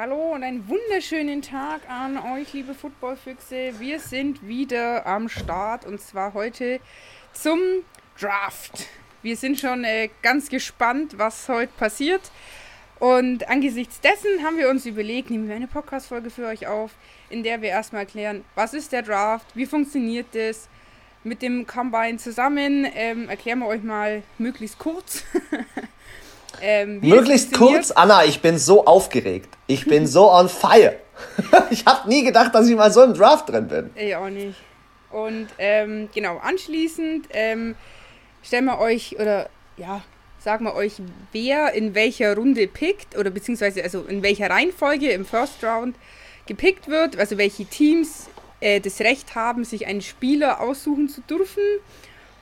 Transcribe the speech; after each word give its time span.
Hallo 0.00 0.32
und 0.32 0.42
einen 0.42 0.66
wunderschönen 0.66 1.42
Tag 1.42 1.82
an 1.90 2.16
euch, 2.16 2.54
liebe 2.54 2.72
Footballfüchse. 2.72 3.74
Wir 3.80 4.00
sind 4.00 4.48
wieder 4.48 5.04
am 5.06 5.28
Start 5.28 5.84
und 5.84 6.00
zwar 6.00 6.32
heute 6.32 6.80
zum 7.34 7.58
Draft. 8.18 8.86
Wir 9.20 9.36
sind 9.36 9.60
schon 9.60 9.84
äh, 9.84 10.08
ganz 10.22 10.48
gespannt, 10.48 11.18
was 11.18 11.46
heute 11.50 11.74
passiert. 11.76 12.22
Und 12.98 13.46
angesichts 13.50 14.00
dessen 14.00 14.42
haben 14.42 14.56
wir 14.56 14.70
uns 14.70 14.86
überlegt, 14.86 15.28
nehmen 15.28 15.48
wir 15.48 15.56
eine 15.56 15.66
Podcast-Folge 15.66 16.30
für 16.30 16.46
euch 16.46 16.66
auf, 16.66 16.92
in 17.28 17.42
der 17.42 17.60
wir 17.60 17.68
erstmal 17.68 18.04
erklären, 18.04 18.42
was 18.54 18.72
ist 18.72 18.92
der 18.92 19.02
Draft, 19.02 19.54
wie 19.54 19.66
funktioniert 19.66 20.28
das, 20.32 20.70
mit 21.24 21.42
dem 21.42 21.66
Combine 21.66 22.16
zusammen. 22.16 22.88
Ähm, 22.94 23.28
erklären 23.28 23.58
wir 23.58 23.66
euch 23.66 23.82
mal 23.82 24.22
möglichst 24.38 24.78
kurz. 24.78 25.24
ähm, 26.60 27.00
möglichst 27.00 27.52
kurz, 27.52 27.90
Anna, 27.90 28.24
ich 28.24 28.40
bin 28.40 28.58
so 28.58 28.84
aufgeregt. 28.86 29.48
Ich 29.66 29.86
bin 29.86 30.06
so 30.06 30.30
on 30.30 30.48
fire. 30.48 30.96
ich 31.70 31.84
habe 31.86 32.08
nie 32.08 32.24
gedacht, 32.24 32.54
dass 32.54 32.68
ich 32.68 32.76
mal 32.76 32.90
so 32.90 33.02
im 33.02 33.14
Draft 33.14 33.48
drin 33.48 33.68
bin. 33.68 33.90
Ich 33.94 34.14
auch 34.16 34.28
nicht. 34.28 34.56
Und 35.10 35.48
ähm, 35.58 36.08
genau, 36.14 36.38
anschließend 36.38 37.28
ähm, 37.30 37.74
stellen 38.42 38.66
wir 38.66 38.78
euch, 38.78 39.18
oder 39.18 39.48
ja, 39.76 40.02
sagen 40.38 40.64
wir 40.64 40.74
euch, 40.74 40.94
wer 41.32 41.72
in 41.74 41.94
welcher 41.94 42.36
Runde 42.36 42.66
pickt, 42.66 43.16
oder 43.16 43.30
beziehungsweise 43.30 43.82
also 43.82 44.02
in 44.02 44.22
welcher 44.22 44.50
Reihenfolge 44.50 45.10
im 45.10 45.24
First 45.24 45.62
Round 45.64 45.96
gepickt 46.46 46.88
wird, 46.88 47.18
also 47.18 47.38
welche 47.38 47.64
Teams 47.64 48.28
äh, 48.60 48.80
das 48.80 49.00
Recht 49.00 49.34
haben, 49.34 49.64
sich 49.64 49.86
einen 49.86 50.02
Spieler 50.02 50.60
aussuchen 50.60 51.08
zu 51.08 51.20
dürfen. 51.22 51.62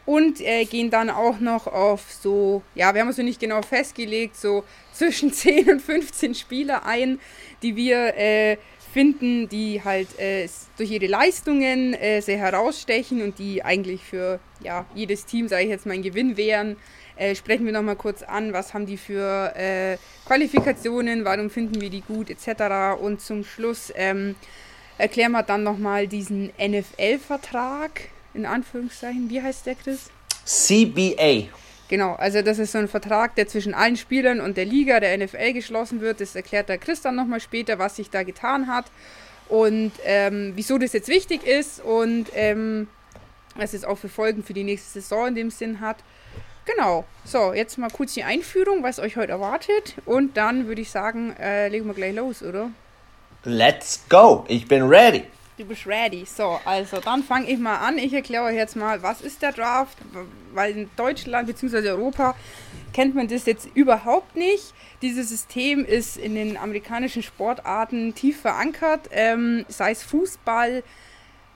Und 0.08 0.40
äh, 0.40 0.64
gehen 0.64 0.88
dann 0.88 1.10
auch 1.10 1.38
noch 1.38 1.66
auf 1.66 2.00
so, 2.10 2.62
ja, 2.74 2.94
wir 2.94 3.02
haben 3.02 3.08
uns 3.08 3.18
noch 3.18 3.26
nicht 3.26 3.40
genau 3.40 3.60
festgelegt, 3.60 4.36
so 4.36 4.64
zwischen 4.94 5.34
10 5.34 5.68
und 5.68 5.82
15 5.82 6.34
Spieler 6.34 6.86
ein, 6.86 7.20
die 7.60 7.76
wir 7.76 8.16
äh, 8.16 8.56
finden, 8.90 9.50
die 9.50 9.84
halt 9.84 10.18
äh, 10.18 10.48
durch 10.78 10.92
ihre 10.92 11.08
Leistungen 11.08 11.92
äh, 11.92 12.22
sehr 12.22 12.38
herausstechen 12.38 13.20
und 13.20 13.38
die 13.38 13.62
eigentlich 13.62 14.02
für 14.02 14.40
ja, 14.60 14.86
jedes 14.94 15.26
Team, 15.26 15.46
sage 15.46 15.64
ich 15.64 15.68
jetzt 15.68 15.84
mal, 15.84 15.92
ein 15.92 16.02
Gewinn 16.02 16.38
wären. 16.38 16.78
Äh, 17.16 17.34
sprechen 17.34 17.66
wir 17.66 17.74
nochmal 17.74 17.96
kurz 17.96 18.22
an, 18.22 18.54
was 18.54 18.72
haben 18.72 18.86
die 18.86 18.96
für 18.96 19.54
äh, 19.56 19.98
Qualifikationen, 20.24 21.26
warum 21.26 21.50
finden 21.50 21.82
wir 21.82 21.90
die 21.90 22.00
gut, 22.00 22.30
etc. 22.30 22.98
Und 22.98 23.20
zum 23.20 23.44
Schluss 23.44 23.92
ähm, 23.94 24.36
erklären 24.96 25.32
wir 25.32 25.42
dann 25.42 25.64
nochmal 25.64 26.08
diesen 26.08 26.50
NFL-Vertrag, 26.58 28.08
in 28.38 28.46
Anführungszeichen. 28.46 29.28
Wie 29.28 29.42
heißt 29.42 29.66
der, 29.66 29.74
Chris? 29.74 30.10
CBA. 30.44 31.48
Genau, 31.88 32.14
also 32.14 32.42
das 32.42 32.58
ist 32.58 32.72
so 32.72 32.78
ein 32.78 32.88
Vertrag, 32.88 33.34
der 33.34 33.48
zwischen 33.48 33.74
allen 33.74 33.96
Spielern 33.96 34.40
und 34.40 34.56
der 34.56 34.64
Liga, 34.64 35.00
der 35.00 35.16
NFL, 35.18 35.52
geschlossen 35.52 36.00
wird. 36.00 36.20
Das 36.20 36.36
erklärt 36.36 36.68
der 36.68 36.78
Chris 36.78 37.00
dann 37.00 37.16
nochmal 37.16 37.40
später, 37.40 37.78
was 37.78 37.96
sich 37.96 38.10
da 38.10 38.22
getan 38.22 38.68
hat 38.68 38.86
und 39.48 39.92
ähm, 40.04 40.52
wieso 40.54 40.78
das 40.78 40.92
jetzt 40.92 41.08
wichtig 41.08 41.46
ist 41.46 41.80
und 41.82 42.26
ähm, 42.34 42.88
was 43.56 43.72
es 43.72 43.84
auch 43.84 43.96
für 43.96 44.10
Folgen 44.10 44.44
für 44.44 44.52
die 44.52 44.64
nächste 44.64 45.00
Saison 45.00 45.28
in 45.28 45.34
dem 45.34 45.50
Sinn 45.50 45.80
hat. 45.80 45.96
Genau, 46.66 47.06
so, 47.24 47.54
jetzt 47.54 47.78
mal 47.78 47.88
kurz 47.88 48.12
die 48.12 48.24
Einführung, 48.24 48.82
was 48.82 48.98
euch 48.98 49.16
heute 49.16 49.32
erwartet 49.32 49.94
und 50.04 50.36
dann 50.36 50.66
würde 50.68 50.82
ich 50.82 50.90
sagen, 50.90 51.34
äh, 51.40 51.68
legen 51.68 51.86
wir 51.86 51.94
gleich 51.94 52.14
los, 52.14 52.42
oder? 52.42 52.70
Let's 53.44 54.04
go. 54.10 54.44
Ich 54.48 54.68
bin 54.68 54.82
ready. 54.82 55.24
Du 55.58 55.64
bist 55.64 55.88
ready. 55.88 56.24
So, 56.24 56.60
also 56.64 57.00
dann 57.00 57.24
fange 57.24 57.50
ich 57.50 57.58
mal 57.58 57.78
an. 57.78 57.98
Ich 57.98 58.12
erkläre 58.12 58.44
euch 58.44 58.54
jetzt 58.54 58.76
mal, 58.76 59.02
was 59.02 59.20
ist 59.20 59.42
der 59.42 59.50
Draft, 59.50 59.98
weil 60.54 60.70
in 60.70 60.90
Deutschland 60.94 61.48
bzw. 61.48 61.90
Europa 61.90 62.36
kennt 62.92 63.16
man 63.16 63.26
das 63.26 63.44
jetzt 63.44 63.68
überhaupt 63.74 64.36
nicht. 64.36 64.72
Dieses 65.02 65.30
System 65.30 65.84
ist 65.84 66.16
in 66.16 66.36
den 66.36 66.56
amerikanischen 66.56 67.24
Sportarten 67.24 68.14
tief 68.14 68.40
verankert, 68.40 69.08
ähm, 69.10 69.64
sei 69.66 69.90
es 69.90 70.04
Fußball, 70.04 70.84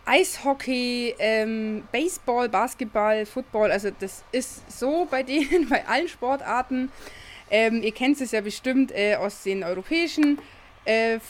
Eishockey, 0.04 1.14
ähm, 1.20 1.84
Baseball, 1.92 2.48
Basketball, 2.48 3.24
Football. 3.24 3.70
Also 3.70 3.90
das 4.00 4.24
ist 4.32 4.68
so 4.68 5.06
bei 5.08 5.22
denen, 5.22 5.68
bei 5.68 5.86
allen 5.86 6.08
Sportarten. 6.08 6.90
Ähm, 7.52 7.84
ihr 7.84 7.92
kennt 7.92 8.20
es 8.20 8.32
ja 8.32 8.40
bestimmt 8.40 8.90
äh, 8.90 9.14
aus 9.14 9.44
den 9.44 9.62
europäischen 9.62 10.40
äh, 10.86 11.20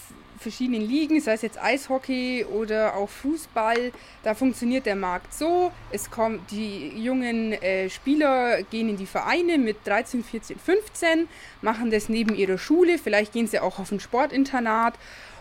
verschiedenen 0.43 0.83
Ligen, 0.83 1.21
sei 1.21 1.33
es 1.33 1.43
jetzt 1.43 1.63
Eishockey 1.63 2.45
oder 2.45 2.97
auch 2.97 3.09
Fußball, 3.09 3.93
da 4.23 4.35
funktioniert 4.35 4.87
der 4.87 4.97
Markt 4.97 5.33
so. 5.33 5.73
Es 5.91 6.11
kommt, 6.11 6.51
die 6.51 6.89
jungen 7.03 7.53
äh, 7.53 7.89
Spieler 7.89 8.63
gehen 8.65 8.89
in 8.89 8.97
die 8.97 9.07
Vereine 9.07 9.59
mit 9.59 9.87
13, 9.87 10.23
14, 10.23 10.59
15, 10.59 11.29
machen 11.63 11.91
das 11.91 12.09
neben 12.09 12.35
ihrer 12.35 12.59
Schule, 12.59 12.99
vielleicht 12.99 13.33
gehen 13.33 13.47
sie 13.47 13.61
auch 13.61 13.79
auf 13.79 13.91
ein 13.91 14.01
Sportinternat 14.01 14.95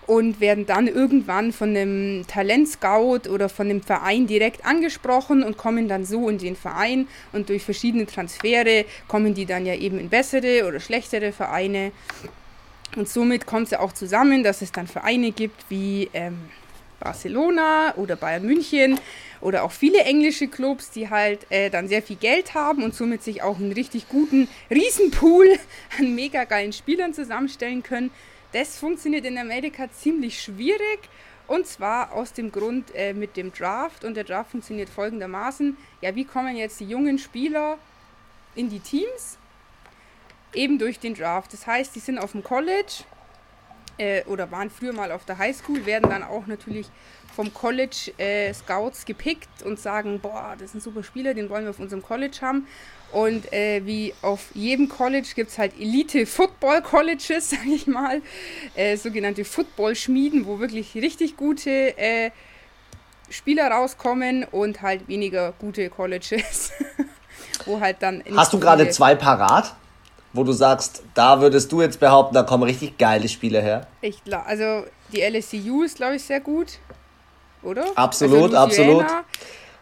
und 0.07 0.40
werden 0.41 0.66
dann 0.66 0.88
irgendwann 0.88 1.53
von 1.53 1.69
einem 1.69 2.25
Talentscout 2.28 3.29
oder 3.29 3.50
von 3.50 3.67
dem 3.69 3.81
Verein 3.81 4.28
direkt 4.28 4.66
angesprochen 4.66 5.44
und 5.44 5.57
kommen 5.57 5.88
dann 5.88 6.06
so 6.06 6.28
in 6.28 6.38
den 6.38 6.56
Verein 6.56 7.07
und 7.34 7.50
durch 7.50 7.63
verschiedene 7.63 8.06
Transfere 8.06 8.85
kommen 9.07 9.34
die 9.34 9.45
dann 9.45 9.66
ja 9.66 9.75
eben 9.75 10.00
in 10.00 10.09
bessere 10.09 10.67
oder 10.67 10.79
schlechtere 10.79 11.31
Vereine. 11.31 11.91
Und 12.96 13.07
somit 13.07 13.46
kommt 13.46 13.66
es 13.66 13.72
ja 13.72 13.79
auch 13.79 13.94
zusammen, 13.94 14.44
dass 14.44 14.62
es 14.62 14.72
dann 14.72 14.88
Vereine 14.88 15.31
gibt 15.31 15.63
wie 15.69 16.09
ähm, 16.13 16.38
Barcelona 17.00 17.96
oder 17.96 18.16
Bayern 18.16 18.46
München 18.46 19.00
oder 19.40 19.63
auch 19.63 19.72
viele 19.72 20.00
englische 20.03 20.47
Clubs, 20.47 20.91
die 20.91 21.09
halt 21.09 21.50
äh, 21.50 21.69
dann 21.69 21.88
sehr 21.88 22.02
viel 22.02 22.18
Geld 22.18 22.53
haben 22.53 22.84
und 22.84 22.94
somit 22.94 23.24
sich 23.24 23.41
auch 23.41 23.57
einen 23.57 23.72
richtig 23.72 24.07
guten 24.09 24.47
Riesenpool 24.69 25.57
an 26.00 26.16
mega 26.16 26.44
geilen 26.44 26.74
Spielern 26.74 27.13
zusammenstellen 27.13 27.81
können. 27.81 28.12
Das 28.53 28.78
funktioniert 28.78 29.25
in 29.25 29.38
Amerika 29.38 29.90
ziemlich 29.91 30.41
schwierig 30.41 31.00
und 31.47 31.68
zwar 31.68 32.13
aus 32.13 32.34
dem 32.34 32.52
Grund 32.52 32.94
äh, 32.94 33.13
mit 33.13 33.35
dem 33.35 33.52
Draft. 33.52 34.06
Und 34.06 34.16
der 34.16 34.23
Draft 34.23 34.52
funktioniert 34.52 34.90
folgendermaßen: 34.90 35.75
Ja, 36.02 36.16
wie 36.16 36.25
kommen 36.25 36.56
jetzt 36.56 36.79
die 36.79 36.88
jungen 36.88 37.18
Spieler 37.18 37.78
in 38.56 38.69
die 38.69 38.79
Teams? 38.79 39.38
Eben 40.53 40.79
durch 40.79 41.00
den 41.00 41.13
Draft. 41.13 41.53
Das 41.53 41.67
heißt, 41.67 41.95
die 41.95 42.00
sind 42.00 42.19
auf 42.19 42.31
dem 42.31 42.44
College 42.44 43.03
äh, 43.97 44.23
oder 44.25 44.51
waren 44.51 44.69
früher 44.69 44.94
mal 44.94 45.12
auf 45.12 45.25
der 45.25 45.38
Highschool, 45.38 45.85
werden 45.85 46.09
dann 46.09 46.23
auch 46.23 46.47
natürlich 46.47 46.88
vom 47.35 47.53
College 47.53 48.12
äh, 48.17 48.53
Scouts 48.53 49.06
gepickt 49.06 49.63
und 49.63 49.79
sagen, 49.79 50.19
boah, 50.19 50.56
das 50.57 50.69
ist 50.69 50.75
ein 50.75 50.81
super 50.81 51.03
Spieler, 51.03 51.34
den 51.34 51.50
wollen 51.50 51.63
wir 51.63 51.69
auf 51.69 51.79
unserem 51.79 52.01
College 52.01 52.38
haben. 52.41 52.67
Und 53.11 53.51
äh, 53.51 53.85
wie 53.85 54.13
auf 54.22 54.50
jedem 54.53 54.88
College 54.88 55.28
gibt 55.35 55.51
es 55.51 55.57
halt 55.57 55.73
Elite-Football-Colleges, 55.79 57.50
sag 57.51 57.66
ich 57.66 57.88
mal, 57.88 58.22
äh, 58.75 58.97
sogenannte 58.97 59.45
Football-Schmieden, 59.45 60.45
wo 60.45 60.59
wirklich 60.59 60.95
richtig 60.95 61.38
gute 61.38 61.97
äh, 61.97 62.31
Spieler 63.29 63.69
rauskommen 63.69 64.44
und 64.44 64.81
halt 64.81 65.07
weniger 65.07 65.53
gute 65.53 65.90
Colleges, 65.90 66.72
wo 67.66 67.79
halt 67.79 67.97
dann... 68.01 68.23
Hast 68.35 68.53
du 68.53 68.59
gerade 68.59 68.90
zwei 68.90 69.16
parat? 69.16 69.75
Wo 70.33 70.43
du 70.43 70.51
sagst, 70.51 71.03
da 71.13 71.41
würdest 71.41 71.71
du 71.71 71.81
jetzt 71.81 71.99
behaupten, 71.99 72.35
da 72.35 72.43
kommen 72.43 72.63
richtig 72.63 72.97
geile 72.97 73.27
Spiele 73.27 73.61
her? 73.61 73.87
Ich 74.01 74.21
also 74.45 74.85
die 75.11 75.21
LSU 75.21 75.83
ist, 75.83 75.97
glaube 75.97 76.15
ich, 76.15 76.23
sehr 76.23 76.39
gut, 76.39 76.79
oder? 77.63 77.85
Absolut, 77.95 78.53
also 78.53 78.57
absolut. 78.57 79.05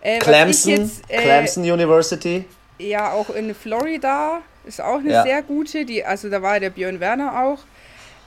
Äh, 0.02 0.20
Clemson, 0.20 0.72
jetzt, 0.72 1.04
äh, 1.08 1.22
Clemson 1.22 1.64
University. 1.64 2.46
Ja, 2.78 3.12
auch 3.12 3.30
in 3.30 3.54
Florida 3.54 4.42
ist 4.66 4.80
auch 4.80 5.00
eine 5.00 5.12
ja. 5.12 5.24
sehr 5.24 5.42
gute. 5.42 5.86
Die, 5.86 6.04
also 6.04 6.30
da 6.30 6.42
war 6.42 6.60
der 6.60 6.70
Björn 6.70 7.00
Werner 7.00 7.44
auch. 7.44 7.60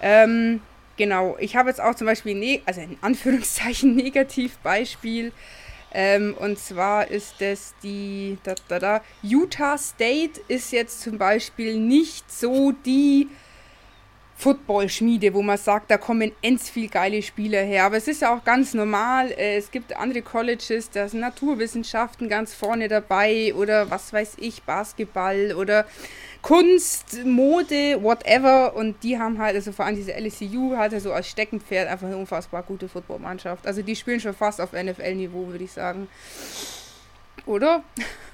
Ähm, 0.00 0.60
genau, 0.96 1.36
ich 1.38 1.56
habe 1.56 1.70
jetzt 1.70 1.80
auch 1.80 1.94
zum 1.94 2.06
Beispiel, 2.06 2.34
ne 2.34 2.60
also 2.66 2.82
in 2.82 2.98
Anführungszeichen 3.00 3.96
Negativbeispiel. 3.96 5.32
Ähm, 5.94 6.34
und 6.38 6.58
zwar 6.58 7.10
ist 7.10 7.34
das 7.41 7.75
die 7.82 8.38
da, 8.44 8.54
da, 8.69 8.78
da, 8.78 9.00
Utah 9.22 9.76
State 9.76 10.41
ist 10.48 10.72
jetzt 10.72 11.03
zum 11.03 11.19
Beispiel 11.19 11.78
nicht 11.78 12.32
so 12.32 12.72
die 12.72 13.28
Football-Schmiede, 14.42 15.34
wo 15.34 15.42
man 15.42 15.56
sagt, 15.56 15.91
da 15.91 15.98
kommen 15.98 16.32
ends 16.43 16.69
viel 16.69 16.88
geile 16.88 17.22
Spieler 17.22 17.62
her. 17.62 17.84
Aber 17.84 17.96
es 17.99 18.08
ist 18.08 18.22
ja 18.22 18.34
auch 18.34 18.43
ganz 18.43 18.75
normal. 18.75 19.31
Äh, 19.32 19.56
es 19.56 19.70
gibt 19.70 19.96
andere 19.96 20.22
Colleges, 20.22 20.90
da 20.90 21.08
sind 21.08 21.20
Naturwissenschaften 21.20 22.28
ganz 22.28 22.55
vorne 22.55 22.88
dabei 22.88 23.55
oder 23.55 23.90
was 23.90 24.12
weiß 24.12 24.37
ich, 24.38 24.62
Basketball 24.62 25.55
oder 25.56 25.87
Kunst, 26.42 27.24
Mode, 27.24 28.02
whatever. 28.02 28.74
Und 28.74 29.02
die 29.02 29.18
haben 29.18 29.38
halt, 29.38 29.54
also 29.54 29.72
vor 29.72 29.84
allem 29.84 29.96
diese 29.96 30.12
LSU, 30.12 30.76
halt 30.76 31.00
so 31.00 31.12
als 31.12 31.28
Steckenpferd 31.28 31.88
einfach 31.88 32.08
eine 32.08 32.16
unfassbar 32.16 32.62
gute 32.64 32.88
Footballmannschaft. 32.88 33.66
Also 33.66 33.82
die 33.82 33.96
spielen 33.96 34.20
schon 34.20 34.34
fast 34.34 34.60
auf 34.60 34.72
NFL-Niveau, 34.72 35.46
würde 35.46 35.64
ich 35.64 35.72
sagen. 35.72 36.08
Oder? 37.46 37.82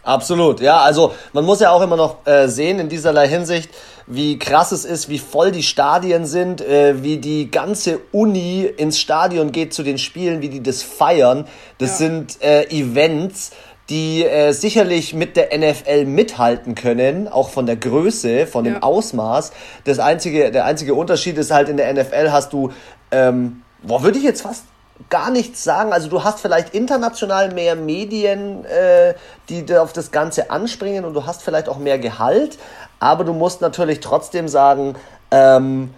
Absolut, 0.02 0.60
ja. 0.60 0.80
Also 0.80 1.14
man 1.32 1.44
muss 1.44 1.60
ja 1.60 1.70
auch 1.70 1.82
immer 1.82 1.96
noch 1.96 2.26
äh, 2.26 2.48
sehen 2.48 2.78
in 2.78 2.88
dieserlei 2.88 3.28
Hinsicht, 3.28 3.70
wie 4.06 4.38
krass 4.38 4.72
es 4.72 4.84
ist, 4.84 5.08
wie 5.08 5.18
voll 5.18 5.50
die 5.50 5.62
Stadien 5.62 6.24
sind, 6.24 6.60
äh, 6.60 7.02
wie 7.02 7.18
die 7.18 7.50
ganze 7.50 8.00
Uni 8.12 8.64
ins 8.64 8.98
Stadion 8.98 9.52
geht 9.52 9.74
zu 9.74 9.82
den 9.82 9.98
Spielen, 9.98 10.40
wie 10.40 10.48
die 10.48 10.62
das 10.62 10.82
feiern. 10.82 11.46
Das 11.78 12.00
ja. 12.00 12.06
sind 12.06 12.42
äh, 12.42 12.64
Events 12.70 13.50
die 13.90 14.24
äh, 14.24 14.52
sicherlich 14.52 15.14
mit 15.14 15.36
der 15.36 15.56
NFL 15.56 16.04
mithalten 16.04 16.74
können, 16.74 17.26
auch 17.26 17.48
von 17.48 17.66
der 17.66 17.76
Größe, 17.76 18.46
von 18.46 18.64
dem 18.64 18.74
ja. 18.74 18.82
Ausmaß. 18.82 19.52
Das 19.84 19.98
einzige, 19.98 20.50
der 20.50 20.66
einzige 20.66 20.94
Unterschied 20.94 21.38
ist 21.38 21.50
halt 21.50 21.68
in 21.68 21.78
der 21.78 21.92
NFL 21.92 22.30
hast 22.30 22.52
du, 22.52 22.70
ähm, 23.10 23.62
boah, 23.82 24.02
würde 24.02 24.18
ich 24.18 24.24
jetzt 24.24 24.42
fast 24.42 24.64
gar 25.08 25.30
nichts 25.30 25.64
sagen. 25.64 25.92
Also 25.92 26.08
du 26.08 26.24
hast 26.24 26.40
vielleicht 26.40 26.74
international 26.74 27.54
mehr 27.54 27.76
Medien, 27.76 28.64
äh, 28.64 29.14
die 29.48 29.76
auf 29.76 29.92
das 29.92 30.10
Ganze 30.10 30.50
anspringen 30.50 31.04
und 31.04 31.14
du 31.14 31.24
hast 31.24 31.42
vielleicht 31.42 31.68
auch 31.68 31.78
mehr 31.78 31.98
Gehalt, 31.98 32.58
aber 33.00 33.24
du 33.24 33.32
musst 33.32 33.60
natürlich 33.60 34.00
trotzdem 34.00 34.48
sagen, 34.48 34.96
ähm, 35.30 35.94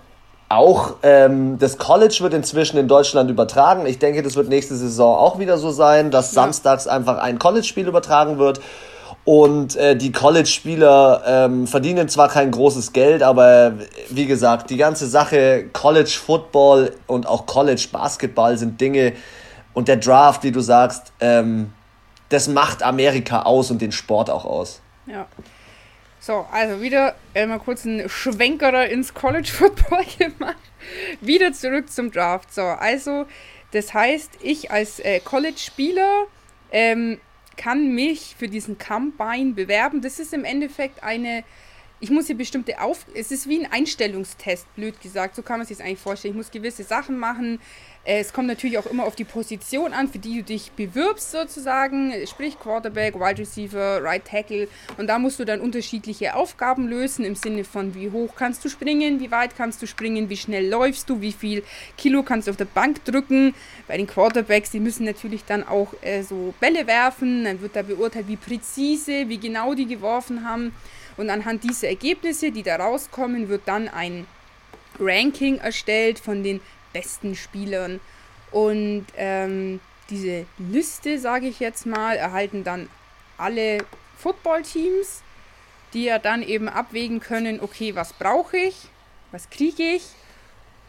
auch 0.51 0.97
ähm, 1.05 1.59
das 1.59 1.79
College 1.79 2.19
wird 2.21 2.35
inzwischen 2.35 2.77
in 2.77 2.89
Deutschland 2.89 3.31
übertragen. 3.31 3.87
Ich 3.87 4.01
denke, 4.01 4.23
das 4.23 4.35
wird 4.35 4.49
nächste 4.49 4.75
Saison 4.75 5.17
auch 5.17 5.39
wieder 5.39 5.57
so 5.59 5.71
sein, 5.71 6.11
dass 6.11 6.35
ja. 6.35 6.43
samstags 6.43 6.89
einfach 6.89 7.19
ein 7.19 7.39
College-Spiel 7.39 7.87
übertragen 7.87 8.39
wird. 8.39 8.61
Und 9.25 9.77
äh, 9.77 9.97
die 9.97 10.11
College-Spieler 10.11 11.23
ähm, 11.25 11.67
verdienen 11.69 12.09
zwar 12.09 12.29
kein 12.29 12.51
großes 12.51 12.93
Geld, 12.93 13.23
aber 13.23 13.75
wie 14.09 14.27
gesagt, 14.27 14.71
die 14.71 14.77
ganze 14.77 15.07
Sache 15.07 15.67
College 15.73 16.11
Football 16.11 16.95
und 17.07 17.29
auch 17.29 17.47
College 17.47 17.87
Basketball 17.93 18.59
sind 18.59 18.81
Dinge 18.81 19.13
und 19.73 19.87
der 19.87 19.99
Draft, 19.99 20.43
wie 20.43 20.51
du 20.51 20.61
sagst, 20.61 21.13
ähm, 21.21 21.73
das 22.29 22.49
macht 22.49 22.83
Amerika 22.83 23.43
aus 23.43 23.71
und 23.71 23.81
den 23.81 23.93
Sport 23.93 24.31
auch 24.31 24.45
aus. 24.45 24.81
Ja. 25.07 25.27
So, 26.21 26.47
also 26.53 26.83
wieder 26.83 27.17
äh, 27.33 27.47
mal 27.47 27.59
kurz 27.59 27.87
einen 27.87 28.07
Schwenkerer 28.09 28.89
ins 28.89 29.15
College 29.15 29.51
Football 29.51 30.05
gemacht. 30.19 30.57
wieder 31.23 31.53
zurück 31.53 31.91
zum 31.91 32.11
Draft. 32.11 32.53
So, 32.53 32.63
also 32.63 33.27
das 33.73 33.95
heißt, 33.95 34.39
ich 34.43 34.71
als 34.71 35.01
äh, 35.01 35.21
College-Spieler 35.21 36.27
ähm, 36.73 37.19
kann 37.57 37.95
mich 37.95 38.37
für 38.39 38.49
diesen 38.49 38.79
Combine 38.79 39.53
bewerben. 39.53 40.03
Das 40.03 40.19
ist 40.19 40.35
im 40.35 40.45
Endeffekt 40.45 41.03
eine, 41.03 41.43
ich 42.01 42.11
muss 42.11 42.27
hier 42.27 42.37
bestimmte 42.37 42.81
Auf, 42.81 43.07
es 43.15 43.31
ist 43.31 43.49
wie 43.49 43.65
ein 43.65 43.71
Einstellungstest, 43.71 44.75
blöd 44.75 45.01
gesagt, 45.03 45.37
so 45.37 45.43
kann 45.43 45.59
man 45.59 45.67
sich 45.67 45.77
das 45.77 45.87
eigentlich 45.87 45.99
vorstellen. 45.99 46.33
Ich 46.33 46.39
muss 46.39 46.51
gewisse 46.51 46.83
Sachen 46.83 47.19
machen, 47.19 47.61
äh, 48.05 48.21
es 48.21 48.33
kommt 48.33 48.49
natürlich 48.49 48.79
auch 48.79 48.87
immer 48.87 49.05
auf 49.05 49.15
die 49.15 49.25
Position 49.25 49.93
an, 49.93 50.09
für 50.09 50.19
die 50.19 50.39
du 50.39 50.43
dich 50.43 50.73
bewirbst 50.73 51.31
sozusagen, 51.31 52.15
sprich 52.27 52.59
Quarterback, 52.59 53.15
Wide 53.17 53.39
Receiver, 53.39 54.03
Right 54.03 54.25
Tackle. 54.25 54.69
Und 54.97 55.09
da 55.09 55.19
musst 55.19 55.39
du 55.39 55.45
dann 55.45 55.61
unterschiedliche 55.61 56.35
Aufgaben 56.35 56.89
lösen 56.89 57.25
im 57.27 57.35
Sinne 57.35 57.65
von, 57.65 57.95
wie 57.95 58.11
hoch 58.11 58.35
kannst 58.35 58.65
du 58.65 58.71
springen, 58.71 59.21
wie 59.21 59.31
weit 59.31 59.55
kannst 59.55 59.83
du 59.83 59.87
springen, 59.87 60.31
wie 60.31 60.39
schnell 60.39 60.69
läufst 60.69 61.11
du, 61.11 61.21
wie 61.21 61.33
viel 61.33 61.63
Kilo 61.99 62.23
kannst 62.23 62.49
du 62.49 62.53
auf 62.53 62.57
der 62.57 62.65
Bank 62.65 63.05
drücken. 63.05 63.55
Bei 63.87 63.99
den 63.99 64.07
Quarterbacks, 64.07 64.71
die 64.71 64.81
müssen 64.81 65.05
natürlich 65.05 65.45
dann 65.45 65.67
auch 65.67 65.93
äh, 66.01 66.23
so 66.23 66.55
Bälle 66.61 66.87
werfen, 66.87 67.45
dann 67.45 67.61
wird 67.61 67.77
da 67.77 67.83
beurteilt, 67.83 68.29
wie 68.29 68.37
präzise, 68.37 69.29
wie 69.29 69.39
genau 69.39 69.75
die 69.75 69.87
geworfen 69.87 70.49
haben. 70.49 70.73
Und 71.17 71.31
anhand 71.31 71.65
dieser 71.65 71.89
Ergebnisse, 71.89 72.51
die 72.51 72.63
da 72.63 72.77
rauskommen, 72.77 73.49
wird 73.49 73.63
dann 73.67 73.89
ein 73.89 74.27
Ranking 74.99 75.59
erstellt 75.59 76.19
von 76.19 76.43
den 76.43 76.61
besten 76.93 77.35
Spielern. 77.35 78.01
Und 78.51 79.07
ähm, 79.17 79.81
diese 80.09 80.47
Liste, 80.59 81.19
sage 81.19 81.47
ich 81.47 81.61
jetzt 81.61 81.87
mal, 81.87 82.17
erhalten 82.17 82.65
dann 82.65 82.89
alle 83.39 83.79
Footballteams, 84.19 85.23
die 85.95 86.05
ja 86.05 86.19
dann 86.19 86.43
eben 86.43 86.69
abwägen 86.69 87.21
können, 87.21 87.61
okay, 87.61 87.95
was 87.95 88.13
brauche 88.13 88.57
ich, 88.57 88.77
was 89.33 89.51
kriege 89.51 89.83
ich 89.83 90.05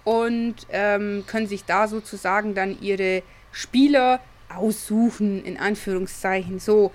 und 0.03 0.55
ähm, 0.71 1.23
können 1.27 1.47
sich 1.47 1.65
da 1.65 1.87
sozusagen 1.87 2.55
dann 2.55 2.79
ihre 2.81 3.23
Spieler 3.51 4.19
aussuchen, 4.49 5.43
in 5.43 5.57
Anführungszeichen. 5.57 6.59
So, 6.59 6.91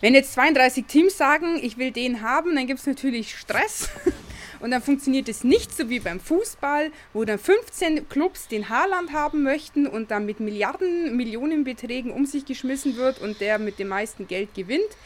wenn 0.00 0.14
jetzt 0.14 0.32
32 0.32 0.86
Teams 0.86 1.16
sagen, 1.16 1.58
ich 1.62 1.76
will 1.76 1.90
den 1.90 2.22
haben, 2.22 2.54
dann 2.54 2.66
gibt 2.66 2.80
es 2.80 2.86
natürlich 2.86 3.36
Stress. 3.36 3.88
Und 4.60 4.72
dann 4.72 4.82
funktioniert 4.82 5.28
es 5.28 5.42
nicht 5.42 5.74
so 5.74 5.88
wie 5.88 6.00
beim 6.00 6.20
Fußball, 6.20 6.92
wo 7.14 7.24
dann 7.24 7.38
15 7.38 8.10
Clubs 8.10 8.46
den 8.46 8.68
Haarland 8.68 9.12
haben 9.12 9.42
möchten 9.42 9.86
und 9.86 10.10
dann 10.10 10.26
mit 10.26 10.38
Milliarden, 10.38 11.16
Millionenbeträgen 11.16 12.10
um 12.10 12.26
sich 12.26 12.44
geschmissen 12.44 12.96
wird 12.96 13.20
und 13.20 13.40
der 13.40 13.58
mit 13.58 13.78
dem 13.78 13.88
meisten 13.88 14.28
Geld 14.28 14.54
gewinnt, 14.54 14.98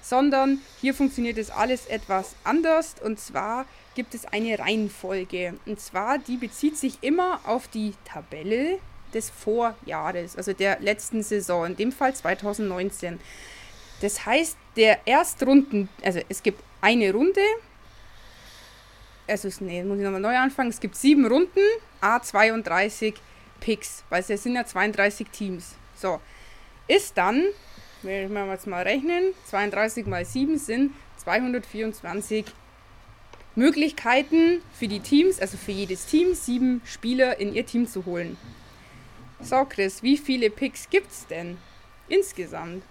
sondern 0.00 0.62
hier 0.80 0.94
funktioniert 0.94 1.36
es 1.36 1.50
alles 1.50 1.86
etwas 1.88 2.34
anders 2.42 2.94
und 3.04 3.20
zwar 3.20 3.66
gibt 3.94 4.14
es 4.14 4.24
eine 4.24 4.58
Reihenfolge 4.58 5.54
und 5.66 5.78
zwar 5.78 6.16
die 6.16 6.38
bezieht 6.38 6.78
sich 6.78 6.94
immer 7.02 7.40
auf 7.44 7.68
die 7.68 7.92
Tabelle 8.06 8.78
des 9.12 9.28
Vorjahres, 9.28 10.36
also 10.36 10.54
der 10.54 10.80
letzten 10.80 11.22
Saison, 11.22 11.66
in 11.66 11.76
dem 11.76 11.92
Fall 11.92 12.14
2019. 12.14 13.20
Das 14.02 14.26
heißt, 14.26 14.56
der 14.76 15.06
Erstrunden, 15.06 15.88
also 16.02 16.20
es 16.28 16.42
gibt 16.42 16.60
eine 16.80 17.12
Runde, 17.12 17.40
also 19.28 19.48
nee, 19.60 19.84
muss 19.84 19.98
ich 19.98 20.04
nochmal 20.04 20.20
neu 20.20 20.36
anfangen. 20.36 20.70
Es 20.70 20.80
gibt 20.80 20.96
sieben 20.96 21.24
Runden, 21.24 21.60
A32 22.00 23.14
Picks, 23.60 24.02
weil 24.10 24.24
es 24.26 24.42
sind 24.42 24.56
ja 24.56 24.66
32 24.66 25.28
Teams. 25.30 25.76
So, 25.94 26.20
ist 26.88 27.16
dann, 27.16 27.44
wenn 28.02 28.32
wir 28.32 28.46
jetzt 28.48 28.66
mal 28.66 28.82
rechnen, 28.82 29.34
32 29.46 30.06
mal 30.06 30.24
7 30.24 30.58
sind 30.58 30.92
224 31.18 32.46
Möglichkeiten 33.54 34.62
für 34.76 34.88
die 34.88 34.98
Teams, 34.98 35.38
also 35.38 35.56
für 35.56 35.70
jedes 35.70 36.06
Team, 36.06 36.34
sieben 36.34 36.82
Spieler 36.84 37.38
in 37.38 37.54
ihr 37.54 37.64
Team 37.64 37.86
zu 37.86 38.04
holen. 38.04 38.36
So, 39.40 39.64
Chris, 39.64 40.02
wie 40.02 40.16
viele 40.16 40.50
Picks 40.50 40.90
gibt 40.90 41.12
es 41.12 41.28
denn 41.28 41.58
insgesamt? 42.08 42.82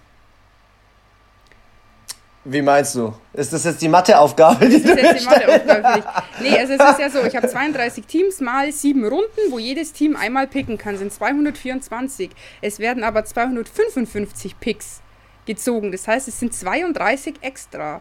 Wie 2.44 2.60
meinst 2.60 2.96
du? 2.96 3.14
Ist 3.34 3.52
das 3.52 3.64
jetzt 3.64 3.80
die 3.80 3.88
Matheaufgabe, 3.88 4.68
die 4.68 4.82
das 4.82 4.90
ist 4.90 5.02
jetzt 5.02 5.20
die 5.20 5.24
Matheaufgabe 5.24 6.02
für 6.02 6.42
Nee, 6.42 6.58
also 6.58 6.72
es 6.72 6.90
ist 6.90 6.98
ja 6.98 7.08
so, 7.08 7.22
ich 7.24 7.36
habe 7.36 7.46
32 7.46 8.04
Teams 8.04 8.40
mal 8.40 8.72
sieben 8.72 9.06
Runden, 9.06 9.50
wo 9.50 9.60
jedes 9.60 9.92
Team 9.92 10.16
einmal 10.16 10.48
picken 10.48 10.76
kann, 10.76 10.98
sind 10.98 11.12
224. 11.12 12.30
Es 12.60 12.80
werden 12.80 13.04
aber 13.04 13.24
255 13.24 14.58
Picks 14.58 15.02
gezogen. 15.46 15.92
Das 15.92 16.08
heißt, 16.08 16.26
es 16.26 16.40
sind 16.40 16.52
32 16.52 17.36
extra. 17.42 18.00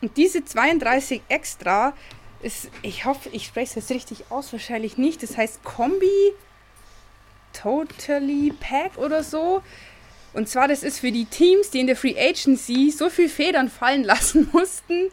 Und 0.00 0.16
diese 0.16 0.44
32 0.44 1.20
extra 1.28 1.92
ist, 2.42 2.70
ich 2.80 3.04
hoffe, 3.04 3.28
ich 3.32 3.44
spreche 3.46 3.78
es 3.78 3.88
jetzt 3.88 3.90
richtig 3.90 4.30
aus, 4.30 4.52
wahrscheinlich 4.52 4.96
nicht. 4.96 5.22
Das 5.22 5.36
heißt 5.36 5.64
Kombi 5.64 6.32
Totally 7.52 8.52
Pack 8.58 8.98
oder 8.98 9.22
so. 9.22 9.62
Und 10.32 10.48
zwar, 10.48 10.68
das 10.68 10.82
ist 10.82 11.00
für 11.00 11.12
die 11.12 11.24
Teams, 11.24 11.70
die 11.70 11.80
in 11.80 11.86
der 11.86 11.96
Free 11.96 12.14
Agency 12.18 12.90
so 12.90 13.08
viel 13.08 13.28
Federn 13.28 13.68
fallen 13.68 14.04
lassen 14.04 14.48
mussten, 14.52 15.10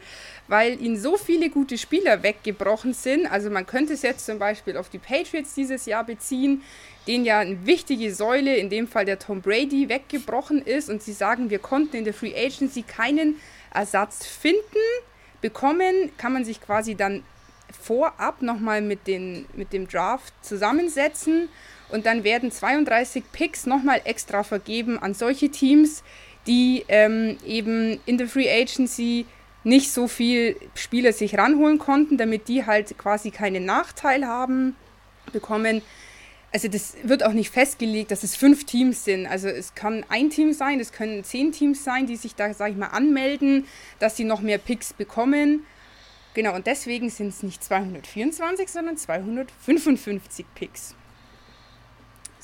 weil 0.48 0.80
ihnen 0.80 1.00
so 1.00 1.16
viele 1.16 1.48
gute 1.48 1.78
Spieler 1.78 2.22
weggebrochen 2.22 2.92
sind. 2.92 3.26
Also 3.26 3.48
man 3.50 3.66
könnte 3.66 3.94
es 3.94 4.02
jetzt 4.02 4.26
zum 4.26 4.38
Beispiel 4.38 4.76
auf 4.76 4.90
die 4.90 4.98
Patriots 4.98 5.54
dieses 5.54 5.86
Jahr 5.86 6.04
beziehen, 6.04 6.62
denen 7.06 7.24
ja 7.24 7.38
eine 7.38 7.66
wichtige 7.66 8.14
Säule, 8.14 8.56
in 8.56 8.68
dem 8.68 8.86
Fall 8.86 9.06
der 9.06 9.18
Tom 9.18 9.40
Brady, 9.40 9.88
weggebrochen 9.88 10.60
ist. 10.62 10.90
Und 10.90 11.02
sie 11.02 11.12
sagen, 11.12 11.48
wir 11.48 11.58
konnten 11.58 11.96
in 11.96 12.04
der 12.04 12.14
Free 12.14 12.34
Agency 12.34 12.82
keinen 12.82 13.40
Ersatz 13.72 14.26
finden. 14.26 14.60
Bekommen 15.40 16.12
kann 16.18 16.32
man 16.32 16.44
sich 16.44 16.60
quasi 16.60 16.94
dann 16.94 17.22
vorab 17.82 18.42
nochmal 18.42 18.82
mit, 18.82 19.00
mit 19.08 19.72
dem 19.72 19.88
Draft 19.88 20.32
zusammensetzen 20.42 21.48
und 21.90 22.06
dann 22.06 22.24
werden 22.24 22.50
32 22.50 23.24
Picks 23.32 23.66
nochmal 23.66 24.00
extra 24.04 24.42
vergeben 24.42 24.98
an 24.98 25.14
solche 25.14 25.50
Teams, 25.50 26.02
die 26.46 26.84
ähm, 26.88 27.36
eben 27.46 28.00
in 28.06 28.18
der 28.18 28.28
Free 28.28 28.50
Agency 28.50 29.26
nicht 29.64 29.92
so 29.92 30.08
viel 30.08 30.56
Spieler 30.74 31.12
sich 31.12 31.38
ranholen 31.38 31.78
konnten, 31.78 32.18
damit 32.18 32.48
die 32.48 32.66
halt 32.66 32.96
quasi 32.98 33.30
keinen 33.30 33.64
Nachteil 33.64 34.26
haben, 34.26 34.76
bekommen. 35.32 35.82
Also 36.52 36.68
das 36.68 36.94
wird 37.02 37.24
auch 37.24 37.32
nicht 37.32 37.50
festgelegt, 37.50 38.10
dass 38.10 38.22
es 38.22 38.36
fünf 38.36 38.64
Teams 38.64 39.04
sind. 39.04 39.26
Also 39.26 39.48
es 39.48 39.74
kann 39.74 40.04
ein 40.08 40.30
Team 40.30 40.52
sein, 40.52 40.78
es 40.80 40.92
können 40.92 41.24
zehn 41.24 41.50
Teams 41.50 41.82
sein, 41.82 42.06
die 42.06 42.16
sich 42.16 42.34
da, 42.34 42.52
sage 42.54 42.72
ich 42.72 42.78
mal, 42.78 42.88
anmelden, 42.88 43.66
dass 43.98 44.16
sie 44.16 44.24
noch 44.24 44.40
mehr 44.40 44.58
Picks 44.58 44.92
bekommen. 44.92 45.66
Genau, 46.34 46.54
und 46.54 46.66
deswegen 46.66 47.10
sind 47.10 47.28
es 47.28 47.42
nicht 47.42 47.64
224, 47.64 48.68
sondern 48.68 48.96
255 48.96 50.46
Picks. 50.54 50.94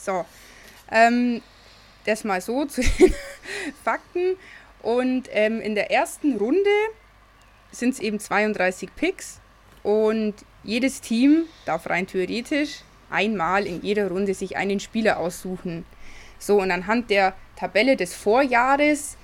So, 0.00 0.24
ähm, 0.90 1.42
das 2.06 2.24
mal 2.24 2.40
so 2.40 2.64
zu 2.66 2.82
den 2.82 3.14
Fakten. 3.84 4.36
Und 4.82 5.28
ähm, 5.32 5.60
in 5.60 5.74
der 5.74 5.90
ersten 5.90 6.36
Runde 6.36 6.70
sind 7.70 7.94
es 7.94 8.00
eben 8.00 8.18
32 8.18 8.94
Picks 8.96 9.40
und 9.82 10.34
jedes 10.64 11.00
Team 11.00 11.44
darf 11.64 11.88
rein 11.88 12.06
theoretisch 12.06 12.80
einmal 13.10 13.66
in 13.66 13.82
jeder 13.82 14.08
Runde 14.08 14.34
sich 14.34 14.56
einen 14.56 14.80
Spieler 14.80 15.18
aussuchen. 15.18 15.84
So, 16.38 16.60
und 16.60 16.70
anhand 16.70 17.10
der 17.10 17.34
Tabelle 17.56 17.96
des 17.96 18.14
Vorjahres, 18.14 19.16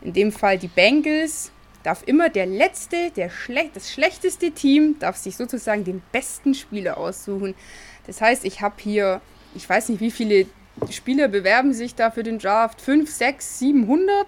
in 0.00 0.12
dem 0.12 0.32
Fall 0.32 0.58
die 0.58 0.68
Bengals, 0.68 1.50
darf 1.82 2.02
immer 2.06 2.30
der 2.30 2.46
letzte, 2.46 3.10
der 3.10 3.28
schle 3.28 3.68
das 3.74 3.92
schlechteste 3.92 4.52
Team, 4.52 4.96
darf 4.98 5.16
sich 5.16 5.36
sozusagen 5.36 5.84
den 5.84 6.02
besten 6.12 6.54
Spieler 6.54 6.96
aussuchen. 6.96 7.54
Das 8.06 8.20
heißt, 8.20 8.44
ich 8.44 8.62
habe 8.62 8.76
hier 8.78 9.20
ich 9.54 9.68
weiß 9.68 9.88
nicht, 9.90 10.00
wie 10.00 10.10
viele 10.10 10.46
Spieler 10.90 11.28
bewerben 11.28 11.72
sich 11.72 11.94
da 11.94 12.10
für 12.10 12.22
den 12.22 12.38
Draft 12.38 12.80
5, 12.80 13.10
6, 13.10 13.58
700 13.60 14.26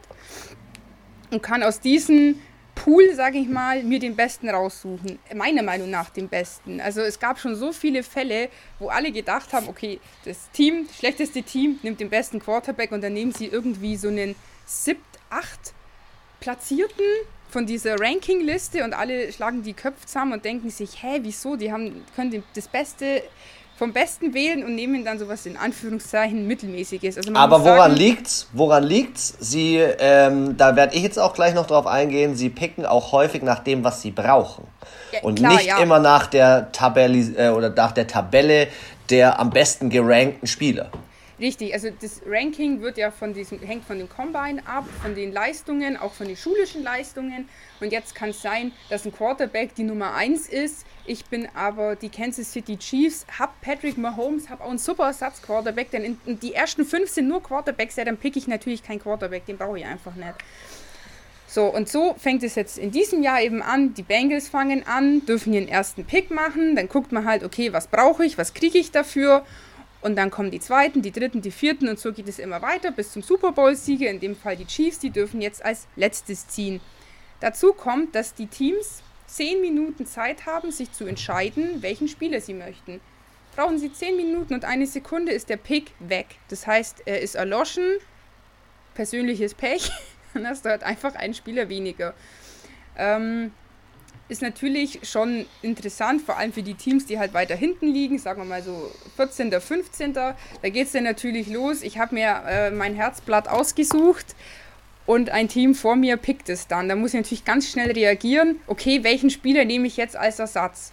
und 1.31 1.43
kann 1.43 1.63
aus 1.63 1.81
diesen 1.81 2.41
Pool, 2.77 3.15
sage 3.15 3.39
ich 3.39 3.49
mal, 3.49 3.83
mir 3.83 3.99
den 3.99 4.15
Besten 4.15 4.49
raussuchen. 4.49 5.19
Meiner 5.35 5.63
Meinung 5.63 5.91
nach 5.91 6.11
den 6.11 6.29
Besten. 6.29 6.81
Also 6.81 7.01
es 7.01 7.19
gab 7.19 7.41
schon 7.41 7.57
so 7.57 7.73
viele 7.73 8.03
Fälle, 8.03 8.49
wo 8.79 8.89
alle 8.89 9.11
gedacht 9.11 9.53
haben, 9.53 9.69
okay, 9.69 9.99
das 10.25 10.51
Team, 10.53 10.87
das 10.87 10.97
schlechteste 10.99 11.43
Team, 11.43 11.81
nimmt 11.83 12.01
den 12.01 12.11
besten 12.11 12.39
Quarterback 12.39 12.93
und 12.93 13.03
dann 13.03 13.15
nehmen 13.15 13.33
sie 13.33 13.47
irgendwie 13.47 13.97
so 13.97 14.09
einen 14.09 14.37
siebt, 14.67 15.03
acht 15.31 15.73
Platzierten 16.39 17.05
von 17.49 17.67
dieser 17.67 17.99
Rankingliste 17.99 18.85
und 18.85 18.93
alle 18.93 19.33
schlagen 19.33 19.63
die 19.63 19.73
Köpfe 19.73 20.07
zusammen 20.07 20.35
und 20.35 20.45
denken 20.45 20.71
sich, 20.71 21.03
hä, 21.03 21.21
wieso? 21.23 21.57
Die 21.57 21.73
haben, 21.73 22.05
können 22.15 22.45
das 22.55 22.69
Beste 22.69 23.23
vom 23.77 23.93
Besten 23.93 24.33
wählen 24.33 24.65
und 24.65 24.75
nehmen 24.75 25.05
dann 25.05 25.19
sowas 25.19 25.45
in 25.45 25.57
Anführungszeichen 25.57 26.47
mittelmäßiges. 26.47 27.19
Also 27.19 27.35
Aber 27.35 27.61
woran 27.61 27.91
sagen, 27.91 27.97
liegt's? 27.97 28.49
Woran 28.55 28.85
liegt's? 28.85 29.35
Sie, 29.39 29.77
ähm, 29.77 30.57
da 30.57 30.77
werde 30.77 30.97
ich 30.97 31.03
jetzt 31.03 31.19
auch 31.19 31.35
gleich 31.35 31.55
noch 31.55 31.67
drauf 31.67 31.87
eingehen. 31.87 32.37
Sie 32.37 32.49
picken 32.49 32.87
auch 32.87 33.13
häufig 33.13 33.43
nach 33.43 33.59
dem, 33.59 33.85
was 33.85 34.01
sie 34.01 34.13
brauchen 34.13 34.67
ja, 35.13 35.21
und 35.23 35.39
klar, 35.39 35.53
nicht 35.53 35.67
ja. 35.67 35.79
immer 35.79 35.99
nach 35.99 36.27
der 36.27 36.73
Tabelle 36.73 37.19
äh, 37.37 37.51
oder 37.51 37.71
nach 37.71 37.93
der 37.93 38.07
Tabelle 38.07 38.69
der 39.11 39.39
am 39.39 39.51
besten 39.51 39.89
gerankten 39.89 40.49
Spieler. 40.49 40.91
Richtig, 41.39 41.75
also 41.75 41.89
das 41.91 42.23
Ranking 42.27 42.81
wird 42.81 42.97
ja 42.97 43.11
von 43.11 43.35
diesem, 43.35 43.61
hängt 43.61 43.85
von 43.85 43.99
dem 43.99 44.09
Combine 44.09 44.67
ab, 44.67 44.85
von 45.03 45.15
den 45.15 45.33
Leistungen, 45.33 45.99
auch 45.99 46.15
von 46.15 46.27
den 46.27 46.37
schulischen 46.37 46.83
Leistungen. 46.83 47.47
Und 47.81 47.93
jetzt 47.93 48.15
kann 48.15 48.31
es 48.31 48.41
sein, 48.41 48.73
dass 48.89 49.05
ein 49.05 49.13
Quarterback 49.13 49.75
die 49.75 49.83
Nummer 49.83 50.15
1 50.15 50.49
ist. 50.49 50.87
Ich 51.05 51.27
bin 51.27 51.47
aber 51.55 51.95
die 51.95 52.09
Kansas 52.09 52.53
City 52.53 52.79
Chiefs, 52.79 53.27
hab 53.39 53.61
Patrick 53.61 53.99
Mahomes, 53.99 54.49
hab 54.49 54.63
auch 54.63 54.71
einen 54.71 54.79
super 54.79 55.09
Ersatz-Quarterback, 55.09 55.91
denn 55.91 56.05
in, 56.05 56.21
in 56.25 56.41
die 56.41 56.55
ersten 56.55 56.87
fünf 56.87 57.11
sind 57.11 57.29
nur 57.29 57.43
Quarterbacks, 57.43 57.97
ja, 57.97 58.05
dann 58.05 58.17
pick 58.17 58.37
ich 58.37 58.49
natürlich 58.49 58.83
keinen 58.83 59.01
Quarterback, 59.01 59.45
den 59.45 59.59
brauche 59.59 59.79
ich 59.79 59.85
einfach 59.85 60.15
nicht. 60.15 60.35
So, 61.47 61.67
und 61.67 61.89
so 61.89 62.15
fängt 62.19 62.43
es 62.43 62.55
jetzt 62.55 62.77
in 62.77 62.91
diesem 62.91 63.23
Jahr 63.23 63.41
eben 63.41 63.63
an. 63.63 63.95
Die 63.95 64.03
Bengals 64.03 64.49
fangen 64.49 64.87
an, 64.87 65.25
dürfen 65.27 65.53
ihren 65.53 65.69
ersten 65.69 66.05
Pick 66.05 66.31
machen. 66.31 66.75
Dann 66.75 66.89
guckt 66.89 67.13
man 67.13 67.25
halt, 67.25 67.45
okay, 67.45 67.73
was 67.73 67.87
brauche 67.87 68.25
ich, 68.25 68.37
was 68.37 68.53
kriege 68.53 68.79
ich 68.79 68.91
dafür? 68.91 69.45
Und 70.07 70.15
dann 70.15 70.31
kommen 70.31 70.53
die 70.53 70.61
zweiten, 70.61 71.03
die 71.03 71.11
dritten, 71.11 71.43
die 71.43 71.51
vierten 71.51 71.89
und 71.89 71.99
so 71.99 72.13
geht 72.13 72.29
es 72.29 72.39
immer 72.39 72.63
weiter 72.63 72.93
bis 72.93 73.11
zum 73.11 73.23
Super 73.23 73.51
Bowl-Sieger, 73.51 74.09
in 74.09 74.21
dem 74.21 74.37
Fall 74.37 74.57
die 74.57 74.65
Chiefs, 74.65 75.01
die 75.01 75.11
dürfen 75.11 75.41
jetzt 75.41 75.65
als 75.65 75.89
letztes 75.97 76.47
ziehen. 76.47 76.81
Dazu 77.41 77.73
kommt, 77.73 78.15
dass 78.15 78.33
die 78.33 78.47
Teams 78.47 79.03
zehn 79.27 79.61
Minuten 79.61 80.07
Zeit 80.07 80.47
haben, 80.47 80.71
sich 80.71 80.93
zu 80.93 81.07
entscheiden, 81.07 81.83
welchen 81.83 82.07
Spieler 82.07 82.41
sie 82.41 82.55
möchten. 82.55 83.01
Brauchen 83.57 83.81
sie 83.81 83.93
zehn 83.93 84.15
Minuten 84.15 84.55
und 84.55 84.65
eine 84.65 84.87
Sekunde 84.87 85.33
ist 85.33 85.49
der 85.49 85.57
Pick 85.57 85.91
weg. 85.99 86.27
Das 86.51 86.69
heißt, 86.69 87.03
er 87.05 87.21
ist 87.21 87.35
erloschen, 87.35 87.97
persönliches 88.95 89.55
Pech, 89.55 89.91
dann 90.35 90.47
hast 90.47 90.65
du 90.65 90.69
halt 90.69 90.85
einfach 90.85 91.17
einen 91.17 91.35
Spieler 91.35 91.69
weniger. 91.69 92.15
Ähm, 92.97 93.51
ist 94.29 94.43
natürlich 94.43 95.01
schon 95.03 95.47
interessant, 95.63 96.23
vor 96.23 96.37
allem 96.37 96.53
für 96.53 96.63
die 96.63 96.75
Teams, 96.75 97.07
die 97.07 97.19
halt 97.19 97.33
weiter 97.33 97.55
hinten 97.55 97.87
liegen, 97.87 98.19
sagen 98.19 98.41
wir 98.41 98.45
mal 98.45 98.63
so 98.63 98.91
14., 99.17 99.53
15. 99.53 100.13
Da 100.15 100.37
geht 100.63 100.87
es 100.87 100.93
dann 100.93 101.05
natürlich 101.05 101.49
los. 101.49 101.83
Ich 101.83 101.99
habe 101.99 102.15
mir 102.15 102.43
äh, 102.47 102.71
mein 102.71 102.95
Herzblatt 102.95 103.49
ausgesucht 103.49 104.35
und 105.07 105.31
ein 105.31 105.49
Team 105.49 105.75
vor 105.75 105.95
mir 105.95 106.17
pickt 106.17 106.49
es 106.49 106.67
dann. 106.67 106.89
Da 106.89 106.97
muss 106.97 107.15
ich 107.15 107.21
natürlich 107.21 107.45
ganz 107.45 107.71
schnell 107.71 107.93
reagieren. 107.93 108.61
Okay, 108.67 109.05
welchen 109.05 109.31
Spieler 109.31 109.65
nehme 109.65 109.87
ich 109.87 109.97
jetzt 109.97 110.17
als 110.17 110.39
Ersatz? 110.41 110.93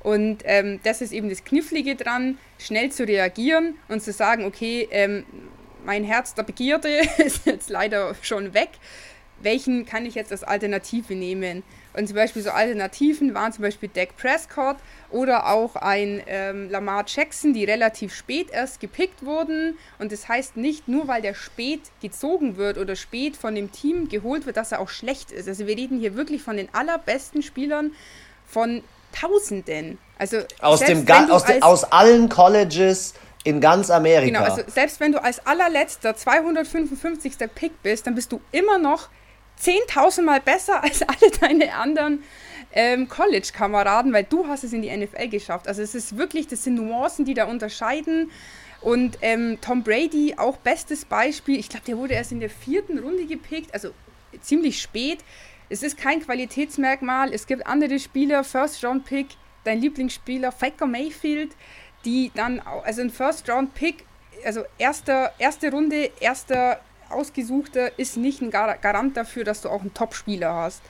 Und 0.00 0.42
ähm, 0.44 0.80
das 0.82 1.00
ist 1.00 1.12
eben 1.12 1.30
das 1.30 1.44
Knifflige 1.44 1.94
dran, 1.94 2.38
schnell 2.58 2.92
zu 2.92 3.04
reagieren 3.04 3.76
und 3.88 4.02
zu 4.02 4.12
sagen, 4.12 4.44
okay, 4.44 4.86
ähm, 4.90 5.24
mein 5.84 6.04
Herz 6.04 6.34
der 6.34 6.42
Begierde 6.42 6.88
ist 7.18 7.46
jetzt 7.46 7.70
leider 7.70 8.14
schon 8.20 8.52
weg. 8.52 8.70
Welchen 9.44 9.86
kann 9.86 10.06
ich 10.06 10.14
jetzt 10.14 10.32
als 10.32 10.42
Alternative 10.42 11.14
nehmen? 11.14 11.62
Und 11.92 12.08
zum 12.08 12.16
Beispiel 12.16 12.42
so 12.42 12.50
Alternativen 12.50 13.34
waren 13.34 13.52
zum 13.52 13.62
Beispiel 13.62 13.88
Dak 13.88 14.16
Prescott 14.16 14.76
oder 15.10 15.48
auch 15.48 15.76
ein 15.76 16.22
ähm, 16.26 16.68
Lamar 16.70 17.04
Jackson, 17.06 17.54
die 17.54 17.64
relativ 17.64 18.14
spät 18.14 18.48
erst 18.50 18.80
gepickt 18.80 19.24
wurden. 19.24 19.78
Und 19.98 20.10
das 20.10 20.28
heißt 20.28 20.56
nicht 20.56 20.88
nur, 20.88 21.06
weil 21.06 21.22
der 21.22 21.34
spät 21.34 21.82
gezogen 22.02 22.56
wird 22.56 22.78
oder 22.78 22.96
spät 22.96 23.36
von 23.36 23.54
dem 23.54 23.70
Team 23.70 24.08
geholt 24.08 24.46
wird, 24.46 24.56
dass 24.56 24.72
er 24.72 24.80
auch 24.80 24.88
schlecht 24.88 25.30
ist. 25.30 25.48
Also 25.48 25.66
wir 25.66 25.76
reden 25.76 26.00
hier 26.00 26.16
wirklich 26.16 26.42
von 26.42 26.56
den 26.56 26.68
allerbesten 26.74 27.42
Spielern 27.42 27.92
von 28.46 28.82
Tausenden. 29.12 29.98
Also 30.18 30.38
aus, 30.60 30.80
dem 30.80 31.08
aus, 31.30 31.44
de, 31.44 31.62
aus 31.62 31.84
allen 31.84 32.28
Colleges 32.28 33.14
in 33.44 33.60
ganz 33.60 33.90
Amerika. 33.90 34.26
Genau, 34.26 34.42
also 34.42 34.62
selbst 34.66 34.98
wenn 35.00 35.12
du 35.12 35.22
als 35.22 35.46
allerletzter 35.46 36.16
255. 36.16 37.34
Pick 37.54 37.82
bist, 37.82 38.06
dann 38.06 38.14
bist 38.14 38.32
du 38.32 38.40
immer 38.50 38.78
noch 38.78 39.08
10.000 39.60 40.22
Mal 40.22 40.40
besser 40.40 40.82
als 40.82 41.02
alle 41.02 41.30
deine 41.40 41.74
anderen 41.74 42.22
ähm, 42.72 43.08
College-Kameraden, 43.08 44.12
weil 44.12 44.24
du 44.24 44.46
hast 44.48 44.64
es 44.64 44.72
in 44.72 44.82
die 44.82 44.94
NFL 44.94 45.28
geschafft. 45.28 45.68
Also 45.68 45.82
es 45.82 45.94
ist 45.94 46.16
wirklich, 46.16 46.48
das 46.48 46.64
sind 46.64 46.74
Nuancen, 46.74 47.24
die 47.24 47.34
da 47.34 47.44
unterscheiden. 47.44 48.30
Und 48.80 49.18
ähm, 49.22 49.58
Tom 49.60 49.82
Brady, 49.82 50.34
auch 50.36 50.56
bestes 50.58 51.04
Beispiel. 51.04 51.58
Ich 51.58 51.68
glaube, 51.68 51.86
der 51.86 51.96
wurde 51.96 52.14
erst 52.14 52.32
in 52.32 52.40
der 52.40 52.50
vierten 52.50 52.98
Runde 52.98 53.24
gepickt, 53.26 53.72
also 53.72 53.90
ziemlich 54.42 54.82
spät. 54.82 55.20
Es 55.70 55.82
ist 55.82 55.96
kein 55.96 56.20
Qualitätsmerkmal. 56.20 57.32
Es 57.32 57.46
gibt 57.46 57.66
andere 57.66 57.98
Spieler, 57.98 58.44
First-Round-Pick, 58.44 59.28
dein 59.64 59.80
Lieblingsspieler, 59.80 60.52
Faker 60.52 60.86
Mayfield, 60.86 61.52
die 62.04 62.30
dann, 62.34 62.60
also 62.60 63.00
ein 63.00 63.10
First-Round-Pick, 63.10 64.04
also 64.44 64.64
erster, 64.76 65.32
erste 65.38 65.70
Runde, 65.70 66.10
erster 66.20 66.80
ausgesuchter 67.10 67.98
ist 67.98 68.16
nicht 68.16 68.40
ein 68.40 68.50
Garant 68.50 69.16
dafür, 69.16 69.44
dass 69.44 69.60
du 69.60 69.68
auch 69.68 69.80
einen 69.80 69.94
Top-Spieler 69.94 70.52
hast. 70.54 70.82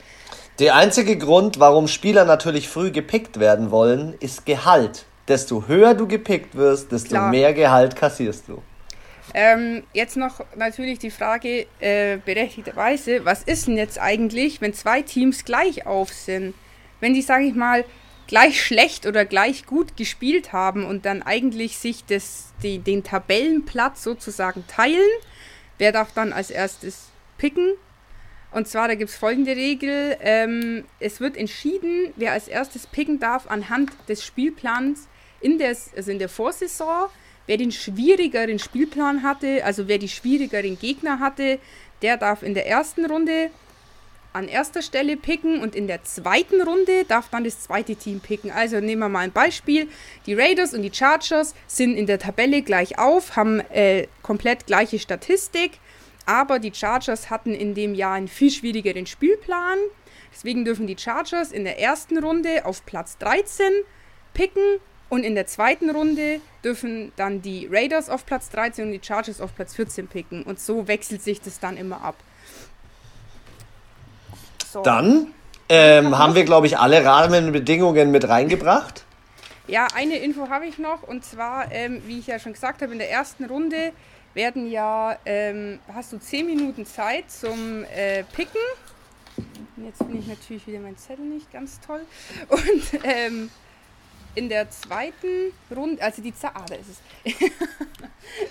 Der 0.59 0.77
einzige 0.77 1.19
Grund, 1.19 1.59
warum 1.59 1.89
Spieler 1.89 2.25
natürlich 2.25 2.69
früh 2.69 2.91
gepickt 2.91 3.41
werden 3.41 3.71
wollen, 3.71 4.15
ist 4.21 4.47
Gehalt. 4.47 5.07
Desto 5.27 5.67
höher 5.67 5.95
du 5.95 6.07
gepickt 6.07 6.55
wirst, 6.55 6.93
desto 6.93 7.11
Klar. 7.11 7.31
mehr 7.31 7.55
Gehalt 7.55 7.97
kassierst 7.97 8.49
du. 8.49 8.63
Ähm, 9.33 9.83
jetzt 9.93 10.17
noch 10.17 10.41
natürlich 10.55 10.99
die 10.99 11.11
Frage 11.11 11.67
äh, 11.81 12.19
berechtigterweise, 12.19 13.25
was 13.25 13.43
ist 13.43 13.67
denn 13.67 13.77
jetzt 13.77 13.99
eigentlich, 13.99 14.61
wenn 14.61 14.75
zwei 14.75 15.03
Teams 15.03 15.45
gleich 15.45 15.87
auf 15.87 16.13
sind? 16.13 16.55
Wenn 17.01 17.15
die, 17.15 17.23
sage 17.23 17.45
ich 17.45 17.55
mal, 17.55 17.85
gleich 18.27 18.63
schlecht 18.63 19.07
oder 19.07 19.25
gleich 19.25 19.67
gut 19.67 19.97
gespielt 19.97 20.53
haben 20.53 20.85
und 20.85 21.05
dann 21.05 21.23
eigentlich 21.23 21.79
sich 21.79 22.05
das, 22.05 22.53
die, 22.63 22.79
den 22.79 23.03
Tabellenplatz 23.03 24.03
sozusagen 24.03 24.65
teilen, 24.67 25.01
Wer 25.79 25.93
darf 25.93 26.13
dann 26.13 26.33
als 26.33 26.51
erstes 26.51 27.09
picken? 27.39 27.75
Und 28.51 28.69
zwar, 28.69 28.87
da 28.87 28.95
gibt 28.95 29.11
es 29.11 29.17
folgende 29.17 29.57
Regel. 29.57 30.17
Ähm, 30.21 30.85
es 31.01 31.21
wird 31.21 31.37
entschieden, 31.37 32.13
wer 32.17 32.33
als 32.33 32.47
erstes 32.47 32.87
picken 32.87 33.19
darf 33.19 33.49
anhand 33.49 33.91
des 34.09 34.25
Spielplans 34.25 35.09
in 35.41 35.59
der, 35.59 35.77
also 35.97 36.11
in 36.11 36.19
der 36.21 36.29
Vorsaison. 36.29 37.09
Wer 37.47 37.57
den 37.57 37.73
schwierigeren 37.73 38.59
Spielplan 38.59 39.23
hatte, 39.23 39.65
also 39.65 39.89
wer 39.89 39.99
die 39.99 40.09
schwierigeren 40.09 40.79
Gegner 40.79 41.19
hatte, 41.19 41.59
der 42.01 42.17
darf 42.17 42.43
in 42.43 42.55
der 42.55 42.67
ersten 42.67 43.05
Runde 43.07 43.51
an 44.35 44.49
erster 44.49 44.83
Stelle 44.83 45.17
picken 45.17 45.61
und 45.61 45.77
in 45.77 45.87
der 45.87 46.03
zweiten 46.03 46.61
Runde 46.61 47.05
darf 47.07 47.29
dann 47.31 47.45
das 47.45 47.61
zweite 47.61 47.95
Team 47.95 48.21
picken. 48.21 48.51
Also 48.51 48.81
nehmen 48.81 49.01
wir 49.01 49.09
mal 49.09 49.21
ein 49.21 49.33
Beispiel. 49.33 49.89
Die 50.27 50.35
Raiders 50.35 50.75
und 50.75 50.83
die 50.83 50.93
Chargers 50.93 51.55
sind 51.69 51.97
in 51.97 52.07
der 52.07 52.19
Tabelle 52.19 52.63
gleich 52.63 52.99
auf, 52.99 53.37
haben 53.37 53.61
äh, 53.71 54.09
komplett 54.23 54.67
gleiche 54.67 54.99
Statistik, 54.99 55.79
aber 56.27 56.59
die 56.59 56.75
Chargers 56.75 57.31
hatten 57.31 57.55
in 57.55 57.75
dem 57.75 57.95
Jahr 57.95 58.15
einen 58.15 58.29
viel 58.29 58.51
schwierigeren 58.51 59.07
Spielplan. 59.07 59.79
Deswegen 60.33 60.65
dürfen 60.65 60.89
die 60.89 60.99
Chargers 60.99 61.53
in 61.53 61.63
der 61.63 61.79
ersten 61.79 62.19
Runde 62.19 62.67
auf 62.67 62.85
Platz 62.85 63.17
13 63.19 63.67
picken 64.35 64.81
und 65.11 65.23
in 65.23 65.37
der 65.37 65.47
zweiten 65.47 65.91
Runde 65.91 66.41
dürfen 66.65 67.13
dann 67.15 67.41
die 67.41 67.69
Raiders 67.71 68.11
auf 68.11 68.27
Platz 68.27 68.51
13 68.51 68.87
und 68.87 68.93
die 68.93 69.01
Chargers 69.01 69.41
auf 69.41 69.55
Platz 69.55 69.77
14 69.77 70.09
picken. 70.09 70.43
Und 70.43 70.59
so 70.59 70.89
wechselt 70.89 71.23
sich 71.23 71.41
das 71.41 71.61
dann 71.61 71.77
immer 71.77 72.03
ab. 72.03 72.17
So. 74.75 74.83
Dann 74.83 75.29
ähm, 75.69 76.19
haben 76.19 76.35
wir, 76.35 76.45
glaube 76.45 76.67
ich, 76.67 76.79
alle 76.79 77.05
Rahmenbedingungen 77.05 78.11
mit 78.11 78.29
reingebracht. 78.29 79.05
Ja, 79.69 79.87
eine 79.95 80.17
Info 80.17 80.49
habe 80.49 80.67
ich 80.67 80.79
noch 80.79 81.05
und 81.05 81.25
zwar, 81.25 81.71
ähm, 81.71 82.03
wie 82.07 82.19
ich 82.19 82.27
ja 82.27 82.41
schon 82.41 82.55
gesagt 82.55 82.83
habe, 82.83 82.91
in 82.91 82.99
der 82.99 83.09
ersten 83.09 83.45
Runde 83.45 83.93
werden 84.35 84.69
ja, 84.69 85.17
ähm, 85.27 85.79
hast 85.95 86.13
du 86.13 86.19
10 86.19 86.47
Minuten 86.47 86.87
Zeit 86.87 87.31
zum 87.31 87.85
äh, 87.85 88.25
Picken. 88.25 88.61
Jetzt 89.77 89.99
finde 89.99 90.19
ich 90.19 90.27
natürlich 90.27 90.67
wieder 90.67 90.81
mein 90.81 90.99
Zettel 90.99 91.25
nicht 91.25 91.53
ganz 91.53 91.79
toll. 91.81 92.01
Und 92.49 93.01
ähm, 93.05 93.51
in 94.35 94.49
der 94.49 94.71
zweiten 94.71 95.53
Runde, 95.75 96.03
also 96.03 96.23
die 96.23 96.35
Zahl, 96.35 96.53
ah, 96.55 96.65
da 96.69 96.75
ist 96.75 96.91
es. 96.91 97.51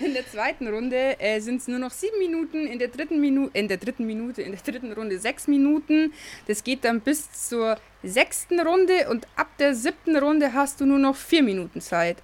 in 0.00 0.14
der 0.14 0.26
zweiten 0.28 0.68
Runde 0.68 1.18
äh, 1.20 1.40
sind 1.40 1.60
es 1.60 1.68
nur 1.68 1.78
noch 1.78 1.90
sieben 1.90 2.18
Minuten, 2.18 2.66
in 2.66 2.78
der 2.78 2.88
dritten 2.88 3.20
Minute, 3.20 3.56
in 3.58 3.68
der 3.68 3.76
dritten 3.76 4.06
Minute, 4.06 4.42
in 4.42 4.52
der 4.52 4.60
dritten 4.60 4.92
Runde 4.92 5.18
sechs 5.18 5.46
Minuten. 5.46 6.12
Das 6.46 6.64
geht 6.64 6.84
dann 6.84 7.00
bis 7.00 7.48
zur 7.48 7.78
sechsten 8.02 8.60
Runde 8.60 9.08
und 9.10 9.26
ab 9.36 9.48
der 9.58 9.74
siebten 9.74 10.16
Runde 10.16 10.52
hast 10.52 10.80
du 10.80 10.86
nur 10.86 10.98
noch 10.98 11.16
vier 11.16 11.42
Minuten 11.42 11.80
Zeit. 11.80 12.18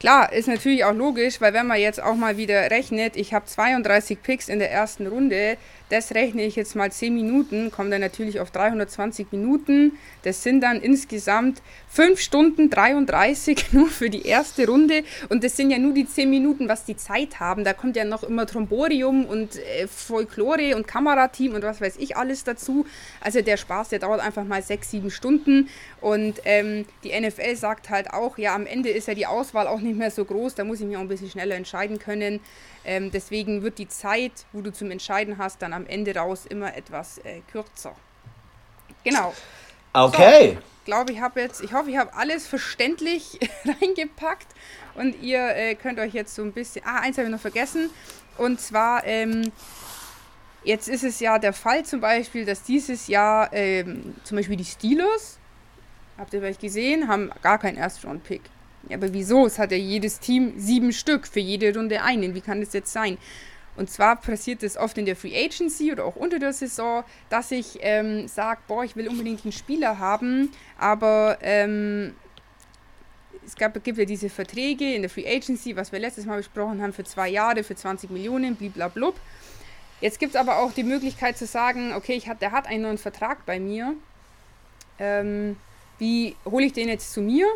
Klar, 0.00 0.32
ist 0.32 0.48
natürlich 0.48 0.82
auch 0.84 0.94
logisch, 0.94 1.42
weil 1.42 1.52
wenn 1.52 1.66
man 1.66 1.78
jetzt 1.78 2.02
auch 2.02 2.14
mal 2.14 2.38
wieder 2.38 2.70
rechnet, 2.70 3.16
ich 3.16 3.34
habe 3.34 3.44
32 3.44 4.22
Picks 4.22 4.48
in 4.48 4.58
der 4.58 4.70
ersten 4.70 5.06
Runde, 5.06 5.58
das 5.90 6.14
rechne 6.14 6.44
ich 6.44 6.56
jetzt 6.56 6.76
mal 6.76 6.90
10 6.90 7.12
Minuten, 7.12 7.70
kommt 7.70 7.92
dann 7.92 8.00
natürlich 8.00 8.38
auf 8.40 8.50
320 8.52 9.32
Minuten. 9.32 9.98
Das 10.22 10.42
sind 10.42 10.60
dann 10.60 10.80
insgesamt 10.80 11.60
5 11.88 12.20
Stunden 12.20 12.70
33 12.70 13.72
nur 13.72 13.88
für 13.88 14.08
die 14.08 14.22
erste 14.22 14.66
Runde. 14.66 15.02
Und 15.28 15.42
das 15.42 15.56
sind 15.56 15.70
ja 15.70 15.78
nur 15.78 15.92
die 15.92 16.06
10 16.06 16.30
Minuten, 16.30 16.68
was 16.68 16.84
die 16.84 16.96
Zeit 16.96 17.40
haben. 17.40 17.64
Da 17.64 17.72
kommt 17.72 17.96
ja 17.96 18.04
noch 18.04 18.22
immer 18.22 18.46
Tromborium 18.46 19.26
und 19.26 19.56
äh, 19.56 19.88
Folklore 19.88 20.76
und 20.76 20.86
Kamerateam 20.86 21.54
und 21.54 21.64
was 21.64 21.80
weiß 21.80 21.96
ich 21.98 22.16
alles 22.16 22.44
dazu. 22.44 22.86
Also 23.20 23.42
der 23.42 23.56
Spaß, 23.56 23.88
der 23.88 23.98
dauert 23.98 24.20
einfach 24.20 24.44
mal 24.44 24.62
6, 24.62 24.92
7 24.92 25.10
Stunden. 25.10 25.68
Und 26.00 26.40
ähm, 26.44 26.86
die 27.02 27.18
NFL 27.20 27.56
sagt 27.56 27.90
halt 27.90 28.12
auch, 28.12 28.38
ja, 28.38 28.54
am 28.54 28.66
Ende 28.66 28.90
ist 28.90 29.08
ja 29.08 29.14
die 29.14 29.26
Auswahl 29.26 29.66
auch 29.66 29.80
nicht 29.80 29.98
mehr 29.98 30.12
so 30.12 30.24
groß. 30.24 30.54
Da 30.54 30.62
muss 30.62 30.80
ich 30.80 30.86
mich 30.86 30.96
auch 30.96 31.00
ein 31.00 31.08
bisschen 31.08 31.30
schneller 31.30 31.56
entscheiden 31.56 31.98
können. 31.98 32.38
Ähm, 32.84 33.10
deswegen 33.10 33.62
wird 33.62 33.78
die 33.78 33.88
Zeit, 33.88 34.32
wo 34.52 34.60
du 34.62 34.72
zum 34.72 34.90
Entscheiden 34.90 35.38
hast, 35.38 35.60
dann 35.62 35.72
am 35.72 35.86
Ende 35.86 36.14
raus 36.14 36.46
immer 36.46 36.76
etwas 36.76 37.18
äh, 37.18 37.40
kürzer. 37.50 37.94
Genau. 39.04 39.34
Okay. 39.92 40.54
So, 40.54 40.60
glaube 40.84 41.12
ich 41.12 41.20
habe 41.20 41.40
jetzt, 41.40 41.62
ich 41.62 41.72
hoffe, 41.72 41.90
ich 41.90 41.96
habe 41.96 42.14
alles 42.14 42.46
verständlich 42.46 43.38
reingepackt 43.80 44.46
und 44.94 45.20
ihr 45.22 45.54
äh, 45.56 45.74
könnt 45.74 45.98
euch 45.98 46.14
jetzt 46.14 46.34
so 46.34 46.42
ein 46.42 46.52
bisschen. 46.52 46.84
Ah, 46.86 47.00
eins 47.00 47.18
habe 47.18 47.26
ich 47.26 47.32
noch 47.32 47.40
vergessen. 47.40 47.90
Und 48.38 48.60
zwar, 48.60 49.06
ähm, 49.06 49.52
jetzt 50.64 50.88
ist 50.88 51.04
es 51.04 51.20
ja 51.20 51.38
der 51.38 51.52
Fall 51.52 51.84
zum 51.84 52.00
Beispiel, 52.00 52.44
dass 52.44 52.62
dieses 52.62 53.08
Jahr 53.08 53.52
ähm, 53.52 54.14
zum 54.24 54.36
Beispiel 54.36 54.56
die 54.56 54.64
Steelers, 54.64 55.38
habt 56.16 56.32
ihr 56.32 56.40
vielleicht 56.40 56.60
gesehen, 56.60 57.08
haben 57.08 57.30
gar 57.42 57.58
keinen 57.58 57.76
Erstruund-Pick. 57.76 58.42
Ja, 58.90 58.96
aber 58.96 59.12
wieso? 59.12 59.46
Es 59.46 59.58
hat 59.58 59.70
ja 59.70 59.78
jedes 59.78 60.18
Team 60.18 60.52
sieben 60.56 60.92
Stück 60.92 61.26
für 61.26 61.38
jede 61.38 61.72
Runde 61.72 62.02
einen. 62.02 62.34
Wie 62.34 62.40
kann 62.40 62.60
das 62.60 62.72
jetzt 62.72 62.92
sein? 62.92 63.18
Und 63.76 63.88
zwar 63.88 64.16
passiert 64.16 64.64
es 64.64 64.76
oft 64.76 64.98
in 64.98 65.06
der 65.06 65.14
Free 65.14 65.32
Agency 65.34 65.92
oder 65.92 66.04
auch 66.04 66.16
unter 66.16 66.40
der 66.40 66.52
Saison, 66.52 67.04
dass 67.28 67.52
ich 67.52 67.78
ähm, 67.82 68.26
sage, 68.26 68.60
boah, 68.66 68.82
ich 68.82 68.96
will 68.96 69.08
unbedingt 69.08 69.44
einen 69.44 69.52
Spieler 69.52 70.00
haben, 70.00 70.50
aber 70.76 71.38
ähm, 71.40 72.14
es 73.46 73.54
gab, 73.54 73.82
gibt 73.82 73.96
ja 73.96 74.04
diese 74.04 74.28
Verträge 74.28 74.92
in 74.92 75.02
der 75.02 75.10
Free 75.10 75.26
Agency, 75.26 75.76
was 75.76 75.92
wir 75.92 76.00
letztes 76.00 76.26
Mal 76.26 76.38
besprochen 76.38 76.82
haben, 76.82 76.92
für 76.92 77.04
zwei 77.04 77.28
Jahre, 77.28 77.62
für 77.62 77.76
20 77.76 78.10
Millionen, 78.10 78.56
bliblablub. 78.56 79.14
Jetzt 80.00 80.18
gibt 80.18 80.34
es 80.34 80.40
aber 80.40 80.58
auch 80.58 80.72
die 80.72 80.84
Möglichkeit 80.84 81.38
zu 81.38 81.46
sagen, 81.46 81.92
okay, 81.94 82.14
ich 82.14 82.28
hat, 82.28 82.42
der 82.42 82.50
hat 82.50 82.66
einen 82.66 82.82
neuen 82.82 82.98
Vertrag 82.98 83.46
bei 83.46 83.60
mir. 83.60 83.94
Ähm, 84.98 85.56
wie 85.98 86.34
hole 86.44 86.66
ich 86.66 86.72
den 86.72 86.88
jetzt 86.88 87.12
zu 87.12 87.20
mir? 87.20 87.46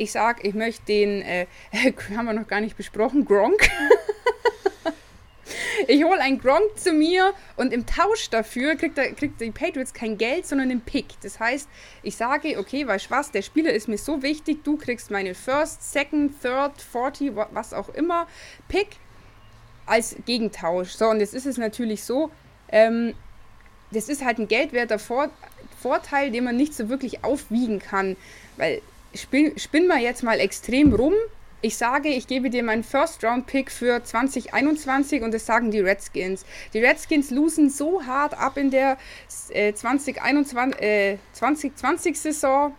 Ich 0.00 0.12
sage, 0.12 0.48
ich 0.48 0.54
möchte 0.54 0.82
den, 0.86 1.20
äh, 1.20 1.44
haben 2.16 2.24
wir 2.24 2.32
noch 2.32 2.48
gar 2.48 2.62
nicht 2.62 2.74
besprochen, 2.74 3.26
Gronk. 3.26 3.68
ich 5.88 6.02
hole 6.02 6.18
einen 6.18 6.40
Gronk 6.40 6.78
zu 6.78 6.94
mir 6.94 7.34
und 7.56 7.70
im 7.74 7.84
Tausch 7.84 8.30
dafür 8.30 8.76
kriegt, 8.76 8.96
er, 8.96 9.12
kriegt 9.12 9.42
die 9.42 9.50
Patriots 9.50 9.92
kein 9.92 10.16
Geld, 10.16 10.46
sondern 10.46 10.70
einen 10.70 10.80
Pick. 10.80 11.20
Das 11.22 11.38
heißt, 11.38 11.68
ich 12.02 12.16
sage, 12.16 12.58
okay, 12.58 12.86
weißt 12.86 13.06
du 13.06 13.10
was, 13.10 13.30
der 13.30 13.42
Spieler 13.42 13.74
ist 13.74 13.88
mir 13.88 13.98
so 13.98 14.22
wichtig, 14.22 14.64
du 14.64 14.78
kriegst 14.78 15.10
meine 15.10 15.34
First, 15.34 15.92
Second, 15.92 16.40
Third, 16.40 16.80
40, 16.80 17.32
was 17.52 17.74
auch 17.74 17.90
immer, 17.90 18.26
Pick 18.68 18.88
als 19.84 20.16
Gegentausch. 20.24 20.92
So, 20.92 21.10
und 21.10 21.20
jetzt 21.20 21.34
ist 21.34 21.44
es 21.44 21.58
natürlich 21.58 22.04
so, 22.04 22.30
ähm, 22.72 23.12
das 23.90 24.08
ist 24.08 24.24
halt 24.24 24.38
ein 24.38 24.48
geldwerter 24.48 24.98
Vor 24.98 25.28
Vorteil, 25.78 26.30
den 26.30 26.44
man 26.44 26.56
nicht 26.56 26.74
so 26.74 26.88
wirklich 26.88 27.24
aufwiegen 27.24 27.80
kann, 27.80 28.16
weil 28.56 28.82
spinn, 29.14 29.58
spinn 29.58 29.86
mal 29.86 30.00
jetzt 30.00 30.22
mal 30.22 30.40
extrem 30.40 30.94
rum. 30.94 31.14
Ich 31.62 31.76
sage, 31.76 32.08
ich 32.08 32.26
gebe 32.26 32.48
dir 32.48 32.62
meinen 32.62 32.82
First-Round-Pick 32.82 33.70
für 33.70 34.02
2021 34.02 35.22
und 35.22 35.34
das 35.34 35.44
sagen 35.44 35.70
die 35.70 35.80
Redskins. 35.80 36.46
Die 36.72 36.78
Redskins 36.78 37.30
losen 37.30 37.68
so 37.68 38.02
hart 38.06 38.32
ab 38.32 38.56
in 38.56 38.70
der 38.70 38.96
äh, 39.50 39.74
2021, 39.74 40.80
äh, 40.80 41.18
2020-Saison, 41.38 42.74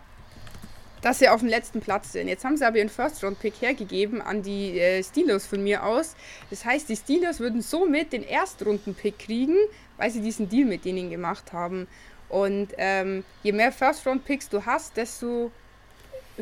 dass 1.00 1.20
sie 1.20 1.28
auf 1.28 1.40
dem 1.40 1.48
letzten 1.48 1.80
Platz 1.80 2.10
sind. 2.10 2.26
Jetzt 2.26 2.44
haben 2.44 2.56
sie 2.56 2.66
aber 2.66 2.78
ihren 2.78 2.88
First-Round-Pick 2.88 3.60
hergegeben 3.60 4.20
an 4.20 4.42
die 4.42 4.80
äh, 4.80 5.04
Steelers 5.04 5.46
von 5.46 5.62
mir 5.62 5.84
aus. 5.84 6.16
Das 6.50 6.64
heißt, 6.64 6.88
die 6.88 6.96
Steelers 6.96 7.38
würden 7.38 7.62
somit 7.62 8.12
den 8.12 8.24
Erstrunden-Pick 8.24 9.16
kriegen, 9.16 9.56
weil 9.96 10.10
sie 10.10 10.20
diesen 10.20 10.48
Deal 10.48 10.66
mit 10.66 10.84
denen 10.84 11.08
gemacht 11.08 11.52
haben. 11.52 11.86
Und 12.28 12.68
ähm, 12.78 13.22
je 13.44 13.52
mehr 13.52 13.70
First-Round-Picks 13.70 14.48
du 14.48 14.66
hast, 14.66 14.96
desto 14.96 15.52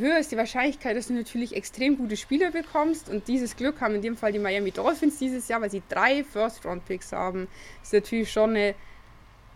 höher 0.01 0.19
ist 0.19 0.33
die 0.33 0.37
Wahrscheinlichkeit, 0.37 0.97
dass 0.97 1.09
du 1.09 1.15
natürlich 1.15 1.55
extrem 1.55 1.97
gute 1.97 2.17
Spieler 2.17 2.51
bekommst. 2.51 3.09
Und 3.09 3.29
dieses 3.29 3.57
Glück 3.57 3.81
haben 3.81 3.95
in 3.95 4.03
dem 4.03 4.17
Fall 4.17 4.33
die 4.33 4.39
Miami 4.39 4.71
Dolphins 4.71 5.19
dieses 5.19 5.49
Jahr, 5.49 5.61
weil 5.61 5.71
sie 5.71 5.83
drei 5.89 6.25
First-Round-Picks 6.25 7.13
haben. 7.13 7.49
Das 7.81 7.89
ist 7.89 7.93
natürlich 7.93 8.33
schon 8.33 8.51
eine, 8.51 8.75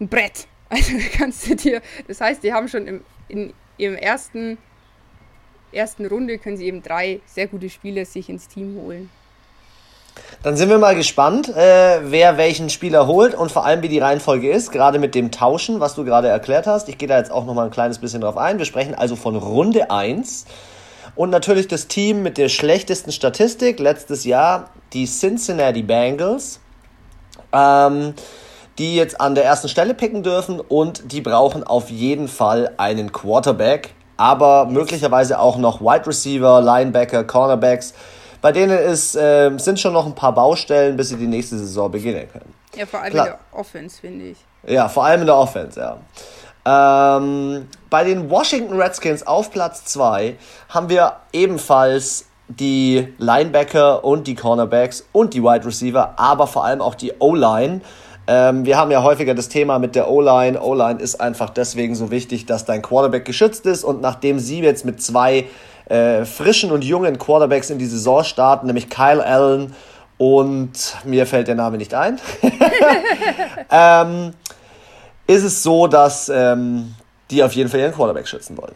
ein 0.01 0.09
Brett. 0.09 0.47
Also 0.71 0.95
kannst 1.17 1.47
du 1.49 1.55
dir, 1.55 1.83
das 2.09 2.21
heißt, 2.21 2.43
die 2.43 2.53
haben 2.53 2.69
schon 2.69 2.87
im, 2.89 3.05
in 3.29 3.53
ihrem 3.77 3.95
ersten, 3.95 4.59
ersten 5.73 6.07
Runde 6.07 6.39
können 6.39 6.57
sie 6.57 6.65
eben 6.65 6.83
drei 6.83 7.21
sehr 7.27 7.47
gute 7.47 7.69
Spieler 7.69 8.05
sich 8.07 8.29
ins 8.29 8.49
Team 8.49 8.75
holen. 8.77 9.11
Dann 10.43 10.57
sind 10.57 10.69
wir 10.69 10.79
mal 10.79 10.95
gespannt, 10.95 11.49
äh, 11.49 12.01
wer 12.03 12.37
welchen 12.37 12.69
Spieler 12.69 13.07
holt 13.07 13.35
und 13.35 13.51
vor 13.51 13.65
allem, 13.65 13.83
wie 13.83 13.89
die 13.89 13.99
Reihenfolge 13.99 14.51
ist, 14.51 14.73
gerade 14.73 14.99
mit 14.99 15.15
dem 15.15 15.31
Tauschen, 15.31 15.81
was 15.81 15.95
du 15.95 16.05
gerade 16.05 16.29
erklärt 16.29 16.67
hast. 16.67 16.89
Ich 16.91 16.99
gehe 16.99 17.09
da 17.09 17.17
jetzt 17.17 17.31
auch 17.31 17.47
noch 17.47 17.55
mal 17.55 17.65
ein 17.65 17.71
kleines 17.71 17.99
bisschen 17.99 18.21
drauf 18.21 18.37
ein. 18.37 18.59
Wir 18.59 18.67
sprechen 18.67 18.95
also 18.95 19.17
von 19.17 19.37
Runde 19.37 19.91
1 19.91 20.45
und 21.17 21.31
natürlich 21.31 21.69
das 21.69 21.89
Team 21.89 22.23
mit 22.23 22.39
der 22.39 22.49
schlechtesten 22.49 23.13
Statistik 23.13 23.79
letztes 23.81 24.25
Jahr, 24.25 24.71
die 24.93 25.07
Cincinnati 25.07 25.83
Bengals, 25.83 26.61
ähm, 27.53 28.15
die 28.79 28.97
jetzt 28.97 29.21
an 29.21 29.35
der 29.35 29.45
ersten 29.45 29.69
Stelle 29.69 29.95
picken 29.95 30.23
dürfen 30.23 30.61
und 30.61 31.13
die 31.13 31.21
brauchen 31.21 31.65
auf 31.65 31.89
jeden 31.89 32.29
Fall 32.29 32.73
einen 32.77 33.13
Quarterback, 33.13 33.95
aber 34.17 34.67
möglicherweise 34.67 35.39
auch 35.39 35.57
noch 35.57 35.81
Wide 35.81 36.07
Receiver, 36.07 36.61
Linebacker, 36.61 37.25
Cornerbacks 37.25 37.95
bei 38.45 38.53
denen 38.53 38.79
ist, 38.79 39.17
äh, 39.17 39.51
sind 39.57 39.81
schon 39.81 39.95
noch 39.95 40.05
ein 40.05 40.15
paar 40.15 40.35
Baustellen, 40.35 40.99
bis 40.99 41.09
sie 41.09 41.17
die 41.17 41.27
nächste 41.27 41.57
Saison 41.57 41.91
beginnen 41.91 42.29
können. 42.31 42.53
Ja, 42.77 42.85
vor 42.85 43.01
allem 43.01 43.11
Klar. 43.11 43.27
in 43.27 43.33
der 43.33 43.59
Offense, 43.59 43.99
finde 43.99 44.27
ich. 44.27 44.39
Ja, 44.67 44.87
vor 44.91 45.07
allem 45.07 45.23
in 45.23 45.27
der 45.29 45.37
Offense, 45.37 45.81
ja. 45.81 47.17
Ähm, 47.17 47.67
bei 47.89 48.05
den 48.05 48.29
Washington 48.29 48.79
Redskins 48.79 49.27
auf 49.27 49.51
Platz 49.51 49.87
2 49.87 50.37
haben 50.69 50.91
wir 50.91 51.15
ebenfalls 51.33 52.27
die 52.49 53.15
Linebacker 53.17 54.05
und 54.05 54.27
die 54.27 54.35
Cornerbacks 54.35 55.07
und 55.13 55.33
die 55.33 55.43
Wide 55.43 55.65
Receiver, 55.65 56.13
aber 56.19 56.47
vor 56.47 56.67
allem 56.67 56.83
auch 56.83 56.97
die 56.97 57.15
O-Line. 57.21 57.81
Ähm, 58.27 58.67
wir 58.67 58.77
haben 58.77 58.91
ja 58.91 59.03
häufiger 59.03 59.35
das 59.35 59.49
Thema 59.49 59.79
mit 59.79 59.95
der 59.95 60.11
O-Line. 60.11 60.61
O-Line 60.61 61.01
ist 61.01 61.19
einfach 61.19 61.49
deswegen 61.49 61.95
so 61.95 62.11
wichtig, 62.11 62.45
dass 62.45 62.67
dein 62.67 62.83
Quarterback 62.83 63.25
geschützt 63.25 63.65
ist 63.65 63.85
und 63.85 64.03
nachdem 64.03 64.39
sie 64.39 64.61
jetzt 64.61 64.85
mit 64.85 65.03
zwei 65.03 65.47
äh, 65.87 66.25
frischen 66.25 66.71
und 66.71 66.85
jungen 66.85 67.19
Quarterbacks 67.19 67.71
in 67.71 67.79
die 67.79 67.87
Saison 67.87 68.25
starten, 68.25 68.67
nämlich 68.67 68.89
Kyle 68.89 69.25
Allen 69.25 69.75
und 70.19 70.97
mir 71.05 71.27
fällt 71.27 71.49
der 71.49 71.55
Name 71.55 71.77
nicht 71.77 71.95
ein, 71.95 72.21
ähm, 73.71 74.33
ist 75.27 75.45
es 75.45 75.63
so, 75.63 75.87
dass 75.87 76.29
ähm, 76.29 76.95
die 77.31 77.43
auf 77.43 77.53
jeden 77.53 77.69
Fall 77.69 77.81
ihren 77.81 77.95
Quarterback 77.95 78.29
schützen 78.29 78.57
wollen. 78.57 78.75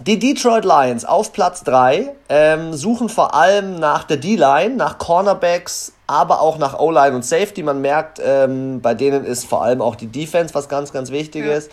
Die 0.00 0.18
Detroit 0.18 0.66
Lions 0.66 1.06
auf 1.06 1.32
Platz 1.32 1.64
3 1.64 2.10
ähm, 2.28 2.74
suchen 2.74 3.08
vor 3.08 3.34
allem 3.34 3.78
nach 3.80 4.04
der 4.04 4.18
D-Line, 4.18 4.76
nach 4.76 4.98
Cornerbacks, 4.98 5.92
aber 6.06 6.42
auch 6.42 6.58
nach 6.58 6.78
O-Line 6.78 7.16
und 7.16 7.24
Safety. 7.24 7.62
Man 7.62 7.80
merkt, 7.80 8.20
ähm, 8.22 8.82
bei 8.82 8.92
denen 8.92 9.24
ist 9.24 9.46
vor 9.46 9.62
allem 9.62 9.80
auch 9.80 9.96
die 9.96 10.08
Defense 10.08 10.54
was 10.54 10.68
ganz, 10.68 10.92
ganz 10.92 11.10
wichtig 11.10 11.46
ja. 11.46 11.54
ist. 11.54 11.70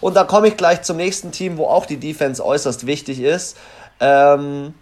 Und 0.00 0.16
da 0.16 0.24
komme 0.24 0.48
ich 0.48 0.56
gleich 0.56 0.82
zum 0.82 0.96
nächsten 0.96 1.30
Team, 1.30 1.56
wo 1.56 1.66
auch 1.66 1.86
die 1.86 1.98
Defense 1.98 2.44
äußerst 2.44 2.86
wichtig 2.86 3.20
ist. 3.20 3.56
Ähm, 4.02 4.74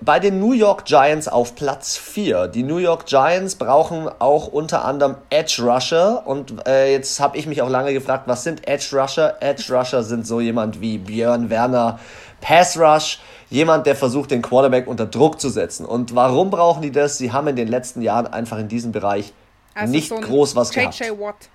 bei 0.00 0.18
den 0.18 0.40
New 0.40 0.52
York 0.52 0.84
Giants 0.84 1.28
auf 1.28 1.54
Platz 1.54 1.96
4. 1.96 2.48
Die 2.48 2.64
New 2.64 2.78
York 2.78 3.06
Giants 3.06 3.54
brauchen 3.54 4.08
auch 4.18 4.48
unter 4.48 4.84
anderem 4.84 5.14
Edge 5.30 5.62
Rusher. 5.62 6.26
Und 6.26 6.66
äh, 6.66 6.92
jetzt 6.92 7.20
habe 7.20 7.36
ich 7.36 7.46
mich 7.46 7.62
auch 7.62 7.68
lange 7.68 7.92
gefragt, 7.92 8.24
was 8.26 8.42
sind 8.42 8.66
Edge 8.66 8.98
Rusher? 8.98 9.36
Edge 9.40 9.72
Rusher 9.72 10.02
sind 10.02 10.26
so 10.26 10.40
jemand 10.40 10.80
wie 10.80 10.98
Björn 10.98 11.50
Werner, 11.50 12.00
Pass 12.40 12.76
Rush, 12.76 13.20
jemand, 13.50 13.86
der 13.86 13.94
versucht, 13.94 14.32
den 14.32 14.42
Quarterback 14.42 14.88
unter 14.88 15.06
Druck 15.06 15.40
zu 15.40 15.48
setzen. 15.48 15.86
Und 15.86 16.16
warum 16.16 16.50
brauchen 16.50 16.82
die 16.82 16.90
das? 16.90 17.16
Sie 17.18 17.32
haben 17.32 17.46
in 17.46 17.56
den 17.56 17.68
letzten 17.68 18.02
Jahren 18.02 18.26
einfach 18.26 18.58
in 18.58 18.66
diesem 18.66 18.90
Bereich 18.90 19.32
also 19.74 19.92
nicht 19.92 20.08
so 20.08 20.16
groß 20.16 20.56
was 20.56 20.70
gehabt. 20.70 20.98
JJ 20.98 21.10
Watt. 21.20 21.48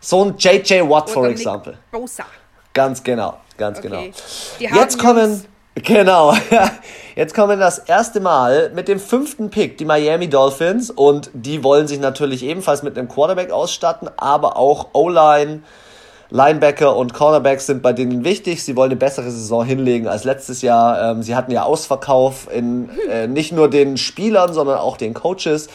So 0.00 0.24
ein 0.24 0.34
JJ 0.38 0.88
Watt, 0.88 1.10
for 1.10 1.26
example. 1.26 1.76
Bosa. 1.90 2.24
Ganz 2.72 3.02
genau, 3.02 3.38
ganz 3.56 3.78
okay. 3.80 4.12
genau. 4.58 4.76
Jetzt 4.78 5.00
kommen. 5.00 5.44
Genau. 5.84 6.34
Jetzt 7.16 7.34
kommen 7.34 7.50
wir 7.50 7.56
das 7.56 7.78
erste 7.78 8.20
Mal 8.20 8.70
mit 8.74 8.88
dem 8.88 9.00
fünften 9.00 9.50
Pick, 9.50 9.78
die 9.78 9.84
Miami 9.84 10.28
Dolphins. 10.28 10.90
Und 10.90 11.30
die 11.32 11.64
wollen 11.64 11.86
sich 11.86 12.00
natürlich 12.00 12.42
ebenfalls 12.44 12.82
mit 12.82 12.98
einem 12.98 13.08
Quarterback 13.08 13.50
ausstatten, 13.50 14.08
aber 14.16 14.56
auch 14.56 14.88
O-Line, 14.92 15.62
Linebacker 16.30 16.94
und 16.94 17.14
Cornerbacks 17.14 17.66
sind 17.66 17.82
bei 17.82 17.92
denen 17.92 18.24
wichtig. 18.24 18.62
Sie 18.62 18.76
wollen 18.76 18.90
eine 18.90 18.98
bessere 18.98 19.30
Saison 19.30 19.64
hinlegen 19.64 20.08
als 20.08 20.24
letztes 20.24 20.62
Jahr. 20.62 21.12
Ähm, 21.12 21.22
sie 21.22 21.34
hatten 21.34 21.50
ja 21.50 21.62
Ausverkauf 21.62 22.48
in 22.52 22.90
äh, 23.10 23.26
nicht 23.26 23.52
nur 23.52 23.70
den 23.70 23.96
Spielern, 23.96 24.52
sondern 24.52 24.78
auch 24.78 24.96
den 24.96 25.14
Coaches. 25.14 25.68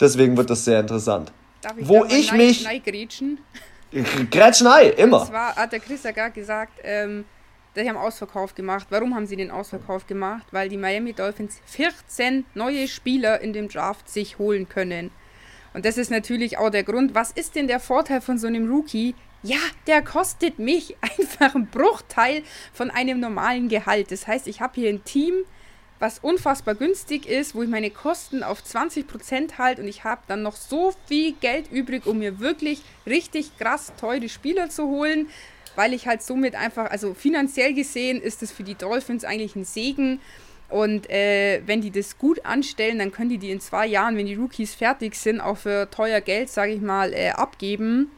Deswegen 0.00 0.36
wird 0.36 0.50
das 0.50 0.64
sehr 0.64 0.80
interessant. 0.80 1.32
Darf 1.60 1.76
ich 1.76 1.88
Wo 1.88 2.04
ich 2.04 2.32
mich. 2.32 2.64
Gretchen? 2.84 3.38
Gretschnei, 4.30 4.88
immer. 4.88 5.22
Und 5.22 5.28
zwar 5.28 5.56
hat 5.56 5.72
der 5.72 5.80
Chris 5.80 6.02
ja 6.02 6.12
gerade 6.12 6.32
gesagt, 6.32 6.72
ähm, 6.84 7.24
die 7.82 7.88
haben 7.88 7.96
Ausverkauf 7.96 8.54
gemacht. 8.54 8.86
Warum 8.90 9.14
haben 9.14 9.26
sie 9.26 9.36
den 9.36 9.50
Ausverkauf 9.50 10.06
gemacht? 10.06 10.46
Weil 10.50 10.68
die 10.68 10.76
Miami 10.76 11.12
Dolphins 11.12 11.60
14 11.66 12.44
neue 12.54 12.88
Spieler 12.88 13.40
in 13.40 13.52
dem 13.52 13.68
Draft 13.68 14.08
sich 14.08 14.38
holen 14.38 14.68
können. 14.68 15.10
Und 15.74 15.84
das 15.84 15.98
ist 15.98 16.10
natürlich 16.10 16.58
auch 16.58 16.70
der 16.70 16.84
Grund. 16.84 17.14
Was 17.14 17.32
ist 17.32 17.54
denn 17.54 17.68
der 17.68 17.80
Vorteil 17.80 18.20
von 18.20 18.38
so 18.38 18.46
einem 18.46 18.70
Rookie? 18.70 19.14
Ja, 19.42 19.58
der 19.86 20.02
kostet 20.02 20.58
mich 20.58 20.96
einfach 21.00 21.54
einen 21.54 21.66
Bruchteil 21.66 22.42
von 22.72 22.90
einem 22.90 23.20
normalen 23.20 23.68
Gehalt. 23.68 24.10
Das 24.10 24.26
heißt, 24.26 24.46
ich 24.46 24.60
habe 24.60 24.80
hier 24.80 24.88
ein 24.88 25.04
Team, 25.04 25.34
was 25.98 26.18
unfassbar 26.18 26.74
günstig 26.74 27.26
ist, 27.26 27.54
wo 27.54 27.62
ich 27.62 27.68
meine 27.68 27.90
Kosten 27.90 28.42
auf 28.42 28.62
20% 28.62 29.58
halte 29.58 29.82
und 29.82 29.88
ich 29.88 30.04
habe 30.04 30.22
dann 30.28 30.42
noch 30.42 30.56
so 30.56 30.92
viel 31.06 31.32
Geld 31.32 31.70
übrig, 31.70 32.06
um 32.06 32.18
mir 32.18 32.38
wirklich 32.38 32.82
richtig 33.06 33.56
krass 33.58 33.92
teure 33.98 34.28
Spieler 34.28 34.68
zu 34.68 34.88
holen, 34.88 35.28
weil 35.76 35.92
ich 35.94 36.06
halt 36.06 36.22
somit 36.22 36.54
einfach, 36.54 36.90
also 36.90 37.14
finanziell 37.14 37.74
gesehen 37.74 38.20
ist 38.20 38.42
das 38.42 38.50
für 38.50 38.64
die 38.64 38.74
Dolphins 38.74 39.24
eigentlich 39.24 39.56
ein 39.56 39.64
Segen. 39.64 40.20
Und 40.68 41.08
äh, 41.10 41.62
wenn 41.66 41.80
die 41.80 41.92
das 41.92 42.18
gut 42.18 42.44
anstellen, 42.44 42.98
dann 42.98 43.12
können 43.12 43.30
die 43.30 43.38
die 43.38 43.52
in 43.52 43.60
zwei 43.60 43.86
Jahren, 43.86 44.16
wenn 44.16 44.26
die 44.26 44.34
Rookies 44.34 44.74
fertig 44.74 45.14
sind, 45.14 45.40
auch 45.40 45.58
für 45.58 45.88
teuer 45.90 46.20
Geld, 46.20 46.48
sage 46.48 46.72
ich 46.72 46.80
mal, 46.80 47.12
äh, 47.12 47.30
abgeben. 47.30 48.10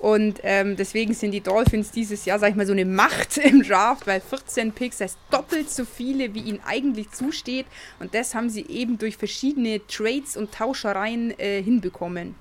Und 0.00 0.40
ähm, 0.44 0.76
deswegen 0.76 1.12
sind 1.12 1.32
die 1.32 1.42
Dolphins 1.42 1.90
dieses 1.90 2.24
Jahr, 2.24 2.38
sag 2.38 2.48
ich 2.48 2.56
mal, 2.56 2.66
so 2.66 2.72
eine 2.72 2.86
Macht 2.86 3.36
im 3.44 3.62
Draft, 3.62 4.06
weil 4.06 4.22
14 4.22 4.72
Picks 4.72 5.00
heißt 5.00 5.18
doppelt 5.30 5.70
so 5.70 5.84
viele, 5.84 6.32
wie 6.34 6.40
ihnen 6.40 6.60
eigentlich 6.64 7.10
zusteht. 7.10 7.66
Und 7.98 8.14
das 8.14 8.34
haben 8.34 8.48
sie 8.48 8.66
eben 8.66 8.96
durch 8.96 9.18
verschiedene 9.18 9.86
Trades 9.86 10.38
und 10.38 10.52
Tauschereien 10.52 11.38
äh, 11.38 11.62
hinbekommen. 11.62 12.34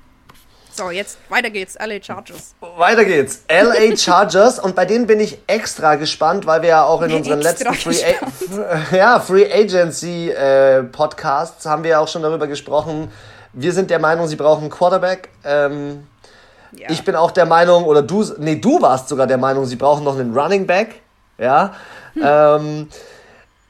So, 0.79 0.91
jetzt 0.91 1.17
weiter 1.27 1.49
geht's. 1.49 1.77
LA 1.77 2.01
Chargers. 2.01 2.55
Weiter 2.77 3.03
geht's. 3.03 3.43
LA 3.49 3.97
Chargers. 3.97 4.59
und 4.59 4.77
bei 4.77 4.85
denen 4.85 5.07
bin 5.07 5.19
ich 5.19 5.37
extra 5.45 5.95
gespannt, 5.95 6.45
weil 6.45 6.61
wir 6.61 6.69
ja 6.69 6.85
auch 6.85 7.01
in 7.01 7.11
unseren 7.11 7.41
letzten 7.41 7.73
Free, 7.73 8.01
A 8.01 8.95
ja, 8.95 9.19
Free 9.19 9.51
Agency 9.51 10.29
äh, 10.29 10.83
Podcasts 10.83 11.65
haben 11.65 11.83
wir 11.83 11.91
ja 11.91 11.99
auch 11.99 12.07
schon 12.07 12.21
darüber 12.21 12.47
gesprochen. 12.47 13.11
Wir 13.51 13.73
sind 13.73 13.89
der 13.89 13.99
Meinung, 13.99 14.27
sie 14.27 14.37
brauchen 14.37 14.61
einen 14.61 14.69
Quarterback. 14.69 15.27
Ähm, 15.43 16.07
ja. 16.71 16.89
Ich 16.89 17.03
bin 17.03 17.13
auch 17.15 17.31
der 17.31 17.45
Meinung, 17.45 17.83
oder 17.83 18.01
du, 18.01 18.23
nee, 18.37 18.55
du 18.55 18.81
warst 18.81 19.09
sogar 19.09 19.27
der 19.27 19.37
Meinung, 19.37 19.65
sie 19.65 19.75
brauchen 19.75 20.05
noch 20.05 20.17
einen 20.17 20.33
Running 20.33 20.65
Back. 20.65 21.01
Ja. 21.37 21.73
Hm. 22.13 22.23
Ähm, 22.23 22.89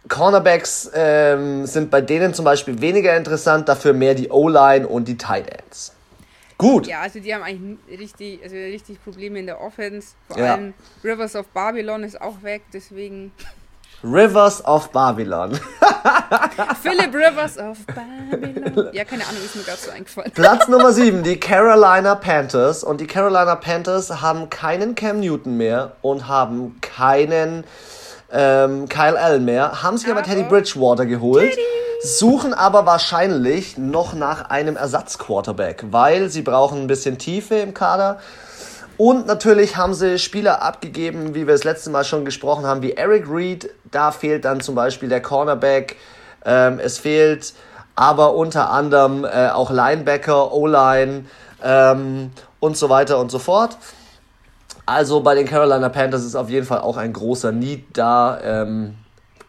Cornerbacks 0.07 0.91
ähm, 0.93 1.65
sind 1.65 1.89
bei 1.89 2.01
denen 2.01 2.35
zum 2.35 2.45
Beispiel 2.45 2.79
weniger 2.81 3.17
interessant, 3.17 3.67
dafür 3.67 3.93
mehr 3.93 4.13
die 4.13 4.29
O-Line 4.29 4.87
und 4.87 5.07
die 5.07 5.17
Tight 5.17 5.49
Ends. 5.49 5.93
Gut. 6.59 6.87
Ja, 6.87 6.99
also 6.99 7.21
die 7.21 7.33
haben 7.33 7.41
eigentlich 7.41 7.99
richtig, 7.99 8.43
also 8.43 8.55
richtig 8.55 9.01
Probleme 9.01 9.39
in 9.39 9.45
der 9.45 9.61
Offense. 9.61 10.09
Vor 10.27 10.39
ja. 10.39 10.55
allem 10.55 10.73
Rivers 11.05 11.33
of 11.37 11.47
Babylon 11.47 12.03
ist 12.03 12.19
auch 12.21 12.43
weg, 12.43 12.63
deswegen. 12.73 13.31
Rivers 14.03 14.63
of 14.65 14.89
Babylon. 14.91 15.57
Philip 16.81 17.13
Rivers 17.13 17.57
of 17.57 17.77
Babylon. 17.87 18.89
Ja, 18.93 19.05
keine 19.05 19.25
Ahnung, 19.25 19.41
ist 19.43 19.55
mir 19.55 19.63
gerade 19.63 19.77
so 19.77 19.91
eingefallen. 19.91 20.31
Platz 20.33 20.67
Nummer 20.67 20.91
7, 20.91 21.23
die 21.23 21.39
Carolina 21.39 22.15
Panthers. 22.15 22.83
Und 22.83 22.99
die 22.99 23.07
Carolina 23.07 23.55
Panthers 23.55 24.21
haben 24.21 24.49
keinen 24.49 24.95
Cam 24.95 25.21
Newton 25.21 25.55
mehr 25.55 25.93
und 26.01 26.27
haben 26.27 26.79
keinen 26.81 27.63
ähm, 28.31 28.87
Kyle 28.89 29.19
Allen 29.19 29.45
mehr. 29.45 29.83
Haben 29.83 29.97
sich 29.97 30.09
aber, 30.09 30.19
aber 30.19 30.29
Teddy 30.29 30.43
Bridgewater 30.43 31.05
geholt. 31.05 31.51
Teddy 31.51 31.61
suchen 32.01 32.53
aber 32.53 32.85
wahrscheinlich 32.85 33.77
noch 33.77 34.13
nach 34.13 34.49
einem 34.49 34.77
Ersatzquarterback, 34.77 35.85
weil 35.91 36.29
sie 36.29 36.41
brauchen 36.41 36.81
ein 36.81 36.87
bisschen 36.87 37.17
Tiefe 37.17 37.55
im 37.55 37.73
Kader. 37.73 38.19
Und 38.97 39.27
natürlich 39.27 39.77
haben 39.77 39.93
sie 39.93 40.19
Spieler 40.19 40.61
abgegeben, 40.61 41.33
wie 41.33 41.47
wir 41.47 41.53
das 41.53 41.63
letzte 41.63 41.89
Mal 41.89 42.03
schon 42.03 42.25
gesprochen 42.25 42.65
haben, 42.65 42.81
wie 42.81 42.93
Eric 42.93 43.29
Reed. 43.29 43.69
Da 43.91 44.11
fehlt 44.11 44.45
dann 44.45 44.61
zum 44.61 44.75
Beispiel 44.75 45.09
der 45.09 45.21
Cornerback. 45.21 45.97
Ähm, 46.45 46.79
es 46.79 46.99
fehlt 46.99 47.53
aber 47.95 48.33
unter 48.33 48.69
anderem 48.71 49.25
äh, 49.25 49.49
auch 49.49 49.71
Linebacker, 49.71 50.53
O-Line 50.53 51.25
ähm, 51.63 52.31
und 52.59 52.77
so 52.77 52.89
weiter 52.89 53.19
und 53.19 53.29
so 53.31 53.39
fort. 53.39 53.77
Also 54.89 55.21
bei 55.21 55.35
den 55.35 55.45
Carolina 55.45 55.87
Panthers 55.87 56.25
ist 56.25 56.35
auf 56.35 56.49
jeden 56.49 56.65
Fall 56.65 56.79
auch 56.79 56.97
ein 56.97 57.13
großer 57.13 57.51
Need 57.51 57.85
da. 57.93 58.39
Ähm, 58.41 58.95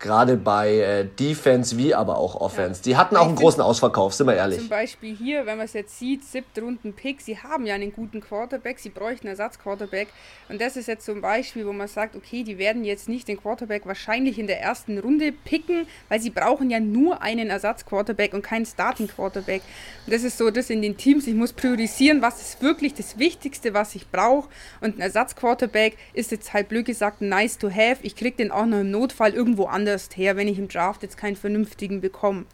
gerade 0.01 0.39
bei 0.39 0.79
äh, 0.79 1.05
Defense 1.05 1.77
wie 1.77 1.95
aber 1.95 2.17
auch 2.17 2.35
Offense. 2.35 2.81
Ja. 2.81 2.85
Die 2.85 2.97
hatten 2.97 3.17
auch 3.17 3.27
einen 3.27 3.37
großen 3.37 3.63
Ausverkauf, 3.63 4.15
sind 4.15 4.27
wir 4.27 4.35
ehrlich. 4.35 4.59
Zum 4.59 4.69
Beispiel 4.69 5.15
hier, 5.15 5.45
wenn 5.45 5.59
man 5.59 5.67
es 5.67 5.75
jetzt 5.75 5.99
sieht, 5.99 6.25
siebte 6.25 6.63
Runden 6.63 6.95
Pick, 6.95 7.21
sie 7.21 7.39
haben 7.39 7.67
ja 7.67 7.75
einen 7.75 7.93
guten 7.93 8.23
Quarterback, 8.23 8.79
sie 8.79 8.89
bräuchten 8.89 9.27
einen 9.27 9.39
Ersatzquarterback. 9.39 10.09
Und 10.49 10.61
das 10.61 10.77
ist 10.77 10.89
jetzt 10.89 11.05
zum 11.05 11.21
Beispiel, 11.21 11.67
wo 11.67 11.73
man 11.73 11.87
sagt, 11.87 12.17
okay, 12.17 12.43
die 12.43 12.57
werden 12.57 12.83
jetzt 12.83 13.11
nicht 13.11 13.29
den 13.29 13.37
Quarterback 13.37 13.85
wahrscheinlich 13.85 14.39
in 14.39 14.47
der 14.47 14.61
ersten 14.63 14.99
Runde 14.99 15.33
picken, 15.33 15.87
weil 16.09 16.19
sie 16.19 16.31
brauchen 16.31 16.71
ja 16.71 16.81
nur 16.81 17.21
einen 17.21 17.51
Ersatzquarterback 17.51 18.33
und 18.33 18.43
keinen 18.43 18.65
Starting 18.65 19.07
Quarterback. 19.07 19.61
Und 20.07 20.15
das 20.15 20.25
ist 20.25 20.39
so 20.39 20.51
das 20.51 20.71
in 20.71 20.81
den 20.81 20.97
Teams, 20.97 21.27
ich 21.27 21.35
muss 21.35 21.53
priorisieren, 21.53 22.23
was 22.23 22.41
ist 22.41 22.63
wirklich 22.63 22.95
das 22.95 23.19
Wichtigste, 23.19 23.75
was 23.75 23.95
ich 23.95 24.11
brauche. 24.11 24.49
Und 24.81 24.97
ein 24.97 25.03
Ersatzquarterback 25.03 25.99
ist 26.15 26.31
jetzt 26.31 26.55
halt 26.55 26.71
blöd 26.71 26.87
gesagt 26.87 27.21
nice 27.21 27.59
to 27.59 27.69
have. 27.71 27.99
Ich 28.01 28.17
kriege 28.17 28.39
den 28.39 28.51
auch 28.51 28.65
noch 28.65 28.81
im 28.81 28.91
Notfall 28.91 29.35
irgendwo 29.35 29.67
anders 29.67 29.90
anders 29.91 30.09
her, 30.15 30.37
wenn 30.37 30.49
ich 30.49 30.59
im 30.59 30.69
Draft 30.69 31.03
jetzt 31.03 31.17
keinen 31.17 31.37
vernünftigen 31.37 32.01
bekomme. 32.01 32.47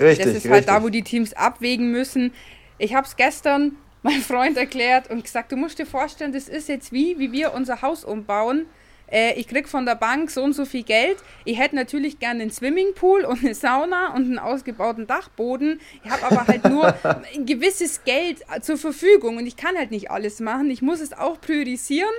Richtig. 0.00 0.26
Das 0.26 0.34
ist 0.34 0.44
halt 0.44 0.60
richtig. 0.60 0.74
da, 0.74 0.82
wo 0.82 0.88
die 0.88 1.02
Teams 1.02 1.34
abwägen 1.34 1.90
müssen. 1.90 2.32
Ich 2.78 2.94
habe 2.94 3.06
es 3.06 3.16
gestern 3.16 3.72
meinem 4.02 4.22
Freund 4.22 4.56
erklärt 4.56 5.10
und 5.10 5.24
gesagt, 5.24 5.52
du 5.52 5.56
musst 5.56 5.78
dir 5.78 5.86
vorstellen, 5.86 6.32
das 6.32 6.48
ist 6.48 6.68
jetzt 6.68 6.92
wie, 6.92 7.18
wie 7.18 7.32
wir 7.32 7.52
unser 7.52 7.82
Haus 7.82 8.04
umbauen. 8.04 8.66
Äh, 9.10 9.34
ich 9.34 9.48
krieg 9.48 9.68
von 9.68 9.86
der 9.86 9.96
Bank 9.96 10.30
so 10.30 10.42
und 10.44 10.52
so 10.52 10.64
viel 10.64 10.84
Geld. 10.84 11.16
Ich 11.44 11.58
hätte 11.58 11.74
natürlich 11.74 12.20
gerne 12.20 12.42
einen 12.42 12.50
Swimmingpool 12.50 13.24
und 13.24 13.40
eine 13.40 13.54
Sauna 13.54 14.14
und 14.14 14.26
einen 14.26 14.38
ausgebauten 14.38 15.06
Dachboden. 15.06 15.80
Ich 16.04 16.10
habe 16.10 16.24
aber 16.24 16.46
halt 16.46 16.64
nur 16.64 16.94
ein 17.34 17.44
gewisses 17.44 18.04
Geld 18.04 18.44
zur 18.60 18.78
Verfügung 18.78 19.38
und 19.38 19.46
ich 19.46 19.56
kann 19.56 19.76
halt 19.76 19.90
nicht 19.90 20.10
alles 20.10 20.38
machen. 20.40 20.70
Ich 20.70 20.80
muss 20.80 21.00
es 21.00 21.12
auch 21.12 21.40
priorisieren 21.40 22.14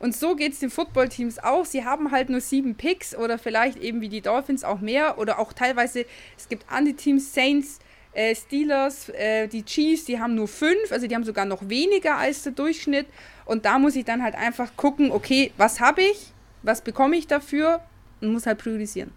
und 0.00 0.16
so 0.16 0.34
geht 0.34 0.54
es 0.54 0.58
den 0.60 0.70
Footballteams 0.70 1.38
auch. 1.38 1.66
Sie 1.66 1.84
haben 1.84 2.10
halt 2.10 2.30
nur 2.30 2.40
sieben 2.40 2.74
Picks 2.74 3.14
oder 3.14 3.38
vielleicht 3.38 3.76
eben 3.78 4.00
wie 4.00 4.08
die 4.08 4.22
Dolphins 4.22 4.64
auch 4.64 4.80
mehr 4.80 5.18
oder 5.18 5.38
auch 5.38 5.52
teilweise, 5.52 6.06
es 6.36 6.48
gibt 6.48 6.64
andere 6.68 6.94
Teams, 6.94 7.34
Saints, 7.34 7.78
äh, 8.12 8.34
Steelers, 8.34 9.10
äh, 9.10 9.46
die 9.46 9.62
Chiefs, 9.62 10.06
die 10.06 10.18
haben 10.18 10.34
nur 10.34 10.48
fünf, 10.48 10.90
also 10.90 11.06
die 11.06 11.14
haben 11.14 11.24
sogar 11.24 11.44
noch 11.44 11.68
weniger 11.68 12.16
als 12.16 12.42
der 12.42 12.52
Durchschnitt. 12.52 13.06
Und 13.44 13.66
da 13.66 13.78
muss 13.78 13.94
ich 13.94 14.06
dann 14.06 14.22
halt 14.22 14.34
einfach 14.34 14.74
gucken, 14.74 15.12
okay, 15.12 15.52
was 15.58 15.80
habe 15.80 16.00
ich, 16.00 16.32
was 16.62 16.80
bekomme 16.80 17.16
ich 17.16 17.26
dafür 17.26 17.80
und 18.22 18.32
muss 18.32 18.46
halt 18.46 18.58
priorisieren. 18.58 19.12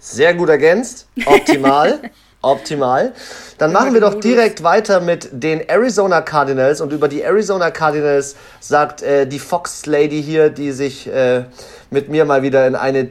Sehr 0.00 0.34
gut 0.34 0.48
ergänzt, 0.48 1.08
optimal. 1.24 2.10
Optimal. 2.46 3.12
Dann 3.58 3.72
machen 3.72 3.94
wir 3.94 4.00
doch 4.00 4.14
direkt 4.14 4.62
weiter 4.62 5.00
mit 5.00 5.28
den 5.32 5.68
Arizona 5.68 6.20
Cardinals. 6.20 6.80
Und 6.80 6.92
über 6.92 7.08
die 7.08 7.22
Arizona 7.22 7.70
Cardinals 7.70 8.36
sagt 8.60 9.02
äh, 9.02 9.26
die 9.26 9.38
Fox 9.38 9.86
Lady 9.86 10.22
hier, 10.22 10.50
die 10.50 10.72
sich 10.72 11.06
äh, 11.06 11.44
mit 11.90 12.08
mir 12.08 12.24
mal 12.24 12.42
wieder 12.42 12.66
in 12.66 12.74
eine 12.74 13.08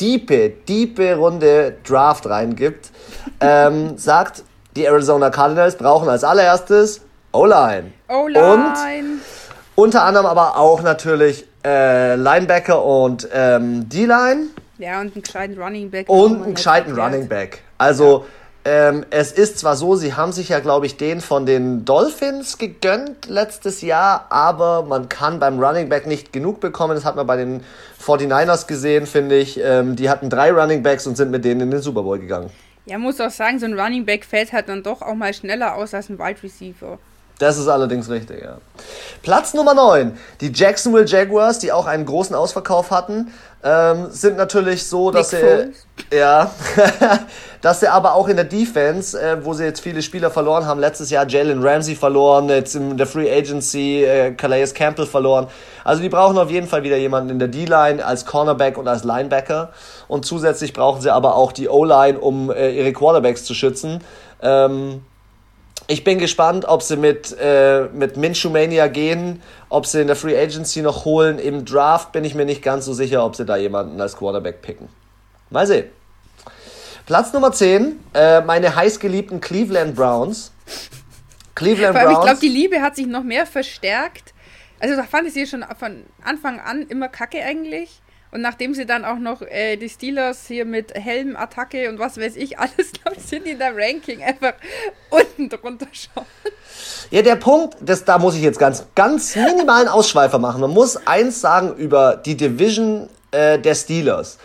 diepe, 0.00 0.50
diepe 0.68 1.16
Runde 1.16 1.76
Draft 1.86 2.26
reingibt, 2.26 2.90
ähm, 3.40 3.96
sagt, 3.96 4.42
die 4.76 4.84
Arizona 4.84 5.30
Cardinals 5.30 5.76
brauchen 5.76 6.08
als 6.08 6.22
allererstes 6.22 7.00
O-Line. 7.32 7.92
O-Line. 8.08 8.52
Und 8.52 9.20
unter 9.74 10.04
anderem 10.04 10.26
aber 10.26 10.58
auch 10.58 10.82
natürlich 10.82 11.46
äh, 11.64 12.14
Linebacker 12.14 12.82
und 12.84 13.28
ähm, 13.32 13.88
D-Line. 13.88 14.48
Ja, 14.78 15.00
und 15.00 15.14
einen 15.14 15.22
gescheiten 15.22 15.60
Running 15.60 15.90
Back. 15.90 16.08
Und 16.08 16.42
einen 16.42 16.54
gescheiten 16.54 16.98
Running 16.98 17.28
Back. 17.28 17.62
Also, 17.78 18.18
ja 18.20 18.45
ähm, 18.68 19.06
es 19.10 19.30
ist 19.30 19.60
zwar 19.60 19.76
so, 19.76 19.94
sie 19.94 20.14
haben 20.14 20.32
sich 20.32 20.48
ja, 20.48 20.58
glaube 20.58 20.86
ich, 20.86 20.96
den 20.96 21.20
von 21.20 21.46
den 21.46 21.84
Dolphins 21.84 22.58
gegönnt 22.58 23.28
letztes 23.28 23.80
Jahr, 23.80 24.26
aber 24.28 24.82
man 24.82 25.08
kann 25.08 25.38
beim 25.38 25.60
Running 25.60 25.88
Back 25.88 26.08
nicht 26.08 26.32
genug 26.32 26.58
bekommen. 26.58 26.96
Das 26.96 27.04
hat 27.04 27.14
man 27.14 27.28
bei 27.28 27.36
den 27.36 27.62
49ers 28.04 28.66
gesehen, 28.66 29.06
finde 29.06 29.36
ich. 29.36 29.60
Ähm, 29.62 29.94
die 29.94 30.10
hatten 30.10 30.30
drei 30.30 30.50
Running 30.50 30.82
Backs 30.82 31.06
und 31.06 31.16
sind 31.16 31.30
mit 31.30 31.44
denen 31.44 31.60
in 31.60 31.70
den 31.70 31.80
Super 31.80 32.02
Bowl 32.02 32.18
gegangen. 32.18 32.50
Ja, 32.86 32.98
muss 32.98 33.20
auch 33.20 33.30
sagen, 33.30 33.60
so 33.60 33.66
ein 33.66 33.78
Running 33.78 34.04
Back 34.04 34.24
fällt 34.24 34.52
halt 34.52 34.68
dann 34.68 34.82
doch 34.82 35.00
auch 35.00 35.14
mal 35.14 35.32
schneller 35.32 35.76
aus 35.76 35.94
als 35.94 36.08
ein 36.08 36.18
Wide 36.18 36.42
Receiver. 36.42 36.98
Das 37.38 37.58
ist 37.58 37.68
allerdings 37.68 38.08
richtig, 38.08 38.42
ja. 38.42 38.58
Platz 39.22 39.52
Nummer 39.52 39.74
9. 39.74 40.16
Die 40.40 40.50
Jacksonville 40.52 41.04
Jaguars, 41.04 41.58
die 41.58 41.70
auch 41.70 41.86
einen 41.86 42.06
großen 42.06 42.34
Ausverkauf 42.34 42.90
hatten, 42.90 43.30
ähm, 43.66 44.06
sind 44.10 44.36
natürlich 44.36 44.86
so, 44.86 45.10
dass 45.10 45.32
Nick 45.32 45.40
sie. 45.40 45.46
Foles. 45.46 45.86
Ja. 46.12 46.50
dass 47.62 47.80
sie 47.80 47.88
aber 47.88 48.14
auch 48.14 48.28
in 48.28 48.36
der 48.36 48.44
Defense, 48.44 49.20
äh, 49.20 49.44
wo 49.44 49.54
sie 49.54 49.64
jetzt 49.64 49.80
viele 49.80 50.02
Spieler 50.02 50.30
verloren 50.30 50.66
haben, 50.66 50.78
letztes 50.78 51.10
Jahr 51.10 51.26
Jalen 51.26 51.66
Ramsey 51.66 51.96
verloren, 51.96 52.48
jetzt 52.48 52.76
in 52.76 52.96
der 52.96 53.08
Free 53.08 53.28
Agency 53.28 54.04
äh, 54.04 54.30
Calais 54.34 54.72
Campbell 54.72 55.06
verloren. 55.06 55.48
Also 55.82 56.00
die 56.00 56.08
brauchen 56.08 56.38
auf 56.38 56.48
jeden 56.48 56.68
Fall 56.68 56.84
wieder 56.84 56.96
jemanden 56.96 57.30
in 57.30 57.38
der 57.40 57.48
D-Line 57.48 58.04
als 58.04 58.24
Cornerback 58.24 58.78
und 58.78 58.86
als 58.86 59.02
Linebacker. 59.02 59.72
Und 60.06 60.24
zusätzlich 60.24 60.72
brauchen 60.72 61.00
sie 61.00 61.12
aber 61.12 61.34
auch 61.34 61.50
die 61.50 61.68
O-Line, 61.68 62.20
um 62.20 62.52
äh, 62.52 62.70
ihre 62.70 62.92
Quarterbacks 62.92 63.42
zu 63.42 63.54
schützen. 63.54 64.00
Ähm, 64.42 65.02
ich 65.88 66.04
bin 66.04 66.18
gespannt, 66.18 66.64
ob 66.64 66.82
sie 66.82 66.96
mit, 66.96 67.36
äh, 67.40 67.84
mit 67.92 68.16
Minshew 68.16 68.50
Mania 68.50 68.88
gehen, 68.88 69.42
ob 69.68 69.86
sie 69.86 70.00
in 70.00 70.06
der 70.08 70.16
Free 70.16 70.36
Agency 70.36 70.82
noch 70.82 71.04
holen. 71.04 71.38
Im 71.38 71.64
Draft 71.64 72.12
bin 72.12 72.24
ich 72.24 72.34
mir 72.34 72.44
nicht 72.44 72.62
ganz 72.62 72.84
so 72.84 72.92
sicher, 72.92 73.24
ob 73.24 73.36
sie 73.36 73.44
da 73.44 73.56
jemanden 73.56 74.00
als 74.00 74.16
Quarterback 74.16 74.62
picken. 74.62 74.88
Mal 75.50 75.66
sehen. 75.66 75.86
Platz 77.06 77.32
Nummer 77.32 77.52
10, 77.52 78.00
äh, 78.14 78.40
meine 78.40 78.74
heißgeliebten 78.74 79.40
Cleveland 79.40 79.94
Browns. 79.94 80.50
Cleveland 81.54 81.94
Browns. 81.94 82.18
Ich 82.18 82.24
glaube, 82.24 82.40
die 82.40 82.48
Liebe 82.48 82.82
hat 82.82 82.96
sich 82.96 83.06
noch 83.06 83.22
mehr 83.22 83.46
verstärkt. 83.46 84.34
Also 84.80 84.96
da 84.96 85.04
fand 85.04 85.28
ich 85.28 85.34
sie 85.34 85.46
schon 85.46 85.64
von 85.78 86.02
Anfang 86.24 86.58
an 86.58 86.82
immer 86.88 87.08
kacke 87.08 87.42
eigentlich. 87.42 88.00
Und 88.36 88.42
nachdem 88.42 88.74
sie 88.74 88.84
dann 88.84 89.06
auch 89.06 89.18
noch 89.18 89.40
äh, 89.40 89.78
die 89.78 89.88
Steelers 89.88 90.46
hier 90.46 90.66
mit 90.66 90.92
Helmattacke 90.92 91.88
und 91.88 91.98
was 91.98 92.20
weiß 92.20 92.36
ich 92.36 92.58
alles, 92.58 92.92
glaube 93.02 93.16
ich, 93.16 93.24
sind 93.24 93.46
die 93.46 93.52
in 93.52 93.58
der 93.58 93.74
Ranking 93.74 94.22
einfach 94.22 94.52
unten 95.08 95.48
drunter 95.48 95.86
schauen. 95.90 96.26
Ja, 97.10 97.22
der 97.22 97.36
Punkt, 97.36 97.78
das, 97.80 98.04
da 98.04 98.18
muss 98.18 98.34
ich 98.34 98.42
jetzt 98.42 98.58
ganz, 98.58 98.84
ganz 98.94 99.34
minimalen 99.36 99.88
Ausschweifer 99.88 100.38
machen. 100.38 100.60
Man 100.60 100.68
muss 100.70 100.98
eins 101.06 101.40
sagen 101.40 101.76
über 101.76 102.16
die 102.16 102.36
Division 102.36 103.08
äh, 103.30 103.58
der 103.58 103.74
Steelers. 103.74 104.36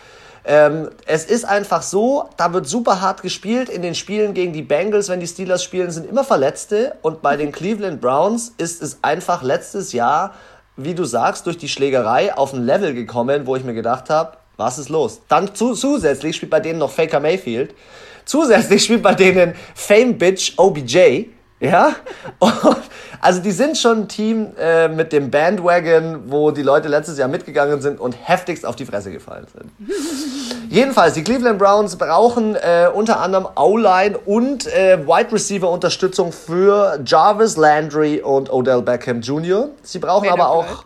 Ähm, 0.46 0.90
es 1.06 1.26
ist 1.26 1.44
einfach 1.44 1.82
so, 1.82 2.30
da 2.38 2.54
wird 2.54 2.68
super 2.68 3.02
hart 3.02 3.22
gespielt. 3.22 3.68
In 3.68 3.82
den 3.82 3.94
Spielen 3.94 4.34
gegen 4.34 4.54
die 4.54 4.62
Bengals, 4.62 5.10
wenn 5.10 5.20
die 5.20 5.28
Steelers 5.28 5.66
spielen, 5.66 5.92
sind 5.92 6.10
immer 6.10 6.24
Verletzte. 6.24 6.96
Und 7.02 7.22
bei 7.22 7.36
den 7.36 7.52
Cleveland 7.52 8.00
Browns 8.00 8.54
ist 8.58 8.82
es 8.82 9.00
einfach 9.02 9.44
letztes 9.44 9.92
Jahr 9.92 10.34
wie 10.78 10.96
du 10.96 11.04
sagst, 11.04 11.46
durch 11.46 11.58
die 11.58 11.70
Schlägerei 11.70 12.36
auf 12.36 12.54
ein 12.54 12.66
Level 12.66 12.94
gekommen, 12.94 13.46
wo 13.46 13.56
ich 13.56 13.64
mir 13.64 13.74
gedacht 13.74 14.10
habe, 14.10 14.38
was 14.58 14.78
ist 14.78 14.90
los? 14.90 15.22
Dann 15.28 15.54
zu, 15.56 15.74
zusätzlich 15.74 16.36
spielt 16.36 16.52
bei 16.52 16.60
denen 16.60 16.80
noch 16.80 16.92
Faker 16.92 17.20
Mayfield. 17.20 17.74
Zusätzlich 18.26 18.84
spielt 18.84 19.02
bei 19.02 19.16
denen 19.16 19.56
Fame 19.74 20.18
Bitch 20.18 20.54
OBJ. 20.58 21.26
Ja? 21.60 21.96
Und, 22.40 22.78
also 23.22 23.42
die 23.42 23.52
sind 23.52 23.78
schon 23.78 24.02
ein 24.02 24.08
Team 24.08 24.48
äh, 24.60 24.88
mit 24.88 25.14
dem 25.14 25.30
Bandwagon, 25.30 26.32
wo 26.32 26.52
die 26.52 26.64
Leute 26.64 26.88
letztes 26.88 27.18
Jahr 27.18 27.28
mitgegangen 27.28 27.82
sind 27.82 28.00
und 28.00 28.16
heftigst 28.28 28.66
auf 28.66 28.76
die 28.76 28.86
Fresse 28.86 29.12
gefallen 29.12 29.46
sind. 29.54 29.72
Jedenfalls, 30.72 31.16
die 31.16 31.24
Cleveland 31.26 31.60
Browns 31.60 31.98
brauchen 31.98 32.56
äh, 32.56 32.88
unter 32.94 33.20
anderem 33.20 33.46
O-Line 33.58 34.18
und 34.18 34.68
äh, 34.68 35.06
Wide 35.06 35.34
Receiver 35.34 35.70
Unterstützung 35.70 36.32
für 36.32 36.98
Jarvis 37.06 37.58
Landry 37.58 38.22
und 38.22 38.50
Odell 38.50 38.82
Beckham 38.82 39.20
Jr. 39.20 39.68
Sie 39.84 40.00
brauchen 40.00 40.30
aber 40.30 40.50
auch 40.50 40.86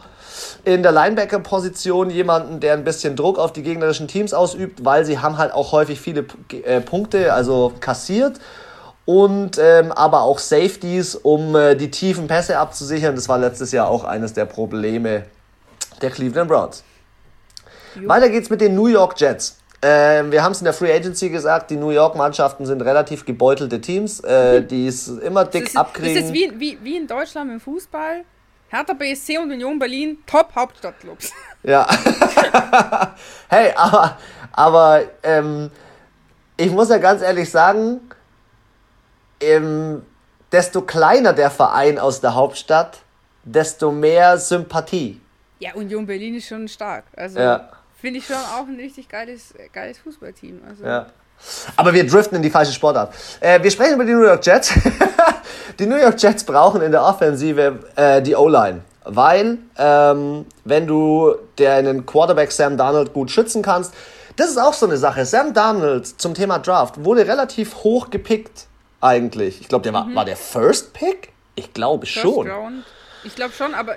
in 0.64 0.82
der 0.82 0.92
Linebacker-Position 0.92 2.10
jemanden, 2.10 2.60
der 2.60 2.74
ein 2.74 2.84
bisschen 2.84 3.16
Druck 3.16 3.38
auf 3.38 3.54
die 3.54 3.62
gegnerischen 3.62 4.08
Teams 4.08 4.34
ausübt, 4.34 4.84
weil 4.84 5.06
sie 5.06 5.20
haben 5.20 5.38
halt 5.38 5.54
auch 5.54 5.72
häufig 5.72 6.02
viele 6.02 6.26
äh, 6.64 6.82
Punkte, 6.82 7.32
also 7.32 7.72
kassiert 7.80 8.40
und 9.06 9.60
ähm, 9.60 9.92
aber 9.92 10.22
auch 10.22 10.40
Safeties, 10.40 11.14
um 11.14 11.56
äh, 11.56 11.76
die 11.76 11.92
tiefen 11.92 12.26
Pässe 12.26 12.58
abzusichern. 12.58 13.14
Das 13.14 13.30
war 13.30 13.38
letztes 13.38 13.72
Jahr 13.72 13.88
auch 13.90 14.04
eines 14.04 14.34
der 14.34 14.46
Probleme 14.46 15.26
der 16.02 16.10
Cleveland 16.10 16.50
Browns. 16.50 16.84
Jo. 17.94 18.10
Weiter 18.10 18.30
geht's 18.30 18.50
mit 18.50 18.62
den 18.62 18.74
New 18.74 18.88
York 18.88 19.14
Jets. 19.22 19.58
Äh, 19.86 20.32
wir 20.32 20.42
haben 20.44 20.54
es 20.54 20.62
in 20.62 20.66
der 20.66 20.74
Free 20.74 20.92
Agency 20.92 21.30
gesagt, 21.30 21.70
die 21.70 21.76
New 21.76 21.92
York-Mannschaften 21.92 22.66
sind 22.66 22.82
relativ 22.82 23.24
gebeutelte 23.24 23.80
Teams, 23.80 24.20
äh, 24.22 24.62
mhm. 24.62 24.68
die 24.68 24.88
es 24.88 25.08
immer 25.08 25.46
dick 25.46 25.68
ist, 25.68 25.78
abkriegen. 25.78 26.16
Das 26.16 26.26
ist 26.26 26.34
wie, 26.34 26.52
wie, 26.60 26.80
wie 26.82 26.98
in 26.98 27.06
Deutschland 27.06 27.52
im 27.52 27.60
Fußball. 27.60 28.24
Hertha 28.70 28.94
BSC 28.94 29.38
und 29.38 29.52
Union 29.52 29.78
Berlin, 29.78 30.18
Top-Hauptstadtclubs. 30.26 31.32
Ja. 31.64 31.88
hey, 33.50 33.74
aber, 33.76 34.20
aber 34.52 35.02
ähm, 35.24 35.72
ich 36.58 36.70
muss 36.70 36.90
ja 36.90 37.00
ganz 37.00 37.24
ehrlich 37.24 37.50
sagen, 37.50 38.02
ähm, 39.42 40.04
desto 40.52 40.84
kleiner 40.84 41.34
der 41.34 41.50
Verein 41.50 41.98
aus 41.98 42.22
der 42.22 42.36
Hauptstadt, 42.36 43.00
desto 43.44 43.92
mehr 43.92 44.38
Sympathie. 44.38 45.20
Ja, 45.58 45.74
Union 45.74 46.06
Berlin 46.06 46.36
ist 46.36 46.48
schon 46.48 46.68
stark. 46.68 47.06
Also 47.18 47.40
ja. 47.40 47.68
Finde 48.00 48.20
ich 48.20 48.26
schon 48.26 48.36
auch 48.36 48.68
ein 48.68 48.78
richtig 48.78 49.10
geiles, 49.10 49.54
geiles 49.74 49.98
Fußballteam. 50.00 50.62
Also. 50.68 50.84
Ja. 50.84 51.08
Aber 51.76 51.94
wir 51.94 52.06
driften 52.06 52.38
in 52.38 52.44
die 52.44 52.50
falsche 52.50 52.74
Sportart. 52.74 53.14
Äh, 53.40 53.62
wir 53.62 53.70
sprechen 53.70 53.96
über 53.96 54.06
die 54.06 54.14
New 54.14 54.24
York 54.24 54.46
Jets. 54.46 54.74
die 55.80 55.86
New 55.86 55.98
York 55.98 56.22
Jets 56.22 56.44
brauchen 56.44 56.82
in 56.82 56.92
der 56.92 57.04
Offensive 57.04 57.80
äh, 57.96 58.22
die 58.22 58.36
O-Line. 58.36 58.82
Weil, 59.04 59.60
ähm, 59.78 60.46
wenn 60.64 60.88
du 60.88 61.36
deinen 61.58 62.06
Quarterback 62.06 62.52
Sam 62.52 62.78
Darnold 62.78 63.14
gut 63.14 63.30
schützen 63.30 63.62
kannst, 63.62 63.94
das 64.36 64.50
ist 64.50 64.58
auch 64.58 64.74
so 64.74 64.86
eine 64.86 64.98
Sache. 64.98 65.26
Sam 65.26 65.54
Darnold 65.54 66.08
zum 66.08 66.34
Thema 66.34 66.60
Draft 66.60 67.04
wurde 67.04 67.28
relativ 67.28 67.76
hoch 67.84 68.10
gepickt 68.10 68.68
eigentlich. 69.02 69.62
Ich 69.62 69.68
glaube, 69.68 69.84
der 69.84 69.94
war, 69.94 70.06
mhm. 70.06 70.16
war 70.16 70.26
der 70.26 70.36
First 70.36 70.94
Pick? 70.94 71.30
Ich 71.56 71.74
glaube 71.74 72.06
schon. 72.06 72.50
Round. 72.50 72.84
Ich 73.26 73.36
glaube 73.36 73.54
schon, 73.54 73.74
aber 73.74 73.96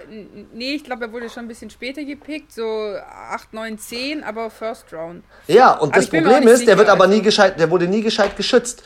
nee, 0.52 0.74
ich 0.74 0.84
glaube, 0.84 1.04
er 1.06 1.12
wurde 1.12 1.28
schon 1.28 1.44
ein 1.44 1.48
bisschen 1.48 1.70
später 1.70 2.02
gepickt, 2.04 2.52
so 2.52 2.94
8, 3.30 3.52
9, 3.52 3.78
10, 3.78 4.24
aber 4.24 4.50
First 4.50 4.92
Round. 4.92 5.22
Ja, 5.46 5.72
und 5.72 5.90
aber 5.90 6.00
das 6.00 6.08
Problem 6.08 6.48
ist, 6.48 6.58
sicher, 6.58 6.66
der 6.66 6.78
wird 6.78 6.88
aber 6.88 7.04
also 7.04 7.14
nie 7.14 7.22
gescheit, 7.22 7.60
der 7.60 7.70
wurde 7.70 7.86
nie 7.86 8.02
gescheit 8.02 8.36
geschützt. 8.36 8.82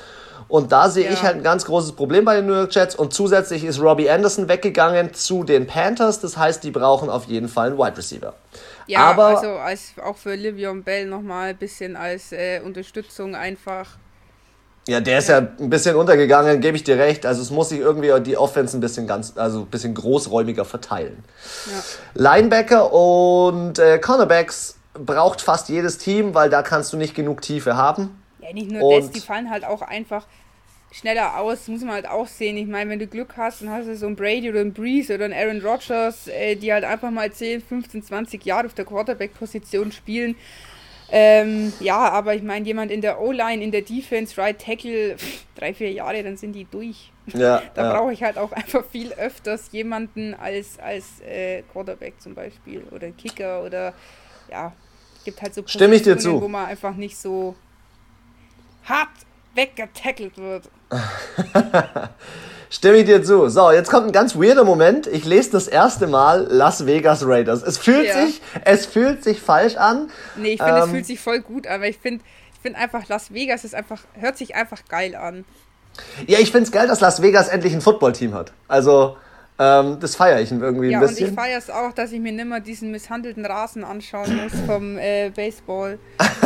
Und 0.49 0.71
da 0.71 0.91
sehe 0.91 1.07
ja. 1.07 1.13
ich 1.13 1.23
halt 1.23 1.37
ein 1.37 1.43
ganz 1.43 1.65
großes 1.65 1.93
Problem 1.93 2.27
bei 2.27 2.37
den 2.37 2.47
New 2.47 2.53
York 2.53 2.75
Jets. 2.75 2.95
Und 2.95 3.15
zusätzlich 3.15 3.65
ist 3.65 3.81
Robbie 3.81 4.11
Anderson 4.11 4.49
weggegangen 4.49 5.15
zu 5.15 5.45
den 5.45 5.67
Panthers. 5.67 6.21
Das 6.21 6.37
heißt, 6.37 6.63
die 6.63 6.71
brauchen 6.71 7.09
auf 7.09 7.25
jeden 7.25 7.49
Fall 7.49 7.69
einen 7.69 7.79
Wide 7.79 7.97
Receiver. 7.97 8.35
Ja, 8.87 9.01
aber 9.01 9.39
also 9.39 9.53
als, 9.53 9.95
auch 10.05 10.19
für 10.19 10.35
Livion 10.35 10.83
Bell 10.83 11.07
nochmal 11.07 11.51
ein 11.51 11.57
bisschen 11.57 11.97
als 11.97 12.33
äh, 12.33 12.61
Unterstützung 12.63 13.35
einfach. 13.35 13.97
Ja, 14.89 15.01
der 15.01 15.19
ist 15.19 15.29
ja. 15.29 15.39
ein 15.39 15.71
bisschen 15.71 15.95
untergegangen, 15.95 16.61
gebe 16.61 16.77
ich 16.77 16.83
dir 16.83 16.99
recht. 16.99 17.25
Also 17.25 17.41
es 17.41 17.51
muss 17.51 17.69
sich 17.69 17.79
irgendwie 17.79 18.13
die 18.21 18.37
Offense 18.37 18.77
ein 18.77 18.81
bisschen 18.81 19.07
ganz, 19.07 19.35
also 19.37 19.61
ein 19.61 19.67
bisschen 19.67 19.95
großräumiger 19.95 20.65
verteilen. 20.65 21.23
Ja. 21.67 21.83
Linebacker 22.15 22.93
und 22.93 23.79
äh, 23.79 23.99
Cornerbacks 23.99 24.77
braucht 24.95 25.41
fast 25.41 25.69
jedes 25.69 25.99
Team, 25.99 26.35
weil 26.35 26.51
da 26.51 26.63
kannst 26.63 26.93
du 26.93 26.97
nicht 26.97 27.15
genug 27.15 27.43
Tiefe 27.43 27.77
haben. 27.77 28.23
Ja, 28.41 28.53
nicht 28.53 28.71
nur 28.71 28.83
und 28.83 29.05
das, 29.05 29.11
die 29.13 29.21
fallen 29.21 29.51
halt 29.51 29.65
auch 29.65 29.83
einfach 29.83 30.27
schneller 30.91 31.39
aus, 31.39 31.69
muss 31.69 31.83
man 31.83 31.93
halt 31.93 32.09
auch 32.09 32.27
sehen. 32.27 32.57
Ich 32.57 32.67
meine, 32.67 32.91
wenn 32.91 32.99
du 32.99 33.07
Glück 33.07 33.35
hast, 33.37 33.63
dann 33.63 33.71
hast 33.71 33.87
du 33.87 33.97
so 33.97 34.07
einen 34.07 34.17
Brady 34.17 34.51
oder 34.51 34.61
einen 34.61 34.73
Breeze 34.73 35.15
oder 35.15 35.27
einen 35.27 35.35
Aaron 35.35 35.61
Rodgers, 35.63 36.27
äh, 36.27 36.57
die 36.57 36.73
halt 36.73 36.85
einfach 36.85 37.11
mal 37.11 37.33
10, 37.33 37.63
15, 37.63 38.03
20 38.03 38.45
Jahre 38.45 38.67
auf 38.67 38.75
der 38.75 38.85
Quarterback-Position 38.85 39.93
spielen 39.93 40.35
ähm, 41.15 41.75
ja, 41.79 42.09
aber 42.09 42.35
ich 42.35 42.43
meine, 42.43 42.65
jemand 42.65 42.91
in 42.91 43.03
der 43.03 43.21
O-Line, 43.21 43.63
in 43.63 43.71
der 43.71 43.83
Defense, 43.83 44.41
Right 44.41 44.59
Tackle, 44.59 45.17
drei, 45.55 45.75
vier 45.75 45.93
Jahre, 45.93 46.23
dann 46.23 46.39
sind 46.39 46.55
die 46.55 46.65
durch. 46.65 47.13
Ja, 47.27 47.63
da 47.75 47.85
ja. 47.85 47.93
brauche 47.93 48.15
ich 48.15 48.23
halt 48.23 48.39
auch 48.39 48.51
einfach 48.53 48.83
viel 48.87 49.13
öfters 49.13 49.71
jemanden 49.73 50.33
als, 50.33 50.79
als 50.79 51.21
äh, 51.21 51.65
Quarterback 51.71 52.15
zum 52.19 52.35
Beispiel 52.35 52.83
oder 52.91 53.11
Kicker 53.11 53.63
oder 53.63 53.93
ja, 54.51 54.73
gibt 55.27 55.43
halt 55.43 55.55
so 55.55 55.63
Stimme 55.67 55.97
ich 55.97 56.03
dir 56.03 56.17
zu. 56.17 56.41
wo 56.41 56.49
man 56.49 56.65
einfach 56.65 56.95
nicht 56.95 57.19
so 57.19 57.55
hart 58.85 59.11
weggetackelt 59.55 60.39
wird. 60.39 60.71
Stimme 62.73 62.97
ich 62.97 63.05
dir 63.05 63.23
zu. 63.23 63.51
So, 63.51 63.71
jetzt 63.71 63.91
kommt 63.91 64.07
ein 64.07 64.13
ganz 64.13 64.35
weirder 64.35 64.65
Moment. 64.65 65.07
Ich 65.07 65.27
lese 65.27 65.51
das 65.51 65.69
erste 65.69 66.07
Mal 66.07 66.47
Las 66.49 66.87
Vegas 66.87 67.27
Raiders. 67.27 67.63
Es 67.63 67.77
fühlt 67.77 68.07
ja. 68.07 68.25
sich, 68.25 68.41
es 68.65 68.87
fühlt 68.87 69.23
sich 69.23 69.43
falsch 69.43 69.77
an. 69.77 70.11
Nee, 70.37 70.55
ich 70.55 70.63
finde, 70.63 70.79
ähm, 70.79 70.85
es 70.85 70.91
fühlt 70.91 71.05
sich 71.05 71.21
voll 71.21 71.41
gut 71.41 71.67
an, 71.67 71.83
weil 71.83 71.91
ich 71.91 71.99
finde, 71.99 72.25
ich 72.55 72.61
finde 72.61 72.79
einfach 72.79 73.07
Las 73.09 73.35
Vegas 73.35 73.65
ist 73.65 73.75
einfach, 73.75 74.01
hört 74.15 74.39
sich 74.39 74.55
einfach 74.55 74.87
geil 74.89 75.15
an. 75.15 75.45
Ja, 76.27 76.39
ich 76.39 76.51
finde 76.51 76.65
es 76.65 76.73
geil, 76.73 76.89
dass 76.89 77.01
Las 77.01 77.21
Vegas 77.21 77.49
endlich 77.49 77.75
ein 77.75 77.83
Footballteam 77.83 78.33
hat. 78.33 78.55
Also, 78.69 79.19
ähm, 79.59 79.99
das 80.01 80.17
feiere 80.17 80.41
ich 80.41 80.51
irgendwie 80.51 80.93
ja, 80.93 80.99
ein 80.99 81.07
bisschen. 81.07 81.19
Ja, 81.19 81.27
und 81.27 81.33
ich 81.35 81.39
feiere 81.39 81.59
es 81.59 81.69
auch, 81.69 81.93
dass 81.93 82.11
ich 82.11 82.21
mir 82.21 82.33
nimmer 82.33 82.61
diesen 82.61 82.91
misshandelten 82.91 83.45
Rasen 83.45 83.85
anschauen 83.85 84.35
muss 84.35 84.53
vom 84.67 84.97
äh, 84.97 85.29
Baseball. 85.29 85.99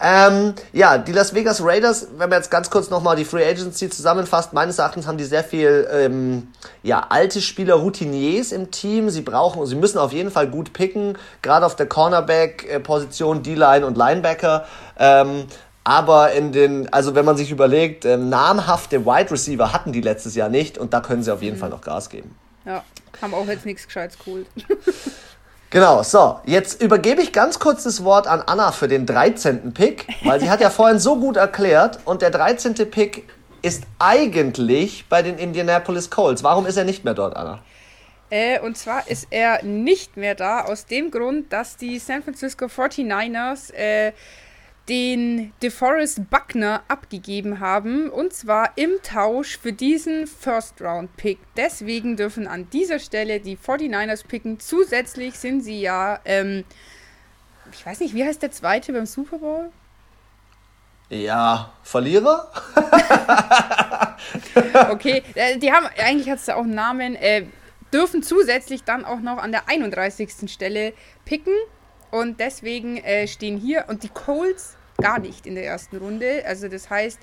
ähm, 0.00 0.54
ja, 0.72 0.98
die 0.98 1.12
Las 1.12 1.34
Vegas 1.34 1.62
Raiders, 1.62 2.08
wenn 2.16 2.28
man 2.28 2.38
jetzt 2.38 2.50
ganz 2.50 2.70
kurz 2.70 2.90
nochmal 2.90 3.16
die 3.16 3.24
Free 3.24 3.44
Agency 3.44 3.90
zusammenfasst, 3.90 4.52
meines 4.52 4.78
Erachtens 4.78 5.06
haben 5.06 5.18
die 5.18 5.24
sehr 5.24 5.44
viel 5.44 5.88
ähm, 5.92 6.48
ja, 6.82 7.06
alte 7.08 7.40
Spieler, 7.40 7.74
Routiniers 7.74 8.52
im 8.52 8.70
Team. 8.70 9.10
Sie 9.10 9.22
brauchen, 9.22 9.64
sie 9.66 9.76
müssen 9.76 9.98
auf 9.98 10.12
jeden 10.12 10.30
Fall 10.30 10.48
gut 10.48 10.72
picken, 10.72 11.18
gerade 11.42 11.66
auf 11.66 11.76
der 11.76 11.86
Cornerback-Position, 11.86 13.42
D-Line 13.42 13.86
und 13.86 13.96
Linebacker. 13.96 14.66
Ähm, 14.98 15.46
Aber 15.84 16.32
in 16.32 16.52
den, 16.52 16.92
also 16.92 17.14
wenn 17.14 17.24
man 17.24 17.38
sich 17.38 17.50
überlegt, 17.50 18.04
ähm, 18.04 18.28
namhafte 18.28 19.06
Wide 19.06 19.30
Receiver 19.30 19.72
hatten 19.72 19.90
die 19.90 20.02
letztes 20.02 20.34
Jahr 20.34 20.50
nicht 20.50 20.76
und 20.76 20.92
da 20.92 21.00
können 21.00 21.22
sie 21.22 21.32
auf 21.32 21.40
jeden 21.40 21.56
mhm. 21.56 21.60
Fall 21.60 21.70
noch 21.70 21.80
Gas 21.80 22.10
geben. 22.10 22.36
Ja, 22.66 22.84
haben 23.22 23.32
auch 23.32 23.46
jetzt 23.46 23.64
nichts 23.64 23.86
Gescheites 23.86 24.18
geholt. 24.18 24.46
Genau, 25.70 26.02
so, 26.02 26.40
jetzt 26.46 26.82
übergebe 26.82 27.20
ich 27.20 27.32
ganz 27.32 27.58
kurz 27.58 27.84
das 27.84 28.02
Wort 28.02 28.26
an 28.26 28.42
Anna 28.46 28.72
für 28.72 28.88
den 28.88 29.04
13. 29.04 29.74
Pick, 29.74 30.06
weil 30.24 30.40
sie 30.40 30.48
hat 30.48 30.62
ja 30.62 30.70
vorhin 30.70 30.98
so 30.98 31.16
gut 31.16 31.36
erklärt 31.36 31.98
und 32.06 32.22
der 32.22 32.30
13. 32.30 32.74
Pick 32.90 33.28
ist 33.60 33.84
eigentlich 33.98 35.04
bei 35.10 35.20
den 35.20 35.36
Indianapolis 35.36 36.08
Colts. 36.08 36.42
Warum 36.42 36.64
ist 36.64 36.78
er 36.78 36.84
nicht 36.84 37.04
mehr 37.04 37.12
dort, 37.12 37.36
Anna? 37.36 37.58
Äh, 38.30 38.60
und 38.60 38.78
zwar 38.78 39.08
ist 39.08 39.26
er 39.28 39.62
nicht 39.62 40.16
mehr 40.16 40.34
da, 40.34 40.62
aus 40.62 40.86
dem 40.86 41.10
Grund, 41.10 41.52
dass 41.52 41.76
die 41.76 41.98
San 41.98 42.22
Francisco 42.22 42.66
49ers 42.66 43.72
äh, 43.74 44.12
den 44.88 45.52
DeForest 45.62 46.30
Buckner 46.30 46.82
abgegeben 46.88 47.60
haben. 47.60 48.08
Und 48.10 48.32
zwar 48.32 48.72
im 48.76 48.90
Tausch 49.02 49.58
für 49.58 49.72
diesen 49.72 50.26
First-Round-Pick. 50.26 51.38
Deswegen 51.56 52.16
dürfen 52.16 52.46
an 52.46 52.70
dieser 52.70 52.98
Stelle 52.98 53.40
die 53.40 53.56
49ers 53.56 54.26
picken. 54.26 54.60
Zusätzlich 54.60 55.38
sind 55.38 55.60
sie 55.60 55.80
ja, 55.80 56.20
ähm, 56.24 56.64
ich 57.72 57.84
weiß 57.84 58.00
nicht, 58.00 58.14
wie 58.14 58.24
heißt 58.24 58.42
der 58.42 58.50
zweite 58.50 58.92
beim 58.92 59.06
Super 59.06 59.38
Bowl? 59.38 59.70
Ja, 61.10 61.72
Verlierer? 61.82 62.50
okay, 64.90 65.22
äh, 65.34 65.58
die 65.58 65.72
haben, 65.72 65.86
eigentlich 65.98 66.28
hat 66.28 66.38
es 66.38 66.46
da 66.46 66.56
auch 66.56 66.64
einen 66.64 66.74
Namen, 66.74 67.14
äh, 67.16 67.46
dürfen 67.92 68.22
zusätzlich 68.22 68.84
dann 68.84 69.04
auch 69.06 69.20
noch 69.20 69.38
an 69.38 69.52
der 69.52 69.68
31. 69.68 70.50
Stelle 70.50 70.92
picken. 71.24 71.54
Und 72.10 72.40
deswegen 72.40 72.96
äh, 72.98 73.26
stehen 73.26 73.58
hier 73.58 73.84
und 73.88 74.02
die 74.02 74.08
Colts 74.08 74.77
gar 75.00 75.20
nicht 75.20 75.46
in 75.46 75.54
der 75.54 75.64
ersten 75.64 75.96
Runde. 75.96 76.42
Also 76.46 76.68
das 76.68 76.90
heißt, 76.90 77.18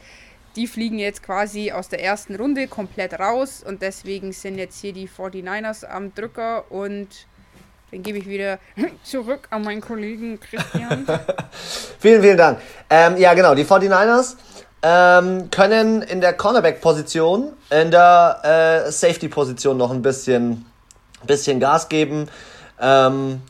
die 0.56 0.68
fliegen 0.68 1.00
jetzt 1.00 1.22
quasi 1.22 1.72
aus 1.72 1.90
der 1.90 2.02
ersten 2.02 2.36
Runde 2.36 2.68
komplett 2.68 3.20
raus 3.20 3.64
und 3.66 3.82
deswegen 3.82 4.32
sind 4.32 4.58
jetzt 4.58 4.80
hier 4.80 4.94
die 4.94 5.10
49ers 5.10 5.86
am 5.86 6.14
Drücker 6.16 6.72
und 6.72 7.10
dann 7.92 8.02
gebe 8.02 8.18
ich 8.18 8.28
wieder 8.28 8.60
zurück 9.04 9.48
an 9.50 9.64
meinen 9.64 9.82
Kollegen 9.82 10.40
Christian. 10.40 11.06
vielen, 12.00 12.22
vielen 12.22 12.38
Dank. 12.38 12.60
Ähm, 12.90 13.18
ja, 13.18 13.34
genau, 13.34 13.54
die 13.54 13.66
49ers 13.66 14.38
ähm, 14.82 15.50
können 15.52 16.02
in 16.02 16.22
der 16.22 16.34
Cornerback-Position, 16.34 17.52
in 17.72 17.92
der 17.92 18.86
äh, 18.86 18.92
Safety-Position 18.92 19.76
noch 19.76 19.92
ein 19.92 20.02
bisschen, 20.02 20.66
bisschen 21.26 21.60
Gas 21.60 21.90
geben. 21.90 22.30
Ähm, 22.80 23.42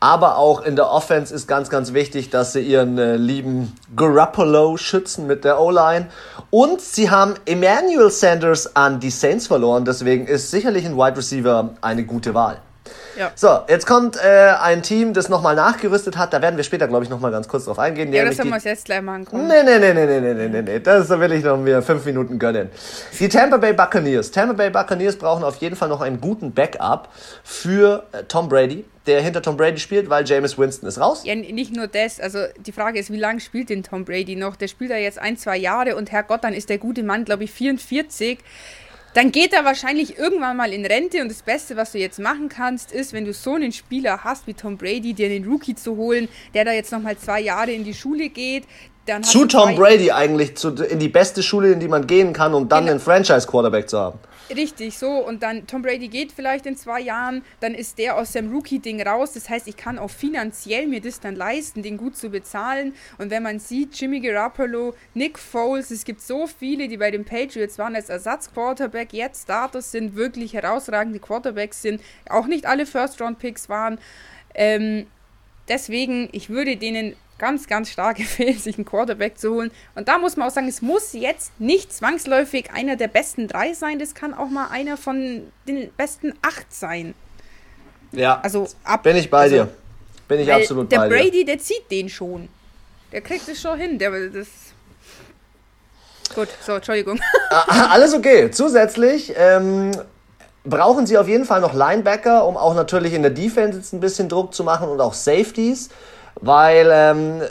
aber 0.00 0.36
auch 0.36 0.62
in 0.62 0.76
der 0.76 0.90
Offense 0.90 1.34
ist 1.34 1.48
ganz, 1.48 1.70
ganz 1.70 1.92
wichtig, 1.92 2.30
dass 2.30 2.52
sie 2.52 2.60
ihren 2.60 2.98
äh, 2.98 3.16
lieben 3.16 3.72
Garoppolo 3.96 4.76
schützen 4.76 5.26
mit 5.26 5.44
der 5.44 5.60
O-Line. 5.60 6.06
Und 6.50 6.80
sie 6.80 7.10
haben 7.10 7.34
Emmanuel 7.46 8.10
Sanders 8.10 8.76
an 8.76 9.00
die 9.00 9.10
Saints 9.10 9.48
verloren. 9.48 9.84
Deswegen 9.84 10.26
ist 10.26 10.50
sicherlich 10.50 10.86
ein 10.86 10.96
Wide 10.96 11.16
Receiver 11.16 11.70
eine 11.80 12.04
gute 12.04 12.32
Wahl. 12.34 12.60
Ja. 13.16 13.32
So, 13.34 13.60
jetzt 13.68 13.86
kommt 13.86 14.16
äh, 14.16 14.52
ein 14.60 14.82
Team, 14.82 15.12
das 15.12 15.28
nochmal 15.28 15.56
nachgerüstet 15.56 16.16
hat. 16.16 16.32
Da 16.32 16.40
werden 16.40 16.56
wir 16.56 16.64
später, 16.64 16.86
glaube 16.86 17.04
ich, 17.04 17.10
nochmal 17.10 17.30
ganz 17.30 17.48
kurz 17.48 17.64
drauf 17.64 17.78
eingehen. 17.78 18.12
Ja, 18.12 18.24
das 18.24 18.38
haben 18.38 18.50
wir 18.50 18.58
jetzt 18.58 18.84
gleich 18.84 19.02
machen 19.02 19.24
können. 19.24 19.48
Nee, 19.48 19.62
nee, 19.64 19.78
nee, 19.78 19.92
nee, 19.92 20.20
nee, 20.20 20.34
nee, 20.34 20.48
nee, 20.48 20.62
nee. 20.62 20.80
Das 20.80 21.08
will 21.08 21.32
ich 21.32 21.44
noch 21.44 21.56
mir 21.56 21.82
fünf 21.82 22.04
Minuten 22.04 22.38
gönnen. 22.38 22.70
Die 23.18 23.28
Tampa 23.28 23.56
Bay 23.56 23.72
Buccaneers. 23.72 24.30
Tampa 24.30 24.54
Bay 24.54 24.70
Buccaneers 24.70 25.16
brauchen 25.16 25.42
auf 25.42 25.56
jeden 25.56 25.74
Fall 25.74 25.88
noch 25.88 26.00
einen 26.00 26.20
guten 26.20 26.52
Backup 26.52 27.08
für 27.42 28.04
äh, 28.12 28.22
Tom 28.24 28.48
Brady 28.48 28.84
der 29.08 29.22
hinter 29.22 29.42
Tom 29.42 29.56
Brady 29.56 29.78
spielt, 29.78 30.08
weil 30.10 30.24
James 30.26 30.58
Winston 30.58 30.88
ist 30.88 31.00
raus. 31.00 31.22
Ja, 31.24 31.34
nicht 31.34 31.74
nur 31.74 31.88
das. 31.88 32.20
Also 32.20 32.40
die 32.58 32.72
Frage 32.72 32.98
ist, 32.98 33.10
wie 33.10 33.18
lange 33.18 33.40
spielt 33.40 33.70
denn 33.70 33.82
Tom 33.82 34.04
Brady 34.04 34.36
noch? 34.36 34.54
Der 34.54 34.68
spielt 34.68 34.90
ja 34.90 34.98
jetzt 34.98 35.18
ein, 35.18 35.36
zwei 35.36 35.56
Jahre 35.56 35.96
und 35.96 36.12
Herrgott, 36.12 36.44
dann 36.44 36.52
ist 36.52 36.68
der 36.68 36.78
gute 36.78 37.02
Mann, 37.02 37.24
glaube 37.24 37.44
ich, 37.44 37.50
44 37.50 38.38
dann 39.18 39.32
geht 39.32 39.52
er 39.52 39.64
wahrscheinlich 39.64 40.16
irgendwann 40.16 40.56
mal 40.56 40.72
in 40.72 40.86
Rente 40.86 41.20
und 41.20 41.28
das 41.28 41.42
Beste, 41.42 41.76
was 41.76 41.90
du 41.90 41.98
jetzt 41.98 42.20
machen 42.20 42.48
kannst, 42.48 42.92
ist, 42.92 43.12
wenn 43.12 43.24
du 43.24 43.32
so 43.32 43.54
einen 43.54 43.72
Spieler 43.72 44.22
hast 44.22 44.46
wie 44.46 44.54
Tom 44.54 44.76
Brady, 44.76 45.12
dir 45.12 45.26
einen 45.26 45.44
Rookie 45.44 45.74
zu 45.74 45.96
holen, 45.96 46.28
der 46.54 46.64
da 46.64 46.70
jetzt 46.70 46.92
nochmal 46.92 47.18
zwei 47.18 47.40
Jahre 47.40 47.72
in 47.72 47.82
die 47.82 47.94
Schule 47.94 48.28
geht. 48.28 48.62
Dann 49.06 49.24
zu 49.24 49.46
Tom 49.46 49.74
Brady 49.74 50.12
eigentlich, 50.12 50.56
zu, 50.56 50.68
in 50.68 51.00
die 51.00 51.08
beste 51.08 51.42
Schule, 51.42 51.72
in 51.72 51.80
die 51.80 51.88
man 51.88 52.06
gehen 52.06 52.32
kann, 52.32 52.54
um 52.54 52.68
dann 52.68 52.84
genau. 52.84 52.92
einen 52.92 53.00
Franchise-Quarterback 53.00 53.88
zu 53.88 53.98
haben. 53.98 54.20
Richtig, 54.54 54.96
so. 54.96 55.10
Und 55.10 55.42
dann 55.42 55.66
Tom 55.66 55.82
Brady 55.82 56.08
geht 56.08 56.32
vielleicht 56.32 56.64
in 56.64 56.74
zwei 56.74 57.00
Jahren, 57.00 57.42
dann 57.60 57.74
ist 57.74 57.98
der 57.98 58.16
aus 58.16 58.32
seinem 58.32 58.50
Rookie-Ding 58.52 59.02
raus. 59.02 59.32
Das 59.34 59.48
heißt, 59.50 59.68
ich 59.68 59.76
kann 59.76 59.98
auch 59.98 60.10
finanziell 60.10 60.86
mir 60.86 61.00
das 61.00 61.20
dann 61.20 61.36
leisten, 61.36 61.82
den 61.82 61.98
gut 61.98 62.16
zu 62.16 62.30
bezahlen. 62.30 62.94
Und 63.18 63.30
wenn 63.30 63.42
man 63.42 63.58
sieht, 63.58 64.00
Jimmy 64.00 64.20
Garoppolo, 64.20 64.94
Nick 65.12 65.38
Foles, 65.38 65.90
es 65.90 66.04
gibt 66.04 66.22
so 66.22 66.46
viele, 66.46 66.88
die 66.88 66.96
bei 66.96 67.10
den 67.10 67.24
Patriots 67.26 67.78
waren 67.78 67.94
als 67.94 68.08
Ersatz-Quarterback, 68.08 69.12
jetzt 69.12 69.42
Status 69.42 69.92
sind, 69.92 70.16
wirklich 70.16 70.54
herausragende 70.54 71.18
Quarterbacks 71.18 71.82
sind, 71.82 72.00
auch 72.30 72.46
nicht 72.46 72.64
alle 72.64 72.86
First-Round-Picks 72.86 73.68
waren. 73.68 73.98
Ähm, 74.54 75.06
deswegen, 75.68 76.30
ich 76.32 76.48
würde 76.48 76.78
denen 76.78 77.16
ganz, 77.38 77.66
ganz 77.66 77.90
stark 77.90 78.18
empfehlen, 78.20 78.58
sich 78.58 78.76
einen 78.76 78.84
Quarterback 78.84 79.38
zu 79.38 79.54
holen. 79.54 79.70
Und 79.94 80.08
da 80.08 80.18
muss 80.18 80.36
man 80.36 80.48
auch 80.48 80.52
sagen, 80.52 80.68
es 80.68 80.82
muss 80.82 81.12
jetzt 81.12 81.58
nicht 81.60 81.92
zwangsläufig 81.92 82.70
einer 82.72 82.96
der 82.96 83.08
besten 83.08 83.48
drei 83.48 83.74
sein, 83.74 83.98
das 83.98 84.14
kann 84.14 84.34
auch 84.34 84.48
mal 84.48 84.68
einer 84.70 84.96
von 84.96 85.42
den 85.66 85.90
besten 85.96 86.34
acht 86.42 86.72
sein. 86.72 87.14
Ja, 88.12 88.40
also 88.40 88.68
ab, 88.84 89.02
bin 89.02 89.16
ich 89.16 89.30
bei 89.30 89.42
also, 89.42 89.56
dir. 89.56 89.68
Bin 90.26 90.40
ich 90.40 90.52
absolut 90.52 90.88
bei 90.88 90.96
Brady, 90.96 91.08
dir. 91.08 91.16
Der 91.16 91.24
Brady, 91.24 91.44
der 91.44 91.58
zieht 91.58 91.90
den 91.90 92.08
schon. 92.08 92.48
Der 93.12 93.20
kriegt 93.20 93.48
es 93.48 93.60
schon 93.60 93.78
hin. 93.78 93.98
Der, 93.98 94.10
das 94.28 94.48
Gut, 96.34 96.48
so, 96.64 96.72
Entschuldigung. 96.72 97.20
Ah, 97.50 97.88
alles 97.92 98.12
okay. 98.12 98.50
Zusätzlich 98.50 99.32
ähm, 99.34 99.92
brauchen 100.64 101.06
sie 101.06 101.16
auf 101.16 101.28
jeden 101.28 101.46
Fall 101.46 101.62
noch 101.62 101.72
Linebacker, 101.72 102.46
um 102.46 102.58
auch 102.58 102.74
natürlich 102.74 103.14
in 103.14 103.22
der 103.22 103.30
Defense 103.30 103.78
jetzt 103.78 103.94
ein 103.94 104.00
bisschen 104.00 104.28
Druck 104.28 104.52
zu 104.52 104.64
machen 104.64 104.88
und 104.88 105.00
auch 105.00 105.14
Safeties 105.14 105.88
weil 106.40 106.88
ähm, 106.92 107.42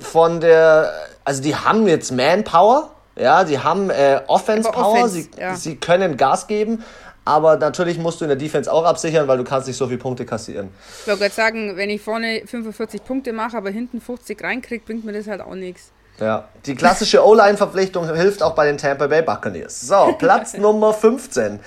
von 0.00 0.40
der, 0.40 0.92
also 1.24 1.42
die 1.42 1.54
haben 1.54 1.86
jetzt 1.86 2.12
Manpower, 2.12 2.90
ja, 3.16 3.44
die 3.44 3.58
haben 3.58 3.90
äh, 3.90 4.20
Offense 4.26 4.70
Power, 4.70 4.92
Offense, 4.92 5.14
sie, 5.14 5.30
ja. 5.38 5.54
sie 5.54 5.76
können 5.76 6.16
Gas 6.16 6.46
geben, 6.46 6.82
aber 7.24 7.56
natürlich 7.56 7.98
musst 7.98 8.20
du 8.20 8.24
in 8.24 8.30
der 8.30 8.38
Defense 8.38 8.72
auch 8.72 8.84
absichern, 8.84 9.28
weil 9.28 9.38
du 9.38 9.44
kannst 9.44 9.68
nicht 9.68 9.76
so 9.76 9.86
viele 9.86 9.98
Punkte 9.98 10.24
kassieren. 10.24 10.70
Ich 11.00 11.06
wollte 11.06 11.20
gerade 11.20 11.34
sagen, 11.34 11.76
wenn 11.76 11.90
ich 11.90 12.00
vorne 12.00 12.42
45 12.46 13.04
Punkte 13.04 13.32
mache, 13.32 13.56
aber 13.56 13.70
hinten 13.70 14.00
50 14.00 14.42
reinkriege, 14.42 14.84
bringt 14.84 15.04
mir 15.04 15.12
das 15.12 15.28
halt 15.28 15.40
auch 15.40 15.54
nichts. 15.54 15.92
Ja, 16.20 16.48
die 16.66 16.74
klassische 16.74 17.24
O-Line-Verpflichtung 17.24 18.12
hilft 18.14 18.42
auch 18.42 18.54
bei 18.54 18.66
den 18.66 18.76
Tampa 18.76 19.06
Bay 19.06 19.22
Buccaneers. 19.22 19.80
So, 19.80 20.14
Platz 20.18 20.54
Nummer 20.58 20.92
15. 20.92 21.60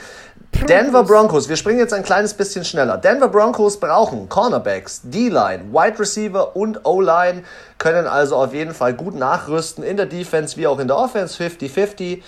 Denver 0.64 1.04
Broncos, 1.04 1.48
wir 1.48 1.58
springen 1.58 1.78
jetzt 1.78 1.94
ein 1.94 2.02
kleines 2.02 2.34
bisschen 2.34 2.66
schneller. 2.66 2.98
Denver 2.98 3.28
Broncos 3.28 3.80
brauchen 3.80 4.30
Cornerbacks, 4.30 5.02
D-Line, 5.04 5.66
Wide 5.72 6.00
Receiver 6.00 6.56
und 6.56 6.86
O-Line, 6.86 7.44
können 7.78 8.08
also 8.08 8.38
auf 8.38 8.52
jeden 8.52 8.74
Fall 8.74 8.94
gut 8.96 9.14
nachrüsten 9.14 9.84
in 9.84 9.96
der 9.96 10.08
Defense 10.08 10.58
wie 10.58 10.66
auch 10.66 10.80
in 10.80 10.88
der 10.88 10.98
Offense, 10.98 11.44
50-50. 11.44 12.24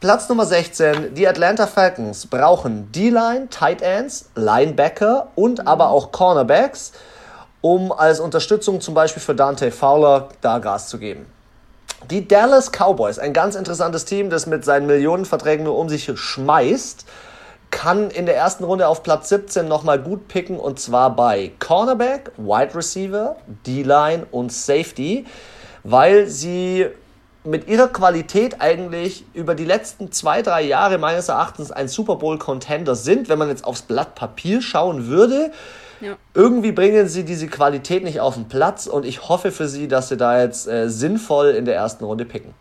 Platz 0.00 0.28
Nummer 0.28 0.44
16, 0.44 1.14
die 1.14 1.26
Atlanta 1.26 1.66
Falcons 1.66 2.26
brauchen 2.26 2.92
D-Line, 2.92 3.48
Tight 3.48 3.80
Ends, 3.80 4.28
Linebacker 4.34 5.28
und 5.34 5.66
aber 5.66 5.88
auch 5.88 6.12
Cornerbacks, 6.12 6.92
um 7.62 7.90
als 7.90 8.20
Unterstützung 8.20 8.82
zum 8.82 8.92
Beispiel 8.92 9.22
für 9.22 9.34
Dante 9.34 9.70
Fowler 9.70 10.28
da 10.42 10.58
Gas 10.58 10.88
zu 10.88 10.98
geben. 10.98 11.24
Die 12.10 12.28
Dallas 12.28 12.70
Cowboys, 12.70 13.18
ein 13.18 13.32
ganz 13.32 13.54
interessantes 13.54 14.04
Team, 14.04 14.28
das 14.28 14.46
mit 14.46 14.64
seinen 14.64 14.86
Millionenverträgen 14.86 15.64
nur 15.64 15.78
um 15.78 15.88
sich 15.88 16.12
schmeißt, 16.14 17.06
kann 17.70 18.10
in 18.10 18.26
der 18.26 18.36
ersten 18.36 18.64
Runde 18.64 18.88
auf 18.88 19.02
Platz 19.02 19.28
17 19.28 19.68
nochmal 19.68 20.00
gut 20.00 20.28
picken 20.28 20.58
und 20.58 20.80
zwar 20.80 21.14
bei 21.14 21.52
Cornerback, 21.58 22.32
Wide 22.36 22.74
Receiver, 22.74 23.36
D-Line 23.66 24.26
und 24.30 24.52
Safety, 24.52 25.26
weil 25.84 26.26
sie 26.26 26.86
mit 27.46 27.68
ihrer 27.68 27.88
Qualität 27.88 28.60
eigentlich 28.60 29.24
über 29.32 29.54
die 29.54 29.64
letzten 29.64 30.10
zwei, 30.10 30.42
drei 30.42 30.62
Jahre 30.62 30.98
meines 30.98 31.28
Erachtens 31.28 31.70
ein 31.70 31.88
Super 31.88 32.16
Bowl-Contender 32.16 32.94
sind, 32.94 33.28
wenn 33.28 33.38
man 33.38 33.48
jetzt 33.48 33.64
aufs 33.64 33.82
Blatt 33.82 34.14
Papier 34.14 34.60
schauen 34.60 35.06
würde. 35.06 35.52
Ja. 36.00 36.16
Irgendwie 36.34 36.72
bringen 36.72 37.08
sie 37.08 37.24
diese 37.24 37.46
Qualität 37.46 38.04
nicht 38.04 38.20
auf 38.20 38.34
den 38.34 38.48
Platz 38.48 38.86
und 38.86 39.06
ich 39.06 39.28
hoffe 39.28 39.50
für 39.52 39.68
sie, 39.68 39.88
dass 39.88 40.08
sie 40.08 40.16
da 40.16 40.40
jetzt 40.40 40.66
äh, 40.66 40.90
sinnvoll 40.90 41.50
in 41.50 41.64
der 41.64 41.76
ersten 41.76 42.04
Runde 42.04 42.24
picken. 42.24 42.52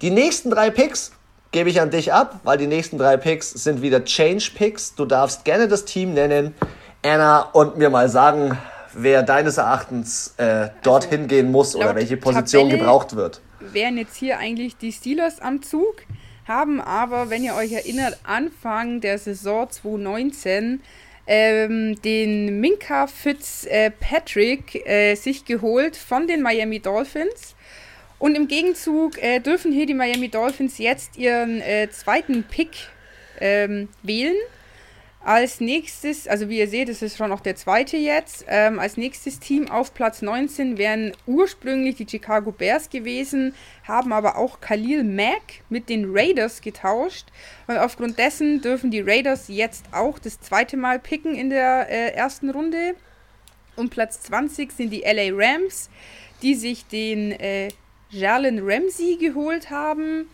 Die 0.00 0.10
nächsten 0.10 0.50
drei 0.50 0.70
Picks 0.70 1.12
gebe 1.54 1.70
ich 1.70 1.80
an 1.80 1.90
dich 1.90 2.12
ab, 2.12 2.40
weil 2.42 2.58
die 2.58 2.66
nächsten 2.66 2.98
drei 2.98 3.16
Picks 3.16 3.50
sind 3.52 3.80
wieder 3.80 4.04
Change 4.04 4.50
Picks. 4.56 4.96
Du 4.96 5.04
darfst 5.04 5.44
gerne 5.44 5.68
das 5.68 5.84
Team 5.84 6.12
nennen, 6.12 6.52
Anna, 7.04 7.42
und 7.52 7.78
mir 7.78 7.90
mal 7.90 8.08
sagen, 8.08 8.58
wer 8.92 9.22
deines 9.22 9.56
Erachtens 9.56 10.34
äh, 10.36 10.70
dorthin 10.82 11.20
also, 11.20 11.28
gehen 11.28 11.52
muss 11.52 11.76
oder 11.76 11.94
welche 11.94 12.16
Position 12.16 12.64
Tabelle 12.64 12.78
gebraucht 12.78 13.14
wird. 13.14 13.40
Wären 13.60 13.96
jetzt 13.98 14.16
hier 14.16 14.38
eigentlich 14.38 14.76
die 14.78 14.90
Steelers 14.90 15.40
am 15.40 15.62
Zug, 15.62 16.02
haben 16.44 16.80
aber, 16.80 17.30
wenn 17.30 17.44
ihr 17.44 17.54
euch 17.54 17.70
erinnert, 17.70 18.18
Anfang 18.24 19.00
der 19.00 19.18
Saison 19.18 19.70
2019 19.70 20.82
ähm, 21.28 21.94
den 22.02 22.58
Minka 22.58 23.06
Fitzpatrick 23.06 24.84
äh, 24.86 25.14
sich 25.14 25.44
geholt 25.44 25.96
von 25.96 26.26
den 26.26 26.42
Miami 26.42 26.80
Dolphins 26.80 27.53
Und 28.24 28.36
im 28.36 28.48
Gegenzug 28.48 29.22
äh, 29.22 29.38
dürfen 29.38 29.70
hier 29.70 29.84
die 29.84 29.92
Miami 29.92 30.30
Dolphins 30.30 30.78
jetzt 30.78 31.18
ihren 31.18 31.60
äh, 31.60 31.90
zweiten 31.90 32.42
Pick 32.42 32.70
ähm, 33.38 33.90
wählen. 34.02 34.34
Als 35.22 35.60
nächstes, 35.60 36.26
also 36.26 36.48
wie 36.48 36.58
ihr 36.58 36.68
seht, 36.68 36.88
ist 36.88 37.18
schon 37.18 37.32
auch 37.32 37.40
der 37.40 37.54
zweite 37.54 37.98
jetzt. 37.98 38.46
Ähm, 38.48 38.78
als 38.78 38.96
nächstes 38.96 39.40
Team 39.40 39.70
auf 39.70 39.92
Platz 39.92 40.22
19 40.22 40.78
wären 40.78 41.12
ursprünglich 41.26 41.96
die 41.96 42.06
Chicago 42.08 42.50
Bears 42.50 42.88
gewesen, 42.88 43.54
haben 43.86 44.10
aber 44.10 44.38
auch 44.38 44.58
Khalil 44.58 45.04
Mack 45.04 45.60
mit 45.68 45.90
den 45.90 46.06
Raiders 46.08 46.62
getauscht. 46.62 47.26
Und 47.66 47.76
aufgrund 47.76 48.18
dessen 48.18 48.62
dürfen 48.62 48.90
die 48.90 49.02
Raiders 49.02 49.48
jetzt 49.48 49.84
auch 49.92 50.18
das 50.18 50.40
zweite 50.40 50.78
Mal 50.78 50.98
picken 50.98 51.34
in 51.34 51.50
der 51.50 51.90
äh, 51.90 52.14
ersten 52.14 52.48
Runde. 52.48 52.94
Und 53.76 53.90
Platz 53.90 54.22
20 54.22 54.72
sind 54.72 54.88
die 54.94 55.02
LA 55.02 55.28
Rams, 55.30 55.90
die 56.40 56.54
sich 56.54 56.86
den 56.86 57.30
äh, 57.32 57.68
Jalen 58.14 58.60
Ramsey 58.62 59.16
geholt 59.16 59.70
haben 59.70 60.28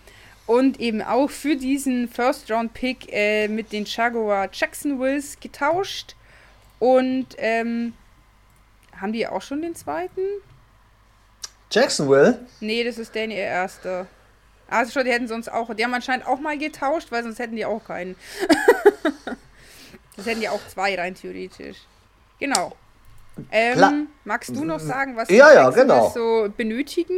und 0.46 0.80
eben 0.80 1.02
auch 1.02 1.30
für 1.30 1.56
diesen 1.56 2.08
First-Round-Pick 2.08 3.12
äh, 3.12 3.48
mit 3.48 3.72
den 3.72 3.84
Jaguar 3.84 4.48
Jacksonvilles 4.52 5.38
getauscht. 5.40 6.16
Und 6.78 7.28
ähm, 7.38 7.94
haben 9.00 9.12
die 9.12 9.26
auch 9.26 9.42
schon 9.42 9.62
den 9.62 9.74
zweiten? 9.74 10.20
Jacksonville? 11.70 12.46
Nee, 12.60 12.84
das 12.84 12.98
ist 12.98 13.14
Danny 13.14 13.34
ihr 13.34 13.44
erster. 13.44 14.06
Also 14.68 14.92
schon, 14.92 15.04
die 15.04 15.12
hätten 15.12 15.28
sonst 15.28 15.50
auch, 15.50 15.74
die 15.74 15.84
haben 15.84 15.94
anscheinend 15.94 16.26
auch 16.26 16.40
mal 16.40 16.58
getauscht, 16.58 17.10
weil 17.10 17.22
sonst 17.22 17.38
hätten 17.38 17.56
die 17.56 17.64
auch 17.64 17.84
keinen. 17.84 18.16
das 20.16 20.26
hätten 20.26 20.40
die 20.40 20.48
auch 20.48 20.60
zwei 20.68 20.94
rein 20.96 21.14
theoretisch. 21.14 21.78
Genau. 22.38 22.76
Ähm, 23.50 24.08
magst 24.24 24.54
du 24.54 24.64
noch 24.64 24.80
sagen, 24.80 25.16
was 25.16 25.28
ja, 25.30 25.52
ja, 25.52 25.70
genau. 25.70 26.10
so 26.14 26.48
benötigen? 26.56 27.14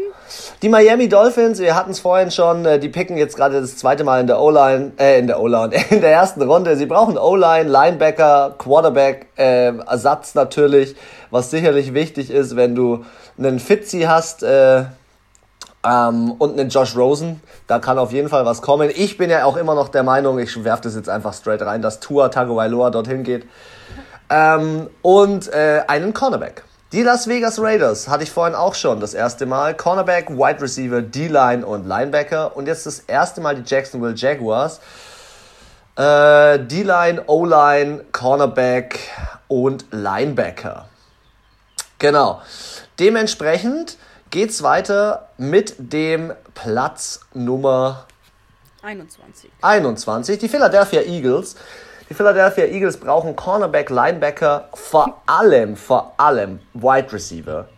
Die 0.62 0.68
Miami 0.68 1.08
Dolphins, 1.08 1.58
wir 1.58 1.74
hatten 1.74 1.90
es 1.90 2.00
vorhin 2.00 2.30
schon, 2.30 2.64
äh, 2.64 2.78
die 2.78 2.88
picken 2.88 3.16
jetzt 3.16 3.36
gerade 3.36 3.60
das 3.60 3.76
zweite 3.76 4.04
Mal 4.04 4.20
in 4.20 4.26
der 4.26 4.40
O-Line, 4.40 4.92
äh, 4.98 5.18
in 5.18 5.26
der 5.26 5.40
O-Line, 5.40 5.74
in 5.90 6.00
der 6.00 6.12
ersten 6.12 6.42
Runde. 6.42 6.76
Sie 6.76 6.86
brauchen 6.86 7.18
O-Line, 7.18 7.68
Linebacker, 7.68 8.54
Quarterback, 8.58 9.26
äh, 9.36 9.76
Ersatz 9.76 10.34
natürlich, 10.34 10.96
was 11.30 11.50
sicherlich 11.50 11.94
wichtig 11.94 12.30
ist, 12.30 12.56
wenn 12.56 12.74
du 12.74 13.04
einen 13.38 13.58
Fitzy 13.58 14.02
hast, 14.02 14.42
äh, 14.42 14.84
ähm, 15.84 16.32
und 16.32 16.58
einen 16.58 16.68
Josh 16.68 16.96
Rosen. 16.96 17.40
Da 17.66 17.78
kann 17.78 17.98
auf 17.98 18.12
jeden 18.12 18.28
Fall 18.28 18.44
was 18.44 18.62
kommen. 18.62 18.90
Ich 18.94 19.18
bin 19.18 19.30
ja 19.30 19.44
auch 19.44 19.56
immer 19.56 19.74
noch 19.74 19.88
der 19.88 20.02
Meinung, 20.02 20.38
ich 20.38 20.64
werfe 20.64 20.84
das 20.84 20.94
jetzt 20.94 21.08
einfach 21.08 21.34
straight 21.34 21.62
rein, 21.62 21.82
dass 21.82 22.00
Tua 22.00 22.28
Tagovailoa 22.28 22.90
dorthin 22.90 23.24
geht. 23.24 23.46
Ähm, 24.32 24.88
und 25.02 25.52
äh, 25.52 25.82
einen 25.86 26.14
Cornerback. 26.14 26.64
Die 26.92 27.02
Las 27.02 27.28
Vegas 27.28 27.60
Raiders 27.60 28.08
hatte 28.08 28.24
ich 28.24 28.30
vorhin 28.30 28.54
auch 28.54 28.74
schon 28.74 28.98
das 28.98 29.12
erste 29.12 29.44
Mal. 29.44 29.76
Cornerback, 29.76 30.30
Wide 30.30 30.62
Receiver, 30.62 31.02
D-Line 31.02 31.66
und 31.66 31.86
Linebacker. 31.86 32.56
Und 32.56 32.66
jetzt 32.66 32.86
das 32.86 33.00
erste 33.00 33.42
Mal 33.42 33.56
die 33.56 33.62
Jacksonville 33.62 34.14
Jaguars. 34.14 34.80
Äh, 35.96 36.60
D-Line, 36.60 37.24
O-Line, 37.26 38.06
Cornerback 38.12 39.00
und 39.48 39.84
Linebacker. 39.90 40.86
Genau. 41.98 42.40
Dementsprechend 42.98 43.98
geht's 44.30 44.62
weiter 44.62 45.28
mit 45.36 45.74
dem 45.78 46.32
Platz 46.54 47.20
Nummer 47.34 48.06
21. 48.82 49.50
21. 49.60 50.38
Die 50.38 50.48
Philadelphia 50.48 51.02
Eagles 51.02 51.56
die 52.12 52.16
Philadelphia 52.16 52.66
Eagles 52.66 52.98
brauchen 52.98 53.34
Cornerback, 53.34 53.88
Linebacker, 53.88 54.68
vor 54.74 55.22
allem, 55.24 55.76
vor 55.76 56.12
allem 56.18 56.60
Wide 56.74 57.10
Receiver, 57.10 57.68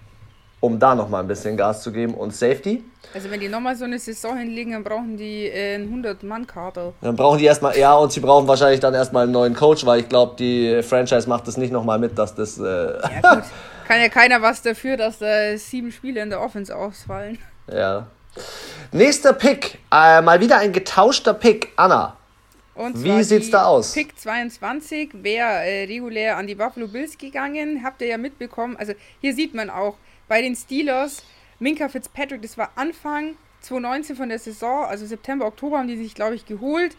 um 0.59 0.77
da 0.81 0.97
nochmal 0.97 1.23
ein 1.23 1.29
bisschen 1.29 1.57
Gas 1.57 1.85
zu 1.85 1.93
geben 1.93 2.15
und 2.15 2.35
Safety. 2.35 2.83
Also 3.15 3.31
wenn 3.31 3.39
die 3.39 3.49
nochmal 3.49 3.77
so 3.77 3.85
eine 3.85 3.97
Saison 3.97 4.37
hinlegen, 4.37 4.73
dann 4.73 4.83
brauchen 4.83 5.17
die 5.17 5.47
äh, 5.47 5.77
einen 5.77 6.05
100-Mann-Kader. 6.05 6.95
Dann 7.01 7.15
brauchen 7.15 7.39
die 7.39 7.45
erstmal, 7.45 7.79
ja, 7.79 7.95
und 7.95 8.11
sie 8.11 8.19
brauchen 8.19 8.49
wahrscheinlich 8.49 8.81
dann 8.81 8.93
erstmal 8.93 9.23
einen 9.23 9.31
neuen 9.31 9.55
Coach, 9.55 9.87
weil 9.87 10.01
ich 10.01 10.09
glaube, 10.09 10.35
die 10.37 10.83
Franchise 10.83 11.29
macht 11.29 11.47
das 11.47 11.57
nicht 11.57 11.73
nochmal 11.73 12.01
mit, 12.01 12.19
dass 12.19 12.35
das... 12.35 12.59
Äh 12.59 12.63
ja 12.65 13.35
gut, 13.35 13.45
kann 13.87 14.01
ja 14.01 14.09
keiner 14.09 14.43
was 14.43 14.63
dafür, 14.63 14.97
dass 14.97 15.19
da 15.19 15.57
sieben 15.57 15.93
Spiele 15.93 16.21
in 16.23 16.31
der 16.31 16.41
Offense 16.41 16.75
ausfallen. 16.75 17.39
Ja. 17.73 18.09
Nächster 18.91 19.33
Pick, 19.33 19.79
äh, 19.93 20.21
mal 20.23 20.41
wieder 20.41 20.59
ein 20.59 20.73
getauschter 20.73 21.35
Pick, 21.35 21.69
Anna. 21.77 22.17
Und 22.75 23.03
Wie 23.05 23.23
sieht's 23.23 23.51
da 23.51 23.67
aus? 23.67 23.95
Pick 23.95 24.19
22 24.19 25.11
wäre 25.23 25.65
äh, 25.65 25.85
regulär 25.85 26.37
an 26.37 26.47
die 26.47 26.57
Buffalo 26.57 26.89
Bills 26.89 27.17
gegangen. 27.17 27.83
Habt 27.85 28.03
ihr 28.03 28.09
ja 28.09 28.19
mitbekommen. 28.19 28.77
Also 28.77 28.95
hier 29.21 29.35
sieht 29.35 29.55
man 29.55 29.71
auch 29.71 29.97
bei 30.29 30.43
den 30.43 30.57
Steelers, 30.57 31.23
Minka 31.59 31.89
Fitzpatrick, 31.89 32.43
das 32.43 32.59
war 32.59 32.73
Anfang 32.75 33.37
2019 33.61 34.17
von 34.17 34.29
der 34.29 34.39
Saison, 34.39 34.85
also 34.85 35.07
September, 35.07 35.47
Oktober 35.47 35.79
haben 35.79 35.89
die 35.89 35.97
sich, 35.97 36.15
glaube 36.15 36.35
ich, 36.35 36.45
geholt. 36.45 36.97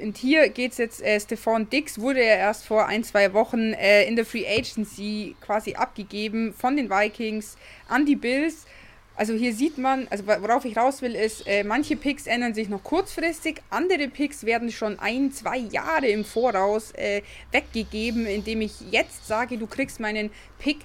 Und 0.00 0.16
hier 0.16 0.48
geht 0.48 0.72
es 0.72 0.78
jetzt, 0.78 1.02
äh, 1.02 1.20
Stefan 1.20 1.70
Dix 1.70 2.00
wurde 2.00 2.20
ja 2.20 2.34
erst 2.34 2.66
vor 2.66 2.86
ein, 2.86 3.04
zwei 3.04 3.32
Wochen 3.32 3.72
äh, 3.74 4.04
in 4.04 4.16
der 4.16 4.24
Free 4.24 4.46
Agency 4.46 5.36
quasi 5.40 5.74
abgegeben 5.74 6.52
von 6.52 6.76
den 6.76 6.90
Vikings 6.90 7.56
an 7.88 8.06
die 8.06 8.16
Bills. 8.16 8.66
Also 9.20 9.34
hier 9.34 9.52
sieht 9.52 9.76
man, 9.76 10.06
also 10.08 10.26
worauf 10.26 10.64
ich 10.64 10.78
raus 10.78 11.02
will, 11.02 11.14
ist, 11.14 11.46
äh, 11.46 11.62
manche 11.62 11.94
Picks 11.94 12.26
ändern 12.26 12.54
sich 12.54 12.70
noch 12.70 12.82
kurzfristig, 12.82 13.60
andere 13.68 14.08
Picks 14.08 14.46
werden 14.46 14.72
schon 14.72 14.98
ein, 14.98 15.30
zwei 15.30 15.58
Jahre 15.58 16.06
im 16.06 16.24
Voraus 16.24 16.92
äh, 16.92 17.20
weggegeben, 17.52 18.24
indem 18.24 18.62
ich 18.62 18.80
jetzt 18.90 19.26
sage, 19.26 19.58
du 19.58 19.66
kriegst 19.66 20.00
meinen 20.00 20.30
Pick, 20.58 20.78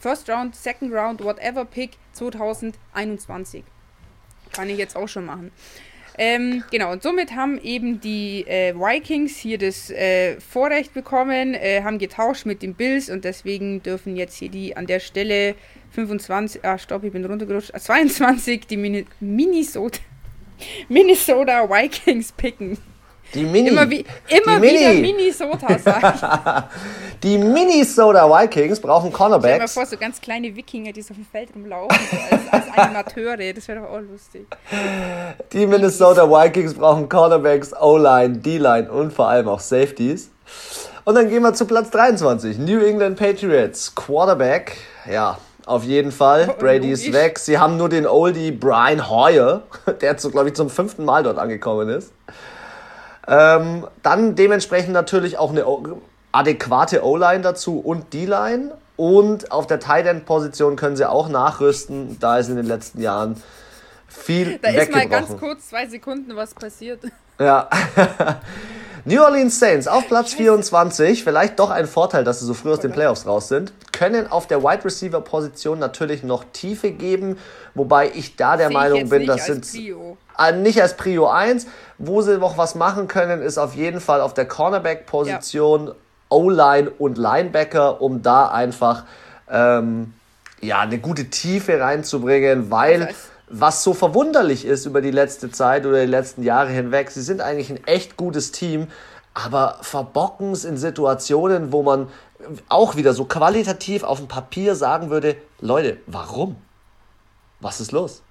First 0.00 0.28
Round, 0.28 0.56
Second 0.56 0.92
Round, 0.92 1.22
whatever 1.22 1.64
Pick 1.64 1.90
2021. 2.14 3.62
Kann 4.52 4.68
ich 4.68 4.78
jetzt 4.78 4.96
auch 4.96 5.06
schon 5.06 5.26
machen. 5.26 5.52
Ähm, 6.18 6.64
genau, 6.72 6.90
und 6.90 7.04
somit 7.04 7.36
haben 7.36 7.60
eben 7.62 8.00
die 8.00 8.44
äh, 8.48 8.74
Vikings 8.74 9.36
hier 9.36 9.58
das 9.58 9.90
äh, 9.90 10.40
Vorrecht 10.40 10.92
bekommen, 10.92 11.54
äh, 11.54 11.82
haben 11.82 11.98
getauscht 11.98 12.46
mit 12.46 12.62
den 12.62 12.74
Bills 12.74 13.10
und 13.10 13.24
deswegen 13.24 13.82
dürfen 13.82 14.16
jetzt 14.16 14.36
hier 14.36 14.48
die 14.48 14.76
an 14.76 14.86
der 14.86 14.98
Stelle 14.98 15.54
25, 15.96 16.62
ah 16.62 16.76
stopp, 16.76 17.04
ich 17.04 17.12
bin 17.12 17.24
runtergerutscht, 17.24 17.72
22 17.74 18.60
ah, 18.60 18.66
die 18.68 18.76
Mini 18.76 19.06
Minnesota, 19.18 19.98
Minnesota 20.88 21.68
Vikings 21.68 22.32
picken. 22.32 22.76
Die 23.34 23.42
Mini. 23.42 23.70
Immer, 23.70 23.90
wie, 23.90 24.04
immer 24.28 24.60
die 24.60 24.62
wieder 24.62 24.92
Mini. 24.92 25.14
Minnesota, 25.14 25.78
sag 25.84 26.14
ich. 26.14 27.20
die 27.22 27.38
Minnesota 27.38 28.28
Vikings 28.28 28.78
brauchen 28.78 29.10
Cornerbacks. 29.10 29.46
Stell 29.46 29.54
dir 29.54 29.62
mal 29.62 29.68
vor, 29.68 29.86
so 29.86 29.96
ganz 29.96 30.20
kleine 30.20 30.54
Wikinger, 30.54 30.92
die 30.92 31.00
so 31.02 31.12
auf 31.12 31.16
dem 31.16 31.26
Feld 31.26 31.48
rumlaufen, 31.54 31.98
so 32.10 32.36
als, 32.36 32.52
als 32.52 32.78
Animateure. 32.78 33.52
Das 33.54 33.66
wäre 33.66 33.80
doch 33.80 33.88
auch 33.88 34.00
lustig. 34.00 34.46
Die 35.52 35.66
Minnesota 35.66 36.30
Vikings 36.30 36.74
brauchen 36.74 37.08
Cornerbacks, 37.08 37.72
O-Line, 37.74 38.38
D-Line 38.38 38.92
und 38.92 39.12
vor 39.12 39.28
allem 39.28 39.48
auch 39.48 39.60
Safeties. 39.60 40.30
Und 41.04 41.14
dann 41.14 41.28
gehen 41.28 41.42
wir 41.42 41.54
zu 41.54 41.64
Platz 41.64 41.90
23. 41.90 42.58
New 42.58 42.80
England 42.80 43.18
Patriots. 43.18 43.94
Quarterback. 43.94 44.76
Ja, 45.10 45.38
auf 45.66 45.84
jeden 45.84 46.12
Fall. 46.12 46.54
Brady 46.58 46.92
ist 46.92 47.12
weg. 47.12 47.38
Sie 47.38 47.58
haben 47.58 47.76
nur 47.76 47.88
den 47.88 48.06
Oldie 48.06 48.52
Brian 48.52 49.10
Hoyer, 49.10 49.64
der, 50.00 50.14
glaube 50.14 50.48
ich, 50.48 50.54
zum 50.54 50.70
fünften 50.70 51.04
Mal 51.04 51.24
dort 51.24 51.38
angekommen 51.38 51.88
ist. 51.88 52.12
Ähm, 53.28 53.86
dann 54.02 54.36
dementsprechend 54.36 54.92
natürlich 54.92 55.36
auch 55.36 55.50
eine 55.50 55.64
adäquate 56.32 57.04
O-Line 57.04 57.42
dazu 57.42 57.80
und 57.80 58.14
D-Line. 58.14 58.74
Und 58.96 59.50
auf 59.52 59.66
der 59.66 59.80
Tight 59.80 60.06
End 60.06 60.24
Position 60.24 60.76
können 60.76 60.96
sie 60.96 61.06
auch 61.08 61.28
nachrüsten. 61.28 62.18
Da 62.20 62.38
ist 62.38 62.48
in 62.48 62.56
den 62.56 62.66
letzten 62.66 63.02
Jahren 63.02 63.42
viel 64.06 64.58
Da 64.58 64.70
ist 64.70 64.92
mal 64.92 65.08
ganz 65.08 65.36
kurz 65.36 65.68
zwei 65.68 65.86
Sekunden 65.86 66.34
was 66.36 66.54
passiert. 66.54 67.00
Ja. 67.38 67.68
New 69.08 69.22
Orleans 69.22 69.60
Saints 69.60 69.86
auf 69.86 70.08
Platz 70.08 70.34
24, 70.34 71.22
vielleicht 71.22 71.60
doch 71.60 71.70
ein 71.70 71.86
Vorteil, 71.86 72.24
dass 72.24 72.40
sie 72.40 72.44
so 72.44 72.54
früh 72.54 72.72
aus 72.72 72.80
den 72.80 72.90
Playoffs 72.90 73.24
raus 73.24 73.46
sind, 73.46 73.72
können 73.92 74.28
auf 74.28 74.48
der 74.48 74.64
Wide 74.64 74.84
Receiver 74.84 75.20
Position 75.20 75.78
natürlich 75.78 76.24
noch 76.24 76.42
Tiefe 76.52 76.90
geben, 76.90 77.38
wobei 77.76 78.10
ich 78.12 78.34
da 78.34 78.56
der 78.56 78.66
Sehe 78.66 78.76
Meinung 78.76 79.08
bin, 79.08 79.24
das 79.24 79.46
sind 79.46 79.64
äh, 79.76 80.52
nicht 80.56 80.82
als 80.82 80.96
Prio 80.96 81.28
1, 81.28 81.68
wo 81.98 82.20
sie 82.20 82.36
noch 82.36 82.58
was 82.58 82.74
machen 82.74 83.06
können, 83.06 83.42
ist 83.42 83.58
auf 83.58 83.76
jeden 83.76 84.00
Fall 84.00 84.20
auf 84.20 84.34
der 84.34 84.48
Cornerback 84.48 85.06
Position, 85.06 85.86
ja. 85.86 85.94
O-Line 86.28 86.90
und 86.90 87.16
Linebacker, 87.16 88.00
um 88.02 88.22
da 88.22 88.48
einfach 88.48 89.04
ähm, 89.48 90.14
ja 90.60 90.80
eine 90.80 90.98
gute 90.98 91.30
Tiefe 91.30 91.78
reinzubringen, 91.78 92.72
weil 92.72 92.98
das 92.98 93.08
heißt, 93.10 93.30
was 93.48 93.82
so 93.82 93.94
verwunderlich 93.94 94.64
ist 94.64 94.86
über 94.86 95.00
die 95.00 95.10
letzte 95.10 95.50
Zeit 95.50 95.86
oder 95.86 96.00
die 96.00 96.10
letzten 96.10 96.42
Jahre 96.42 96.70
hinweg. 96.70 97.10
Sie 97.10 97.22
sind 97.22 97.40
eigentlich 97.40 97.70
ein 97.70 97.84
echt 97.86 98.16
gutes 98.16 98.52
Team, 98.52 98.88
aber 99.34 99.78
verbocken 99.82 100.52
es 100.52 100.64
in 100.64 100.76
Situationen, 100.76 101.72
wo 101.72 101.82
man 101.82 102.08
auch 102.68 102.96
wieder 102.96 103.12
so 103.12 103.24
qualitativ 103.24 104.02
auf 104.02 104.18
dem 104.18 104.28
Papier 104.28 104.74
sagen 104.74 105.10
würde, 105.10 105.36
Leute, 105.60 105.98
warum? 106.06 106.56
Was 107.60 107.80
ist 107.80 107.92
los? 107.92 108.22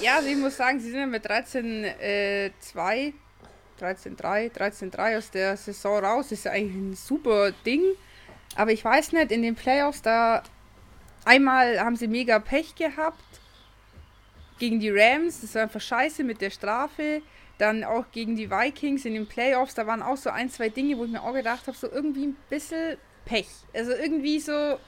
Ja, 0.00 0.16
also 0.16 0.28
ich 0.28 0.36
muss 0.36 0.56
sagen, 0.56 0.80
sie 0.80 0.90
sind 0.90 1.00
ja 1.00 1.06
mit 1.06 1.24
13-2, 1.24 1.94
äh, 1.98 2.50
13-3, 3.80 4.52
13-3 4.52 5.18
aus 5.18 5.30
der 5.30 5.56
Saison 5.56 6.04
raus. 6.04 6.32
Ist 6.32 6.44
ja 6.44 6.52
eigentlich 6.52 6.76
ein 6.76 6.94
super 6.94 7.52
Ding. 7.64 7.82
Aber 8.56 8.72
ich 8.72 8.84
weiß 8.84 9.12
nicht, 9.12 9.30
in 9.30 9.42
den 9.42 9.54
Playoffs, 9.54 10.02
da 10.02 10.42
einmal 11.24 11.80
haben 11.80 11.96
sie 11.96 12.08
mega 12.08 12.38
Pech 12.38 12.74
gehabt 12.74 13.20
gegen 14.58 14.80
die 14.80 14.90
Rams, 14.90 15.40
das 15.40 15.54
war 15.54 15.62
einfach 15.62 15.80
scheiße 15.80 16.24
mit 16.24 16.40
der 16.40 16.50
Strafe. 16.50 17.22
Dann 17.58 17.84
auch 17.84 18.04
gegen 18.12 18.36
die 18.36 18.50
Vikings 18.50 19.06
in 19.06 19.14
den 19.14 19.26
Playoffs, 19.26 19.74
da 19.74 19.86
waren 19.86 20.02
auch 20.02 20.18
so 20.18 20.28
ein, 20.28 20.50
zwei 20.50 20.68
Dinge, 20.68 20.98
wo 20.98 21.04
ich 21.04 21.10
mir 21.10 21.22
auch 21.22 21.32
gedacht 21.32 21.66
habe, 21.66 21.76
so 21.76 21.90
irgendwie 21.90 22.26
ein 22.26 22.36
bisschen 22.50 22.98
Pech. 23.24 23.48
Also 23.72 23.92
irgendwie 23.92 24.38
so, 24.40 24.78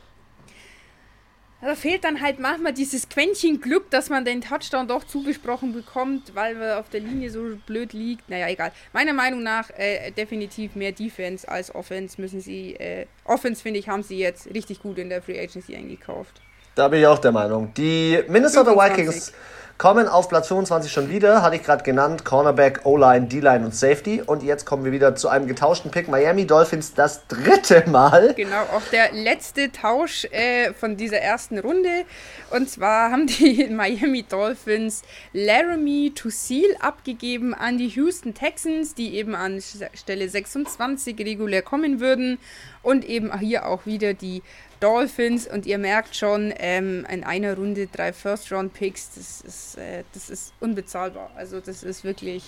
da 1.62 1.74
fehlt 1.74 2.04
dann 2.04 2.20
halt 2.20 2.38
manchmal 2.38 2.72
dieses 2.72 3.08
Quäntchen 3.08 3.60
Glück, 3.60 3.90
dass 3.90 4.10
man 4.10 4.24
den 4.24 4.40
Touchdown 4.40 4.86
doch 4.86 5.02
zugesprochen 5.04 5.72
bekommt, 5.72 6.34
weil 6.34 6.54
man 6.54 6.72
auf 6.72 6.88
der 6.88 7.00
Linie 7.00 7.30
so 7.30 7.58
blöd 7.66 7.92
liegt. 7.92 8.28
Naja, 8.28 8.48
egal. 8.48 8.70
Meiner 8.92 9.12
Meinung 9.12 9.42
nach 9.42 9.70
äh, 9.70 10.12
definitiv 10.12 10.76
mehr 10.76 10.92
Defense 10.92 11.48
als 11.48 11.74
Offense 11.74 12.20
müssen 12.20 12.40
sie. 12.40 12.74
Äh, 12.74 13.06
Offense, 13.24 13.62
finde 13.62 13.80
ich, 13.80 13.88
haben 13.88 14.04
sie 14.04 14.18
jetzt 14.18 14.46
richtig 14.54 14.80
gut 14.80 14.98
in 14.98 15.08
der 15.08 15.20
Free 15.20 15.40
Agency 15.40 15.74
eingekauft. 15.74 16.40
Da 16.78 16.86
bin 16.86 17.00
ich 17.00 17.08
auch 17.08 17.18
der 17.18 17.32
Meinung. 17.32 17.74
Die 17.74 18.22
Minnesota 18.28 18.70
25. 18.70 18.98
Vikings 19.08 19.32
kommen 19.78 20.06
auf 20.06 20.28
Platz 20.28 20.46
25 20.46 20.92
schon 20.92 21.10
wieder, 21.10 21.42
hatte 21.42 21.56
ich 21.56 21.64
gerade 21.64 21.82
genannt, 21.82 22.24
Cornerback, 22.24 22.82
O-Line, 22.84 23.26
D-Line 23.26 23.64
und 23.64 23.74
Safety. 23.74 24.22
Und 24.24 24.44
jetzt 24.44 24.64
kommen 24.64 24.84
wir 24.84 24.92
wieder 24.92 25.16
zu 25.16 25.28
einem 25.28 25.48
getauschten 25.48 25.90
Pick. 25.90 26.06
Miami 26.06 26.46
Dolphins 26.46 26.94
das 26.94 27.26
dritte 27.26 27.82
Mal. 27.90 28.34
Genau, 28.34 28.62
auch 28.76 28.82
der 28.92 29.10
letzte 29.12 29.72
Tausch 29.72 30.24
äh, 30.26 30.72
von 30.72 30.96
dieser 30.96 31.18
ersten 31.18 31.58
Runde. 31.58 32.04
Und 32.50 32.70
zwar 32.70 33.10
haben 33.10 33.26
die 33.26 33.66
Miami 33.70 34.22
Dolphins 34.22 35.02
Laramie 35.32 36.12
to 36.14 36.30
Seal 36.30 36.76
abgegeben 36.78 37.54
an 37.54 37.78
die 37.78 37.88
Houston 37.88 38.34
Texans, 38.34 38.94
die 38.94 39.16
eben 39.16 39.34
an 39.34 39.60
Stelle 39.94 40.28
26 40.28 41.18
regulär 41.18 41.62
kommen 41.62 41.98
würden. 41.98 42.38
Und 42.82 43.04
eben 43.04 43.36
hier 43.40 43.66
auch 43.66 43.84
wieder 43.84 44.14
die 44.14 44.42
Dolphins 44.80 45.46
und 45.46 45.66
ihr 45.66 45.78
merkt 45.78 46.16
schon, 46.16 46.52
ähm, 46.58 47.06
in 47.10 47.24
einer 47.24 47.56
Runde 47.56 47.86
drei 47.86 48.12
First-Round-Picks, 48.12 49.10
das 49.14 49.40
ist, 49.40 49.78
äh, 49.78 50.04
das 50.14 50.30
ist 50.30 50.52
unbezahlbar. 50.60 51.30
Also 51.36 51.60
das 51.60 51.82
ist 51.82 52.04
wirklich... 52.04 52.44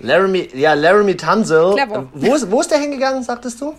Laramie, 0.00 0.48
ja, 0.54 0.74
Laramie 0.74 1.16
Tunzel. 1.16 1.74
Clever. 1.74 2.08
Wo 2.12 2.34
ist, 2.34 2.50
wo 2.50 2.60
ist 2.60 2.70
der 2.70 2.78
hingegangen, 2.78 3.22
sagtest 3.22 3.60
du? 3.60 3.74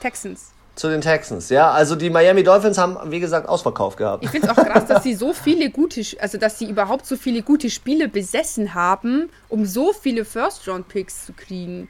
Texans. 0.00 0.52
Zu 0.74 0.88
den 0.88 1.00
Texans, 1.00 1.50
ja. 1.50 1.70
Also 1.70 1.96
die 1.96 2.10
Miami 2.10 2.42
Dolphins 2.42 2.78
haben, 2.78 2.98
wie 3.10 3.20
gesagt, 3.20 3.48
Ausverkauf 3.48 3.96
gehabt. 3.96 4.24
Ich 4.24 4.30
finde 4.30 4.48
es 4.48 4.58
auch 4.58 4.64
krass, 4.64 4.86
dass 4.86 5.02
sie 5.02 5.14
so 5.14 5.32
viele 5.32 5.70
gute, 5.70 6.02
also 6.20 6.38
dass 6.38 6.58
sie 6.58 6.68
überhaupt 6.68 7.06
so 7.06 7.16
viele 7.16 7.42
gute 7.42 7.68
Spiele 7.68 8.08
besessen 8.08 8.74
haben, 8.74 9.30
um 9.48 9.66
so 9.66 9.92
viele 9.92 10.24
First-Round-Picks 10.24 11.26
zu 11.26 11.34
kriegen. 11.34 11.88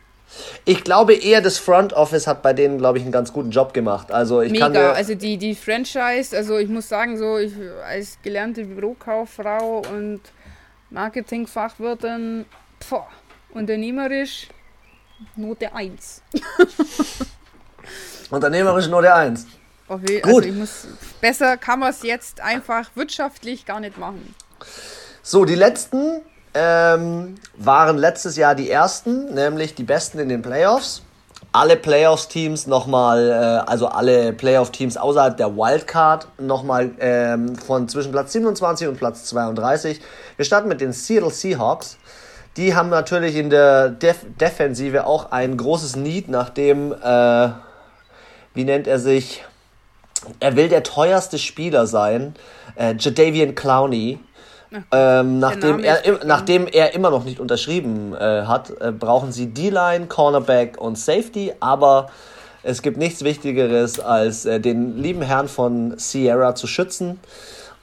Ich 0.65 0.85
glaube 0.85 1.15
eher, 1.15 1.41
das 1.41 1.59
Front 1.59 1.93
Office 1.93 2.27
hat 2.27 2.43
bei 2.43 2.53
denen, 2.53 2.79
glaube 2.79 2.99
ich, 2.99 3.05
einen 3.05 3.13
ganz 3.13 3.33
guten 3.33 3.51
Job 3.51 3.75
gemacht. 3.75 4.13
Also 4.13 4.41
ich 4.41 4.53
Mega, 4.53 4.69
kann 4.69 4.77
also 4.77 5.15
die, 5.15 5.37
die 5.37 5.55
Franchise, 5.55 6.37
also 6.37 6.59
ich 6.59 6.69
muss 6.69 6.89
sagen, 6.89 7.19
so 7.19 7.39
ich 7.39 7.53
als 7.85 8.19
gelernte 8.23 8.65
Bürokauffrau 8.65 9.83
und 9.93 10.21
Marketingfachwirtin, 10.91 12.45
pfoh, 12.81 13.05
unternehmerisch 13.55 14.49
Note 15.37 15.75
1. 15.75 16.23
unternehmerisch 18.31 18.89
Note 18.89 19.13
1. 19.13 19.47
Okay, 19.89 20.21
Gut. 20.21 20.35
Also 20.35 20.49
ich 20.49 20.55
muss, 20.55 20.87
besser 21.21 21.57
kann 21.57 21.81
man 21.81 21.91
es 21.91 22.03
jetzt 22.03 22.41
einfach 22.41 22.91
wirtschaftlich 22.95 23.67
gar 23.67 23.81
nicht 23.81 23.99
machen. 23.99 24.35
So, 25.23 25.45
die 25.45 25.55
letzten 25.55 26.23
ähm, 26.55 27.37
waren 27.57 27.99
letztes 27.99 28.37
Jahr 28.37 28.55
die 28.55 28.71
ersten, 28.71 29.35
nämlich 29.35 29.75
die 29.75 29.85
besten 29.85 30.19
in 30.19 30.29
den 30.29 30.43
Playoffs. 30.43 31.03
Alle 31.55 31.77
Playoffs-Teams 31.77 32.67
nochmal, 32.67 33.29
äh, 33.29 33.71
also 33.71 33.89
alle 33.89 34.33
Playoff-Teams 34.33 34.97
außerhalb 34.97 35.37
der 35.37 35.55
Wildcard 35.57 36.27
nochmal 36.39 36.93
ähm, 36.99 37.57
von 37.57 37.89
zwischen 37.89 38.13
Platz 38.13 38.33
27 38.33 38.89
und 38.89 38.97
Platz 38.97 39.25
32. 39.25 40.01
Wir 40.37 40.45
starten 40.45 40.69
mit 40.69 40.81
den 40.81 40.93
Seattle 40.93 41.31
Seahawks. 41.31 41.99
Die 42.57 42.75
haben 42.75 42.91
natürlich 42.91 43.37
in 43.37 43.51
der 43.51 43.89
Def 43.89 44.27
Defensive 44.39 45.07
auch 45.07 45.31
ein 45.31 45.57
großes 45.57 45.97
Need, 45.97 46.29
nachdem, 46.29 46.93
äh, 46.93 47.49
wie 48.55 48.65
nennt 48.65 48.87
er 48.87 48.99
sich? 48.99 49.45
Er 50.39 50.55
will 50.57 50.69
der 50.69 50.83
teuerste 50.83 51.39
Spieler 51.39 51.87
sein. 51.87 52.35
Äh, 52.77 52.95
Jadavian 52.99 53.55
Clowney 53.55 54.21
ähm, 54.91 55.39
nachdem, 55.39 55.81
er, 55.81 56.03
nachdem 56.25 56.67
er 56.67 56.95
immer 56.95 57.11
noch 57.11 57.25
nicht 57.25 57.41
unterschrieben 57.41 58.15
äh, 58.15 58.43
hat, 58.47 58.71
äh, 58.81 58.93
brauchen 58.93 59.33
sie 59.33 59.47
D-Line, 59.47 60.07
Cornerback 60.07 60.81
und 60.81 60.99
Safety, 60.99 61.53
aber 61.61 62.09
es 62.63 62.83
gibt 62.83 62.97
nichts 62.97 63.25
Wichtigeres, 63.25 63.99
als 63.99 64.47
äh, 64.47 64.61
den 64.61 64.97
lieben 64.97 65.23
Herrn 65.23 65.49
von 65.49 65.99
Sierra 65.99 66.55
zu 66.55 66.67
schützen. 66.67 67.19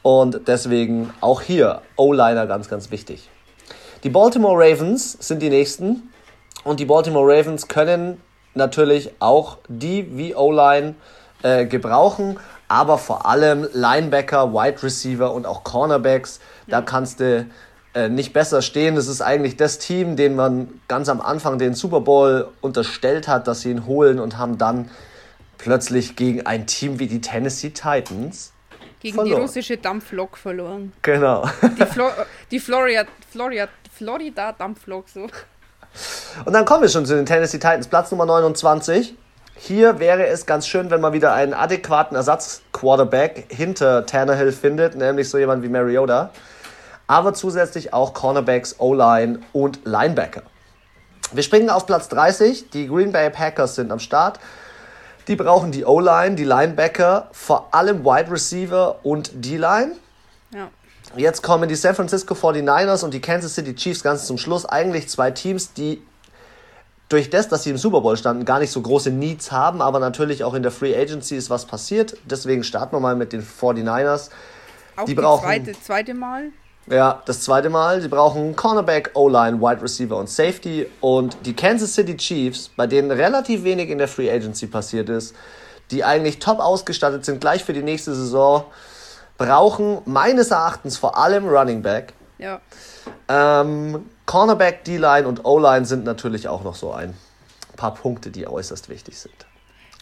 Und 0.02 0.48
deswegen 0.48 1.14
auch 1.20 1.42
hier 1.42 1.82
O-Liner 1.98 2.48
ganz, 2.48 2.70
ganz 2.70 2.90
wichtig. 2.90 3.30
Die 4.04 4.10
Baltimore 4.10 4.56
Ravens 4.56 5.18
sind 5.20 5.42
die 5.42 5.50
nächsten. 5.50 6.10
Und 6.64 6.80
die 6.80 6.86
Baltimore 6.86 7.26
Ravens 7.26 7.68
können 7.68 8.22
natürlich 8.54 9.12
auch 9.20 9.58
die 9.68 10.18
wie 10.18 10.36
O-Line 10.36 10.96
äh, 11.44 11.66
gebrauchen 11.66 12.38
aber 12.70 12.98
vor 12.98 13.26
allem 13.26 13.68
Linebacker, 13.74 14.54
Wide 14.54 14.82
Receiver 14.82 15.34
und 15.34 15.46
auch 15.46 15.64
Cornerbacks. 15.64 16.40
Da 16.68 16.82
kannst 16.82 17.20
du 17.20 17.48
äh, 17.96 18.08
nicht 18.08 18.32
besser 18.32 18.62
stehen. 18.62 18.96
Das 18.96 19.08
ist 19.08 19.22
eigentlich 19.22 19.58
das 19.58 19.80
Team, 19.80 20.16
den 20.16 20.36
man 20.36 20.80
ganz 20.88 21.10
am 21.10 21.20
Anfang 21.20 21.58
den 21.58 21.74
Super 21.74 22.02
Bowl 22.02 22.48
unterstellt 22.62 23.28
hat, 23.28 23.48
dass 23.48 23.62
sie 23.62 23.72
ihn 23.72 23.88
holen 23.88 24.20
und 24.20 24.38
haben 24.38 24.60
dann 24.60 24.90
plötzlich 25.58 26.16
gegen 26.16 26.46
ein 26.46 26.68
Team 26.68 27.00
wie 27.00 27.08
die 27.08 27.22
Tennessee 27.22 27.72
Titans 27.72 28.54
gegen 29.00 29.16
verloren. 29.16 29.36
die 29.36 29.42
russische 29.42 29.78
Dampflok 29.78 30.38
verloren. 30.38 30.94
Genau. 31.02 31.50
Die, 31.78 31.86
Flo 31.86 32.10
die 32.52 32.60
Florida, 32.60 33.06
Florida, 33.32 33.68
Florida 33.92 34.52
Dampflok 34.52 35.10
so. 35.10 35.28
Und 36.46 36.54
dann 36.54 36.66
kommen 36.66 36.84
wir 36.84 36.90
schon 36.90 37.06
zu 37.08 37.16
den 37.16 37.26
Tennessee 37.26 37.58
Titans, 37.58 37.88
Platz 37.88 38.12
Nummer 38.12 38.28
29. 38.28 39.16
Hier 39.62 40.00
wäre 40.00 40.26
es 40.26 40.46
ganz 40.46 40.68
schön, 40.68 40.90
wenn 40.90 41.02
man 41.02 41.12
wieder 41.12 41.34
einen 41.34 41.54
adäquaten 41.54 42.16
Ersatz-Quarterback 42.16 43.48
hinter 43.50 44.06
Tannehill 44.06 44.54
findet, 44.54 44.96
nämlich 44.96 45.30
so 45.30 45.38
jemand 45.38 45.64
wie 45.64 45.68
Mariota. 45.68 46.30
Aber 47.08 47.34
zusätzlich 47.34 47.94
auch 47.94 48.14
Cornerbacks, 48.14 48.78
O-Line 48.80 49.42
und 49.52 49.82
Linebacker. 49.84 50.44
Wir 51.34 51.44
springen 51.44 51.70
auf 51.70 51.86
Platz 51.86 52.08
30. 52.08 52.70
Die 52.70 52.88
Green 52.88 53.12
Bay 53.12 53.30
Packers 53.30 53.76
sind 53.76 53.92
am 53.92 54.00
Start. 54.00 54.40
Die 55.28 55.36
brauchen 55.36 55.74
die 55.74 55.84
O-Line, 55.84 56.36
die 56.36 56.46
Linebacker, 56.46 57.28
vor 57.34 57.68
allem 57.72 58.06
Wide 58.06 58.32
Receiver 58.32 59.00
und 59.04 59.44
D-Line. 59.46 59.92
Ja. 60.54 60.70
Jetzt 61.18 61.44
kommen 61.44 61.68
die 61.68 61.76
San 61.76 61.96
Francisco 61.96 62.34
49ers 62.34 63.04
und 63.04 63.14
die 63.14 63.20
Kansas 63.20 63.56
City 63.56 63.76
Chiefs 63.76 64.04
ganz 64.04 64.26
zum 64.26 64.38
Schluss. 64.38 64.66
Eigentlich 64.66 65.10
zwei 65.10 65.32
Teams, 65.32 65.74
die 65.74 66.02
durch 67.10 67.32
das, 67.32 67.48
dass 67.48 67.64
sie 67.64 67.72
im 67.72 67.78
Super 67.78 68.02
Bowl 68.02 68.16
standen, 68.16 68.46
gar 68.46 68.60
nicht 68.60 68.72
so 68.72 68.82
große 68.82 69.10
Needs 69.10 69.52
haben, 69.52 69.82
aber 69.82 70.00
natürlich 70.00 70.44
auch 70.44 70.54
in 70.54 70.62
der 70.62 70.72
Free 70.72 70.96
Agency 70.96 71.36
ist 71.36 71.50
was 71.50 71.66
passiert. 71.66 72.16
Deswegen 72.26 72.64
starten 72.64 72.96
wir 72.96 73.00
mal 73.00 73.16
mit 73.16 73.34
den 73.34 73.44
49ers. 73.44 74.30
Auch 74.96 75.06
die, 75.06 75.16
brauchen, 75.16 75.44
zweite, 75.44 75.72
zweite 75.82 76.14
Mal? 76.14 76.52
Ja, 76.88 77.22
das 77.26 77.42
zweite 77.42 77.70
Mal. 77.70 78.02
Sie 78.02 78.08
brauchen 78.08 78.56
Cornerback, 78.56 79.12
O-Line, 79.16 79.60
Wide 79.60 79.82
Receiver 79.82 80.18
und 80.18 80.30
Safety. 80.30 80.86
Und 81.02 81.38
die 81.46 81.56
Kansas 81.56 81.96
City 81.96 82.16
Chiefs, 82.16 82.70
bei 82.76 82.86
denen 82.86 83.10
relativ 83.10 83.64
wenig 83.64 83.90
in 83.90 83.98
der 83.98 84.08
Free 84.08 84.32
Agency 84.32 84.68
passiert 84.68 85.10
ist, 85.10 85.36
die 85.90 86.04
eigentlich 86.04 86.38
top 86.38 86.60
ausgestattet 86.60 87.26
sind, 87.26 87.42
gleich 87.42 87.64
für 87.64 87.74
die 87.74 87.82
nächste 87.82 88.14
Saison, 88.14 88.66
brauchen 89.38 90.00
meines 90.06 90.52
Erachtens 90.52 90.98
vor 90.98 91.18
allem 91.18 91.48
Running 91.48 91.82
Back. 91.82 92.14
Ja. 92.38 92.60
Ähm, 93.28 94.06
Cornerback, 94.30 94.84
D-Line 94.84 95.28
und 95.28 95.44
O-Line 95.44 95.86
sind 95.86 96.06
natürlich 96.06 96.48
auch 96.48 96.64
noch 96.64 96.76
so 96.76 96.92
ein 96.92 97.18
paar 97.76 97.96
Punkte, 97.96 98.30
die 98.30 98.48
äußerst 98.48 98.88
wichtig 98.88 99.18
sind. 99.18 99.48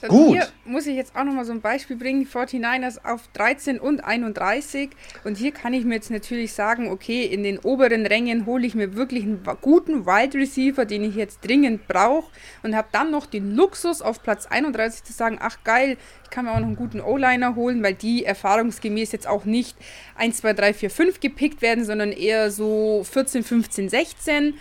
Und 0.03 0.09
Gut. 0.09 0.33
Hier 0.33 0.47
muss 0.65 0.85
ich 0.85 0.95
jetzt 0.95 1.15
auch 1.15 1.23
nochmal 1.23 1.45
so 1.45 1.51
ein 1.51 1.61
Beispiel 1.61 1.95
bringen. 1.95 2.19
Die 2.19 2.27
49ers 2.27 3.03
auf 3.03 3.27
13 3.33 3.79
und 3.79 4.03
31. 4.03 4.91
Und 5.23 5.37
hier 5.37 5.51
kann 5.51 5.73
ich 5.73 5.85
mir 5.85 5.95
jetzt 5.95 6.11
natürlich 6.11 6.53
sagen, 6.53 6.91
okay, 6.91 7.25
in 7.25 7.41
den 7.41 7.57
oberen 7.59 8.05
Rängen 8.05 8.45
hole 8.45 8.67
ich 8.67 8.75
mir 8.75 8.95
wirklich 8.95 9.23
einen 9.23 9.43
guten 9.61 10.05
Wide 10.05 10.37
Receiver, 10.37 10.85
den 10.85 11.03
ich 11.03 11.15
jetzt 11.15 11.39
dringend 11.41 11.87
brauche. 11.87 12.31
Und 12.61 12.75
habe 12.75 12.89
dann 12.91 13.09
noch 13.09 13.25
den 13.25 13.55
Luxus, 13.55 14.03
auf 14.03 14.21
Platz 14.21 14.45
31 14.45 15.03
zu 15.03 15.13
sagen, 15.13 15.39
ach 15.41 15.63
geil, 15.63 15.97
ich 16.23 16.29
kann 16.29 16.45
mir 16.45 16.51
auch 16.51 16.59
noch 16.59 16.67
einen 16.67 16.75
guten 16.75 17.01
O-Liner 17.01 17.55
holen, 17.55 17.81
weil 17.81 17.95
die 17.95 18.23
erfahrungsgemäß 18.23 19.11
jetzt 19.13 19.27
auch 19.27 19.45
nicht 19.45 19.75
1, 20.15 20.37
2, 20.37 20.53
3, 20.53 20.73
4, 20.75 20.89
5 20.91 21.19
gepickt 21.19 21.63
werden, 21.63 21.85
sondern 21.85 22.11
eher 22.11 22.51
so 22.51 23.03
14, 23.03 23.43
15, 23.43 23.89
16. 23.89 24.53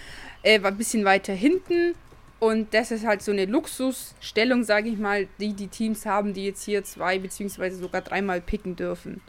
Äh, 0.43 0.61
ein 0.62 0.76
bisschen 0.78 1.05
weiter 1.05 1.34
hinten 1.34 1.95
und 2.39 2.74
das 2.74 2.91
ist 2.91 3.07
halt 3.07 3.22
so 3.22 3.32
eine 3.32 3.47
Luxusstellung, 3.47 4.64
sage 4.64 4.89
ich 4.89 4.99
mal, 4.99 5.26
die 5.41 5.55
die 5.55 5.68
Teams 5.68 6.05
haben, 6.07 6.34
die 6.34 6.47
jetzt 6.47 6.64
hier 6.64 6.84
zwei 6.84 7.18
beziehungsweise 7.18 7.76
sogar 7.76 8.03
dreimal 8.03 8.41
picken 8.41 8.76
dürfen. 8.76 9.20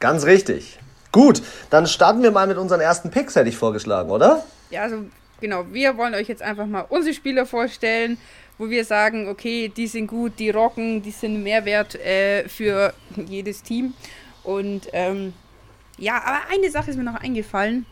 Ganz 0.00 0.24
richtig. 0.24 0.78
Gut, 1.12 1.42
dann 1.70 1.86
starten 1.86 2.22
wir 2.22 2.30
mal 2.30 2.46
mit 2.46 2.56
unseren 2.56 2.80
ersten 2.80 3.10
Picks, 3.10 3.36
hätte 3.36 3.48
ich 3.48 3.56
vorgeschlagen, 3.56 4.10
oder? 4.10 4.44
Ja, 4.70 4.82
also 4.82 5.04
genau, 5.40 5.66
wir 5.70 5.96
wollen 5.98 6.14
euch 6.14 6.28
jetzt 6.28 6.42
einfach 6.42 6.66
mal 6.66 6.86
unsere 6.88 7.14
Spieler 7.14 7.44
vorstellen, 7.44 8.16
wo 8.56 8.70
wir 8.70 8.84
sagen, 8.84 9.28
okay, 9.28 9.68
die 9.68 9.86
sind 9.86 10.06
gut, 10.06 10.38
die 10.38 10.50
rocken, 10.50 11.02
die 11.02 11.10
sind 11.10 11.42
Mehrwert 11.42 11.96
äh, 11.96 12.48
für 12.48 12.94
jedes 13.26 13.62
Team. 13.62 13.92
Und 14.42 14.88
ähm, 14.92 15.34
Ja, 15.98 16.22
aber 16.24 16.38
eine 16.50 16.70
Sache 16.70 16.90
ist 16.90 16.96
mir 16.96 17.04
noch 17.04 17.20
eingefallen, 17.20 17.86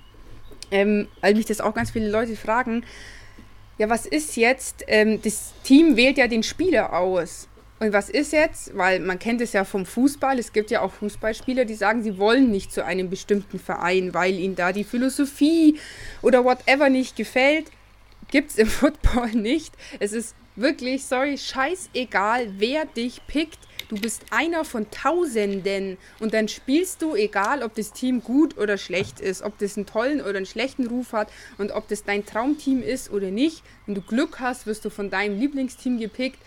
ähm, 0.70 1.06
weil 1.20 1.34
mich 1.34 1.46
das 1.46 1.60
auch 1.60 1.74
ganz 1.74 1.90
viele 1.90 2.10
Leute 2.10 2.36
fragen. 2.36 2.84
Ja, 3.80 3.88
was 3.88 4.04
ist 4.04 4.36
jetzt? 4.36 4.84
Ähm, 4.88 5.22
das 5.22 5.54
Team 5.64 5.96
wählt 5.96 6.18
ja 6.18 6.28
den 6.28 6.42
Spieler 6.42 6.92
aus. 6.92 7.48
Und 7.78 7.94
was 7.94 8.10
ist 8.10 8.34
jetzt? 8.34 8.76
Weil 8.76 9.00
man 9.00 9.18
kennt 9.18 9.40
es 9.40 9.54
ja 9.54 9.64
vom 9.64 9.86
Fußball. 9.86 10.38
Es 10.38 10.52
gibt 10.52 10.70
ja 10.70 10.82
auch 10.82 10.92
Fußballspieler, 10.92 11.64
die 11.64 11.72
sagen, 11.72 12.02
sie 12.02 12.18
wollen 12.18 12.50
nicht 12.50 12.74
zu 12.74 12.84
einem 12.84 13.08
bestimmten 13.08 13.58
Verein, 13.58 14.12
weil 14.12 14.38
ihnen 14.38 14.54
da 14.54 14.72
die 14.72 14.84
Philosophie 14.84 15.78
oder 16.20 16.44
whatever 16.44 16.90
nicht 16.90 17.16
gefällt. 17.16 17.68
Gibt 18.30 18.50
es 18.50 18.58
im 18.58 18.66
Football 18.68 19.30
nicht. 19.30 19.72
Es 19.98 20.12
ist 20.12 20.34
wirklich, 20.56 21.06
sorry, 21.06 21.38
scheißegal, 21.38 22.52
wer 22.58 22.84
dich 22.84 23.26
pickt. 23.28 23.60
Du 23.90 23.96
bist 23.96 24.22
einer 24.30 24.64
von 24.64 24.88
Tausenden 24.92 25.98
und 26.20 26.32
dann 26.32 26.46
spielst 26.46 27.02
du, 27.02 27.16
egal 27.16 27.64
ob 27.64 27.74
das 27.74 27.92
Team 27.92 28.22
gut 28.22 28.56
oder 28.56 28.78
schlecht 28.78 29.18
ist, 29.18 29.42
ob 29.42 29.58
das 29.58 29.76
einen 29.76 29.84
tollen 29.84 30.20
oder 30.20 30.36
einen 30.36 30.46
schlechten 30.46 30.86
Ruf 30.86 31.12
hat 31.12 31.28
und 31.58 31.72
ob 31.72 31.88
das 31.88 32.04
dein 32.04 32.24
Traumteam 32.24 32.84
ist 32.84 33.10
oder 33.10 33.32
nicht. 33.32 33.64
Wenn 33.86 33.96
du 33.96 34.00
Glück 34.00 34.38
hast, 34.38 34.66
wirst 34.66 34.84
du 34.84 34.90
von 34.90 35.10
deinem 35.10 35.40
Lieblingsteam 35.40 35.98
gepickt, 35.98 36.38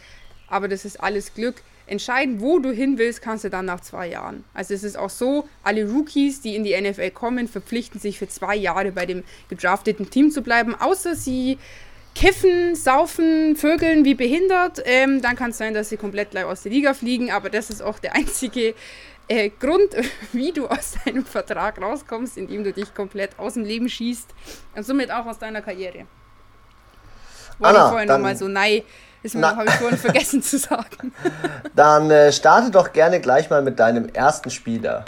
aber 0.48 0.70
das 0.70 0.86
ist 0.86 1.04
alles 1.04 1.34
Glück. 1.34 1.56
Entscheiden, 1.86 2.39
wo 2.39 2.60
du 2.60 2.72
hin 2.72 2.98
willst, 2.98 3.22
kannst 3.22 3.44
du 3.44 3.50
dann 3.50 3.66
nach 3.66 3.82
zwei 3.82 4.08
Jahren. 4.08 4.46
Also 4.54 4.74
es 4.74 4.86
ist 4.86 4.98
auch 4.98 5.10
so, 5.10 5.50
alle 5.64 5.86
Rookies, 5.91 6.39
die 6.39 6.56
in 6.56 6.64
die 6.64 6.80
NFL 6.80 7.12
kommen, 7.12 7.50
verpflichten 7.50 8.00
sich 8.00 8.20
für 8.20 8.30
zwei 8.30 8.56
Jahre 8.56 8.94
bei 8.94 9.06
dem 9.06 9.26
gedrafteten 9.50 10.10
Team 10.10 10.32
zu 10.32 10.44
bleiben, 10.44 10.76
außer 10.76 11.14
sie 11.14 11.58
kiffen, 12.16 12.76
saufen, 12.76 13.55
vögeln 13.55 14.05
wie 14.05 14.16
behindert, 14.16 14.82
ähm, 14.86 15.22
dann 15.22 15.36
kann 15.36 15.51
es 15.51 15.57
sein, 15.57 15.74
dass 15.74 15.89
sie 15.89 15.97
komplett 15.97 16.32
gleich 16.32 16.45
aus 16.45 16.64
der 16.64 16.72
Liga 16.72 16.93
fliegen, 16.93 17.32
aber 17.32 17.49
das 17.49 17.70
ist 17.70 17.82
auch 17.82 17.99
der 17.99 18.16
einzige 18.16 18.76
äh, 19.28 19.49
Grund, 19.49 19.95
wie 20.32 20.51
du 20.51 20.68
aus 20.68 20.95
deinem 21.05 21.26
Vertrag 21.26 21.82
rauskommst, 21.82 22.38
indem 22.38 22.64
du 22.64 22.74
dich 22.74 22.93
komplett 22.93 23.38
aus 23.38 23.55
dem 23.55 23.64
Leben 23.66 23.89
schießt 23.89 24.30
und 24.76 24.86
somit 24.86 25.11
auch 25.11 25.26
aus 25.26 25.39
deiner 25.39 25.61
Karriere. 25.61 26.05
Wollte 27.59 27.78
ich 27.78 27.84
vorhin 27.84 28.07
nochmal 28.07 28.36
so, 28.36 28.47
nein, 28.47 28.82
ist 29.22 29.36
mir 29.36 29.55
habe 29.55 29.66
ich 29.66 29.76
vorhin 29.76 29.97
vergessen 29.97 30.41
zu 30.41 30.57
sagen. 30.57 31.14
Dann 31.76 32.11
äh, 32.11 32.32
starte 32.32 32.72
doch 32.72 32.91
gerne 32.91 33.22
gleich 33.22 33.49
mal 33.49 33.61
mit 33.61 33.80
deinem 33.80 34.09
ersten 34.09 34.49
Spieler. 34.49 35.05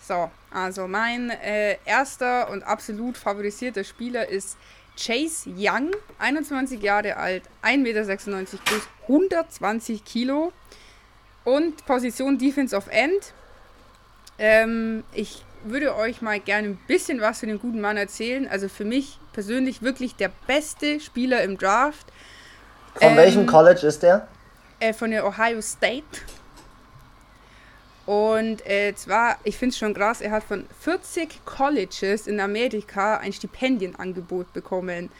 So, 0.00 0.30
also 0.52 0.86
mein 0.86 1.30
äh, 1.30 1.76
erster 1.84 2.50
und 2.50 2.62
absolut 2.62 3.18
favorisierter 3.18 3.84
Spieler 3.84 4.28
ist 4.28 4.56
Chase 4.98 5.48
Young, 5.56 5.92
21 6.18 6.82
Jahre 6.82 7.16
alt, 7.16 7.44
1,96 7.62 7.78
Meter 7.78 8.58
groß, 8.64 8.88
120 9.02 10.04
Kilo 10.04 10.52
und 11.44 11.86
Position 11.86 12.36
Defense 12.36 12.76
of 12.76 12.88
End. 12.88 13.32
Ähm, 14.38 15.04
ich 15.12 15.44
würde 15.64 15.96
euch 15.96 16.20
mal 16.20 16.40
gerne 16.40 16.68
ein 16.68 16.78
bisschen 16.86 17.20
was 17.20 17.40
für 17.40 17.46
den 17.46 17.58
guten 17.58 17.80
Mann 17.80 17.96
erzählen. 17.96 18.48
Also 18.48 18.68
für 18.68 18.84
mich 18.84 19.18
persönlich 19.32 19.82
wirklich 19.82 20.16
der 20.16 20.30
beste 20.46 21.00
Spieler 21.00 21.42
im 21.42 21.58
Draft. 21.58 22.06
Von 22.94 23.10
ähm, 23.10 23.16
welchem 23.16 23.46
College 23.46 23.86
ist 23.86 24.02
der? 24.02 24.28
Äh, 24.80 24.92
von 24.92 25.10
der 25.10 25.26
Ohio 25.26 25.60
State. 25.62 26.04
Und 28.08 28.66
äh, 28.66 28.94
zwar, 28.94 29.36
ich 29.44 29.58
finde 29.58 29.74
es 29.74 29.78
schon 29.78 29.92
krass, 29.92 30.22
er 30.22 30.30
hat 30.30 30.42
von 30.42 30.64
40 30.80 31.44
Colleges 31.44 32.26
in 32.26 32.40
Amerika 32.40 33.18
ein 33.18 33.34
Stipendienangebot 33.34 34.54
bekommen. 34.54 35.10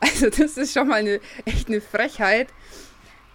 Also 0.00 0.30
das 0.30 0.56
ist 0.56 0.72
schon 0.72 0.88
mal 0.88 1.00
eine, 1.00 1.20
echt 1.44 1.68
eine 1.68 1.82
Frechheit. 1.82 2.48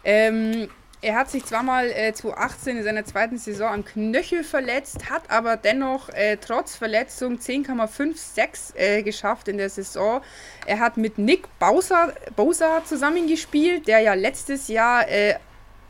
Ähm, 0.03 0.69
er 1.01 1.15
hat 1.15 1.29
sich 1.29 1.45
zweimal 1.45 1.91
äh, 1.91 2.11
2018 2.11 2.77
in 2.77 2.83
seiner 2.83 3.05
zweiten 3.05 3.37
Saison 3.37 3.71
am 3.71 3.85
Knöchel 3.85 4.43
verletzt, 4.43 5.09
hat 5.09 5.29
aber 5.29 5.55
dennoch 5.55 6.09
äh, 6.09 6.37
trotz 6.37 6.75
Verletzung 6.75 7.37
10,56 7.37 8.75
äh, 8.75 9.03
geschafft 9.03 9.49
in 9.49 9.57
der 9.57 9.69
Saison. 9.69 10.21
Er 10.65 10.79
hat 10.79 10.97
mit 10.97 11.19
Nick 11.19 11.47
Bowser, 11.59 12.15
Bowser 12.35 12.81
zusammengespielt, 12.85 13.87
der 13.87 13.99
ja 13.99 14.15
letztes 14.15 14.67
Jahr 14.67 15.07
äh, 15.07 15.35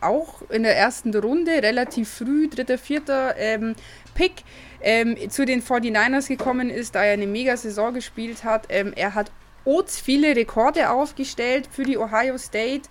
auch 0.02 0.41
in 0.50 0.64
der 0.64 0.78
ersten 0.78 1.16
Runde, 1.16 1.52
relativ 1.52 2.10
früh, 2.10 2.50
dritter, 2.50 2.78
vierter 2.78 3.36
ähm, 3.38 3.76
Pick, 4.14 4.43
ähm, 4.82 5.18
zu 5.30 5.45
den 5.45 5.62
49ers 5.62 6.28
gekommen 6.28 6.70
ist, 6.70 6.95
da 6.95 7.04
er 7.04 7.14
eine 7.14 7.28
Mega-Saison 7.28 7.93
gespielt 7.93 8.43
hat. 8.43 8.68
Ähm, 8.70 8.93
er 8.95 9.16
hat 9.16 9.32
Oats 9.66 10.00
viele 10.00 10.36
Rekorde 10.36 10.89
aufgestellt 10.89 11.68
für 11.72 11.84
die 11.84 11.98
Ohio 11.98 12.38
State. 12.38 12.89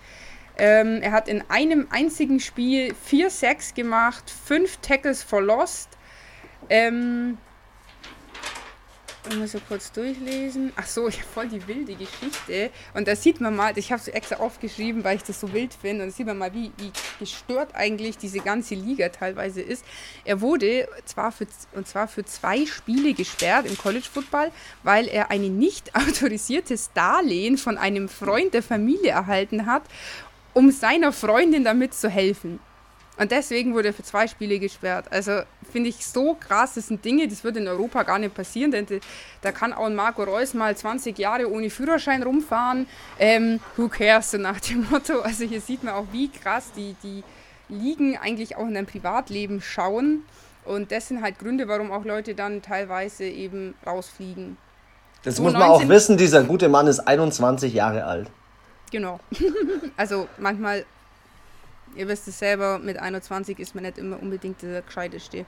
Ähm, 0.59 1.01
er 1.03 1.13
hat 1.13 1.29
in 1.29 1.43
einem 1.49 1.87
einzigen 1.91 2.41
Spiel 2.41 2.95
4 2.95 3.31
Sacks 3.31 3.75
gemacht, 3.75 4.31
5 4.31 4.79
Tackles 4.79 5.23
for 5.23 5.43
Lost. 5.43 5.91
Ähm, 6.69 7.39
ich 9.29 9.37
muss 9.37 9.53
so 9.53 9.61
kurz 9.67 9.93
durchlesen. 9.93 10.73
Ach 10.77 10.87
so, 10.87 11.09
ich 11.09 11.19
habe 11.19 11.29
voll 11.29 11.49
die 11.49 11.67
wilde 11.67 11.95
Geschichte. 11.95 12.71
Und 12.95 13.09
da 13.09 13.17
sieht 13.17 13.41
man 13.41 13.57
mal, 13.57 13.77
ich 13.77 13.93
habe 13.93 14.01
es 14.01 14.09
extra 14.09 14.37
aufgeschrieben, 14.37 15.05
weil 15.05 15.17
ich 15.17 15.23
das 15.23 15.41
so 15.41 15.53
wild 15.53 15.75
finde. 15.75 16.05
Und 16.05 16.11
da 16.11 16.17
sieht 16.17 16.27
man 16.27 16.39
mal, 16.39 16.53
wie, 16.55 16.73
wie 16.79 16.93
gestört 17.19 17.75
eigentlich 17.75 18.19
diese 18.19 18.41
ganze 18.41 18.75
Liga 18.75 19.09
teilweise 19.09 19.61
ist. 19.63 19.85
Er 20.25 20.41
wurde 20.41 20.89
zwar 21.05 21.33
für, 21.33 21.47
und 21.75 21.87
zwar 21.87 22.09
für 22.09 22.25
zwei 22.25 22.67
Spiele 22.67 23.15
gesperrt 23.15 23.67
im 23.67 23.77
College 23.77 24.07
Football, 24.13 24.51
weil 24.83 25.09
er 25.09 25.31
ein 25.31 25.59
nicht 25.59 25.95
autorisiertes 25.95 26.91
Darlehen 26.95 27.59
von 27.59 27.79
einem 27.79 28.09
Freund 28.09 28.55
der 28.55 28.63
Familie 28.63 29.11
erhalten 29.11 29.67
hat, 29.67 29.83
um 30.55 30.71
seiner 30.71 31.13
Freundin 31.13 31.65
damit 31.65 31.95
zu 31.95 32.09
helfen. 32.09 32.61
Und 33.19 33.31
deswegen 33.31 33.75
wurde 33.75 33.89
er 33.89 33.95
für 33.95 34.03
zwei 34.03 34.27
Spiele 34.27 34.59
gesperrt. 34.59 35.07
Also 35.11 35.43
finde 35.77 35.91
ich 35.91 36.07
so 36.07 36.35
krass, 36.41 36.73
das 36.73 36.87
sind 36.87 37.05
Dinge, 37.05 37.29
das 37.29 37.45
wird 37.45 37.59
in 37.59 37.69
Europa 37.69 38.03
gar 38.03 38.19
nicht 38.19 38.35
passieren, 38.35 38.71
denn 38.71 38.87
da 39.43 39.53
kann 39.53 39.75
auch 39.75 39.85
ein 39.85 39.95
Marco 39.95 40.23
Reus 40.23 40.55
mal 40.55 40.75
20 40.75 41.19
Jahre 41.19 41.53
ohne 41.53 41.69
Führerschein 41.69 42.23
rumfahren. 42.23 42.87
Ähm, 43.19 43.61
who 43.77 43.87
cares, 43.87 44.31
so 44.31 44.39
nach 44.39 44.59
dem 44.59 44.87
Motto. 44.91 45.21
Also 45.21 45.45
hier 45.45 45.61
sieht 45.61 45.85
man 45.85 45.93
auch, 45.93 46.07
wie 46.13 46.31
krass 46.31 46.71
die, 46.75 46.97
die 47.03 47.23
Ligen 47.69 48.17
eigentlich 48.17 48.57
auch 48.57 48.67
in 48.67 48.73
dein 48.73 48.87
Privatleben 48.87 49.61
schauen. 49.61 50.23
Und 50.65 50.93
das 50.93 51.09
sind 51.09 51.21
halt 51.21 51.39
Gründe, 51.39 51.69
warum 51.69 51.93
auch 51.93 52.07
Leute 52.07 52.35
dann 52.35 52.63
teilweise 52.63 53.25
eben 53.25 53.75
rausfliegen. 53.87 54.57
Das 55.25 55.39
muss 55.41 55.53
man 55.53 55.65
auch 55.65 55.87
wissen, 55.87 56.17
dieser 56.17 56.43
gute 56.43 56.71
Mann 56.71 56.87
ist 56.87 57.01
21 57.01 57.75
Jahre 57.75 58.07
alt. 58.07 58.31
Genau. 58.91 59.21
also 59.99 60.27
manchmal 60.39 60.87
ihr 61.97 62.09
wisst 62.09 62.29
es 62.29 62.39
selber, 62.39 62.79
mit 62.79 62.99
21 62.99 63.59
ist 63.59 63.75
man 63.75 63.85
nicht 63.85 63.99
immer 63.99 64.21
unbedingt 64.21 64.63
der 64.63 64.83
Gescheiteste. 64.83 65.47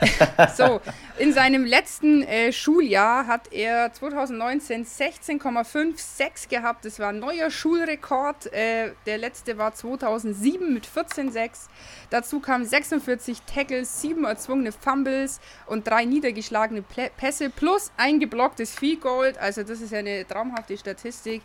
so, 0.56 0.80
in 1.18 1.32
seinem 1.32 1.64
letzten 1.64 2.22
äh, 2.22 2.52
Schuljahr 2.52 3.26
hat 3.26 3.52
er 3.52 3.92
2019 3.92 4.84
16,56 4.84 6.48
gehabt. 6.48 6.84
Das 6.84 6.98
war 6.98 7.08
ein 7.08 7.18
neuer 7.18 7.50
Schulrekord. 7.50 8.52
Äh, 8.52 8.92
der 9.06 9.18
letzte 9.18 9.58
war 9.58 9.74
2007 9.74 10.72
mit 10.72 10.86
14,6. 10.86 11.68
Dazu 12.10 12.40
kamen 12.40 12.64
46 12.64 13.42
Tackles, 13.42 14.00
7 14.00 14.24
erzwungene 14.24 14.72
Fumbles 14.72 15.40
und 15.66 15.86
3 15.86 16.04
niedergeschlagene 16.06 16.82
Pässe 17.16 17.50
plus 17.50 17.92
ein 17.96 18.20
geblocktes 18.20 18.72
Field 18.72 19.00
Goal. 19.02 19.34
Also 19.40 19.62
das 19.62 19.80
ist 19.80 19.92
ja 19.92 19.98
eine 19.98 20.26
traumhafte 20.26 20.76
Statistik. 20.76 21.42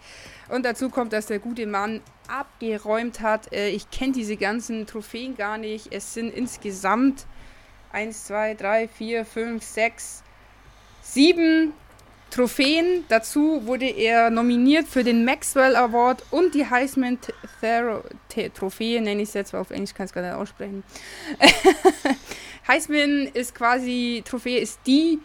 Und 0.49 0.65
dazu 0.65 0.89
kommt, 0.89 1.13
dass 1.13 1.27
der 1.27 1.39
gute 1.39 1.67
Mann 1.67 2.01
abgeräumt 2.29 3.21
hat. 3.21 3.51
Äh, 3.53 3.69
ich 3.69 3.89
kenne 3.91 4.13
diese 4.13 4.37
ganzen 4.37 4.85
Trophäen 4.85 5.35
gar 5.35 5.57
nicht. 5.57 5.93
Es 5.93 6.13
sind 6.13 6.33
insgesamt 6.33 7.25
1, 7.91 8.25
2, 8.25 8.55
3, 8.55 8.87
4, 8.87 9.25
5, 9.25 9.63
6, 9.63 10.23
7 11.01 11.73
Trophäen. 12.31 13.05
Dazu 13.07 13.65
wurde 13.65 13.85
er 13.85 14.29
nominiert 14.29 14.87
für 14.87 15.03
den 15.03 15.23
Maxwell 15.23 15.75
Award 15.75 16.23
und 16.31 16.53
die 16.53 16.69
Heisman 16.69 17.17
Trophäe, 18.53 19.01
nenne 19.01 19.21
ich 19.21 19.29
es 19.29 19.33
jetzt, 19.33 19.53
weil 19.53 19.61
auf 19.61 19.71
Englisch 19.71 19.93
kann 19.93 20.05
ich 20.05 20.09
es 20.09 20.13
gar 20.13 20.21
nicht 20.21 20.33
aussprechen. 20.33 20.83
Heisman 22.67 23.27
ist 23.33 23.55
quasi, 23.55 24.23
Trophäe 24.25 24.59
ist 24.59 24.79
die 24.85 25.19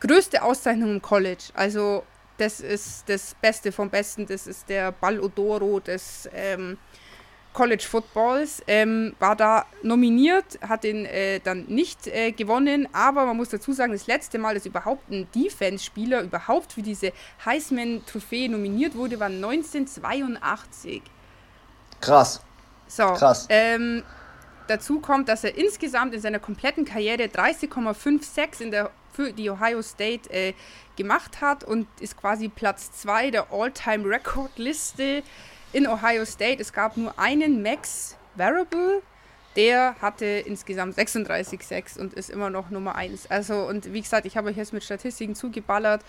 größte 0.00 0.42
Auszeichnung 0.42 0.90
im 0.92 1.02
College. 1.02 1.44
Also 1.54 2.04
das 2.42 2.60
ist 2.60 3.08
das 3.08 3.36
Beste 3.40 3.70
vom 3.70 3.88
Besten, 3.88 4.26
das 4.26 4.48
ist 4.48 4.68
der 4.68 4.90
Ballodoro 4.90 5.78
des 5.78 6.28
ähm, 6.34 6.76
College 7.52 7.84
Footballs, 7.88 8.62
ähm, 8.66 9.14
war 9.20 9.36
da 9.36 9.66
nominiert, 9.82 10.58
hat 10.60 10.82
den 10.82 11.04
äh, 11.04 11.38
dann 11.38 11.66
nicht 11.66 12.08
äh, 12.08 12.32
gewonnen, 12.32 12.88
aber 12.92 13.26
man 13.26 13.36
muss 13.36 13.50
dazu 13.50 13.72
sagen, 13.72 13.92
das 13.92 14.08
letzte 14.08 14.38
Mal, 14.38 14.54
dass 14.54 14.66
überhaupt 14.66 15.08
ein 15.10 15.28
Defense-Spieler 15.34 16.22
überhaupt 16.22 16.72
für 16.72 16.82
diese 16.82 17.12
Heisman-Trophäe 17.44 18.48
nominiert 18.48 18.96
wurde, 18.96 19.20
war 19.20 19.28
1982. 19.28 21.02
Krass. 22.00 22.40
So, 22.88 23.04
Krass. 23.12 23.46
Ähm, 23.50 24.02
dazu 24.66 24.98
kommt, 24.98 25.28
dass 25.28 25.44
er 25.44 25.56
insgesamt 25.56 26.14
in 26.14 26.20
seiner 26.20 26.40
kompletten 26.40 26.84
Karriere 26.84 27.24
30,56 27.24 28.62
in 28.62 28.70
der 28.72 28.90
für 29.12 29.32
die 29.32 29.50
Ohio 29.50 29.82
State 29.82 30.30
äh, 30.30 30.54
gemacht 30.96 31.40
hat 31.40 31.64
und 31.64 31.86
ist 32.00 32.16
quasi 32.16 32.48
Platz 32.48 32.92
2 32.92 33.30
der 33.30 33.52
All-Time-Record-Liste 33.52 35.22
in 35.72 35.86
Ohio 35.86 36.24
State. 36.24 36.60
Es 36.60 36.72
gab 36.72 36.96
nur 36.96 37.18
einen 37.18 37.62
Max 37.62 38.16
Variable, 38.34 39.02
der 39.56 39.96
hatte 40.00 40.24
insgesamt 40.24 40.94
36 40.94 41.62
Sex 41.62 41.98
und 41.98 42.14
ist 42.14 42.30
immer 42.30 42.50
noch 42.50 42.70
Nummer 42.70 42.94
1. 42.94 43.30
Also, 43.30 43.66
und 43.66 43.92
wie 43.92 44.00
gesagt, 44.00 44.26
ich 44.26 44.36
habe 44.36 44.48
euch 44.48 44.56
jetzt 44.56 44.72
mit 44.72 44.82
Statistiken 44.82 45.34
zugeballert. 45.34 46.02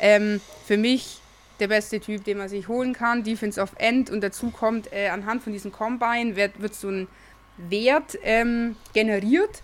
Ähm, 0.00 0.40
für 0.66 0.76
mich 0.76 1.20
der 1.60 1.68
beste 1.68 2.00
Typ, 2.00 2.24
den 2.24 2.38
man 2.38 2.48
sich 2.48 2.68
holen 2.68 2.92
kann. 2.92 3.24
Defense 3.24 3.60
of 3.60 3.72
End 3.76 4.10
und 4.10 4.20
dazu 4.22 4.50
kommt 4.50 4.92
äh, 4.92 5.08
anhand 5.08 5.42
von 5.42 5.52
diesem 5.52 5.72
Combine 5.72 6.36
wird, 6.36 6.60
wird 6.60 6.74
so 6.74 6.88
ein 6.88 7.08
Wert 7.56 8.18
ähm, 8.22 8.76
generiert, 8.92 9.62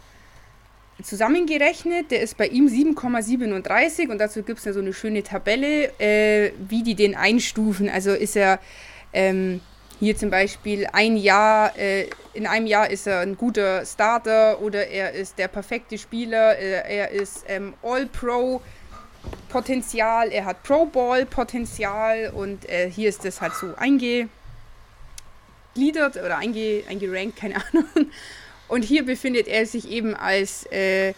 zusammengerechnet. 1.03 2.11
Der 2.11 2.20
ist 2.20 2.36
bei 2.36 2.47
ihm 2.49 2.66
7,37 2.66 4.09
und 4.11 4.18
dazu 4.18 4.43
gibt 4.43 4.59
es 4.59 4.64
ja 4.64 4.72
so 4.72 4.80
eine 4.80 4.93
schöne 4.93 5.22
Tabelle, 5.22 5.93
äh, 5.99 6.53
wie 6.59 6.82
die 6.82 6.95
den 6.95 7.14
einstufen. 7.14 7.88
Also 7.88 8.12
ist 8.12 8.36
er 8.36 8.59
ähm, 9.12 9.61
hier 10.01 10.16
zum 10.16 10.30
Beispiel 10.30 10.88
ein 10.93 11.16
Jahr, 11.16 11.78
äh, 11.78 12.09
in 12.34 12.47
einem 12.47 12.66
Jahr 12.66 12.90
ist 12.90 13.07
er 13.07 13.20
ein 13.20 13.36
guter 13.36 13.86
Starter 13.86 14.61
oder 14.61 14.88
er 14.88 15.12
ist 15.12 15.38
der 15.38 15.49
perfekte 15.49 15.97
Spieler, 15.99 16.59
äh, 16.59 16.97
er 16.97 17.11
ist 17.11 17.45
ähm, 17.49 17.74
All-Pro. 17.82 18.61
Potenzial, 19.49 20.32
er 20.32 20.47
hat 20.47 20.62
Pro 20.64 20.86
Ball 20.86 21.26
Potenzial 21.26 22.32
und 22.34 22.68
äh, 22.68 22.90
hier 22.90 23.09
ist 23.09 23.24
das 23.24 23.40
halt 23.40 23.55
so 23.55 23.72
eingegliedert 23.76 24.30
oder 26.16 26.38
einge, 26.38 26.82
eingerankt, 26.88 27.36
keine 27.36 27.55
Ahnung. 27.72 28.11
Und 28.72 28.84
hier 28.86 29.04
befindet 29.04 29.48
er 29.48 29.66
sich 29.66 29.90
eben 29.90 30.16
als 30.16 30.64
äh, 30.72 31.12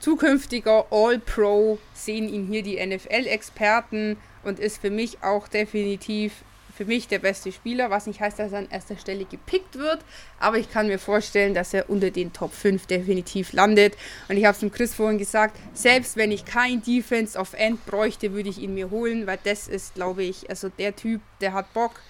zukünftiger 0.00 0.86
All-Pro, 0.90 1.78
sehen 1.94 2.28
ihn 2.28 2.48
hier 2.48 2.64
die 2.64 2.84
NFL-Experten 2.84 4.16
und 4.42 4.58
ist 4.58 4.80
für 4.80 4.90
mich 4.90 5.22
auch 5.22 5.46
definitiv 5.46 6.32
für 6.76 6.84
mich 6.84 7.06
der 7.06 7.20
beste 7.20 7.52
Spieler, 7.52 7.90
was 7.90 8.08
nicht 8.08 8.18
heißt, 8.18 8.40
dass 8.40 8.50
er 8.50 8.58
an 8.58 8.70
erster 8.70 8.96
Stelle 8.96 9.24
gepickt 9.24 9.78
wird, 9.78 10.00
aber 10.40 10.58
ich 10.58 10.68
kann 10.68 10.88
mir 10.88 10.98
vorstellen, 10.98 11.54
dass 11.54 11.72
er 11.72 11.88
unter 11.88 12.10
den 12.10 12.32
Top 12.32 12.52
5 12.52 12.86
definitiv 12.86 13.52
landet. 13.52 13.96
Und 14.28 14.36
ich 14.36 14.44
habe 14.44 14.54
es 14.54 14.60
dem 14.60 14.72
Chris 14.72 14.92
vorhin 14.92 15.18
gesagt, 15.18 15.56
selbst 15.74 16.16
wenn 16.16 16.32
ich 16.32 16.44
kein 16.44 16.82
Defense 16.82 17.38
of 17.38 17.54
End 17.54 17.86
bräuchte, 17.86 18.32
würde 18.32 18.48
ich 18.48 18.58
ihn 18.58 18.74
mir 18.74 18.90
holen, 18.90 19.28
weil 19.28 19.38
das 19.44 19.68
ist, 19.68 19.94
glaube 19.94 20.24
ich, 20.24 20.50
also 20.50 20.70
der 20.70 20.96
Typ, 20.96 21.20
der 21.40 21.52
hat 21.52 21.72
Bock, 21.72 22.00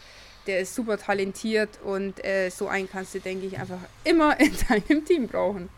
der 0.47 0.61
ist 0.61 0.75
super 0.75 0.99
talentiert 0.99 1.71
und 1.85 2.25
äh, 2.25 2.51
so 2.51 2.69
einen 2.69 2.89
kannst 2.91 3.15
du, 3.15 3.21
denke 3.21 3.47
ich, 3.47 3.59
einfach 3.59 3.79
immer 4.05 4.39
in 4.41 4.53
deinem 4.69 5.05
Team 5.05 5.29
brauchen. 5.29 5.69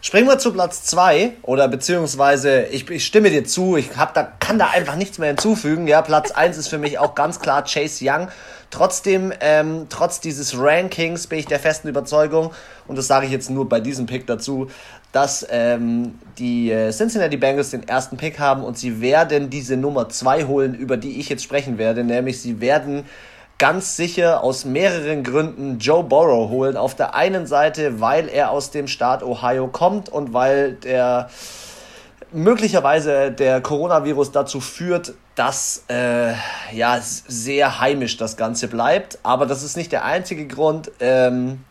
Springen 0.00 0.28
wir 0.28 0.38
zu 0.38 0.52
Platz 0.52 0.84
2 0.84 1.34
oder 1.42 1.68
beziehungsweise 1.68 2.62
ich, 2.66 2.88
ich 2.90 3.04
stimme 3.04 3.30
dir 3.30 3.44
zu, 3.44 3.76
ich 3.76 3.96
hab 3.96 4.14
da, 4.14 4.22
kann 4.22 4.58
da 4.58 4.68
einfach 4.68 4.96
nichts 4.96 5.18
mehr 5.18 5.28
hinzufügen. 5.28 5.86
Ja, 5.86 6.02
Platz 6.02 6.30
1 6.30 6.56
ist 6.56 6.68
für 6.68 6.78
mich 6.78 6.98
auch 6.98 7.14
ganz 7.14 7.40
klar 7.40 7.64
Chase 7.64 8.04
Young. 8.04 8.28
Trotzdem, 8.70 9.32
ähm, 9.40 9.86
trotz 9.88 10.20
dieses 10.20 10.58
Rankings 10.58 11.26
bin 11.26 11.38
ich 11.38 11.46
der 11.46 11.60
festen 11.60 11.88
Überzeugung, 11.88 12.52
und 12.88 12.96
das 12.96 13.06
sage 13.06 13.26
ich 13.26 13.32
jetzt 13.32 13.50
nur 13.50 13.68
bei 13.68 13.80
diesem 13.80 14.06
Pick 14.06 14.26
dazu, 14.26 14.68
dass 15.12 15.46
ähm, 15.50 16.18
die 16.38 16.70
äh, 16.70 16.90
Cincinnati 16.90 17.36
Bengals 17.36 17.70
den 17.70 17.86
ersten 17.86 18.16
Pick 18.16 18.38
haben 18.38 18.64
und 18.64 18.76
sie 18.76 19.00
werden 19.00 19.50
diese 19.50 19.76
Nummer 19.76 20.08
2 20.08 20.44
holen, 20.44 20.74
über 20.74 20.96
die 20.96 21.20
ich 21.20 21.28
jetzt 21.28 21.42
sprechen 21.42 21.78
werde, 21.78 22.04
nämlich 22.04 22.40
sie 22.40 22.60
werden 22.60 23.04
ganz 23.58 23.96
sicher 23.96 24.42
aus 24.42 24.64
mehreren 24.64 25.22
Gründen 25.22 25.78
Joe 25.78 26.04
Burrow 26.04 26.50
holen. 26.50 26.76
Auf 26.76 26.94
der 26.94 27.14
einen 27.14 27.46
Seite, 27.46 28.00
weil 28.00 28.28
er 28.28 28.50
aus 28.50 28.70
dem 28.70 28.86
Staat 28.86 29.22
Ohio 29.22 29.68
kommt 29.68 30.08
und 30.08 30.32
weil 30.32 30.74
der 30.74 31.30
möglicherweise 32.32 33.30
der 33.30 33.60
Coronavirus 33.60 34.32
dazu 34.32 34.60
führt, 34.60 35.14
dass 35.36 35.84
äh, 35.88 36.32
ja 36.72 37.00
sehr 37.00 37.80
heimisch 37.80 38.16
das 38.16 38.36
Ganze 38.36 38.68
bleibt. 38.68 39.18
Aber 39.22 39.46
das 39.46 39.62
ist 39.62 39.76
nicht 39.76 39.92
der 39.92 40.04
einzige 40.04 40.46
Grund. 40.46 40.90
Ähm, 41.00 41.64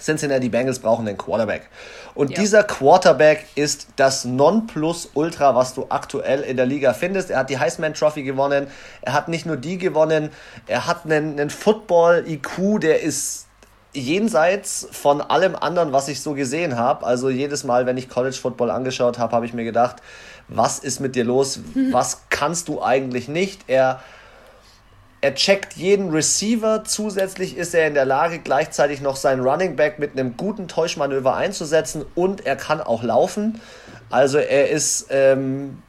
Cincinnati 0.00 0.48
Bengals 0.48 0.78
brauchen 0.78 1.06
den 1.06 1.18
Quarterback. 1.18 1.68
Und 2.14 2.30
ja. 2.30 2.40
dieser 2.40 2.64
Quarterback 2.64 3.46
ist 3.54 3.88
das 3.96 4.24
Nonplusultra, 4.24 5.54
was 5.54 5.74
du 5.74 5.86
aktuell 5.88 6.42
in 6.42 6.56
der 6.56 6.66
Liga 6.66 6.92
findest. 6.92 7.30
Er 7.30 7.40
hat 7.40 7.50
die 7.50 7.58
Heisman 7.58 7.94
Trophy 7.94 8.22
gewonnen. 8.22 8.66
Er 9.02 9.12
hat 9.12 9.28
nicht 9.28 9.46
nur 9.46 9.56
die 9.56 9.78
gewonnen, 9.78 10.30
er 10.66 10.86
hat 10.86 11.04
einen, 11.04 11.38
einen 11.38 11.50
Football-IQ, 11.50 12.80
der 12.80 13.00
ist 13.02 13.46
jenseits 13.92 14.86
von 14.92 15.20
allem 15.20 15.56
anderen, 15.56 15.92
was 15.92 16.08
ich 16.08 16.20
so 16.20 16.34
gesehen 16.34 16.76
habe. 16.76 17.04
Also 17.04 17.28
jedes 17.28 17.64
Mal, 17.64 17.86
wenn 17.86 17.96
ich 17.96 18.08
College 18.08 18.36
Football 18.36 18.70
angeschaut 18.70 19.18
habe, 19.18 19.34
habe 19.34 19.46
ich 19.46 19.52
mir 19.52 19.64
gedacht, 19.64 19.96
was 20.48 20.78
ist 20.78 21.00
mit 21.00 21.14
dir 21.14 21.24
los? 21.24 21.60
Was 21.92 22.22
kannst 22.28 22.68
du 22.68 22.82
eigentlich 22.82 23.28
nicht? 23.28 23.62
Er 23.68 24.00
er 25.20 25.34
checkt 25.34 25.74
jeden 25.74 26.10
Receiver. 26.10 26.84
Zusätzlich 26.84 27.56
ist 27.56 27.74
er 27.74 27.86
in 27.86 27.94
der 27.94 28.06
Lage, 28.06 28.38
gleichzeitig 28.38 29.00
noch 29.00 29.16
seinen 29.16 29.40
Running 29.40 29.76
Back 29.76 29.98
mit 29.98 30.12
einem 30.12 30.36
guten 30.36 30.66
Täuschmanöver 30.66 31.34
einzusetzen 31.34 32.04
und 32.14 32.46
er 32.46 32.56
kann 32.56 32.80
auch 32.80 33.02
laufen. 33.02 33.60
Also 34.08 34.38
er 34.38 34.70
ist 34.70 35.06
ähm, 35.10 35.82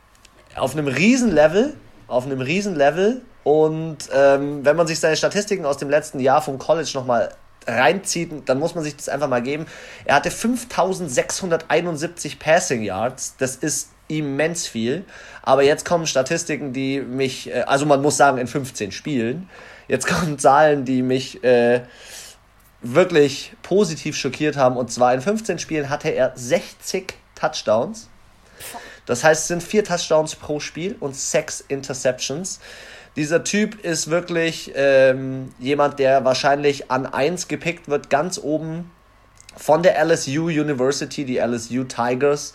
auf 0.55 0.75
einem 0.75 0.87
Riesenlevel, 0.87 1.75
auf 2.07 2.25
einem 2.25 2.41
Riesenlevel. 2.41 3.21
Und 3.43 3.97
ähm, 4.13 4.63
wenn 4.63 4.75
man 4.75 4.85
sich 4.85 4.99
seine 4.99 5.15
Statistiken 5.15 5.65
aus 5.65 5.77
dem 5.77 5.89
letzten 5.89 6.19
Jahr 6.19 6.41
vom 6.41 6.59
College 6.59 6.91
nochmal 6.93 7.29
reinzieht, 7.65 8.47
dann 8.47 8.59
muss 8.59 8.75
man 8.75 8.83
sich 8.83 8.95
das 8.95 9.09
einfach 9.09 9.27
mal 9.27 9.41
geben. 9.41 9.65
Er 10.05 10.15
hatte 10.15 10.29
5671 10.29 12.37
Passing 12.37 12.83
Yards. 12.83 13.35
Das 13.37 13.55
ist 13.55 13.89
immens 14.19 14.67
viel. 14.67 15.05
Aber 15.41 15.63
jetzt 15.63 15.85
kommen 15.85 16.05
Statistiken, 16.05 16.73
die 16.73 16.99
mich, 17.01 17.49
äh, 17.49 17.61
also 17.61 17.85
man 17.85 18.01
muss 18.01 18.17
sagen, 18.17 18.37
in 18.37 18.47
15 18.47 18.91
Spielen. 18.91 19.49
Jetzt 19.87 20.07
kommen 20.07 20.39
Zahlen, 20.39 20.85
die 20.85 21.01
mich 21.01 21.43
äh, 21.43 21.81
wirklich 22.81 23.53
positiv 23.63 24.15
schockiert 24.15 24.57
haben. 24.57 24.77
Und 24.77 24.91
zwar 24.91 25.13
in 25.13 25.21
15 25.21 25.59
Spielen 25.59 25.89
hatte 25.89 26.09
er 26.09 26.33
60 26.35 27.13
Touchdowns. 27.35 28.07
Das 29.05 29.23
heißt, 29.23 29.41
es 29.41 29.47
sind 29.47 29.63
vier 29.63 29.83
Touchdowns 29.83 30.35
pro 30.35 30.59
Spiel 30.59 30.95
und 30.99 31.15
sechs 31.15 31.61
Interceptions. 31.67 32.59
Dieser 33.15 33.43
Typ 33.43 33.83
ist 33.83 34.09
wirklich 34.09 34.71
ähm, 34.75 35.53
jemand, 35.59 35.99
der 35.99 36.23
wahrscheinlich 36.23 36.91
an 36.91 37.05
1 37.05 37.47
gepickt 37.47 37.89
wird, 37.89 38.09
ganz 38.09 38.39
oben 38.41 38.89
von 39.57 39.83
der 39.83 40.01
LSU 40.05 40.45
University, 40.45 41.25
die 41.25 41.37
LSU 41.37 41.83
Tigers. 41.83 42.53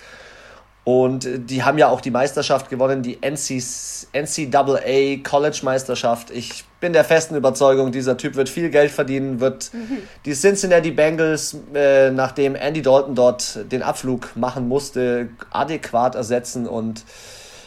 Und 0.86 1.28
die 1.50 1.64
haben 1.64 1.78
ja 1.78 1.88
auch 1.88 2.00
die 2.00 2.12
Meisterschaft 2.12 2.70
gewonnen, 2.70 3.02
die 3.02 3.18
NCAA 3.20 5.16
College 5.28 5.58
Meisterschaft. 5.64 6.30
Ich 6.30 6.64
bin 6.78 6.92
der 6.92 7.02
festen 7.02 7.34
Überzeugung, 7.34 7.90
dieser 7.90 8.16
Typ 8.16 8.36
wird 8.36 8.48
viel 8.48 8.70
Geld 8.70 8.92
verdienen, 8.92 9.40
wird 9.40 9.74
mhm. 9.74 9.98
die 10.24 10.32
Cincinnati 10.32 10.92
Bengals, 10.92 11.56
äh, 11.74 12.12
nachdem 12.12 12.54
Andy 12.54 12.82
Dalton 12.82 13.16
dort 13.16 13.72
den 13.72 13.82
Abflug 13.82 14.36
machen 14.36 14.68
musste, 14.68 15.30
adäquat 15.50 16.14
ersetzen. 16.14 16.68
Und 16.68 17.02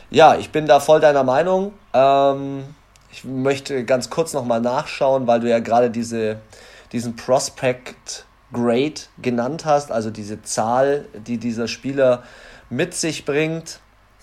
ja, 0.09 0.38
ich 0.38 0.51
bin 0.51 0.65
da 0.65 0.80
voll 0.80 1.01
deiner 1.01 1.26
Meinung. 1.26 1.74
Ähm, 1.93 2.63
ich 3.11 3.26
möchte 3.26 3.84
ganz 3.84 4.09
kurz 4.09 4.32
nochmal 4.32 4.61
nachschauen, 4.61 5.28
weil 5.28 5.41
du 5.41 5.49
ja 5.49 5.59
gerade 5.59 5.89
diese, 5.89 6.38
diesen 6.93 7.17
Prospect 7.17 8.24
Grade 8.53 9.01
genannt 9.22 9.65
hast, 9.65 9.91
also 9.91 10.09
diese 10.09 10.41
Zahl, 10.41 11.05
die 11.28 11.38
dieser 11.38 11.67
Spieler 11.67 12.24
mit 12.70 12.93
sich 12.93 13.26
bringt. 13.26 13.80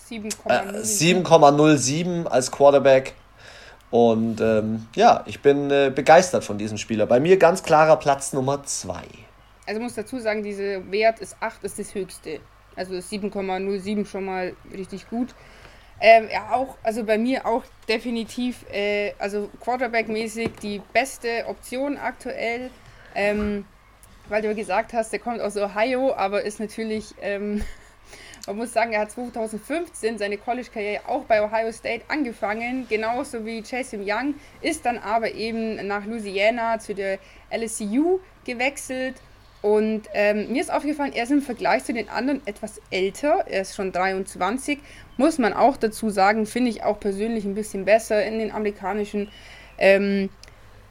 7,07 0.08 2.24
äh, 2.24 2.28
als 2.28 2.50
Quarterback. 2.50 3.14
Und 3.90 4.40
ähm, 4.40 4.86
ja, 4.94 5.22
ich 5.26 5.40
bin 5.40 5.70
äh, 5.70 5.92
begeistert 5.94 6.44
von 6.44 6.58
diesem 6.58 6.78
Spieler. 6.78 7.06
Bei 7.06 7.20
mir 7.20 7.38
ganz 7.38 7.62
klarer 7.62 7.96
Platz 7.96 8.32
Nummer 8.32 8.62
2. 8.62 9.02
Also 9.66 9.80
muss 9.80 9.94
dazu 9.94 10.18
sagen, 10.18 10.42
dieser 10.42 10.90
Wert 10.90 11.20
ist 11.20 11.36
8 11.40 11.64
ist 11.64 11.78
das 11.78 11.94
höchste. 11.94 12.40
Also 12.76 12.94
ist 12.94 13.12
7,07 13.12 14.06
schon 14.06 14.24
mal 14.24 14.54
richtig 14.72 15.08
gut. 15.08 15.34
Ähm, 15.98 16.28
ja, 16.30 16.52
auch, 16.52 16.76
also 16.82 17.04
bei 17.04 17.16
mir 17.16 17.46
auch 17.46 17.62
definitiv, 17.88 18.66
äh, 18.70 19.14
also 19.18 19.48
Quarterback-mäßig 19.60 20.50
die 20.62 20.82
beste 20.92 21.46
Option 21.48 21.96
aktuell. 21.96 22.70
Ähm, 23.14 23.64
weil 24.28 24.42
du 24.42 24.54
gesagt 24.54 24.92
hast, 24.92 25.12
der 25.12 25.20
kommt 25.20 25.40
aus 25.40 25.56
Ohio, 25.56 26.12
aber 26.14 26.42
ist 26.42 26.60
natürlich 26.60 27.14
ähm, 27.20 27.62
man 28.46 28.56
muss 28.56 28.72
sagen, 28.72 28.92
er 28.92 29.00
hat 29.00 29.10
2015 29.10 30.18
seine 30.18 30.38
College-Karriere 30.38 31.08
auch 31.08 31.24
bei 31.24 31.42
Ohio 31.42 31.72
State 31.72 32.04
angefangen, 32.08 32.86
genauso 32.88 33.44
wie 33.44 33.62
Jason 33.64 34.02
Young, 34.04 34.34
ist 34.60 34.86
dann 34.86 34.98
aber 34.98 35.32
eben 35.34 35.86
nach 35.86 36.06
Louisiana 36.06 36.78
zu 36.78 36.94
der 36.94 37.18
LSU 37.50 38.20
gewechselt. 38.44 39.16
Und 39.62 40.02
ähm, 40.14 40.52
mir 40.52 40.60
ist 40.60 40.72
aufgefallen, 40.72 41.12
er 41.12 41.24
ist 41.24 41.32
im 41.32 41.42
Vergleich 41.42 41.84
zu 41.84 41.92
den 41.92 42.08
anderen 42.08 42.46
etwas 42.46 42.80
älter. 42.90 43.46
Er 43.48 43.62
ist 43.62 43.74
schon 43.74 43.90
23. 43.90 44.78
Muss 45.16 45.38
man 45.38 45.52
auch 45.52 45.76
dazu 45.76 46.08
sagen, 46.08 46.46
finde 46.46 46.70
ich 46.70 46.84
auch 46.84 47.00
persönlich 47.00 47.44
ein 47.44 47.54
bisschen 47.54 47.84
besser 47.84 48.24
in 48.24 48.38
den 48.38 48.52
amerikanischen 48.52 49.28
ähm, 49.78 50.28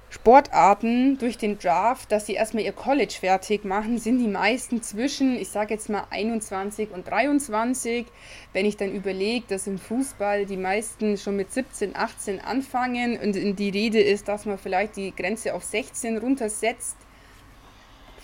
Sportarten 0.09 1.17
durch 1.17 1.37
den 1.37 1.59
Draft, 1.59 2.11
dass 2.11 2.25
sie 2.25 2.33
erstmal 2.33 2.63
ihr 2.63 2.71
College 2.71 3.15
fertig 3.19 3.65
machen, 3.65 3.97
sind 3.97 4.19
die 4.19 4.27
meisten 4.27 4.81
zwischen, 4.81 5.35
ich 5.35 5.49
sage 5.49 5.73
jetzt 5.73 5.89
mal 5.89 6.05
21 6.09 6.91
und 6.91 7.07
23. 7.07 8.05
Wenn 8.53 8.65
ich 8.65 8.77
dann 8.77 8.93
überlege, 8.93 9.45
dass 9.49 9.67
im 9.67 9.77
Fußball 9.77 10.45
die 10.45 10.57
meisten 10.57 11.17
schon 11.17 11.35
mit 11.35 11.51
17, 11.51 11.95
18 11.95 12.39
anfangen 12.39 13.19
und 13.19 13.33
die 13.33 13.69
Rede 13.69 13.99
ist, 13.99 14.27
dass 14.27 14.45
man 14.45 14.57
vielleicht 14.57 14.95
die 14.95 15.13
Grenze 15.13 15.53
auf 15.53 15.63
16 15.63 16.17
runtersetzt, 16.17 16.95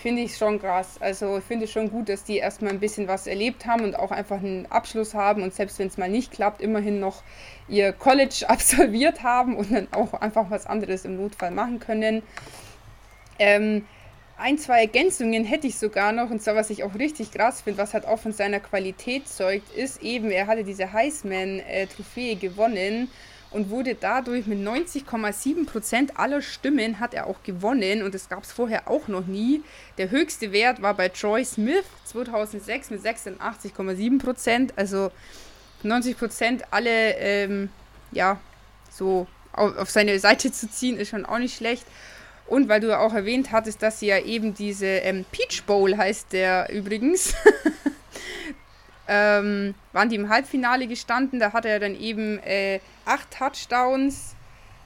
finde 0.01 0.23
ich 0.23 0.35
schon 0.35 0.59
krass. 0.59 0.97
Also 0.99 1.37
ich 1.37 1.43
finde 1.43 1.65
es 1.65 1.71
schon 1.71 1.89
gut, 1.89 2.09
dass 2.09 2.23
die 2.23 2.37
erstmal 2.37 2.71
ein 2.71 2.79
bisschen 2.79 3.07
was 3.07 3.27
erlebt 3.27 3.65
haben 3.65 3.83
und 3.83 3.97
auch 3.97 4.11
einfach 4.11 4.39
einen 4.39 4.65
Abschluss 4.65 5.13
haben 5.13 5.43
und 5.43 5.53
selbst 5.53 5.79
wenn 5.79 5.87
es 5.87 5.97
mal 5.97 6.09
nicht 6.09 6.31
klappt, 6.31 6.61
immerhin 6.61 6.99
noch 6.99 7.23
ihr 7.67 7.93
College 7.93 8.45
absolviert 8.47 9.23
haben 9.23 9.55
und 9.55 9.71
dann 9.71 9.87
auch 9.91 10.13
einfach 10.13 10.49
was 10.49 10.65
anderes 10.65 11.05
im 11.05 11.17
Notfall 11.17 11.51
machen 11.51 11.79
können. 11.79 12.23
Ähm, 13.39 13.85
ein, 14.37 14.57
zwei 14.57 14.81
Ergänzungen 14.81 15.45
hätte 15.45 15.67
ich 15.67 15.77
sogar 15.77 16.11
noch, 16.11 16.31
und 16.31 16.41
zwar, 16.41 16.55
was 16.55 16.71
ich 16.71 16.83
auch 16.83 16.95
richtig 16.95 17.31
krass 17.31 17.61
finde, 17.61 17.77
was 17.77 17.93
halt 17.93 18.07
auch 18.07 18.17
von 18.17 18.33
seiner 18.33 18.59
Qualität 18.59 19.27
zeugt, 19.27 19.71
ist 19.75 20.01
eben, 20.01 20.31
er 20.31 20.47
hatte 20.47 20.63
diese 20.63 20.91
Heisman-Trophäe 20.91 22.35
gewonnen 22.37 23.09
und 23.51 23.69
wurde 23.69 23.95
dadurch 23.95 24.47
mit 24.47 24.59
90,7% 24.59 26.15
aller 26.15 26.41
Stimmen 26.41 26.99
hat 26.99 27.13
er 27.13 27.27
auch 27.27 27.43
gewonnen 27.43 28.01
und 28.01 28.15
das 28.15 28.29
gab 28.29 28.43
es 28.43 28.51
vorher 28.51 28.89
auch 28.89 29.07
noch 29.07 29.27
nie. 29.27 29.61
Der 29.97 30.09
höchste 30.09 30.51
Wert 30.53 30.81
war 30.81 30.93
bei 30.93 31.09
Troy 31.09 31.43
Smith 31.43 31.83
2006 32.05 32.91
mit 32.91 33.01
86,7%, 33.01 34.69
also 34.77 35.11
90% 35.83 36.61
alle, 36.71 37.15
ähm, 37.17 37.69
ja, 38.11 38.39
so 38.89 39.27
auf, 39.51 39.77
auf 39.77 39.89
seine 39.89 40.17
Seite 40.19 40.51
zu 40.51 40.69
ziehen, 40.69 40.97
ist 40.97 41.09
schon 41.09 41.25
auch 41.25 41.39
nicht 41.39 41.55
schlecht. 41.55 41.85
Und 42.47 42.69
weil 42.69 42.81
du 42.81 42.87
ja 42.87 42.99
auch 42.99 43.13
erwähnt 43.13 43.51
hattest, 43.51 43.81
dass 43.81 43.99
sie 43.99 44.07
ja 44.07 44.19
eben 44.19 44.53
diese 44.53 44.85
ähm, 44.85 45.25
Peach 45.31 45.63
Bowl 45.65 45.95
heißt 45.95 46.33
der 46.33 46.69
übrigens. 46.71 47.33
ähm, 49.07 49.75
waren 49.93 50.09
die 50.09 50.15
im 50.15 50.29
Halbfinale 50.29 50.87
gestanden. 50.87 51.39
Da 51.39 51.53
hat 51.53 51.65
er 51.65 51.79
dann 51.79 51.95
eben 51.95 52.39
äh, 52.39 52.79
acht 53.05 53.31
Touchdowns 53.31 54.35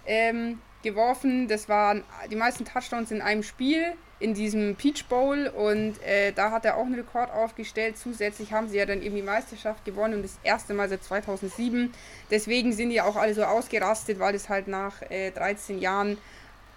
ähm, 0.05 0.59
geworfen. 0.83 1.47
Das 1.47 1.67
waren 1.69 2.03
die 2.31 2.35
meisten 2.35 2.65
Touchdowns 2.65 3.11
in 3.11 3.21
einem 3.21 3.43
Spiel 3.43 3.93
in 4.19 4.33
diesem 4.33 4.75
Peach 4.75 5.05
Bowl 5.09 5.47
und 5.47 6.01
äh, 6.03 6.31
da 6.31 6.51
hat 6.51 6.63
er 6.63 6.77
auch 6.77 6.85
einen 6.85 6.95
Rekord 6.95 7.29
aufgestellt. 7.31 7.97
Zusätzlich 7.97 8.53
haben 8.53 8.69
sie 8.69 8.77
ja 8.77 8.85
dann 8.85 9.01
eben 9.01 9.15
die 9.15 9.21
Meisterschaft 9.21 9.83
gewonnen 9.83 10.15
und 10.15 10.23
das 10.23 10.39
erste 10.41 10.73
Mal 10.73 10.87
seit 10.87 11.03
2007. 11.03 11.93
Deswegen 12.31 12.71
sind 12.71 12.91
die 12.91 13.01
auch 13.01 13.17
alle 13.17 13.33
so 13.33 13.43
ausgerastet, 13.43 14.19
weil 14.19 14.33
es 14.33 14.47
halt 14.47 14.67
nach 14.69 15.01
äh, 15.09 15.31
13 15.31 15.79
Jahren 15.79 16.17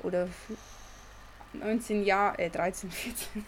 oder 0.02 0.28
19 1.52 2.04
Jahre, 2.04 2.38
äh 2.38 2.50
13, 2.50 2.90
14, 2.90 3.44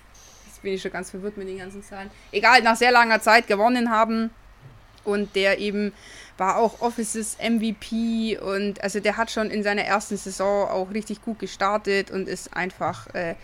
bin 0.62 0.74
ich 0.74 0.82
schon 0.82 0.90
ganz 0.90 1.10
verwirrt 1.10 1.36
mit 1.36 1.48
den 1.48 1.58
ganzen 1.58 1.82
Zahlen. 1.82 2.10
Egal, 2.32 2.62
nach 2.62 2.76
sehr 2.76 2.92
langer 2.92 3.20
Zeit 3.20 3.46
gewonnen 3.46 3.90
haben. 3.90 4.30
Und 5.02 5.34
der 5.34 5.58
eben 5.58 5.92
war 6.36 6.58
auch 6.58 6.82
Offices 6.82 7.38
MVP 7.38 8.38
und 8.38 8.82
also 8.82 9.00
der 9.00 9.16
hat 9.16 9.30
schon 9.30 9.50
in 9.50 9.62
seiner 9.62 9.82
ersten 9.82 10.16
Saison 10.16 10.68
auch 10.68 10.90
richtig 10.92 11.22
gut 11.22 11.38
gestartet 11.38 12.10
und 12.10 12.28
ist 12.28 12.54
einfach 12.54 13.06
äh, 13.14 13.34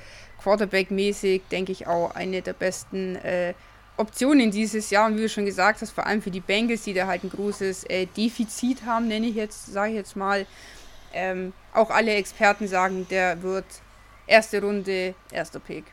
Quarterback-mäßig, 0.43 1.43
denke 1.51 1.73
ich, 1.73 1.87
auch 1.87 2.15
eine 2.15 2.43
der 2.43 2.53
besten 2.53 3.17
äh, 3.17 3.55
Optionen 3.97 4.51
dieses 4.51 4.91
Jahr. 4.91 5.07
Und 5.07 5.17
wie 5.17 5.23
du 5.23 5.29
schon 5.31 5.47
gesagt 5.47 5.81
hast, 5.81 5.93
vor 5.93 6.07
allem 6.07 6.21
für 6.21 6.31
die 6.31 6.41
Bengals, 6.41 6.83
die 6.83 6.93
da 6.93 7.07
halt 7.07 7.25
ein 7.25 7.31
großes 7.31 7.85
äh, 7.85 8.07
Defizit 8.07 8.85
haben, 8.85 9.09
nenne 9.09 9.27
ich 9.27 9.35
jetzt, 9.35 9.67
sage 9.67 9.93
ich 9.93 9.97
jetzt 9.97 10.17
mal. 10.17 10.47
Ähm, 11.15 11.55
auch 11.73 11.89
alle 11.89 12.15
Experten 12.15 12.69
sagen, 12.69 13.07
der 13.09 13.43
wird 13.43 13.65
Erste 14.27 14.61
Runde, 14.61 15.15
erster 15.31 15.61
Pick. 15.61 15.85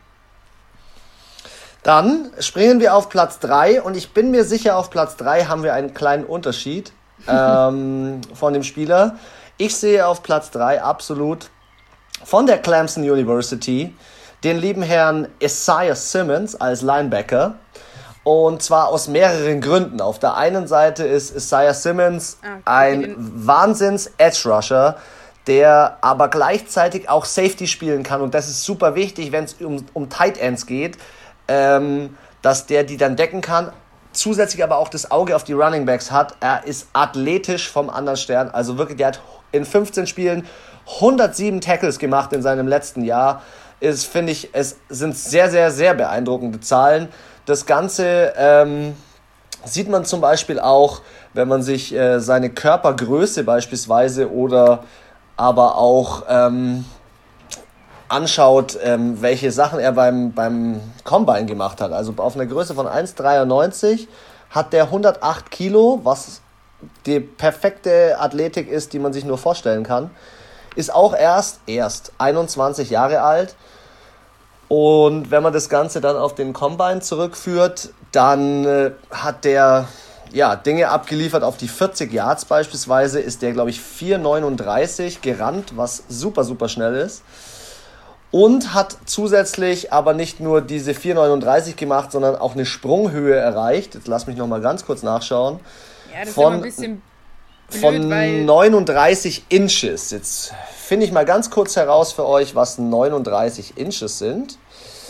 Dann 1.83 2.31
springen 2.39 2.79
wir 2.79 2.95
auf 2.95 3.09
Platz 3.09 3.39
3 3.39 3.81
und 3.81 3.97
ich 3.97 4.13
bin 4.13 4.31
mir 4.31 4.45
sicher, 4.45 4.77
auf 4.77 4.89
Platz 4.89 5.17
3 5.17 5.45
haben 5.45 5.63
wir 5.63 5.73
einen 5.73 5.93
kleinen 5.93 6.23
Unterschied 6.23 6.93
ähm, 7.27 8.21
von 8.33 8.53
dem 8.53 8.63
Spieler. 8.63 9.17
Ich 9.57 9.75
sehe 9.75 10.07
auf 10.07 10.23
Platz 10.23 10.49
3 10.51 10.81
absolut 10.81 11.49
von 12.23 12.45
der 12.45 12.57
Clemson 12.57 13.03
University 13.03 13.93
den 14.43 14.57
lieben 14.57 14.81
Herrn 14.81 15.27
Isaiah 15.39 15.95
Simmons 15.95 16.59
als 16.59 16.81
Linebacker. 16.81 17.55
Und 18.23 18.61
zwar 18.61 18.87
aus 18.87 19.09
mehreren 19.09 19.59
Gründen. 19.59 19.99
Auf 19.99 20.19
der 20.19 20.35
einen 20.35 20.67
Seite 20.67 21.03
ist 21.03 21.35
Isaiah 21.35 21.73
Simmons 21.73 22.37
ah, 22.41 22.59
ein 22.65 23.15
Wahnsinns-Edge-Rusher 23.17 24.97
der 25.47 25.97
aber 26.01 26.29
gleichzeitig 26.29 27.09
auch 27.09 27.25
Safety 27.25 27.67
spielen 27.67 28.03
kann. 28.03 28.21
Und 28.21 28.33
das 28.33 28.47
ist 28.47 28.63
super 28.63 28.95
wichtig, 28.95 29.31
wenn 29.31 29.43
es 29.43 29.53
um, 29.55 29.85
um 29.93 30.09
Tight 30.09 30.37
Ends 30.37 30.65
geht, 30.65 30.97
ähm, 31.47 32.17
dass 32.41 32.65
der 32.65 32.83
die 32.83 32.97
dann 32.97 33.15
decken 33.15 33.41
kann. 33.41 33.71
Zusätzlich 34.11 34.63
aber 34.63 34.77
auch 34.77 34.89
das 34.89 35.09
Auge 35.09 35.35
auf 35.35 35.43
die 35.43 35.53
Running 35.53 35.85
Backs 35.85 36.11
hat. 36.11 36.35
Er 36.39 36.65
ist 36.65 36.87
athletisch 36.93 37.69
vom 37.69 37.89
anderen 37.89 38.17
Stern. 38.17 38.49
Also 38.51 38.77
wirklich, 38.77 38.97
der 38.97 39.07
hat 39.07 39.21
in 39.51 39.65
15 39.65 40.05
Spielen 40.07 40.45
107 40.97 41.61
Tackles 41.61 41.97
gemacht 41.97 42.33
in 42.33 42.41
seinem 42.41 42.67
letzten 42.67 43.03
Jahr. 43.03 43.41
Ist, 43.79 44.05
finde 44.05 44.31
ich, 44.31 44.49
es 44.53 44.77
sind 44.89 45.17
sehr, 45.17 45.49
sehr, 45.49 45.71
sehr 45.71 45.93
beeindruckende 45.93 46.59
Zahlen. 46.59 47.09
Das 47.45 47.65
Ganze 47.65 48.33
ähm, 48.37 48.95
sieht 49.65 49.89
man 49.89 50.05
zum 50.05 50.21
Beispiel 50.21 50.59
auch, 50.59 51.01
wenn 51.33 51.47
man 51.47 51.61
sich 51.61 51.93
äh, 51.93 52.19
seine 52.19 52.49
Körpergröße 52.49 53.43
beispielsweise 53.43 54.31
oder 54.31 54.83
aber 55.35 55.77
auch 55.77 56.23
ähm, 56.29 56.85
anschaut, 58.09 58.77
ähm, 58.83 59.21
welche 59.21 59.51
Sachen 59.51 59.79
er 59.79 59.91
beim, 59.93 60.33
beim 60.33 60.81
Combine 61.03 61.45
gemacht 61.45 61.81
hat. 61.81 61.91
Also 61.91 62.13
auf 62.17 62.35
einer 62.35 62.45
Größe 62.45 62.73
von 62.73 62.87
1,93 62.87 64.07
hat 64.49 64.73
der 64.73 64.85
108 64.85 65.49
Kilo, 65.49 66.01
was 66.03 66.41
die 67.05 67.19
perfekte 67.19 68.19
Athletik 68.19 68.69
ist, 68.69 68.93
die 68.93 68.99
man 68.99 69.13
sich 69.13 69.25
nur 69.25 69.37
vorstellen 69.37 69.83
kann. 69.83 70.11
Ist 70.75 70.93
auch 70.93 71.15
erst, 71.15 71.59
erst 71.65 72.13
21 72.17 72.89
Jahre 72.89 73.21
alt. 73.21 73.55
Und 74.67 75.29
wenn 75.29 75.43
man 75.43 75.53
das 75.53 75.69
Ganze 75.69 76.01
dann 76.01 76.15
auf 76.15 76.35
den 76.35 76.53
Combine 76.53 76.99
zurückführt, 77.01 77.89
dann 78.11 78.65
äh, 78.65 78.91
hat 79.11 79.45
der 79.45 79.87
ja, 80.31 80.55
Dinge 80.55 80.89
abgeliefert 80.89 81.43
auf 81.43 81.57
die 81.57 81.67
40 81.67 82.11
Yards 82.11 82.45
beispielsweise, 82.45 83.19
ist 83.19 83.43
der, 83.43 83.53
glaube 83.53 83.69
ich, 83.69 83.79
4,39 83.79 85.21
gerannt, 85.21 85.73
was 85.75 86.03
super, 86.09 86.43
super 86.43 86.69
schnell 86.69 86.95
ist. 86.95 87.21
Und 88.33 88.73
hat 88.73 88.97
zusätzlich 89.05 89.93
aber 89.93 90.15
nicht 90.15 90.39
nur 90.39 90.61
diese 90.61 90.93
4,39 90.93 91.75
gemacht, 91.75 92.11
sondern 92.11 92.35
auch 92.35 92.55
eine 92.55 92.65
Sprunghöhe 92.65 93.35
erreicht. 93.35 93.93
Jetzt 93.93 94.07
lass 94.07 94.25
mich 94.25 94.37
noch 94.37 94.47
mal 94.47 94.59
ganz 94.59 94.87
kurz 94.87 95.03
nachschauen. 95.03 95.59
Ja, 96.11 96.25
das 96.25 96.33
von, 96.33 96.53
ist 96.53 96.57
ein 96.57 96.61
bisschen 96.63 97.01
blöd, 97.69 97.81
von 97.81 98.45
39 98.45 99.45
Inches. 99.49 100.09
Jetzt 100.09 100.51
finde 100.75 101.05
ich 101.05 101.11
mal 101.11 101.25
ganz 101.25 101.51
kurz 101.51 101.75
heraus 101.75 102.11
für 102.11 102.25
euch, 102.25 102.55
was 102.55 102.79
39 102.79 103.77
Inches 103.77 104.17
sind. 104.17 104.57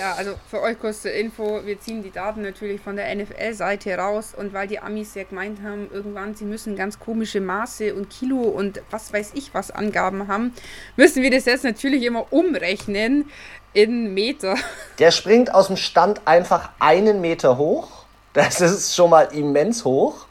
Ja, 0.03 0.15
also 0.15 0.33
für 0.51 0.61
euch 0.61 0.77
kurze 0.81 1.09
Info, 1.09 1.61
wir 1.63 1.79
ziehen 1.79 2.03
die 2.03 2.11
Daten 2.11 2.41
natürlich 2.41 2.81
von 2.81 2.97
der 2.97 3.15
NFL-Seite 3.15 3.97
raus 3.97 4.33
und 4.37 4.51
weil 4.51 4.67
die 4.67 4.79
Amis 4.79 5.15
ja 5.15 5.23
gemeint 5.23 5.59
haben, 5.63 5.89
irgendwann 5.93 6.35
sie 6.35 6.43
müssen 6.43 6.75
ganz 6.75 6.99
komische 6.99 7.39
Maße 7.39 7.95
und 7.95 8.09
Kilo 8.09 8.41
und 8.41 8.81
was 8.91 9.13
weiß 9.13 9.31
ich 9.33 9.53
was 9.53 9.71
Angaben 9.71 10.27
haben, 10.27 10.53
müssen 10.97 11.23
wir 11.23 11.31
das 11.31 11.45
jetzt 11.45 11.63
natürlich 11.63 12.03
immer 12.03 12.33
umrechnen 12.33 13.31
in 13.71 14.13
Meter. 14.13 14.55
Der 14.99 15.11
springt 15.11 15.53
aus 15.53 15.67
dem 15.67 15.77
Stand 15.77 16.27
einfach 16.27 16.71
einen 16.79 17.21
Meter 17.21 17.57
hoch. 17.57 18.03
Das 18.33 18.59
ist 18.59 18.93
schon 18.93 19.09
mal 19.09 19.29
immens 19.31 19.85
hoch. 19.85 20.25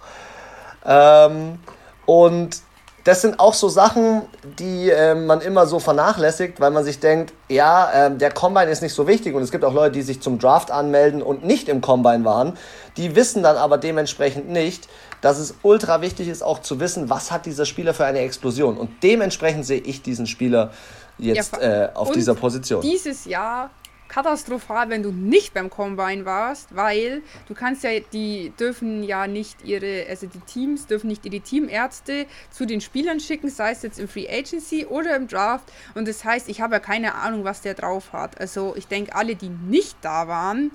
Ähm, 0.84 1.58
und 2.04 2.60
das 3.04 3.20
sind 3.20 3.40
auch 3.40 3.54
so 3.54 3.68
Sachen, 3.68 4.22
die 4.58 4.90
äh, 4.90 5.14
man 5.14 5.40
immer 5.40 5.66
so 5.66 5.80
vernachlässigt, 5.80 6.60
weil 6.60 6.70
man 6.70 6.84
sich 6.84 7.00
denkt, 7.00 7.32
ja, 7.48 8.06
äh, 8.06 8.16
der 8.16 8.30
Combine 8.30 8.70
ist 8.70 8.80
nicht 8.80 8.94
so 8.94 9.08
wichtig 9.08 9.34
und 9.34 9.42
es 9.42 9.50
gibt 9.50 9.64
auch 9.64 9.74
Leute, 9.74 9.92
die 9.92 10.02
sich 10.02 10.20
zum 10.20 10.38
Draft 10.38 10.70
anmelden 10.70 11.20
und 11.22 11.44
nicht 11.44 11.68
im 11.68 11.80
Combine 11.80 12.24
waren. 12.24 12.56
Die 12.96 13.16
wissen 13.16 13.42
dann 13.42 13.56
aber 13.56 13.78
dementsprechend 13.78 14.48
nicht, 14.48 14.88
dass 15.20 15.38
es 15.38 15.54
ultra 15.62 16.00
wichtig 16.00 16.28
ist, 16.28 16.42
auch 16.42 16.60
zu 16.60 16.78
wissen, 16.78 17.10
was 17.10 17.32
hat 17.32 17.46
dieser 17.46 17.66
Spieler 17.66 17.92
für 17.94 18.04
eine 18.04 18.20
Explosion. 18.20 18.76
Und 18.76 19.02
dementsprechend 19.02 19.66
sehe 19.66 19.80
ich 19.80 20.02
diesen 20.02 20.26
Spieler 20.26 20.70
jetzt 21.18 21.56
ja, 21.56 21.86
äh, 21.86 21.90
auf 21.94 22.12
dieser 22.12 22.34
Position. 22.34 22.82
Dieses 22.82 23.24
Jahr 23.24 23.70
katastrophal, 24.12 24.90
wenn 24.90 25.02
du 25.02 25.10
nicht 25.10 25.54
beim 25.54 25.70
Combine 25.70 26.26
warst, 26.26 26.76
weil 26.76 27.22
du 27.48 27.54
kannst 27.54 27.82
ja, 27.82 27.98
die 28.12 28.52
dürfen 28.60 29.02
ja 29.02 29.26
nicht 29.26 29.64
ihre, 29.64 30.06
also 30.08 30.26
die 30.26 30.40
Teams 30.40 30.86
dürfen 30.86 31.08
nicht 31.08 31.24
ihre 31.24 31.40
Teamärzte 31.40 32.26
zu 32.50 32.66
den 32.66 32.82
Spielern 32.82 33.20
schicken, 33.20 33.48
sei 33.48 33.70
es 33.70 33.80
jetzt 33.80 33.98
im 33.98 34.08
Free 34.08 34.28
Agency 34.28 34.84
oder 34.84 35.16
im 35.16 35.28
Draft. 35.28 35.72
Und 35.94 36.06
das 36.06 36.24
heißt, 36.24 36.50
ich 36.50 36.60
habe 36.60 36.74
ja 36.74 36.80
keine 36.80 37.14
Ahnung, 37.14 37.44
was 37.44 37.62
der 37.62 37.72
drauf 37.72 38.12
hat. 38.12 38.38
Also 38.38 38.74
ich 38.76 38.86
denke, 38.86 39.14
alle, 39.14 39.34
die 39.34 39.48
nicht 39.48 39.96
da 40.02 40.28
waren, 40.28 40.72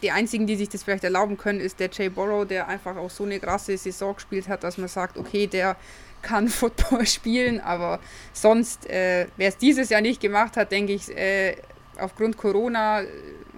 die 0.00 0.10
einzigen, 0.10 0.46
die 0.46 0.56
sich 0.56 0.70
das 0.70 0.82
vielleicht 0.82 1.04
erlauben 1.04 1.36
können, 1.36 1.60
ist 1.60 1.80
der 1.80 1.90
Jay 1.92 2.08
Borrow, 2.08 2.46
der 2.46 2.68
einfach 2.68 2.96
auch 2.96 3.10
so 3.10 3.24
eine 3.24 3.38
krasse 3.38 3.76
Saison 3.76 4.14
gespielt 4.14 4.48
hat, 4.48 4.64
dass 4.64 4.78
man 4.78 4.88
sagt, 4.88 5.18
okay, 5.18 5.46
der 5.46 5.76
kann 6.22 6.48
Football 6.60 7.06
spielen, 7.06 7.60
aber 7.60 8.00
sonst, 8.32 8.88
äh, 8.88 9.26
wer 9.36 9.48
es 9.48 9.56
dieses 9.56 9.90
Jahr 9.90 10.00
nicht 10.00 10.20
gemacht 10.20 10.56
hat, 10.56 10.72
denke 10.72 10.92
ich, 10.92 11.16
äh, 11.16 11.56
aufgrund 11.98 12.36
Corona 12.36 13.02
äh, 13.02 13.06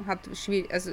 hat 0.06 0.20
schwierig, 0.34 0.72
also 0.72 0.90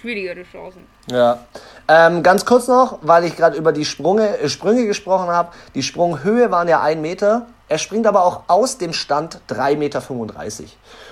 schwierigere 0.00 0.44
Chancen. 0.44 0.86
Ja. 1.10 1.46
Ähm, 1.88 2.22
ganz 2.22 2.44
kurz 2.44 2.68
noch, 2.68 2.98
weil 3.02 3.24
ich 3.24 3.36
gerade 3.36 3.56
über 3.56 3.72
die 3.72 3.84
Sprünge, 3.84 4.38
äh, 4.38 4.48
Sprünge 4.48 4.86
gesprochen 4.86 5.28
habe. 5.28 5.52
Die 5.74 5.82
Sprunghöhe 5.82 6.50
waren 6.50 6.68
ja 6.68 6.82
ein 6.82 7.00
Meter 7.00 7.46
Er 7.68 7.78
springt 7.78 8.06
aber 8.06 8.24
auch 8.24 8.44
aus 8.46 8.78
dem 8.78 8.92
Stand 8.92 9.40
3,35 9.48 9.76
Meter. 9.76 10.02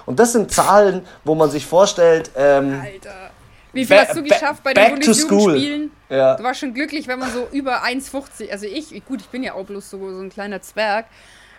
Und 0.07 0.19
das 0.21 0.33
sind 0.33 0.51
Zahlen, 0.51 1.07
wo 1.25 1.35
man 1.35 1.51
sich 1.51 1.67
vorstellt. 1.67 2.31
Ähm, 2.37 2.81
Alter. 2.83 3.31
Wie 3.77 3.85
viel 3.85 3.99
hast 3.99 4.17
du 4.17 4.23
geschafft 4.23 4.63
bei 4.63 4.75
den 4.75 4.91
Bundesjugendspielen? 4.91 5.91
Ja. 6.09 6.37
Du 6.37 6.43
warst 6.43 6.61
schon 6.61 6.75
glücklich, 6.75 7.07
wenn 7.09 7.19
man 7.19 7.33
so 7.33 7.49
über 7.53 7.85
1,50, 7.85 8.51
also 8.51 8.67
ich, 8.67 9.05
gut, 9.05 9.21
ich 9.21 9.29
bin 9.29 9.43
ja 9.43 9.55
auch 9.55 9.65
bloß 9.65 9.91
so, 9.91 9.99
so 10.11 10.21
ein 10.21 10.31
kleiner 10.31 10.61
Zwerg, 10.63 11.07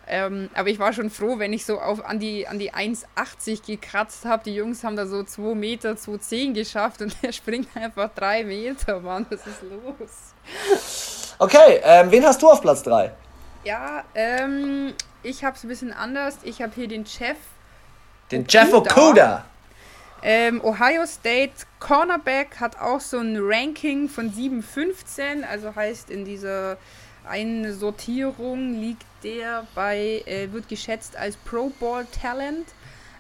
ähm, 0.08 0.50
aber 0.54 0.70
ich 0.70 0.80
war 0.80 0.94
schon 0.94 1.10
froh, 1.10 1.38
wenn 1.38 1.52
ich 1.52 1.66
so 1.66 1.80
auf, 1.80 2.06
an 2.06 2.20
die, 2.20 2.48
an 2.48 2.60
die 2.60 2.74
1,80 2.74 3.66
gekratzt 3.66 4.24
habe. 4.26 4.44
Die 4.46 4.56
Jungs 4.56 4.84
haben 4.84 4.96
da 4.96 5.06
so 5.06 5.24
2 5.24 5.54
Meter, 5.54 5.92
2,10 5.92 6.54
geschafft 6.54 7.02
und 7.02 7.16
der 7.22 7.32
springt 7.34 7.68
einfach 7.76 8.10
3 8.16 8.46
Meter, 8.46 9.02
Mann, 9.02 9.26
was 9.30 9.42
ist 9.46 9.62
los? 9.64 10.34
Okay, 11.40 11.82
ähm, 11.84 12.10
wen 12.10 12.26
hast 12.26 12.42
du 12.42 12.50
auf 12.50 12.62
Platz 12.62 12.84
3? 12.84 13.12
Ja, 13.64 14.04
ähm, 14.16 14.94
ich 15.24 15.44
habe 15.44 15.58
es 15.58 15.64
ein 15.64 15.68
bisschen 15.68 15.92
anders. 15.92 16.38
Ich 16.44 16.62
habe 16.62 16.72
hier 16.74 16.88
den 16.88 17.06
Chef. 17.06 17.38
Den 18.32 18.46
Jeff 18.48 18.74
Okuda. 18.74 19.44
Ähm, 20.24 20.64
Ohio 20.64 21.06
State 21.06 21.54
Cornerback 21.80 22.60
hat 22.60 22.80
auch 22.80 23.00
so 23.00 23.20
ein 23.20 23.38
Ranking 23.40 24.10
von 24.10 24.32
7,15, 24.32 25.44
also 25.44 25.76
heißt 25.76 26.10
in 26.10 26.26
dieser 26.26 26.78
Einsortierung 27.28 28.80
liegt 28.80 29.06
der 29.24 29.68
bei, 29.76 30.24
äh, 30.26 30.52
wird 30.52 30.70
geschätzt 30.70 31.16
als 31.18 31.36
Pro 31.38 31.70
Bowl 31.70 32.06
Talent. 32.06 32.68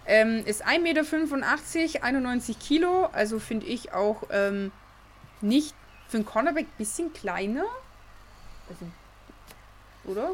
Ähm, 0.06 0.44
ist 0.46 0.66
1,85 0.66 0.80
Meter, 0.80 2.04
91 2.04 2.60
Kilo, 2.60 3.10
also 3.12 3.40
finde 3.40 3.66
ich 3.66 3.94
auch 3.94 4.24
ähm, 4.32 4.72
nicht 5.42 5.76
für 6.08 6.18
einen 6.18 6.26
Cornerback 6.26 6.66
ein 6.66 6.78
bisschen 6.78 7.12
kleiner. 7.12 7.66
Also, 8.70 8.86
oder? 10.06 10.32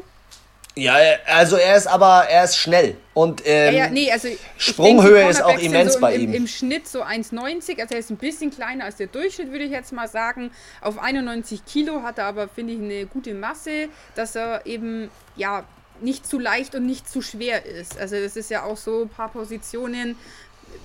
Ja, 0.76 0.96
also 1.26 1.56
er 1.56 1.76
ist 1.76 1.86
aber, 1.86 2.26
er 2.28 2.44
ist 2.44 2.56
schnell. 2.56 2.96
Und 3.14 3.42
ähm, 3.44 3.74
ja, 3.74 3.84
ja, 3.84 3.90
nee, 3.90 4.10
also 4.10 4.28
Sprunghöhe 4.56 5.14
denke, 5.14 5.30
ist 5.30 5.42
auch 5.42 5.58
immens 5.58 5.94
so 5.94 6.00
bei 6.00 6.14
im, 6.14 6.22
ihm. 6.22 6.34
Im 6.34 6.46
Schnitt 6.48 6.88
so 6.88 7.02
1,90, 7.04 7.80
also 7.80 7.94
er 7.94 8.00
ist 8.00 8.10
ein 8.10 8.16
bisschen 8.16 8.50
kleiner 8.50 8.84
als 8.84 8.96
der 8.96 9.06
Durchschnitt, 9.06 9.52
würde 9.52 9.64
ich 9.64 9.70
jetzt 9.70 9.92
mal 9.92 10.08
sagen. 10.08 10.50
Auf 10.80 10.98
91 10.98 11.64
Kilo 11.64 12.02
hat 12.02 12.18
er 12.18 12.24
aber, 12.24 12.48
finde 12.48 12.72
ich, 12.72 12.80
eine 12.80 13.06
gute 13.06 13.34
Masse, 13.34 13.88
dass 14.16 14.34
er 14.34 14.66
eben, 14.66 15.10
ja, 15.36 15.64
nicht 16.00 16.26
zu 16.26 16.40
leicht 16.40 16.74
und 16.74 16.86
nicht 16.86 17.08
zu 17.08 17.22
schwer 17.22 17.64
ist. 17.64 17.96
Also 17.98 18.16
das 18.20 18.36
ist 18.36 18.50
ja 18.50 18.64
auch 18.64 18.76
so, 18.76 19.02
ein 19.02 19.08
paar 19.08 19.28
Positionen 19.28 20.16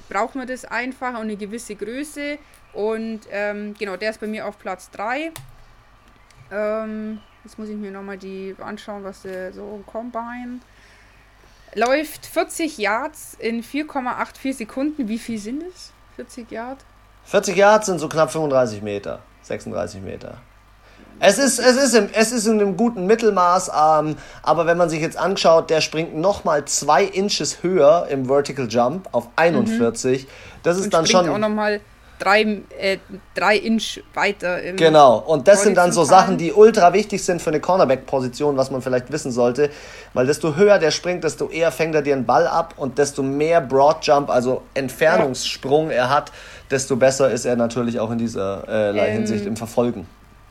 braucht 0.08 0.36
man 0.36 0.48
das 0.48 0.66
einfach 0.66 1.14
und 1.16 1.22
eine 1.22 1.36
gewisse 1.36 1.76
Größe. 1.76 2.38
Und 2.74 3.22
ähm, 3.32 3.76
genau, 3.78 3.96
der 3.96 4.12
ist 4.12 4.20
bei 4.20 4.28
mir 4.28 4.48
auf 4.48 4.60
Platz 4.60 4.92
3. 4.92 5.32
Ähm, 6.52 7.20
Jetzt 7.50 7.58
muss 7.58 7.70
ich 7.70 7.78
mir 7.78 7.90
nochmal 7.90 8.20
die 8.20 8.56
anschauen, 8.60 9.04
was 9.04 9.24
der 9.24 9.52
so 9.52 9.84
Combine 9.88 10.60
läuft 11.74 12.28
40 12.28 12.78
Yards 12.78 13.36
in 13.40 13.64
4,84 13.64 14.54
Sekunden. 14.54 15.08
Wie 15.08 15.18
viel 15.18 15.40
sind 15.40 15.64
es? 15.64 15.92
40 16.18 16.52
Yards? 16.52 16.86
40 17.24 17.58
Yards 17.58 17.88
sind 17.88 17.98
so 17.98 18.08
knapp 18.08 18.32
35 18.32 18.84
Meter, 18.84 19.22
36 19.42 20.00
Meter. 20.04 20.38
Es 21.20 21.40
ist, 21.40 21.58
es 21.58 21.76
ist, 21.76 21.96
im, 21.96 22.10
es 22.14 22.32
ist 22.32 22.46
in 22.46 22.62
einem 22.62 22.78
guten 22.78 23.08
Mittelmaß, 23.08 23.70
ähm, 23.70 24.16
aber 24.44 24.68
wenn 24.68 24.78
man 24.78 24.92
sich 24.92 25.02
jetzt 25.02 25.18
anschaut, 25.18 25.72
der 25.72 25.82
springt 25.82 26.16
nochmal 26.16 26.66
zwei 26.66 27.04
Inches 27.04 27.64
höher 27.64 28.06
im 28.12 28.28
Vertical 28.28 28.68
Jump 28.68 29.10
auf 29.12 29.28
41. 29.38 30.26
Mhm. 30.26 30.30
Das 30.62 30.78
ist 30.78 30.84
Und 30.84 30.94
dann 30.94 31.08
schon. 31.08 31.28
auch 31.28 31.40
nochmal 31.40 31.82
drei, 32.20 32.62
äh, 32.80 32.98
drei 33.34 33.58
Inch 33.58 34.02
weiter. 34.14 34.60
Genau, 34.74 35.18
und 35.18 35.48
das 35.48 35.64
sind 35.64 35.76
dann 35.76 35.92
so 35.92 36.04
Sachen, 36.04 36.38
die 36.38 36.54
ultra 36.54 36.94
wichtig 36.94 37.24
sind 37.24 37.42
für 37.42 37.50
eine 37.50 37.60
Cornerback-Position, 37.60 38.58
was 38.58 38.70
man 38.70 38.82
vielleicht 38.82 39.12
wissen 39.12 39.32
sollte, 39.32 39.70
weil 40.14 40.28
desto 40.28 40.56
höher 40.56 40.78
der 40.78 40.92
springt, 40.92 41.24
desto 41.24 41.50
eher 41.50 41.72
fängt 41.72 41.96
er 41.96 42.02
dir 42.02 42.16
einen 42.16 42.26
Ball 42.26 42.48
ab 42.48 42.76
und 42.78 42.98
desto 42.98 43.24
mehr 43.24 43.62
Broadjump, 43.62 44.30
also 44.30 44.62
Entfernungssprung 44.74 45.90
er 45.90 46.10
hat, 46.10 46.32
desto 46.70 46.96
besser 46.96 47.32
ist 47.32 47.46
er 47.46 47.56
natürlich 47.56 48.00
auch 48.00 48.12
in 48.12 48.18
dieser 48.18 48.68
äh, 48.68 48.90
ähm, 48.90 49.14
Hinsicht 49.14 49.46
im 49.46 49.56
Verfolgen. 49.56 50.06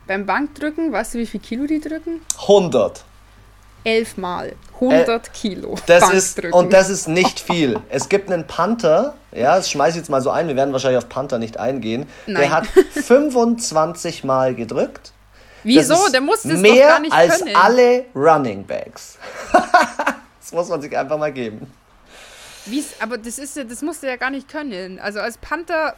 Beim 0.07 0.25
Bankdrücken, 0.25 0.91
weißt 0.91 1.13
du, 1.13 1.19
wie 1.19 1.25
viel 1.27 1.39
Kilo 1.39 1.67
die 1.67 1.79
drücken? 1.79 2.21
100 2.41 3.05
elfmal 3.83 4.53
100 4.75 5.09
äh, 5.09 5.31
Kilo. 5.31 5.75
Das 5.85 6.11
ist, 6.11 6.43
und 6.45 6.73
das 6.73 6.89
ist 6.89 7.07
nicht 7.07 7.39
viel. 7.39 7.79
Es 7.89 8.09
gibt 8.09 8.31
einen 8.31 8.47
Panther, 8.47 9.15
ja, 9.31 9.55
das 9.55 9.69
schmeiße 9.69 9.91
ich 9.91 9.95
jetzt 9.97 10.09
mal 10.09 10.21
so 10.21 10.29
ein, 10.29 10.47
wir 10.47 10.55
werden 10.55 10.71
wahrscheinlich 10.71 10.97
auf 10.97 11.09
Panther 11.09 11.37
nicht 11.39 11.57
eingehen. 11.57 12.07
Nein. 12.27 12.41
Der 12.41 12.51
hat 12.51 12.67
25 12.91 14.23
Mal 14.23 14.55
gedrückt. 14.55 15.11
Wieso? 15.63 16.09
Der 16.11 16.21
muss 16.21 16.43
das 16.43 16.59
mehr 16.59 16.73
doch 16.73 16.93
gar 16.93 16.99
nicht 16.99 17.13
als 17.13 17.39
können. 17.39 17.55
alle 17.55 18.05
Running 18.15 18.65
Backs. 18.65 19.17
das 20.39 20.51
muss 20.53 20.69
man 20.69 20.81
sich 20.81 20.97
einfach 20.97 21.17
mal 21.17 21.33
geben. 21.33 21.71
Wie's, 22.65 22.93
aber 22.99 23.17
das 23.17 23.39
ist 23.39 23.57
das 23.57 23.81
musst 23.81 24.03
du 24.03 24.07
ja 24.07 24.15
gar 24.15 24.29
nicht 24.29 24.47
können. 24.47 24.99
Also 24.99 25.19
als 25.19 25.37
Panther 25.37 25.95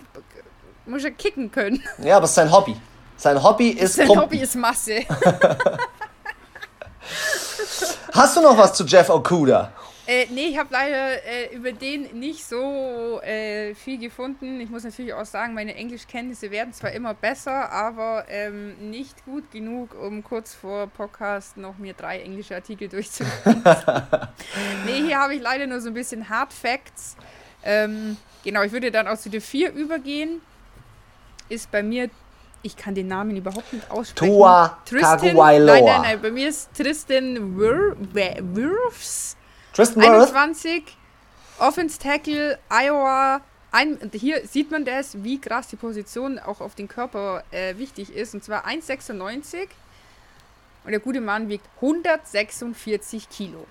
muss 0.86 1.04
er 1.04 1.12
kicken 1.12 1.52
können. 1.52 1.84
Ja, 2.00 2.18
aber 2.18 2.26
es 2.26 2.32
ist 2.32 2.36
sein 2.36 2.52
Hobby. 2.52 2.76
Sein 3.18 3.42
Hobby 3.42 3.70
ist 3.80 3.96
Sein 3.96 4.08
Pumpen. 4.08 4.24
Hobby 4.24 4.40
ist 4.40 4.56
Masse. 4.56 5.02
Hast 8.14 8.38
du 8.38 8.42
noch 8.42 8.58
was 8.58 8.74
zu 8.74 8.86
Jeff 8.86 9.10
Okuda? 9.10 9.72
Äh, 10.08 10.26
nee, 10.32 10.48
ich 10.48 10.58
habe 10.58 10.70
leider 10.72 11.24
äh, 11.26 11.56
über 11.56 11.72
den 11.72 12.20
nicht 12.20 12.44
so 12.44 13.22
äh, 13.22 13.76
viel 13.76 14.00
gefunden. 14.00 14.60
Ich 14.60 14.70
muss 14.70 14.84
natürlich 14.84 15.14
auch 15.14 15.26
sagen, 15.26 15.54
meine 15.54 15.76
Englischkenntnisse 15.76 16.50
werden 16.52 16.74
zwar 16.74 16.92
immer 16.92 17.14
besser, 17.14 17.72
aber 17.72 18.26
ähm, 18.28 18.90
nicht 18.90 19.24
gut 19.26 19.52
genug, 19.52 19.96
um 19.96 20.24
kurz 20.24 20.54
vor 20.54 20.88
Podcast 20.88 21.56
noch 21.56 21.78
mir 21.78 21.94
drei 21.94 22.20
englische 22.20 22.56
Artikel 22.56 22.90
durchzulesen. 22.90 23.64
nee, 24.86 25.04
hier 25.06 25.20
habe 25.20 25.36
ich 25.36 25.42
leider 25.42 25.68
nur 25.68 25.80
so 25.80 25.90
ein 25.90 25.94
bisschen 25.94 26.28
Hard 26.30 26.52
Facts. 26.52 27.16
Ähm, 27.64 28.18
genau, 28.44 28.64
ich 28.64 28.72
würde 28.72 28.92
dann 28.92 29.08
auch 29.08 29.18
zu 29.18 29.30
der 29.30 29.42
4 29.42 29.72
übergehen. 29.72 30.42
Ist 31.48 31.72
bei 31.72 31.84
mir 31.84 32.10
ich 32.64 32.78
kann 32.78 32.96
den 32.96 33.08
Namen 33.08 33.36
überhaupt 33.36 33.74
nicht 33.74 33.90
aussprechen. 33.90 34.34
Tua 34.34 34.78
Tagovailoa. 34.86 35.76
Nein, 35.76 35.86
nein, 35.86 36.02
nein. 36.02 36.22
Bei 36.22 36.32
mir 36.32 36.50
ist 36.50 36.74
Tristan 36.74 37.58
Wirfs. 37.58 39.36
Tristan 39.74 40.04
Wirfs. 40.04 40.34
21. 40.34 40.98
Offense 41.60 42.00
Tackle, 42.00 42.60
Iowa. 42.70 43.42
Ein, 43.72 43.98
hier 44.14 44.46
sieht 44.46 44.70
man 44.70 44.84
das, 44.84 45.24
wie 45.24 45.40
krass 45.40 45.68
die 45.70 45.76
Position 45.76 46.40
auch 46.40 46.60
auf 46.60 46.76
den 46.76 46.88
Körper 46.88 47.44
äh, 47.52 47.78
wichtig 47.78 48.14
ist. 48.14 48.34
Und 48.34 48.44
zwar 48.44 48.68
1,96. 48.68 49.68
Und 50.84 50.92
der 50.92 51.00
gute 51.00 51.22
Mann 51.22 51.48
wiegt 51.48 51.66
146 51.78 53.30
Kilo. 53.30 53.66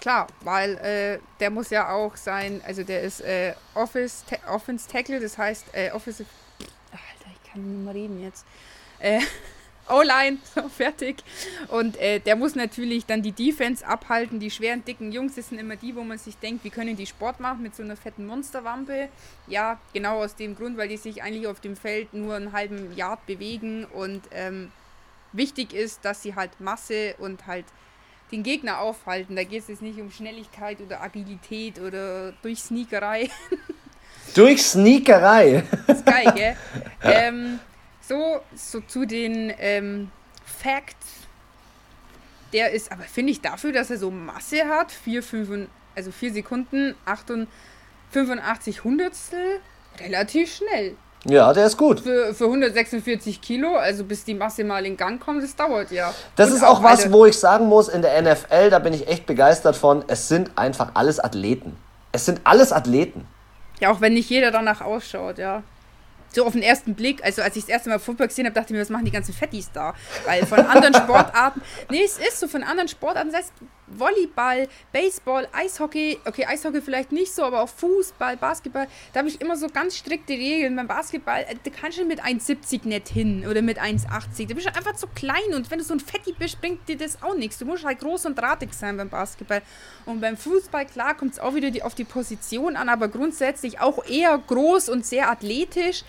Klar, 0.00 0.26
weil 0.42 0.76
äh, 0.76 1.18
der 1.40 1.50
muss 1.50 1.70
ja 1.70 1.90
auch 1.90 2.16
sein, 2.16 2.60
also 2.66 2.82
der 2.82 3.02
ist 3.02 3.20
äh, 3.22 3.54
Office, 3.74 4.24
Offense 4.48 4.86
Tackle, 4.86 5.18
das 5.18 5.38
heißt 5.38 5.64
äh, 5.72 5.90
Offensive 5.92 6.28
kann 7.54 7.72
nicht 7.72 7.84
mehr 7.84 7.94
reden 7.94 8.22
jetzt. 8.22 8.44
Äh, 8.98 9.20
O-Line, 9.88 10.38
so, 10.54 10.68
fertig. 10.68 11.22
Und 11.68 11.96
äh, 11.98 12.18
der 12.18 12.36
muss 12.36 12.54
natürlich 12.54 13.04
dann 13.06 13.22
die 13.22 13.32
Defense 13.32 13.86
abhalten. 13.86 14.40
Die 14.40 14.50
schweren, 14.50 14.84
dicken 14.84 15.12
Jungs, 15.12 15.34
das 15.34 15.50
sind 15.50 15.58
immer 15.58 15.76
die, 15.76 15.94
wo 15.94 16.02
man 16.02 16.18
sich 16.18 16.36
denkt, 16.36 16.64
wie 16.64 16.70
können 16.70 16.96
die 16.96 17.06
Sport 17.06 17.40
machen 17.40 17.62
mit 17.62 17.76
so 17.76 17.82
einer 17.82 17.96
fetten 17.96 18.26
Monsterwampe. 18.26 19.08
Ja, 19.46 19.78
genau 19.92 20.22
aus 20.22 20.36
dem 20.36 20.56
Grund, 20.56 20.76
weil 20.76 20.88
die 20.88 20.96
sich 20.96 21.22
eigentlich 21.22 21.46
auf 21.46 21.60
dem 21.60 21.76
Feld 21.76 22.14
nur 22.14 22.34
einen 22.34 22.52
halben 22.52 22.96
Yard 22.96 23.26
bewegen. 23.26 23.84
Und 23.84 24.22
ähm, 24.32 24.72
wichtig 25.32 25.74
ist, 25.74 26.04
dass 26.04 26.22
sie 26.22 26.34
halt 26.34 26.60
Masse 26.60 27.14
und 27.18 27.46
halt 27.46 27.66
den 28.32 28.42
Gegner 28.42 28.80
aufhalten. 28.80 29.36
Da 29.36 29.44
geht 29.44 29.62
es 29.62 29.68
jetzt 29.68 29.82
nicht 29.82 30.00
um 30.00 30.10
Schnelligkeit 30.10 30.80
oder 30.80 31.02
Agilität 31.02 31.78
oder 31.78 32.32
durch 32.42 32.60
Sneakerei. 32.60 33.28
Durch 34.34 34.62
Sneakerei. 34.62 35.64
Das 35.86 35.98
ist 35.98 36.06
geil, 36.06 36.32
gell? 36.34 36.56
ähm, 37.02 37.60
so, 38.00 38.40
so 38.54 38.80
zu 38.80 39.06
den 39.06 39.52
ähm, 39.58 40.10
Facts. 40.44 41.06
Der 42.52 42.70
ist, 42.70 42.92
aber 42.92 43.02
finde 43.02 43.32
ich 43.32 43.40
dafür, 43.40 43.72
dass 43.72 43.90
er 43.90 43.98
so 43.98 44.10
Masse 44.10 44.64
hat, 44.68 44.92
4, 44.92 45.22
5, 45.22 45.68
also 45.96 46.10
4 46.10 46.32
Sekunden, 46.32 46.94
8 47.04 47.30
und 47.30 47.48
85 48.10 48.84
Hundertstel, 48.84 49.60
relativ 50.00 50.54
schnell. 50.54 50.96
Ja, 51.24 51.52
der 51.52 51.66
ist 51.66 51.76
gut. 51.76 52.00
Für, 52.00 52.34
für 52.34 52.44
146 52.44 53.40
Kilo, 53.40 53.76
also 53.76 54.04
bis 54.04 54.24
die 54.24 54.34
Masse 54.34 54.62
mal 54.62 54.84
in 54.84 54.96
Gang 54.96 55.20
kommt, 55.20 55.42
das 55.42 55.56
dauert 55.56 55.90
ja. 55.90 56.12
Das 56.36 56.50
und 56.50 56.56
ist 56.56 56.62
auch, 56.62 56.80
auch 56.80 56.82
was, 56.82 57.10
wo 57.10 57.24
ich 57.24 57.38
sagen 57.38 57.66
muss, 57.66 57.88
in 57.88 58.02
der 58.02 58.20
NFL, 58.20 58.70
da 58.70 58.78
bin 58.78 58.92
ich 58.92 59.08
echt 59.08 59.26
begeistert 59.26 59.74
von, 59.74 60.04
es 60.06 60.28
sind 60.28 60.50
einfach 60.56 60.90
alles 60.94 61.18
Athleten. 61.18 61.76
Es 62.12 62.26
sind 62.26 62.42
alles 62.44 62.72
Athleten. 62.72 63.26
Ja, 63.80 63.90
auch 63.90 64.00
wenn 64.00 64.14
nicht 64.14 64.30
jeder 64.30 64.50
danach 64.50 64.80
ausschaut, 64.80 65.38
ja. 65.38 65.62
So 66.32 66.44
auf 66.46 66.52
den 66.52 66.62
ersten 66.62 66.94
Blick, 66.94 67.22
also 67.24 67.42
als 67.42 67.54
ich 67.54 67.62
das 67.64 67.70
erste 67.70 67.90
Mal 67.90 68.00
Football 68.00 68.26
gesehen 68.26 68.46
habe, 68.46 68.54
dachte 68.54 68.72
ich 68.72 68.76
mir, 68.76 68.80
was 68.80 68.90
machen 68.90 69.04
die 69.04 69.12
ganzen 69.12 69.32
Fettis 69.32 69.70
da? 69.72 69.94
Weil 70.26 70.44
von 70.46 70.58
anderen 70.60 70.94
Sportarten, 71.02 71.62
nee, 71.90 72.02
es 72.02 72.18
ist 72.18 72.40
so, 72.40 72.48
von 72.48 72.64
anderen 72.64 72.88
Sportarten, 72.88 73.30
das 73.30 73.42
heißt, 73.42 73.52
Volleyball, 73.98 74.68
Baseball, 74.92 75.48
Eishockey, 75.52 76.18
okay, 76.24 76.46
Eishockey 76.46 76.80
vielleicht 76.80 77.12
nicht 77.12 77.32
so, 77.32 77.42
aber 77.42 77.62
auch 77.62 77.68
Fußball, 77.68 78.36
Basketball, 78.36 78.86
da 79.12 79.20
habe 79.20 79.28
ich 79.28 79.40
immer 79.40 79.56
so 79.56 79.68
ganz 79.68 79.96
strikte 79.96 80.32
Regeln. 80.32 80.76
Beim 80.76 80.88
Basketball, 80.88 81.42
äh, 81.42 81.56
da 81.62 81.70
kannst 81.70 81.98
du 81.98 82.04
mit 82.04 82.22
1,70 82.22 82.86
nicht 82.86 83.08
hin 83.08 83.46
oder 83.48 83.62
mit 83.62 83.80
1,80. 83.80 84.48
Da 84.48 84.54
bist 84.54 84.66
du 84.66 84.74
einfach 84.74 84.94
zu 84.94 85.06
klein 85.08 85.54
und 85.54 85.70
wenn 85.70 85.78
du 85.78 85.84
so 85.84 85.94
ein 85.94 86.00
Fetti 86.00 86.32
bist, 86.38 86.60
bringt 86.60 86.88
dir 86.88 86.96
das 86.96 87.22
auch 87.22 87.36
nichts. 87.36 87.58
Du 87.58 87.64
musst 87.64 87.84
halt 87.84 88.00
groß 88.00 88.26
und 88.26 88.38
drahtig 88.38 88.72
sein 88.72 88.96
beim 88.96 89.08
Basketball. 89.08 89.62
Und 90.06 90.20
beim 90.20 90.36
Fußball, 90.36 90.86
klar, 90.86 91.14
kommt 91.14 91.32
es 91.32 91.38
auch 91.38 91.54
wieder 91.54 91.70
die, 91.70 91.82
auf 91.82 91.94
die 91.94 92.04
Position 92.04 92.76
an, 92.76 92.88
aber 92.88 93.08
grundsätzlich 93.08 93.80
auch 93.80 94.04
eher 94.06 94.36
groß 94.38 94.88
und 94.88 95.06
sehr 95.06 95.30
athletisch. 95.30 96.04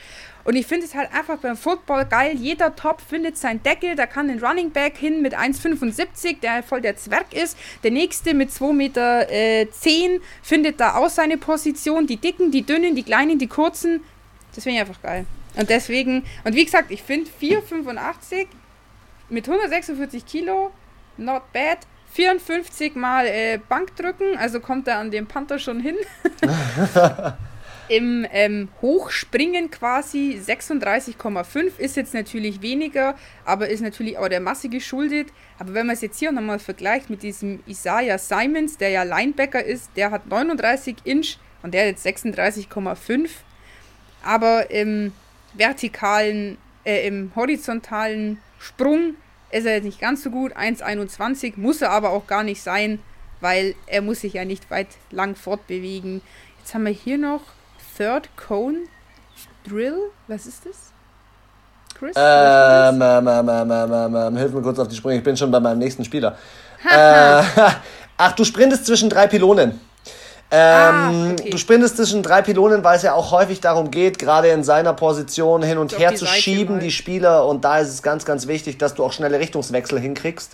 Und 0.46 0.56
ich 0.56 0.68
finde 0.68 0.86
es 0.86 0.94
halt 0.94 1.12
einfach 1.12 1.40
beim 1.40 1.58
Football 1.58 2.06
geil. 2.06 2.36
Jeder 2.36 2.76
Top 2.76 3.02
findet 3.02 3.36
seinen 3.36 3.64
Deckel. 3.64 3.96
Da 3.96 4.06
kann 4.06 4.30
ein 4.30 4.42
Running 4.44 4.70
Back 4.70 4.96
hin 4.96 5.24
mit 5.24 5.36
1,75, 5.36 6.40
der 6.40 6.62
voll 6.62 6.82
der 6.82 6.96
Zwerg 6.96 7.34
ist. 7.34 7.58
Der 7.84 7.90
nächste 7.90 8.36
mit 8.36 8.52
2,10 8.52 8.74
Meter 8.74 9.32
äh, 9.32 9.68
10 9.70 10.22
findet 10.44 10.80
da 10.80 10.98
auch 10.98 11.10
seine 11.10 11.38
Position. 11.38 12.06
Die 12.06 12.18
dicken, 12.18 12.52
die 12.52 12.62
dünnen, 12.62 12.96
die 12.96 13.02
kleinen, 13.02 13.40
die 13.40 13.48
kurzen. 13.48 14.04
Das 14.54 14.64
finde 14.64 14.76
ich 14.78 14.82
einfach 14.82 15.02
geil. 15.02 15.26
Und 15.56 15.70
deswegen, 15.72 16.24
und 16.44 16.56
wie 16.56 16.64
gesagt, 16.64 16.92
ich 16.92 17.02
finde 17.02 17.30
4,85 17.42 18.46
mit 19.30 19.48
146 19.48 20.26
Kilo, 20.28 20.72
not 21.18 21.52
bad. 21.54 21.80
54 22.12 22.96
mal 22.96 23.26
äh, 23.26 23.60
Bankdrücken, 23.68 24.38
also 24.38 24.62
kommt 24.62 24.88
er 24.88 25.00
an 25.00 25.12
dem 25.12 25.26
Panther 25.26 25.60
schon 25.60 25.82
hin. 25.82 25.96
Im 27.88 28.26
ähm, 28.32 28.70
Hochspringen 28.82 29.70
quasi 29.70 30.42
36,5 30.44 31.78
ist 31.78 31.96
jetzt 31.96 32.16
natürlich 32.16 32.64
weniger, 32.64 33.16
aber 33.46 33.70
ist 33.70 33.82
natürlich 33.82 34.18
auch 34.18 34.28
der 34.28 34.40
Masse 34.40 34.70
geschuldet. 34.70 35.28
Aber 35.60 35.76
wenn 35.76 35.86
man 35.86 35.94
es 35.94 36.02
jetzt 36.02 36.18
hier 36.18 36.32
nochmal 36.32 36.58
vergleicht 36.58 37.12
mit 37.12 37.22
diesem 37.22 37.62
Isaiah 37.68 38.18
Simons, 38.18 38.78
der 38.78 38.90
ja 38.90 39.04
Linebacker 39.04 39.64
ist, 39.64 39.92
der 39.96 40.10
hat 40.10 40.28
39 40.28 40.98
Inch 41.04 41.38
und 41.62 41.76
der 41.76 41.86
jetzt 41.86 42.06
36,5. 42.06 43.30
Aber 44.24 44.72
im 44.72 45.12
vertikalen, 45.54 46.58
äh, 46.86 47.08
im 47.08 47.32
horizontalen 47.36 48.40
Sprung 48.58 49.14
ist 49.52 49.66
er 49.66 49.76
jetzt 49.76 49.84
nicht 49.84 50.02
ganz 50.02 50.24
so 50.24 50.32
gut. 50.32 50.58
1,21 50.58 51.54
muss 51.58 51.82
er 51.82 51.92
aber 51.92 52.10
auch 52.10 52.26
gar 52.26 52.44
nicht 52.44 52.64
sein, 52.64 53.00
weil 53.42 53.76
er 53.86 54.02
muss 54.02 54.22
sich 54.22 54.34
ja 54.34 54.44
nicht 54.44 54.72
weit 54.72 54.88
lang 55.12 55.36
fortbewegen. 55.36 56.22
Jetzt 56.60 56.74
haben 56.74 56.86
wir 56.86 56.92
hier 56.92 57.20
noch 57.20 57.55
Third 57.98 58.30
Cone 58.36 58.88
Drill. 59.68 60.12
Was 60.28 60.46
ist 60.46 60.66
das? 60.66 60.92
Chris? 61.98 62.16
Ähm, 62.18 63.02
ähm, 63.02 63.28
ähm, 63.28 63.50
ähm, 63.50 63.92
ähm, 63.94 64.16
ähm, 64.16 64.38
hilf 64.38 64.54
mir 64.54 64.62
kurz 64.62 64.80
auf 64.80 64.88
die 64.88 64.96
Sprünge. 64.96 65.20
Ich 65.20 65.24
bin 65.24 65.38
schon 65.38 65.50
bei 65.50 65.60
meinem 65.60 65.80
nächsten 65.80 66.04
Spieler. 66.04 66.38
äh, 66.84 67.42
ach, 68.18 68.32
du 68.36 68.44
sprintest 68.44 68.86
zwischen 68.86 69.10
drei 69.10 69.28
Pylonen. 69.28 69.80
Ähm, 70.52 70.60
ah, 70.62 71.32
okay. 71.32 71.50
Du 71.50 71.58
sprintest 71.58 71.98
zwischen 71.98 72.22
drei 72.22 72.42
Pylonen, 72.42 72.84
weil 72.84 72.98
es 72.98 73.04
ja 73.04 73.14
auch 73.14 73.32
häufig 73.32 73.62
darum 73.62 73.90
geht, 73.92 74.20
gerade 74.20 74.50
in 74.50 74.64
seiner 74.64 74.94
Position 74.94 75.64
hin 75.64 75.78
und 75.78 75.98
her 75.98 76.16
zu 76.16 76.26
schieben, 76.26 76.80
die 76.80 76.92
Spieler. 76.92 77.48
Und 77.48 77.66
da 77.66 77.80
ist 77.80 77.90
es 77.90 78.04
ganz, 78.04 78.26
ganz 78.26 78.48
wichtig, 78.48 78.78
dass 78.78 78.94
du 78.94 79.04
auch 79.04 79.14
schnelle 79.14 79.40
Richtungswechsel 79.40 80.00
hinkriegst. 80.00 80.52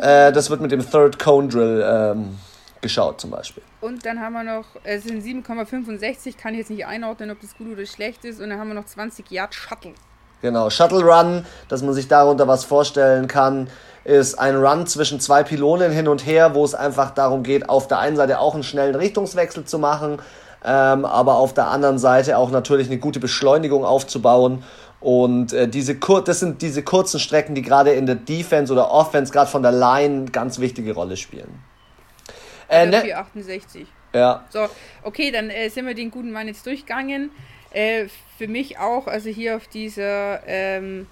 Ah. 0.00 0.28
Äh, 0.28 0.32
das 0.32 0.50
wird 0.50 0.60
mit 0.60 0.70
dem 0.70 0.88
Third 0.88 1.18
Cone 1.18 1.48
Drill 1.48 1.84
ähm, 1.84 2.38
geschaut 2.80 3.20
zum 3.20 3.30
Beispiel. 3.30 3.62
Und 3.80 4.04
dann 4.06 4.20
haben 4.20 4.32
wir 4.32 4.44
noch, 4.44 4.66
es 4.84 5.04
sind 5.04 5.22
7,65, 5.22 6.36
kann 6.36 6.54
ich 6.54 6.60
jetzt 6.60 6.70
nicht 6.70 6.86
einordnen, 6.86 7.30
ob 7.30 7.40
das 7.40 7.56
gut 7.56 7.72
oder 7.72 7.86
schlecht 7.86 8.24
ist. 8.24 8.40
Und 8.40 8.50
dann 8.50 8.58
haben 8.58 8.68
wir 8.68 8.74
noch 8.74 8.86
20 8.86 9.30
Yard 9.30 9.54
Shuttle. 9.54 9.94
Genau, 10.40 10.70
Shuttle 10.70 11.02
Run, 11.02 11.44
dass 11.68 11.82
man 11.82 11.94
sich 11.94 12.06
darunter 12.06 12.46
was 12.46 12.64
vorstellen 12.64 13.26
kann, 13.26 13.68
ist 14.04 14.38
ein 14.38 14.56
Run 14.56 14.86
zwischen 14.86 15.18
zwei 15.18 15.42
Pylonen 15.42 15.90
hin 15.90 16.06
und 16.06 16.24
her, 16.24 16.54
wo 16.54 16.64
es 16.64 16.74
einfach 16.74 17.10
darum 17.10 17.42
geht, 17.42 17.68
auf 17.68 17.88
der 17.88 17.98
einen 17.98 18.16
Seite 18.16 18.38
auch 18.38 18.54
einen 18.54 18.62
schnellen 18.62 18.94
Richtungswechsel 18.94 19.64
zu 19.64 19.78
machen, 19.80 20.22
ähm, 20.64 21.04
aber 21.04 21.34
auf 21.34 21.54
der 21.54 21.68
anderen 21.68 21.98
Seite 21.98 22.38
auch 22.38 22.50
natürlich 22.50 22.86
eine 22.86 22.98
gute 22.98 23.18
Beschleunigung 23.18 23.84
aufzubauen. 23.84 24.62
Und 25.00 25.52
äh, 25.52 25.68
diese 25.68 25.96
das 25.96 26.40
sind 26.40 26.62
diese 26.62 26.82
kurzen 26.82 27.20
Strecken, 27.20 27.54
die 27.54 27.62
gerade 27.62 27.90
in 27.90 28.06
der 28.06 28.16
Defense 28.16 28.72
oder 28.72 28.90
Offense, 28.90 29.32
gerade 29.32 29.50
von 29.50 29.62
der 29.62 29.72
Line, 29.72 30.26
ganz 30.26 30.58
wichtige 30.58 30.94
Rolle 30.94 31.16
spielen. 31.16 31.62
Äh, 32.68 32.86
ne? 32.86 33.00
468. 33.00 33.86
Ja. 34.12 34.44
So, 34.50 34.68
okay, 35.02 35.30
dann 35.30 35.50
äh, 35.50 35.68
sind 35.68 35.86
wir 35.86 35.94
den 35.94 36.10
guten 36.10 36.32
Mann 36.32 36.48
jetzt 36.48 36.64
durchgegangen. 36.66 37.30
Äh, 37.70 38.06
für 38.38 38.48
mich 38.48 38.78
auch, 38.78 39.06
also 39.06 39.28
hier 39.28 39.56
auf 39.56 39.68
dieser, 39.68 40.40
ähm, 40.46 41.06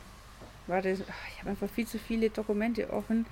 warte, 0.66 0.90
ich 0.90 1.00
habe 1.40 1.50
einfach 1.50 1.68
viel 1.68 1.86
zu 1.86 1.98
viele 1.98 2.30
Dokumente 2.30 2.90
offen. 2.90 3.26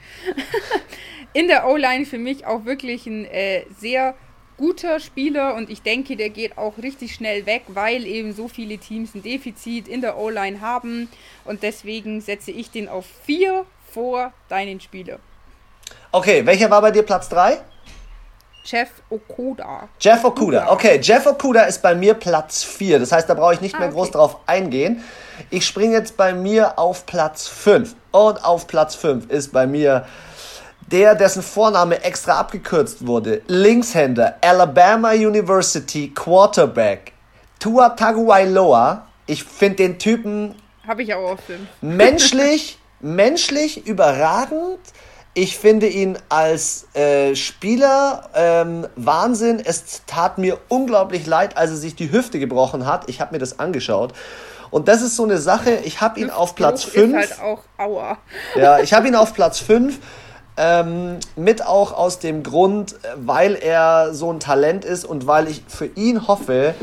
In 1.32 1.48
der 1.48 1.66
O-Line 1.66 2.04
für 2.04 2.18
mich 2.18 2.46
auch 2.46 2.64
wirklich 2.64 3.06
ein 3.06 3.24
äh, 3.24 3.64
sehr 3.78 4.14
guter 4.56 5.00
Spieler 5.00 5.54
und 5.54 5.68
ich 5.68 5.82
denke, 5.82 6.16
der 6.16 6.30
geht 6.30 6.58
auch 6.58 6.78
richtig 6.78 7.14
schnell 7.14 7.44
weg, 7.46 7.62
weil 7.68 8.06
eben 8.06 8.32
so 8.32 8.46
viele 8.46 8.78
Teams 8.78 9.14
ein 9.14 9.22
Defizit 9.22 9.88
in 9.88 10.00
der 10.00 10.16
O-Line 10.16 10.60
haben 10.60 11.08
und 11.44 11.62
deswegen 11.62 12.20
setze 12.20 12.52
ich 12.52 12.70
den 12.70 12.88
auf 12.88 13.06
4 13.24 13.66
vor 13.90 14.32
deinen 14.48 14.80
Spieler. 14.80 15.18
Okay, 16.12 16.46
welcher 16.46 16.70
war 16.70 16.80
bei 16.82 16.92
dir 16.92 17.02
Platz 17.02 17.28
3? 17.28 17.58
Jeff 18.64 19.02
Okuda. 19.10 19.88
Jeff 20.00 20.24
Okuda, 20.24 20.72
okay. 20.72 20.98
Jeff 21.02 21.26
Okuda 21.26 21.64
ist 21.64 21.82
bei 21.82 21.94
mir 21.94 22.14
Platz 22.14 22.64
4. 22.64 22.98
Das 22.98 23.12
heißt, 23.12 23.28
da 23.28 23.34
brauche 23.34 23.52
ich 23.52 23.60
nicht 23.60 23.74
ah, 23.74 23.80
mehr 23.80 23.88
okay. 23.88 23.96
groß 23.96 24.10
drauf 24.12 24.38
eingehen. 24.46 25.04
Ich 25.50 25.66
springe 25.66 25.92
jetzt 25.92 26.16
bei 26.16 26.32
mir 26.32 26.78
auf 26.78 27.04
Platz 27.04 27.46
5. 27.46 27.94
Und 28.10 28.42
auf 28.42 28.66
Platz 28.66 28.94
5 28.94 29.30
ist 29.30 29.52
bei 29.52 29.66
mir 29.66 30.06
der, 30.90 31.14
dessen 31.14 31.42
Vorname 31.42 32.02
extra 32.04 32.38
abgekürzt 32.38 33.06
wurde. 33.06 33.42
Linkshänder, 33.48 34.36
Alabama 34.40 35.10
University 35.10 36.10
Quarterback, 36.14 37.12
Tua 37.60 37.90
Tagovailoa. 37.90 39.06
Ich 39.26 39.44
finde 39.44 39.76
den 39.76 39.98
Typen... 39.98 40.54
Habe 40.86 41.02
ich 41.02 41.12
auch 41.12 41.32
auf 41.32 41.40
5. 41.40 41.60
Menschlich, 41.82 42.78
menschlich 43.00 43.86
überragend 43.86 44.78
ich 45.34 45.58
finde 45.58 45.88
ihn 45.88 46.16
als 46.28 46.86
äh, 46.94 47.34
Spieler 47.34 48.30
ähm, 48.34 48.86
Wahnsinn. 48.94 49.60
Es 49.62 50.02
tat 50.06 50.38
mir 50.38 50.58
unglaublich 50.68 51.26
leid, 51.26 51.56
als 51.56 51.70
er 51.70 51.76
sich 51.76 51.96
die 51.96 52.12
Hüfte 52.12 52.38
gebrochen 52.38 52.86
hat. 52.86 53.08
Ich 53.08 53.20
habe 53.20 53.32
mir 53.32 53.40
das 53.40 53.58
angeschaut. 53.58 54.12
Und 54.70 54.88
das 54.88 55.02
ist 55.02 55.16
so 55.16 55.24
eine 55.24 55.38
Sache, 55.38 55.72
ich 55.84 56.00
habe 56.00 56.20
ihn 56.20 56.30
auf 56.30 56.54
Platz 56.54 56.84
5. 56.84 57.14
Halt 57.14 57.40
auch 57.40 57.60
Aua. 57.78 58.18
Ja, 58.56 58.78
ich 58.78 58.92
habe 58.92 59.08
ihn 59.08 59.14
auf 59.14 59.34
Platz 59.34 59.58
5. 59.58 59.98
Ähm, 60.56 61.18
mit 61.34 61.66
auch 61.66 61.92
aus 61.92 62.20
dem 62.20 62.44
Grund, 62.44 62.94
weil 63.16 63.56
er 63.56 64.14
so 64.14 64.32
ein 64.32 64.38
Talent 64.38 64.84
ist 64.84 65.04
und 65.04 65.26
weil 65.26 65.48
ich 65.48 65.64
für 65.66 65.86
ihn 65.86 66.28
hoffe, 66.28 66.74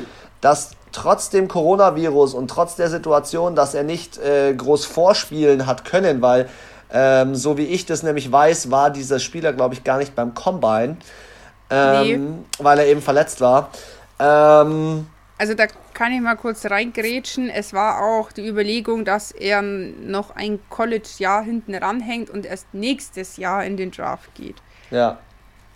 dass 0.42 0.72
trotz 0.92 1.30
dem 1.30 1.48
Coronavirus 1.48 2.34
und 2.34 2.50
trotz 2.50 2.76
der 2.76 2.90
Situation, 2.90 3.56
dass 3.56 3.74
er 3.74 3.84
nicht 3.84 4.18
äh, 4.18 4.54
groß 4.54 4.86
vorspielen 4.86 5.68
hat 5.68 5.86
können, 5.86 6.22
weil 6.22 6.50
ähm, 6.94 7.36
so 7.36 7.58
wie 7.58 7.66
ich 7.66 7.86
das 7.86 8.04
nämlich 8.04 8.32
weiß, 8.32 8.72
war 8.72 8.90
dieser 8.90 9.20
Spieler, 9.20 9.54
glaube 9.54 9.74
ich, 9.74 9.84
gar 9.84 9.98
nicht 9.98 10.16
beim 10.16 10.34
Combine, 10.34 10.98
ähm, 11.70 12.04
nee. 12.04 12.44
weil 12.60 12.80
er 12.80 12.88
eben 12.88 13.02
verletzt 13.02 13.42
war. 13.42 13.70
Ähm, 14.20 15.08
also 15.38 15.56
da 15.56 15.66
kann 15.94 16.12
ich 16.12 16.22
mal 16.22 16.36
kurz 16.36 16.66
reingrätschen. 16.66 17.50
Es 17.50 17.74
war 17.74 18.04
auch 18.04 18.32
die 18.32 18.48
Überlegung, 18.48 19.06
dass 19.06 19.32
er 19.32 19.64
noch 19.64 20.36
ein 20.36 20.60
College-Jahr 20.70 21.44
hinten 21.44 21.74
ranhängt 21.74 22.30
und 22.30 22.46
erst 22.46 22.68
nächstes 22.74 23.38
Jahr 23.38 23.66
in 23.66 23.76
den 23.76 23.90
Draft 23.90 24.36
geht. 24.36 24.58
Ja. 24.92 25.18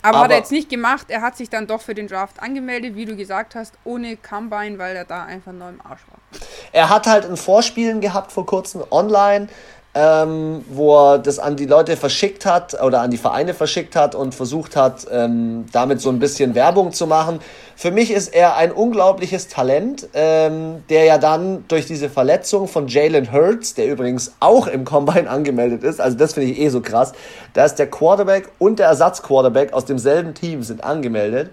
Aber, 0.02 0.18
Aber, 0.18 0.24
hat 0.26 0.30
er 0.30 0.36
jetzt 0.38 0.52
nicht 0.52 0.68
gemacht. 0.68 1.06
Er 1.08 1.20
hat 1.20 1.36
sich 1.36 1.50
dann 1.50 1.66
doch 1.66 1.80
für 1.80 1.96
den 1.96 2.06
Draft 2.06 2.40
angemeldet, 2.40 2.94
wie 2.94 3.06
du 3.06 3.16
gesagt 3.16 3.56
hast, 3.56 3.74
ohne 3.82 4.16
Combine, 4.16 4.78
weil 4.78 4.94
er 4.94 5.04
da 5.04 5.24
einfach 5.24 5.52
neu 5.52 5.70
im 5.70 5.80
Arsch 5.80 6.02
war. 6.10 6.40
Er 6.70 6.88
hat 6.88 7.08
halt 7.08 7.24
ein 7.24 7.36
Vorspielen 7.36 8.00
gehabt 8.00 8.30
vor 8.30 8.46
kurzem 8.46 8.84
online 8.92 9.48
ähm, 9.96 10.62
wo 10.68 10.94
er 10.94 11.18
das 11.18 11.38
an 11.38 11.56
die 11.56 11.64
Leute 11.64 11.96
verschickt 11.96 12.44
hat 12.44 12.80
oder 12.82 13.00
an 13.00 13.10
die 13.10 13.16
Vereine 13.16 13.54
verschickt 13.54 13.96
hat 13.96 14.14
und 14.14 14.34
versucht 14.34 14.76
hat, 14.76 15.06
ähm, 15.10 15.64
damit 15.72 16.02
so 16.02 16.10
ein 16.10 16.18
bisschen 16.18 16.54
Werbung 16.54 16.92
zu 16.92 17.06
machen. 17.06 17.40
Für 17.76 17.90
mich 17.90 18.10
ist 18.10 18.34
er 18.34 18.56
ein 18.56 18.72
unglaubliches 18.72 19.48
Talent, 19.48 20.06
ähm, 20.12 20.84
der 20.90 21.04
ja 21.04 21.16
dann 21.16 21.64
durch 21.68 21.86
diese 21.86 22.10
Verletzung 22.10 22.68
von 22.68 22.88
Jalen 22.88 23.32
Hurts, 23.32 23.72
der 23.72 23.86
übrigens 23.86 24.34
auch 24.38 24.66
im 24.66 24.84
Combine 24.84 25.30
angemeldet 25.30 25.82
ist, 25.82 25.98
also 25.98 26.14
das 26.18 26.34
finde 26.34 26.50
ich 26.50 26.58
eh 26.58 26.68
so 26.68 26.82
krass, 26.82 27.12
da 27.54 27.64
ist 27.64 27.76
der 27.76 27.86
Quarterback 27.86 28.50
und 28.58 28.78
der 28.78 28.88
Ersatzquarterback 28.88 29.72
aus 29.72 29.86
demselben 29.86 30.34
Team 30.34 30.62
sind 30.62 30.84
angemeldet. 30.84 31.50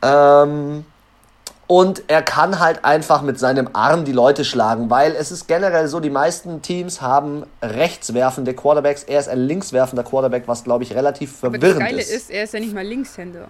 Ähm, 0.00 0.84
und 1.68 2.02
er 2.08 2.22
kann 2.22 2.58
halt 2.58 2.84
einfach 2.86 3.20
mit 3.20 3.38
seinem 3.38 3.68
Arm 3.74 4.06
die 4.06 4.12
Leute 4.12 4.46
schlagen, 4.46 4.88
weil 4.88 5.14
es 5.14 5.30
ist 5.30 5.46
generell 5.46 5.86
so, 5.86 6.00
die 6.00 6.08
meisten 6.08 6.62
Teams 6.62 7.02
haben 7.02 7.44
rechtswerfende 7.62 8.54
Quarterbacks. 8.54 9.04
Er 9.04 9.20
ist 9.20 9.28
ein 9.28 9.38
linkswerfender 9.38 10.02
Quarterback, 10.02 10.44
was 10.46 10.64
glaube 10.64 10.84
ich 10.84 10.94
relativ 10.94 11.36
verwirrend 11.36 11.64
ist. 11.64 11.72
Das 11.74 11.78
Geile 11.78 12.00
ist. 12.00 12.10
ist, 12.10 12.30
er 12.30 12.44
ist 12.44 12.54
ja 12.54 12.60
nicht 12.60 12.74
mal 12.74 12.86
Linkshänder. 12.86 13.48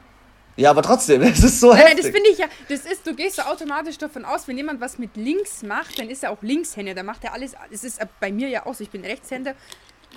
Ja, 0.57 0.70
aber 0.70 0.82
trotzdem, 0.82 1.23
es 1.23 1.45
ist 1.45 1.61
so 1.61 1.69
nein, 1.69 1.78
heftig. 1.78 1.95
Nein, 1.95 2.05
das 2.05 2.12
finde 2.12 2.31
ich 2.31 2.39
ja, 2.39 2.47
das 2.69 2.93
ist, 2.93 3.07
du 3.07 3.15
gehst 3.15 3.36
so 3.36 3.43
automatisch 3.43 3.99
davon 3.99 4.24
aus, 4.24 4.49
wenn 4.49 4.57
jemand 4.57 4.81
was 4.81 4.99
mit 4.99 5.16
links 5.16 5.62
macht, 5.62 5.97
dann 6.01 6.11
ist 6.11 6.24
er 6.24 6.32
auch 6.32 6.43
Linkshänder, 6.43 6.95
dann 6.95 7.07
macht 7.07 7.23
er 7.23 7.35
alles, 7.35 7.53
es 7.70 7.85
ist 7.85 8.01
bei 8.19 8.32
mir 8.32 8.49
ja 8.49 8.66
auch 8.66 8.74
so, 8.74 8.82
ich 8.82 8.90
bin 8.90 9.05
Rechtshänder, 9.05 9.55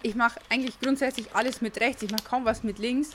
ich 0.02 0.15
mache 0.15 0.40
eigentlich 0.49 0.80
grundsätzlich 0.80 1.28
alles 1.36 1.61
mit 1.61 1.80
rechts, 1.80 2.02
ich 2.02 2.10
mache 2.10 2.23
kaum 2.28 2.45
was 2.45 2.64
mit 2.64 2.80
links. 2.80 3.11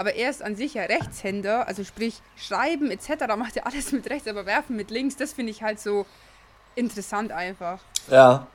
Aber 0.00 0.14
er 0.14 0.30
ist 0.30 0.42
an 0.42 0.56
sich 0.56 0.72
ja 0.72 0.84
Rechtshänder, 0.84 1.68
also 1.68 1.84
sprich 1.84 2.22
Schreiben 2.34 2.90
etc. 2.90 3.26
macht 3.36 3.58
er 3.58 3.66
alles 3.66 3.92
mit 3.92 4.08
rechts, 4.08 4.26
aber 4.26 4.46
Werfen 4.46 4.74
mit 4.74 4.90
links, 4.90 5.14
das 5.16 5.34
finde 5.34 5.52
ich 5.52 5.62
halt 5.62 5.78
so 5.78 6.06
interessant 6.74 7.32
einfach. 7.32 7.80
Ja. 8.10 8.46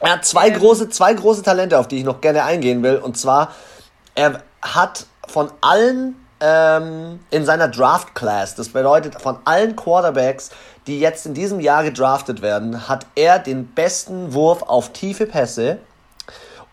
Er 0.00 0.14
hat 0.14 0.24
zwei, 0.24 0.48
ähm, 0.48 0.58
große, 0.58 0.88
zwei 0.88 1.14
große 1.14 1.44
Talente, 1.44 1.78
auf 1.78 1.86
die 1.86 1.98
ich 1.98 2.04
noch 2.04 2.20
gerne 2.20 2.42
eingehen 2.42 2.82
will. 2.82 2.96
Und 2.96 3.16
zwar, 3.16 3.54
er 4.16 4.42
hat 4.60 5.06
von 5.28 5.52
allen 5.60 6.16
ähm, 6.40 7.20
in 7.30 7.44
seiner 7.44 7.68
Draft 7.68 8.16
Class, 8.16 8.56
das 8.56 8.70
bedeutet 8.70 9.22
von 9.22 9.38
allen 9.44 9.76
Quarterbacks, 9.76 10.50
die 10.88 10.98
jetzt 10.98 11.26
in 11.26 11.34
diesem 11.34 11.60
Jahr 11.60 11.84
gedraftet 11.84 12.42
werden, 12.42 12.88
hat 12.88 13.06
er 13.14 13.38
den 13.38 13.68
besten 13.68 14.34
Wurf 14.34 14.62
auf 14.62 14.92
tiefe 14.92 15.26
Pässe. 15.26 15.78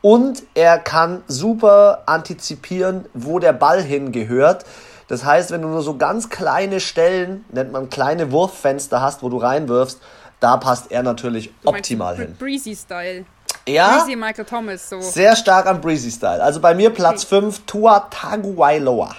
Und 0.01 0.43
er 0.53 0.79
kann 0.79 1.23
super 1.27 2.03
antizipieren, 2.05 3.05
wo 3.13 3.39
der 3.39 3.53
Ball 3.53 3.81
hingehört. 3.81 4.65
Das 5.07 5.25
heißt, 5.25 5.51
wenn 5.51 5.61
du 5.61 5.67
nur 5.67 5.81
so 5.81 5.97
ganz 5.97 6.29
kleine 6.29 6.79
Stellen, 6.79 7.43
nennt 7.51 7.71
man 7.71 7.89
kleine 7.89 8.31
Wurffenster 8.31 9.01
hast, 9.01 9.23
wo 9.23 9.29
du 9.29 9.37
reinwirfst, 9.37 9.99
da 10.39 10.57
passt 10.57 10.91
er 10.91 11.03
natürlich 11.03 11.51
du 11.63 11.69
optimal 11.69 12.15
hin. 12.15 12.35
Breezy-Style. 12.37 13.25
Ja. 13.67 13.97
Breezy 13.97 14.15
Michael 14.15 14.45
Thomas, 14.45 14.89
so. 14.89 15.01
Sehr 15.01 15.35
stark 15.35 15.65
am 15.65 15.81
Breezy-Style. 15.81 16.41
Also 16.41 16.59
bei 16.59 16.73
mir 16.73 16.91
Platz 16.91 17.25
okay. 17.25 17.41
5, 17.41 17.65
Tua 17.65 18.07
Taguailoa. 18.09 19.15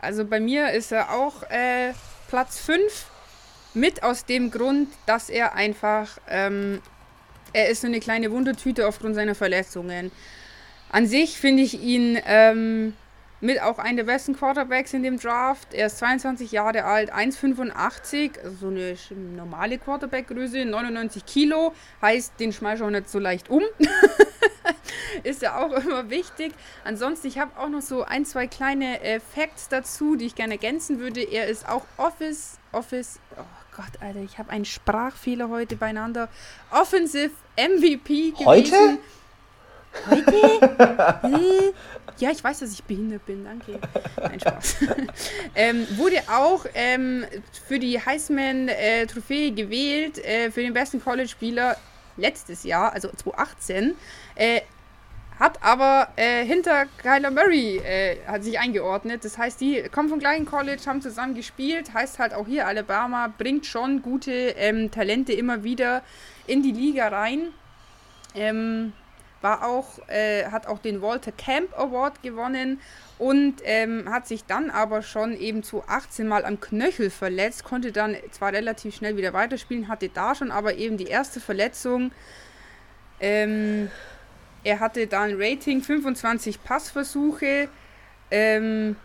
Also 0.00 0.24
bei 0.24 0.40
mir 0.40 0.72
ist 0.72 0.92
er 0.92 1.12
auch 1.12 1.42
äh, 1.50 1.92
Platz 2.28 2.58
5. 2.58 3.06
Mit 3.74 4.02
aus 4.02 4.26
dem 4.26 4.50
Grund, 4.50 4.88
dass 5.06 5.30
er 5.30 5.54
einfach, 5.54 6.08
ähm, 6.28 6.82
er 7.52 7.68
ist 7.68 7.82
so 7.82 7.86
eine 7.86 8.00
kleine 8.00 8.30
Wundertüte 8.30 8.86
aufgrund 8.86 9.14
seiner 9.14 9.34
Verletzungen. 9.34 10.10
An 10.90 11.06
sich 11.06 11.38
finde 11.38 11.62
ich 11.62 11.80
ihn 11.80 12.18
ähm, 12.26 12.94
mit 13.40 13.60
auch 13.60 13.78
einen 13.78 13.96
der 13.96 14.04
besten 14.04 14.36
Quarterbacks 14.36 14.94
in 14.94 15.02
dem 15.02 15.18
Draft. 15.18 15.74
Er 15.74 15.86
ist 15.86 15.98
22 15.98 16.52
Jahre 16.52 16.84
alt, 16.84 17.12
1,85, 17.12 18.38
also 18.38 18.56
so 18.56 18.68
eine 18.68 18.96
normale 19.36 19.78
Quarterback-Größe, 19.78 20.64
99 20.64 21.26
Kilo, 21.26 21.74
heißt, 22.00 22.34
den 22.38 22.52
schmeiße 22.52 22.82
ich 22.82 22.86
auch 22.86 22.90
nicht 22.90 23.10
so 23.10 23.18
leicht 23.18 23.50
um. 23.50 23.62
ist 25.24 25.42
ja 25.42 25.58
auch 25.58 25.72
immer 25.72 26.08
wichtig. 26.08 26.52
Ansonsten, 26.84 27.26
ich 27.26 27.38
habe 27.38 27.58
auch 27.58 27.68
noch 27.68 27.82
so 27.82 28.04
ein, 28.04 28.24
zwei 28.24 28.46
kleine 28.46 29.00
äh, 29.02 29.20
Facts 29.20 29.68
dazu, 29.68 30.14
die 30.14 30.26
ich 30.26 30.34
gerne 30.34 30.54
ergänzen 30.54 31.00
würde. 31.00 31.22
Er 31.22 31.48
ist 31.48 31.68
auch 31.68 31.84
Office, 31.96 32.58
Office, 32.70 33.18
oh 33.36 33.61
Gott, 33.76 34.00
Alter, 34.00 34.20
ich 34.20 34.38
habe 34.38 34.50
einen 34.50 34.64
Sprachfehler 34.66 35.48
heute 35.48 35.76
beieinander. 35.76 36.28
Offensive 36.70 37.30
MVP 37.56 38.32
gewesen. 38.32 38.46
Heute? 38.46 38.98
Heute? 40.08 41.74
ja, 42.18 42.30
ich 42.30 42.44
weiß, 42.44 42.60
dass 42.60 42.72
ich 42.72 42.84
behindert 42.84 43.24
bin, 43.24 43.44
danke. 43.44 43.78
Nein, 44.16 44.40
Spaß. 44.40 44.76
ähm, 45.54 45.86
wurde 45.96 46.22
auch 46.30 46.66
ähm, 46.74 47.24
für 47.66 47.78
die 47.78 47.98
Heisman-Trophäe 47.98 49.48
äh, 49.48 49.50
gewählt, 49.52 50.18
äh, 50.18 50.50
für 50.50 50.60
den 50.60 50.74
besten 50.74 51.02
College-Spieler 51.02 51.76
letztes 52.16 52.64
Jahr, 52.64 52.92
also 52.92 53.08
2018. 53.08 53.94
Äh, 54.34 54.60
hat 55.42 55.60
aber 55.60 56.06
äh, 56.14 56.44
hinter 56.44 56.86
Kyler 56.98 57.32
Murray 57.32 57.78
äh, 57.78 58.16
hat 58.28 58.44
sich 58.44 58.60
eingeordnet. 58.60 59.24
Das 59.24 59.36
heißt, 59.36 59.60
die 59.60 59.82
kommen 59.90 60.08
vom 60.08 60.20
gleichen 60.20 60.46
College, 60.46 60.80
haben 60.86 61.02
zusammen 61.02 61.34
gespielt. 61.34 61.92
Heißt 61.92 62.20
halt 62.20 62.32
auch 62.32 62.46
hier, 62.46 62.68
Alabama 62.68 63.26
bringt 63.26 63.66
schon 63.66 64.02
gute 64.02 64.30
ähm, 64.30 64.92
Talente 64.92 65.32
immer 65.32 65.64
wieder 65.64 66.02
in 66.46 66.62
die 66.62 66.70
Liga 66.70 67.08
rein. 67.08 67.48
Ähm, 68.36 68.92
war 69.40 69.66
auch, 69.66 69.98
äh, 70.08 70.44
hat 70.44 70.68
auch 70.68 70.78
den 70.78 71.02
Walter 71.02 71.32
Camp 71.32 71.76
Award 71.76 72.22
gewonnen 72.22 72.78
und 73.18 73.54
ähm, 73.64 74.08
hat 74.08 74.28
sich 74.28 74.44
dann 74.44 74.70
aber 74.70 75.02
schon 75.02 75.36
eben 75.36 75.64
zu 75.64 75.82
18 75.88 76.28
Mal 76.28 76.44
am 76.44 76.60
Knöchel 76.60 77.10
verletzt, 77.10 77.64
konnte 77.64 77.90
dann 77.90 78.14
zwar 78.30 78.52
relativ 78.52 78.94
schnell 78.94 79.16
wieder 79.16 79.32
weiterspielen, 79.32 79.88
hatte 79.88 80.08
da 80.08 80.36
schon 80.36 80.52
aber 80.52 80.76
eben 80.76 80.98
die 80.98 81.08
erste 81.08 81.40
Verletzung. 81.40 82.12
Ähm, 83.18 83.90
er 84.64 84.80
hatte 84.80 85.06
dann 85.06 85.40
Rating 85.40 85.82
25 85.82 86.62
Passversuche. 86.62 87.68
Ähm, 88.30 88.96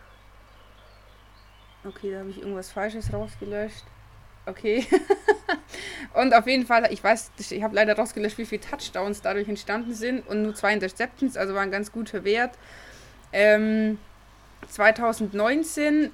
okay, 1.83 2.11
da 2.11 2.19
habe 2.19 2.29
ich 2.29 2.39
irgendwas 2.39 2.71
Falsches 2.71 3.11
rausgelöscht. 3.11 3.83
Okay. 4.45 4.85
und 6.13 6.33
auf 6.33 6.47
jeden 6.47 6.65
Fall, 6.65 6.87
ich 6.91 7.03
weiß, 7.03 7.31
ich 7.49 7.63
habe 7.63 7.75
leider 7.75 7.95
rausgelöscht, 7.97 8.37
wie 8.37 8.45
viele 8.45 8.61
Touchdowns 8.61 9.21
dadurch 9.21 9.49
entstanden 9.49 9.93
sind 9.93 10.25
und 10.27 10.43
nur 10.43 10.55
zwei 10.55 10.73
Interceptions, 10.73 11.35
also 11.35 11.53
war 11.53 11.61
ein 11.61 11.71
ganz 11.71 11.91
guter 11.91 12.23
Wert. 12.23 12.57
Ähm, 13.33 13.97
2019 14.69 16.11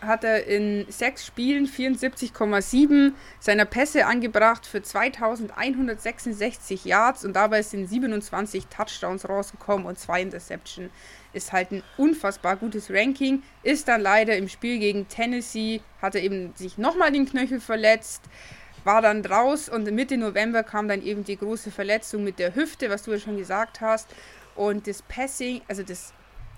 hat 0.00 0.24
er 0.24 0.46
in 0.46 0.86
sechs 0.88 1.26
Spielen 1.26 1.66
74,7 1.66 3.12
seiner 3.38 3.64
Pässe 3.64 4.06
angebracht 4.06 4.66
für 4.66 4.82
2166 4.82 6.84
Yards 6.84 7.24
und 7.24 7.34
dabei 7.34 7.62
sind 7.62 7.86
27 7.86 8.66
Touchdowns 8.66 9.28
rausgekommen 9.28 9.86
und 9.86 9.98
zwei 9.98 10.22
Interceptions 10.22 10.90
ist 11.32 11.52
halt 11.52 11.70
ein 11.70 11.82
unfassbar 11.96 12.56
gutes 12.56 12.90
Ranking. 12.90 13.42
Ist 13.62 13.88
dann 13.88 14.00
leider 14.00 14.36
im 14.36 14.48
Spiel 14.48 14.78
gegen 14.78 15.08
Tennessee, 15.08 15.80
hat 16.02 16.14
er 16.14 16.22
eben 16.22 16.52
sich 16.54 16.78
nochmal 16.78 17.12
den 17.12 17.26
Knöchel 17.26 17.60
verletzt, 17.60 18.22
war 18.84 19.02
dann 19.02 19.24
raus 19.24 19.68
und 19.68 19.90
Mitte 19.90 20.16
November 20.16 20.62
kam 20.62 20.88
dann 20.88 21.02
eben 21.02 21.24
die 21.24 21.36
große 21.36 21.70
Verletzung 21.70 22.24
mit 22.24 22.38
der 22.38 22.54
Hüfte, 22.54 22.90
was 22.90 23.02
du 23.02 23.12
ja 23.12 23.18
schon 23.18 23.36
gesagt 23.36 23.80
hast. 23.80 24.08
Und 24.56 24.86
das 24.86 25.02
Passing, 25.02 25.60
also 25.68 25.82
das, 25.82 26.12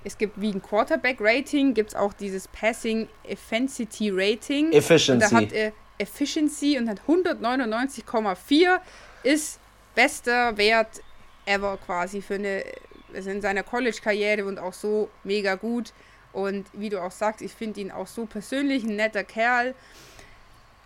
es 0.04 0.18
gibt 0.18 0.40
wie 0.40 0.50
ein 0.50 0.62
Quarterback-Rating, 0.62 1.74
gibt 1.74 1.90
es 1.90 1.94
auch 1.94 2.12
dieses 2.12 2.48
Passing 2.48 3.08
Efficiency 3.24 4.10
Rating. 4.10 4.72
Efficiency. 4.72 5.12
Und 5.12 5.32
da 5.32 5.36
hat 5.36 5.52
er 5.52 5.72
Efficiency 5.98 6.78
und 6.78 6.88
hat 6.88 7.00
199,4 7.06 8.80
ist 9.22 9.60
bester 9.94 10.56
Wert 10.56 11.00
ever 11.46 11.78
quasi 11.84 12.22
für 12.22 12.34
eine 12.34 12.64
ist 13.12 13.26
in 13.26 13.40
seiner 13.40 13.62
College-Karriere 13.62 14.44
und 14.44 14.58
auch 14.58 14.72
so 14.72 15.10
mega 15.24 15.54
gut. 15.54 15.92
Und 16.32 16.66
wie 16.72 16.88
du 16.88 17.00
auch 17.00 17.10
sagst, 17.10 17.42
ich 17.42 17.52
finde 17.52 17.80
ihn 17.80 17.90
auch 17.90 18.06
so 18.06 18.24
persönlich 18.24 18.84
ein 18.84 18.96
netter 18.96 19.24
Kerl. 19.24 19.74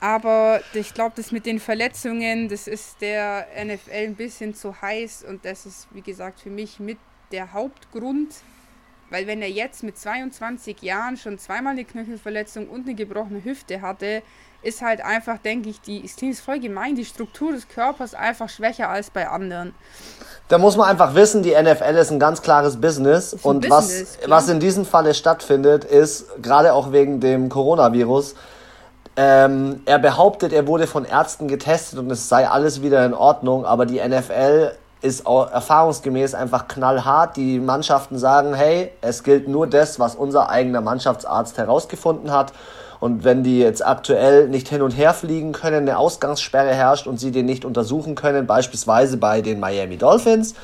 Aber 0.00 0.60
ich 0.74 0.92
glaube, 0.92 1.14
das 1.16 1.32
mit 1.32 1.46
den 1.46 1.60
Verletzungen, 1.60 2.48
das 2.48 2.66
ist 2.66 3.00
der 3.00 3.46
NFL 3.64 3.90
ein 3.92 4.14
bisschen 4.14 4.54
zu 4.54 4.80
heiß 4.80 5.24
und 5.26 5.44
das 5.44 5.66
ist, 5.66 5.88
wie 5.92 6.02
gesagt, 6.02 6.40
für 6.40 6.50
mich 6.50 6.80
mit 6.80 6.98
der 7.32 7.52
Hauptgrund. 7.52 8.34
Weil 9.10 9.26
wenn 9.26 9.40
er 9.40 9.50
jetzt 9.50 9.82
mit 9.82 9.96
22 9.98 10.82
Jahren 10.82 11.16
schon 11.16 11.38
zweimal 11.38 11.72
eine 11.72 11.84
Knöchelverletzung 11.84 12.68
und 12.68 12.86
eine 12.86 12.94
gebrochene 12.94 13.44
Hüfte 13.44 13.80
hatte, 13.80 14.22
ist 14.62 14.82
halt 14.82 15.00
einfach, 15.00 15.38
denke 15.38 15.68
ich, 15.68 15.80
die, 15.80 16.04
es 16.04 16.16
klingt 16.16 16.36
voll 16.36 16.58
gemein, 16.58 16.96
die 16.96 17.04
Struktur 17.04 17.52
des 17.52 17.68
Körpers 17.68 18.14
einfach 18.14 18.48
schwächer 18.48 18.88
als 18.88 19.10
bei 19.10 19.28
anderen. 19.28 19.74
Da 20.48 20.58
muss 20.58 20.76
man 20.76 20.88
einfach 20.88 21.14
wissen, 21.14 21.42
die 21.42 21.50
NFL 21.50 21.96
ist 21.96 22.10
ein 22.10 22.18
ganz 22.18 22.42
klares 22.42 22.80
Business. 22.80 23.34
Und 23.42 23.68
Business, 23.68 24.18
was, 24.22 24.30
was 24.30 24.48
in 24.48 24.58
diesem 24.58 24.84
Falle 24.84 25.14
stattfindet, 25.14 25.84
ist, 25.84 26.42
gerade 26.42 26.72
auch 26.72 26.90
wegen 26.90 27.20
dem 27.20 27.48
Coronavirus, 27.48 28.34
ähm, 29.16 29.80
er 29.86 29.98
behauptet, 29.98 30.52
er 30.52 30.66
wurde 30.66 30.86
von 30.86 31.04
Ärzten 31.04 31.48
getestet 31.48 31.98
und 31.98 32.10
es 32.10 32.28
sei 32.28 32.48
alles 32.48 32.82
wieder 32.82 33.04
in 33.06 33.14
Ordnung, 33.14 33.64
aber 33.64 33.86
die 33.86 34.00
NFL 34.00 34.72
ist 35.06 35.26
erfahrungsgemäß 35.26 36.34
einfach 36.34 36.68
knallhart. 36.68 37.36
Die 37.36 37.60
Mannschaften 37.60 38.18
sagen, 38.18 38.54
hey, 38.54 38.90
es 39.00 39.22
gilt 39.22 39.48
nur 39.48 39.66
das, 39.66 40.00
was 40.00 40.16
unser 40.16 40.50
eigener 40.50 40.80
Mannschaftsarzt 40.80 41.56
herausgefunden 41.56 42.32
hat. 42.32 42.52
Und 42.98 43.24
wenn 43.24 43.42
die 43.42 43.60
jetzt 43.60 43.86
aktuell 43.86 44.48
nicht 44.48 44.68
hin 44.68 44.82
und 44.82 44.90
her 44.90 45.14
fliegen 45.14 45.52
können, 45.52 45.88
eine 45.88 45.98
Ausgangssperre 45.98 46.74
herrscht 46.74 47.06
und 47.06 47.20
sie 47.20 47.30
den 47.30 47.46
nicht 47.46 47.64
untersuchen 47.64 48.14
können, 48.14 48.46
beispielsweise 48.46 49.16
bei 49.16 49.42
den 49.42 49.60
Miami 49.60 49.96
Dolphins, 49.96 50.54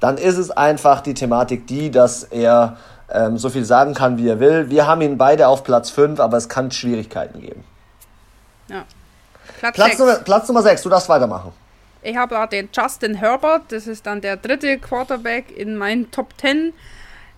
dann 0.00 0.16
ist 0.16 0.38
es 0.38 0.50
einfach 0.50 1.00
die 1.00 1.14
Thematik 1.14 1.66
die, 1.66 1.90
dass 1.90 2.24
er 2.24 2.76
ähm, 3.12 3.36
so 3.36 3.50
viel 3.50 3.64
sagen 3.64 3.94
kann, 3.94 4.16
wie 4.16 4.28
er 4.28 4.40
will. 4.40 4.70
Wir 4.70 4.86
haben 4.86 5.00
ihn 5.02 5.18
beide 5.18 5.48
auf 5.48 5.64
Platz 5.64 5.90
5, 5.90 6.18
aber 6.18 6.36
es 6.36 6.48
kann 6.48 6.70
Schwierigkeiten 6.70 7.40
geben. 7.40 7.64
Ja. 8.68 8.84
Platz, 9.60 9.74
Platz, 9.74 9.98
Nummer, 9.98 10.14
Platz 10.14 10.48
Nummer 10.48 10.62
6, 10.62 10.82
du 10.82 10.88
darfst 10.88 11.08
weitermachen. 11.08 11.52
Ich 12.02 12.16
habe 12.16 12.34
da 12.34 12.46
den 12.46 12.68
Justin 12.72 13.14
Herbert, 13.14 13.70
das 13.70 13.86
ist 13.86 14.06
dann 14.06 14.20
der 14.20 14.36
dritte 14.36 14.78
Quarterback 14.78 15.56
in 15.56 15.76
meinen 15.76 16.10
Top 16.10 16.34
10. 16.40 16.72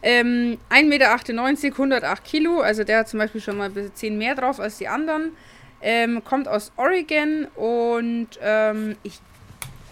Ähm, 0.02 0.58
1,98 0.70 0.84
Meter, 0.84 1.12
108 1.12 2.24
Kilo, 2.24 2.60
also 2.60 2.84
der 2.84 3.00
hat 3.00 3.08
zum 3.08 3.18
Beispiel 3.18 3.40
schon 3.40 3.56
mal 3.56 3.66
ein 3.66 3.74
bisschen 3.74 3.94
10 3.94 4.18
mehr 4.18 4.34
drauf 4.34 4.60
als 4.60 4.78
die 4.78 4.88
anderen. 4.88 5.32
Ähm, 5.80 6.22
kommt 6.24 6.48
aus 6.48 6.72
Oregon 6.76 7.46
und 7.56 8.28
ähm, 8.42 8.96
ich 9.02 9.20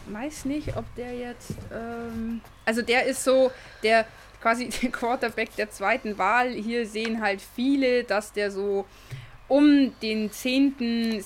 weiß 0.06 0.46
nicht, 0.46 0.76
ob 0.76 0.84
der 0.96 1.14
jetzt. 1.14 1.50
Ähm, 1.72 2.40
also 2.64 2.82
der 2.82 3.04
ist 3.04 3.24
so 3.24 3.50
der 3.82 4.06
quasi 4.40 4.68
der 4.82 4.90
Quarterback 4.90 5.54
der 5.56 5.70
zweiten 5.70 6.18
Wahl. 6.18 6.50
Hier 6.50 6.86
sehen 6.86 7.20
halt 7.22 7.40
viele, 7.40 8.04
dass 8.04 8.32
der 8.32 8.50
so 8.50 8.86
um 9.48 9.92
den 10.00 10.32
zehnten 10.32 11.22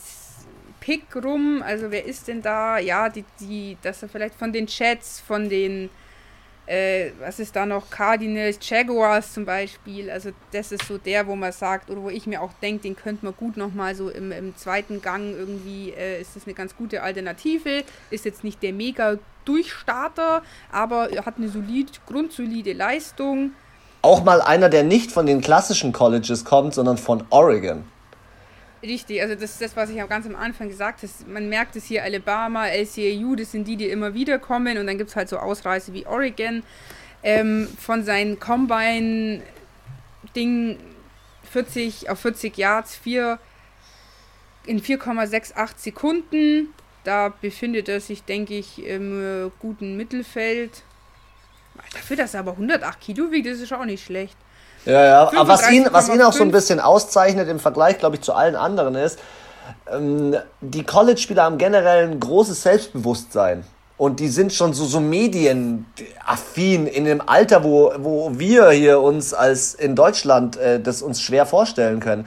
Pick 0.86 1.16
rum, 1.16 1.64
also 1.66 1.90
wer 1.90 2.04
ist 2.04 2.28
denn 2.28 2.42
da? 2.42 2.78
Ja, 2.78 3.08
die, 3.08 3.24
die, 3.40 3.76
dass 3.82 4.04
er 4.04 4.08
vielleicht 4.08 4.36
von 4.36 4.52
den 4.52 4.66
Chats, 4.68 5.20
von 5.20 5.48
den 5.48 5.90
Äh, 6.68 7.12
was 7.20 7.38
ist 7.38 7.54
da 7.54 7.64
noch? 7.64 7.90
Cardinals, 7.90 8.58
Jaguars 8.60 9.32
zum 9.32 9.44
Beispiel. 9.44 10.10
Also 10.10 10.30
das 10.50 10.72
ist 10.72 10.84
so 10.86 10.98
der, 10.98 11.26
wo 11.28 11.36
man 11.36 11.52
sagt, 11.52 11.90
oder 11.90 12.02
wo 12.02 12.10
ich 12.10 12.26
mir 12.26 12.42
auch 12.42 12.50
denke, 12.60 12.82
den 12.82 12.96
könnte 12.96 13.24
man 13.24 13.34
gut 13.36 13.56
nochmal 13.56 13.94
so 13.94 14.10
im, 14.10 14.32
im 14.32 14.56
zweiten 14.56 15.00
Gang 15.00 15.32
irgendwie, 15.32 15.90
äh, 15.90 16.20
ist 16.20 16.34
das 16.34 16.44
eine 16.44 16.54
ganz 16.54 16.76
gute 16.76 17.02
Alternative. 17.02 17.84
Ist 18.10 18.24
jetzt 18.24 18.42
nicht 18.42 18.62
der 18.64 18.72
mega 18.72 19.16
Durchstarter, 19.44 20.42
aber 20.72 21.08
hat 21.24 21.34
eine 21.38 21.48
solid, 21.48 22.00
grundsolide 22.04 22.72
Leistung. 22.72 23.52
Auch 24.02 24.24
mal 24.24 24.40
einer, 24.40 24.68
der 24.68 24.82
nicht 24.82 25.12
von 25.12 25.26
den 25.26 25.40
klassischen 25.40 25.92
Colleges 25.92 26.44
kommt, 26.44 26.74
sondern 26.74 26.98
von 26.98 27.24
Oregon. 27.30 27.84
Richtig, 28.82 29.22
also 29.22 29.34
das 29.34 29.52
ist 29.52 29.62
das, 29.62 29.76
was 29.76 29.90
ich 29.90 30.02
auch 30.02 30.08
ganz 30.08 30.26
am 30.26 30.36
Anfang 30.36 30.68
gesagt 30.68 31.02
habe. 31.02 31.12
Man 31.26 31.48
merkt 31.48 31.76
es 31.76 31.86
hier, 31.86 32.02
Alabama, 32.04 32.66
LCAU, 32.68 33.34
das 33.34 33.52
sind 33.52 33.66
die, 33.66 33.76
die 33.76 33.88
immer 33.88 34.12
wieder 34.14 34.38
kommen. 34.38 34.76
Und 34.78 34.86
dann 34.86 34.98
gibt 34.98 35.10
es 35.10 35.16
halt 35.16 35.28
so 35.28 35.38
Ausreißer 35.38 35.92
wie 35.94 36.06
Oregon. 36.06 36.62
Ähm, 37.22 37.68
von 37.78 38.04
seinen 38.04 38.38
Combine-Ding 38.38 39.42
40 41.50 42.10
auf 42.10 42.20
40 42.20 42.56
Yards, 42.56 42.94
4 42.96 43.38
in 44.66 44.82
4,68 44.82 45.70
Sekunden. 45.76 46.68
Da 47.04 47.28
befindet 47.28 47.88
er 47.88 48.00
sich, 48.00 48.24
denke 48.24 48.58
ich, 48.58 48.84
im 48.84 49.46
äh, 49.46 49.50
guten 49.58 49.96
Mittelfeld. 49.96 50.82
Dafür, 51.92 52.16
dass 52.16 52.34
er 52.34 52.40
aber 52.40 52.52
108 52.52 53.00
Kilo 53.00 53.30
wiegt, 53.30 53.46
das 53.46 53.60
ist 53.60 53.72
auch 53.72 53.84
nicht 53.84 54.04
schlecht. 54.04 54.36
Ja, 54.86 55.04
ja, 55.04 55.22
aber 55.22 55.48
was 55.48 55.70
ihn, 55.70 55.86
was 55.90 56.08
ihn 56.08 56.22
auch 56.22 56.32
so 56.32 56.42
ein 56.42 56.52
bisschen 56.52 56.80
auszeichnet 56.80 57.48
im 57.48 57.58
Vergleich, 57.58 57.98
glaube 57.98 58.16
ich, 58.16 58.22
zu 58.22 58.32
allen 58.32 58.54
anderen 58.54 58.94
ist, 58.94 59.18
ähm, 59.92 60.36
die 60.60 60.84
College-Spieler 60.84 61.42
haben 61.42 61.58
generell 61.58 62.08
ein 62.08 62.20
großes 62.20 62.62
Selbstbewusstsein. 62.62 63.64
Und 63.98 64.20
die 64.20 64.28
sind 64.28 64.52
schon 64.52 64.74
so, 64.74 64.84
so 64.84 65.00
medienaffin 65.00 66.86
in 66.86 67.04
dem 67.06 67.26
Alter, 67.26 67.64
wo, 67.64 67.92
wo 67.98 68.30
wir 68.34 68.70
hier 68.70 69.00
uns 69.00 69.32
als 69.32 69.74
in 69.74 69.96
Deutschland 69.96 70.56
äh, 70.58 70.80
das 70.80 71.02
uns 71.02 71.20
schwer 71.20 71.46
vorstellen 71.46 72.00
können. 72.00 72.26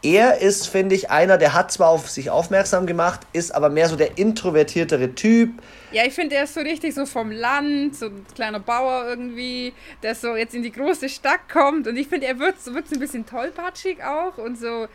Er 0.00 0.40
ist, 0.40 0.68
finde 0.68 0.94
ich, 0.94 1.10
einer, 1.10 1.36
der 1.36 1.54
hat 1.54 1.72
zwar 1.72 1.88
auf 1.88 2.08
sich 2.08 2.30
aufmerksam 2.30 2.86
gemacht, 2.86 3.20
ist 3.32 3.52
aber 3.52 3.68
mehr 3.68 3.88
so 3.88 3.96
der 3.96 4.16
introvertiertere 4.16 5.16
Typ, 5.16 5.60
ja, 5.92 6.04
ich 6.04 6.14
finde, 6.14 6.36
er 6.36 6.44
ist 6.44 6.54
so 6.54 6.60
richtig 6.60 6.94
so 6.94 7.06
vom 7.06 7.30
Land, 7.30 7.96
so 7.96 8.06
ein 8.06 8.26
kleiner 8.34 8.60
Bauer 8.60 9.06
irgendwie, 9.06 9.72
der 10.02 10.14
so 10.14 10.36
jetzt 10.36 10.54
in 10.54 10.62
die 10.62 10.72
große 10.72 11.08
Stadt 11.08 11.48
kommt. 11.50 11.86
Und 11.86 11.96
ich 11.96 12.08
finde, 12.08 12.26
er 12.26 12.38
wird, 12.38 12.54
wird 12.66 12.88
so 12.88 12.96
ein 12.96 13.00
bisschen 13.00 13.26
tollpatschig 13.26 14.02
auch 14.02 14.38
und 14.38 14.58
so, 14.58 14.88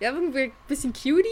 ja, 0.00 0.12
irgendwie 0.12 0.44
ein 0.44 0.52
bisschen 0.66 0.92
cutie. 0.92 1.28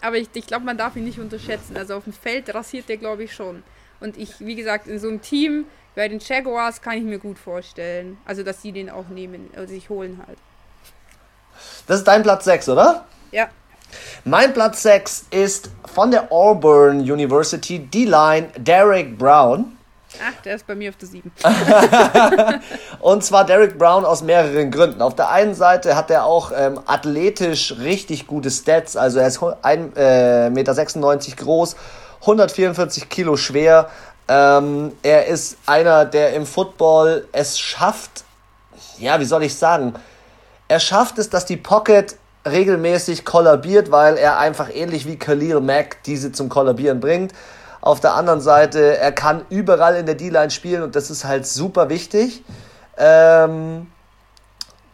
Aber 0.00 0.16
ich, 0.16 0.28
ich 0.34 0.46
glaube, 0.46 0.64
man 0.64 0.76
darf 0.76 0.96
ihn 0.96 1.04
nicht 1.04 1.18
unterschätzen. 1.18 1.76
Also 1.76 1.96
auf 1.96 2.04
dem 2.04 2.12
Feld 2.12 2.54
rasiert 2.54 2.88
der, 2.88 2.98
glaube 2.98 3.24
ich, 3.24 3.32
schon. 3.32 3.62
Und 4.00 4.16
ich, 4.16 4.40
wie 4.40 4.54
gesagt, 4.54 4.86
in 4.86 4.98
so 4.98 5.08
einem 5.08 5.22
Team 5.22 5.64
bei 5.94 6.08
den 6.08 6.20
Jaguars 6.20 6.82
kann 6.82 6.98
ich 6.98 7.04
mir 7.04 7.18
gut 7.18 7.38
vorstellen. 7.38 8.18
Also, 8.26 8.42
dass 8.42 8.62
sie 8.62 8.72
den 8.72 8.90
auch 8.90 9.08
nehmen, 9.08 9.50
also 9.56 9.72
sich 9.72 9.88
holen 9.88 10.22
halt. 10.26 10.38
Das 11.86 11.98
ist 11.98 12.04
dein 12.04 12.22
Platz 12.22 12.44
6, 12.44 12.68
oder? 12.68 13.06
Ja. 13.32 13.48
Mein 14.24 14.52
Platz 14.52 14.82
6 14.82 15.26
ist 15.30 15.70
von 15.94 16.10
der 16.10 16.32
Auburn 16.32 17.00
University 17.00 17.78
D-Line 17.78 18.48
Derek 18.58 19.16
Brown. 19.18 19.76
Ach, 20.20 20.42
der 20.42 20.56
ist 20.56 20.66
bei 20.66 20.74
mir 20.74 20.90
auf 20.90 20.96
der 20.96 21.08
7. 21.08 21.30
und 23.00 23.24
zwar 23.24 23.44
Derek 23.44 23.78
Brown 23.78 24.04
aus 24.04 24.22
mehreren 24.22 24.70
Gründen. 24.70 25.02
Auf 25.02 25.14
der 25.14 25.30
einen 25.30 25.54
Seite 25.54 25.96
hat 25.96 26.10
er 26.10 26.24
auch 26.24 26.52
ähm, 26.54 26.80
athletisch 26.86 27.74
richtig 27.78 28.26
gute 28.26 28.50
Stats. 28.50 28.96
Also 28.96 29.18
er 29.18 29.28
ist 29.28 29.38
1,96 29.40 29.96
äh, 29.96 30.50
Meter 30.50 30.74
groß, 31.36 31.76
144 32.20 33.08
Kilo 33.08 33.36
schwer. 33.36 33.90
Ähm, 34.28 34.92
er 35.02 35.26
ist 35.26 35.58
einer, 35.66 36.04
der 36.04 36.34
im 36.34 36.46
Football 36.46 37.28
es 37.32 37.58
schafft, 37.58 38.24
ja, 38.98 39.20
wie 39.20 39.24
soll 39.24 39.42
ich 39.44 39.54
sagen, 39.54 39.94
er 40.68 40.80
schafft 40.80 41.18
es, 41.18 41.30
dass 41.30 41.46
die 41.46 41.56
Pocket 41.56 42.16
regelmäßig 42.46 43.24
kollabiert, 43.24 43.90
weil 43.90 44.16
er 44.16 44.38
einfach 44.38 44.68
ähnlich 44.72 45.06
wie 45.06 45.18
Khalil 45.18 45.60
Mack 45.60 46.02
diese 46.04 46.32
zum 46.32 46.48
Kollabieren 46.48 47.00
bringt. 47.00 47.32
Auf 47.80 48.00
der 48.00 48.14
anderen 48.14 48.40
Seite, 48.40 48.96
er 48.98 49.12
kann 49.12 49.44
überall 49.50 49.96
in 49.96 50.06
der 50.06 50.14
D-Line 50.14 50.50
spielen 50.50 50.82
und 50.82 50.96
das 50.96 51.10
ist 51.10 51.24
halt 51.24 51.46
super 51.46 51.88
wichtig, 51.88 52.42
ähm, 52.96 53.86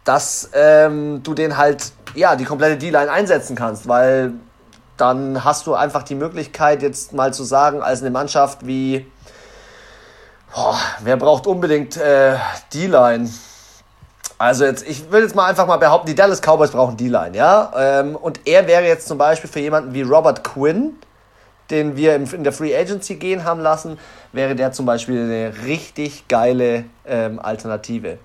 dass 0.04 0.50
ähm, 0.52 1.22
du 1.22 1.34
den 1.34 1.56
halt, 1.56 1.92
ja, 2.14 2.36
die 2.36 2.44
komplette 2.44 2.76
D-Line 2.76 3.10
einsetzen 3.10 3.56
kannst, 3.56 3.88
weil 3.88 4.32
dann 4.96 5.42
hast 5.44 5.66
du 5.66 5.74
einfach 5.74 6.02
die 6.02 6.14
Möglichkeit, 6.14 6.82
jetzt 6.82 7.12
mal 7.12 7.32
zu 7.32 7.44
sagen, 7.44 7.82
als 7.82 8.00
eine 8.00 8.10
Mannschaft 8.10 8.66
wie, 8.66 9.06
boah, 10.54 10.76
wer 11.00 11.16
braucht 11.16 11.46
unbedingt 11.46 11.96
äh, 11.96 12.36
D-Line? 12.74 13.30
Also 14.42 14.64
jetzt, 14.64 14.84
ich 14.88 15.12
will 15.12 15.22
jetzt 15.22 15.36
mal 15.36 15.46
einfach 15.46 15.68
mal 15.68 15.76
behaupten, 15.76 16.08
die 16.08 16.16
Dallas 16.16 16.40
Cowboys 16.40 16.72
brauchen 16.72 16.96
D-Line, 16.96 17.36
ja. 17.36 17.70
Ähm, 17.76 18.16
und 18.16 18.40
er 18.44 18.66
wäre 18.66 18.82
jetzt 18.84 19.06
zum 19.06 19.16
Beispiel 19.16 19.48
für 19.48 19.60
jemanden 19.60 19.94
wie 19.94 20.02
Robert 20.02 20.42
Quinn, 20.42 20.94
den 21.70 21.96
wir 21.96 22.16
in 22.16 22.42
der 22.42 22.52
Free 22.52 22.76
Agency 22.76 23.14
gehen 23.14 23.44
haben 23.44 23.60
lassen, 23.60 24.00
wäre 24.32 24.56
der 24.56 24.72
zum 24.72 24.84
Beispiel 24.84 25.20
eine 25.20 25.64
richtig 25.64 26.26
geile 26.26 26.86
ähm, 27.06 27.38
Alternative. 27.38 28.18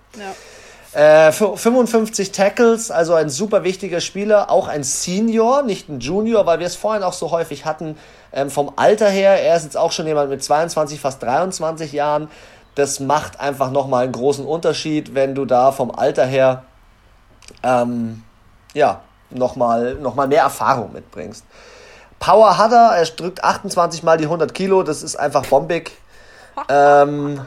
Ja. 0.94 1.28
Äh, 1.28 1.32
55 1.32 2.32
Tackles, 2.32 2.90
also 2.90 3.14
ein 3.14 3.30
super 3.30 3.64
wichtiger 3.64 4.02
Spieler, 4.02 4.50
auch 4.50 4.68
ein 4.68 4.84
Senior, 4.84 5.62
nicht 5.62 5.88
ein 5.88 6.00
Junior, 6.00 6.48
weil 6.48 6.58
wir 6.58 6.66
es 6.66 6.76
vorhin 6.76 7.04
auch 7.04 7.14
so 7.14 7.30
häufig 7.30 7.66
hatten. 7.66 7.96
Ähm, 8.34 8.50
vom 8.50 8.74
Alter 8.76 9.08
her, 9.08 9.40
er 9.40 9.56
ist 9.56 9.66
jetzt 9.66 9.78
auch 9.78 9.92
schon 9.92 10.08
jemand 10.08 10.32
mit 10.32 10.44
22, 10.44 11.00
fast 11.00 11.22
23 11.22 11.92
Jahren 11.92 12.28
das 12.78 13.00
macht 13.00 13.40
einfach 13.40 13.72
nochmal 13.72 14.04
einen 14.04 14.12
großen 14.12 14.46
Unterschied, 14.46 15.16
wenn 15.16 15.34
du 15.34 15.46
da 15.46 15.72
vom 15.72 15.90
Alter 15.90 16.26
her 16.26 16.64
ähm, 17.64 18.22
ja, 18.74 19.02
nochmal 19.32 19.96
noch 19.96 20.14
mal 20.14 20.28
mehr 20.28 20.44
Erfahrung 20.44 20.94
mitbringst. 20.94 21.44
Power 22.20 22.60
hat 22.60 22.72
er, 22.72 22.98
er 22.98 23.06
drückt 23.06 23.44
28 23.44 24.04
mal 24.04 24.18
die 24.18 24.26
100 24.26 24.54
Kilo, 24.54 24.84
das 24.84 25.02
ist 25.02 25.16
einfach 25.16 25.46
bombig. 25.48 25.92
Ähm, 26.70 27.42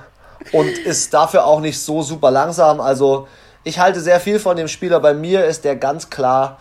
und 0.52 0.66
ist 0.66 1.14
dafür 1.14 1.44
auch 1.44 1.60
nicht 1.60 1.80
so 1.80 2.02
super 2.02 2.32
langsam. 2.32 2.80
Also 2.80 3.28
ich 3.62 3.78
halte 3.78 4.00
sehr 4.00 4.18
viel 4.18 4.40
von 4.40 4.56
dem 4.56 4.66
Spieler. 4.66 4.98
Bei 4.98 5.14
mir 5.14 5.44
ist 5.44 5.64
der 5.64 5.76
ganz 5.76 6.10
klar 6.10 6.58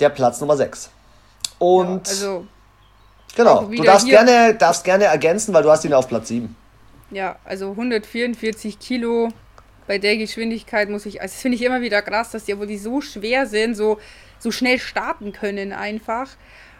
der 0.00 0.10
Platz 0.10 0.40
Nummer 0.40 0.56
6. 0.56 0.90
Und 1.58 2.08
ja, 2.08 2.12
also 2.12 2.46
genau, 3.36 3.62
du 3.62 3.82
darfst 3.82 4.06
gerne, 4.06 4.54
darfst 4.54 4.84
gerne 4.84 5.04
ergänzen, 5.04 5.54
weil 5.54 5.62
du 5.62 5.70
hast 5.70 5.84
ihn 5.84 5.94
auf 5.94 6.08
Platz 6.08 6.28
7. 6.28 6.56
Ja, 7.12 7.38
also 7.44 7.70
144 7.70 8.78
Kilo 8.78 9.28
bei 9.86 9.98
der 9.98 10.16
Geschwindigkeit 10.16 10.88
muss 10.88 11.04
ich, 11.04 11.20
also 11.20 11.34
das 11.34 11.42
finde 11.42 11.56
ich 11.56 11.62
immer 11.62 11.82
wieder 11.82 12.00
krass, 12.00 12.30
dass 12.30 12.46
die, 12.46 12.54
obwohl 12.54 12.66
die 12.66 12.78
so 12.78 13.02
schwer 13.02 13.46
sind, 13.46 13.74
so, 13.74 13.98
so 14.38 14.50
schnell 14.50 14.78
starten 14.78 15.32
können 15.32 15.72
einfach. 15.72 16.30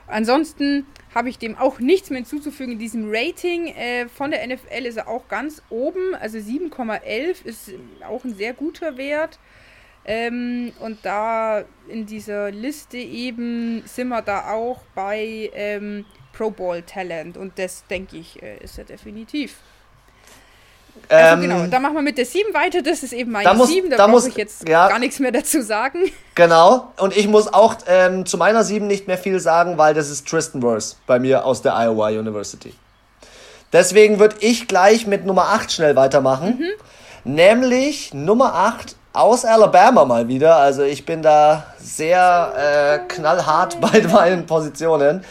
Ansonsten 0.06 0.86
habe 1.14 1.28
ich 1.28 1.38
dem 1.38 1.56
auch 1.56 1.80
nichts 1.80 2.08
mehr 2.08 2.18
hinzuzufügen. 2.18 2.72
In 2.72 2.78
diesem 2.78 3.10
Rating 3.12 3.66
äh, 3.68 4.08
von 4.08 4.30
der 4.30 4.46
NFL 4.46 4.86
ist 4.86 4.96
er 4.96 5.08
auch 5.08 5.28
ganz 5.28 5.62
oben, 5.68 6.14
also 6.14 6.38
7,11 6.38 7.44
ist 7.44 7.70
auch 8.08 8.24
ein 8.24 8.34
sehr 8.34 8.54
guter 8.54 8.96
Wert. 8.96 9.38
Ähm, 10.04 10.72
und 10.80 11.04
da 11.04 11.64
in 11.88 12.06
dieser 12.06 12.50
Liste 12.50 12.96
eben 12.96 13.82
sind 13.86 14.08
wir 14.08 14.22
da 14.22 14.50
auch 14.50 14.82
bei 14.94 15.50
ähm, 15.54 16.04
Pro 16.32 16.50
Bowl 16.50 16.82
Talent 16.82 17.36
und 17.36 17.58
das 17.58 17.86
denke 17.86 18.16
ich 18.16 18.42
äh, 18.42 18.56
ist 18.64 18.78
er 18.78 18.84
definitiv. 18.84 19.58
Also 21.08 21.42
genau, 21.42 21.64
ähm, 21.64 21.70
da 21.70 21.78
machen 21.78 21.94
wir 21.94 22.02
mit 22.02 22.18
der 22.18 22.24
7 22.24 22.54
weiter. 22.54 22.82
Das 22.82 23.02
ist 23.02 23.12
eben 23.12 23.32
meine 23.32 23.44
da 23.44 23.54
muss, 23.54 23.68
7, 23.68 23.90
da, 23.90 23.96
da 23.96 24.08
muss 24.08 24.26
ich 24.26 24.36
jetzt 24.36 24.68
ja, 24.68 24.88
gar 24.88 24.98
nichts 24.98 25.18
mehr 25.18 25.32
dazu 25.32 25.62
sagen. 25.62 25.98
Genau, 26.34 26.92
und 26.98 27.16
ich 27.16 27.28
muss 27.28 27.52
auch 27.52 27.76
ähm, 27.86 28.24
zu 28.24 28.38
meiner 28.38 28.64
7 28.64 28.86
nicht 28.86 29.06
mehr 29.06 29.18
viel 29.18 29.40
sagen, 29.40 29.78
weil 29.78 29.94
das 29.94 30.10
ist 30.10 30.26
Tristan 30.26 30.62
Wirth 30.62 30.96
bei 31.06 31.18
mir 31.18 31.44
aus 31.44 31.62
der 31.62 31.74
Iowa 31.74 32.08
University. 32.08 32.72
Deswegen 33.72 34.18
würde 34.18 34.36
ich 34.40 34.68
gleich 34.68 35.06
mit 35.06 35.24
Nummer 35.26 35.48
8 35.48 35.72
schnell 35.72 35.96
weitermachen. 35.96 36.58
Mhm. 36.58 37.34
Nämlich 37.34 38.12
Nummer 38.12 38.54
8 38.54 38.96
aus 39.12 39.44
Alabama 39.44 40.04
mal 40.04 40.28
wieder. 40.28 40.56
Also 40.56 40.82
ich 40.82 41.04
bin 41.06 41.22
da 41.22 41.66
sehr 41.78 42.52
äh, 42.56 42.98
knallhart 43.08 43.80
bei 43.80 44.02
meinen 44.02 44.46
Positionen. 44.46 45.24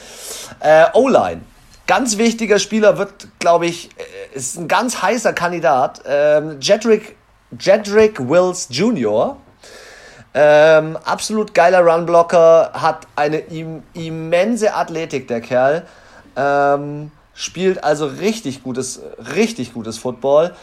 Äh, 0.60 0.86
O-Line 0.94 1.42
ganz 1.88 2.18
wichtiger 2.18 2.60
Spieler 2.60 2.98
wird, 2.98 3.28
glaube 3.40 3.66
ich, 3.66 3.90
äh, 3.98 4.38
ist 4.38 4.58
ein 4.58 4.68
ganz 4.68 5.02
heißer 5.02 5.34
Kandidat. 5.34 6.02
Ähm, 6.06 6.58
Jedrick, 6.62 7.16
Jedrick 7.60 8.20
Wills 8.20 8.68
Jr. 8.70 9.38
Ähm, 10.34 10.98
absolut 11.04 11.54
geiler 11.54 11.82
Runblocker, 11.82 12.72
hat 12.74 13.06
eine 13.16 13.40
im, 13.40 13.84
immense 13.94 14.74
Athletik, 14.74 15.28
der 15.28 15.42
Kerl. 15.42 15.86
Ähm, 16.38 17.12
spielt 17.34 17.84
also 17.84 18.06
richtig 18.06 18.64
gutes, 18.64 19.02
richtig 19.36 19.74
gutes 19.74 19.98
Football 19.98 20.54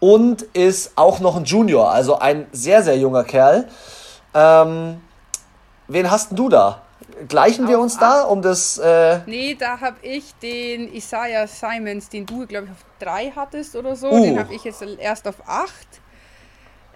und 0.00 0.42
ist 0.52 0.92
auch 0.96 1.20
noch 1.20 1.36
ein 1.36 1.44
Junior, 1.44 1.90
also 1.90 2.18
ein 2.18 2.46
sehr, 2.52 2.82
sehr 2.82 2.98
junger 2.98 3.24
Kerl. 3.24 3.68
Ähm, 4.34 5.00
wen 5.88 6.10
hast 6.10 6.32
du 6.32 6.48
da? 6.48 6.82
Gleichen 7.28 7.68
wir 7.68 7.78
uns 7.78 7.98
da 7.98 8.22
um 8.22 8.42
das. 8.42 8.78
Äh 8.78 9.20
nee, 9.26 9.54
da 9.58 9.80
habe 9.80 9.96
ich 10.02 10.34
den 10.42 10.92
Isaiah 10.92 11.46
Simons, 11.46 12.08
den 12.08 12.26
du, 12.26 12.46
glaube 12.46 12.66
ich, 12.66 12.72
auf 12.72 12.84
drei 12.98 13.32
hattest 13.34 13.76
oder 13.76 13.96
so. 13.96 14.10
Uh. 14.10 14.22
Den 14.22 14.38
habe 14.38 14.54
ich 14.54 14.64
jetzt 14.64 14.82
erst 14.98 15.28
auf 15.28 15.36
acht. 15.46 16.00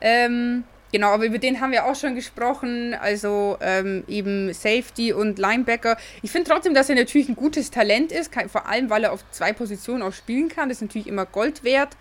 Ähm, 0.01 0.65
genau, 0.93 1.09
aber 1.09 1.25
über 1.25 1.39
den 1.39 1.61
haben 1.61 1.73
wir 1.73 1.87
auch 1.87 1.95
schon 1.95 2.15
gesprochen. 2.15 2.95
Also 2.95 3.59
ähm, 3.61 4.05
eben 4.09 4.53
Safety 4.53 5.13
und 5.13 5.39
Linebacker. 5.39 5.97
Ich 6.23 6.31
finde 6.31 6.51
trotzdem, 6.51 6.75
dass 6.75 6.89
er 6.89 6.97
natürlich 6.97 7.29
ein 7.29 7.37
gutes 7.37 7.71
Talent 7.71 8.13
ist, 8.13 8.33
vor 8.49 8.67
allem 8.67 8.91
weil 8.91 9.05
er 9.05 9.13
auf 9.13 9.25
zwei 9.31 9.53
Positionen 9.53 10.03
auch 10.03 10.13
spielen 10.13 10.49
kann. 10.49 10.69
Das 10.69 10.79
ist 10.79 10.83
natürlich 10.83 11.07
immer 11.07 11.27
Gold 11.27 11.65
wert. 11.65 11.97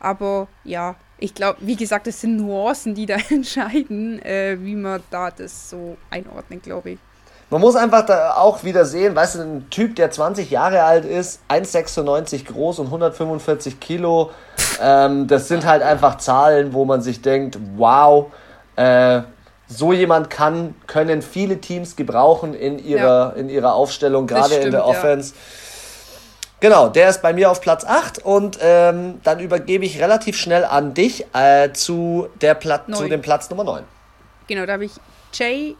Aber 0.00 0.48
ja, 0.64 0.96
ich 1.18 1.34
glaube, 1.34 1.58
wie 1.62 1.76
gesagt, 1.76 2.06
das 2.06 2.20
sind 2.20 2.36
Nuancen, 2.36 2.94
die 2.94 3.06
da 3.06 3.16
entscheiden, 3.30 4.20
äh, 4.22 4.58
wie 4.60 4.74
man 4.74 5.02
da 5.10 5.30
das 5.30 5.70
so 5.70 5.96
einordnet, 6.10 6.62
glaube 6.62 6.90
ich. 6.90 6.98
Man 7.50 7.60
muss 7.60 7.76
einfach 7.76 8.06
da 8.06 8.34
auch 8.34 8.64
wieder 8.64 8.84
sehen, 8.84 9.14
weißt 9.14 9.36
du, 9.36 9.40
ein 9.40 9.70
Typ, 9.70 9.96
der 9.96 10.10
20 10.10 10.50
Jahre 10.50 10.82
alt 10.82 11.04
ist, 11.04 11.40
1,96 11.48 12.46
groß 12.46 12.80
und 12.80 12.86
145 12.86 13.80
Kilo, 13.80 14.30
ähm, 14.80 15.26
das 15.26 15.48
sind 15.48 15.64
halt 15.66 15.82
einfach 15.82 16.18
Zahlen, 16.18 16.72
wo 16.72 16.84
man 16.84 17.00
sich 17.00 17.22
denkt, 17.22 17.58
wow, 17.76 18.32
äh, 18.76 19.22
so 19.66 19.92
jemand 19.92 20.30
kann, 20.30 20.74
können 20.86 21.22
viele 21.22 21.60
Teams 21.60 21.96
gebrauchen 21.96 22.54
in 22.54 22.78
ihrer, 22.78 23.32
ja. 23.34 23.40
in 23.40 23.48
ihrer 23.48 23.74
Aufstellung, 23.74 24.26
gerade 24.26 24.56
in 24.56 24.70
der 24.70 24.86
Offense. 24.86 25.34
Ja. 25.34 25.40
Genau, 26.60 26.88
der 26.88 27.10
ist 27.10 27.20
bei 27.20 27.32
mir 27.32 27.50
auf 27.50 27.60
Platz 27.60 27.84
8 27.84 28.24
und 28.24 28.58
ähm, 28.62 29.20
dann 29.22 29.38
übergebe 29.38 29.84
ich 29.84 30.00
relativ 30.00 30.36
schnell 30.36 30.64
an 30.64 30.94
dich 30.94 31.26
äh, 31.34 31.72
zu, 31.72 32.28
der 32.40 32.54
Plat 32.54 32.84
zu 32.94 33.06
dem 33.06 33.20
Platz 33.20 33.50
Nummer 33.50 33.64
9. 33.64 33.84
Genau, 34.46 34.64
da 34.64 34.74
habe 34.74 34.86
ich 34.86 34.92
Jay, 35.34 35.76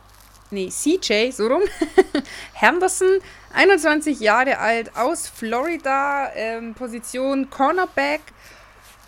nee, 0.55 0.71
CJ, 0.71 1.31
so 1.33 1.49
rum, 1.49 1.63
Henderson, 2.55 3.19
21 3.53 4.21
Jahre 4.21 4.59
alt, 4.59 4.97
aus 4.97 5.29
Florida, 5.29 6.31
ähm, 6.35 6.75
Position 6.75 7.51
Cornerback, 7.51 8.21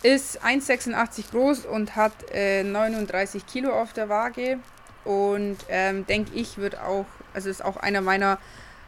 ist 0.03 0.43
1,86 0.43 1.31
groß 1.31 1.65
und 1.65 1.95
hat 1.95 2.13
äh, 2.31 2.63
39 2.63 3.45
Kilo 3.47 3.73
auf 3.73 3.93
der 3.93 4.09
Waage 4.09 4.59
und 5.05 5.57
ähm, 5.69 6.05
denke 6.05 6.31
ich, 6.35 6.57
wird 6.57 6.77
auch, 6.77 7.05
also 7.33 7.49
ist 7.49 7.63
auch 7.63 7.77
einer 7.77 8.01
meiner 8.01 8.37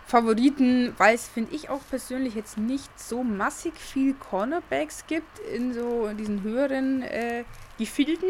Favoriten, 0.06 0.94
weil 0.98 1.16
es, 1.16 1.28
finde 1.28 1.56
ich 1.56 1.70
auch 1.70 1.82
persönlich 1.90 2.36
jetzt 2.36 2.58
nicht 2.58 3.00
so 3.00 3.24
massig 3.24 3.74
viel 3.76 4.14
Cornerbacks 4.14 5.06
gibt 5.08 5.40
in 5.54 5.74
so 5.74 6.10
diesen 6.18 6.44
höheren 6.44 7.04
äh, 7.04 7.44
Gefilden. 7.78 8.30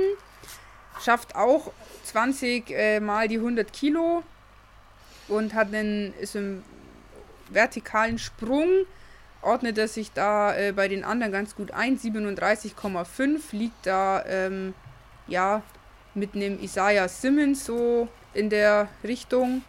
Schafft 1.02 1.36
auch 1.36 1.72
20 2.10 2.72
äh, 2.72 3.00
mal 3.00 3.28
die 3.28 3.38
100 3.38 3.72
Kilo 3.72 4.24
und 5.28 5.54
hat 5.54 5.68
einen, 5.68 6.14
ist 6.20 6.36
im 6.36 6.64
vertikalen 7.50 8.18
Sprung, 8.18 8.68
ordnet 9.42 9.78
er 9.78 9.88
sich 9.88 10.12
da 10.12 10.56
äh, 10.56 10.72
bei 10.72 10.88
den 10.88 11.04
anderen 11.04 11.32
ganz 11.32 11.56
gut 11.56 11.72
ein. 11.72 11.98
37,5 11.98 13.40
liegt 13.52 13.86
da, 13.86 14.24
ähm, 14.26 14.74
ja, 15.28 15.62
mit 16.16 16.36
einem 16.36 16.60
Isaiah 16.62 17.08
Simmons 17.08 17.66
so 17.66 18.10
in 18.34 18.50
der 18.50 18.90
Richtung. 19.04 19.64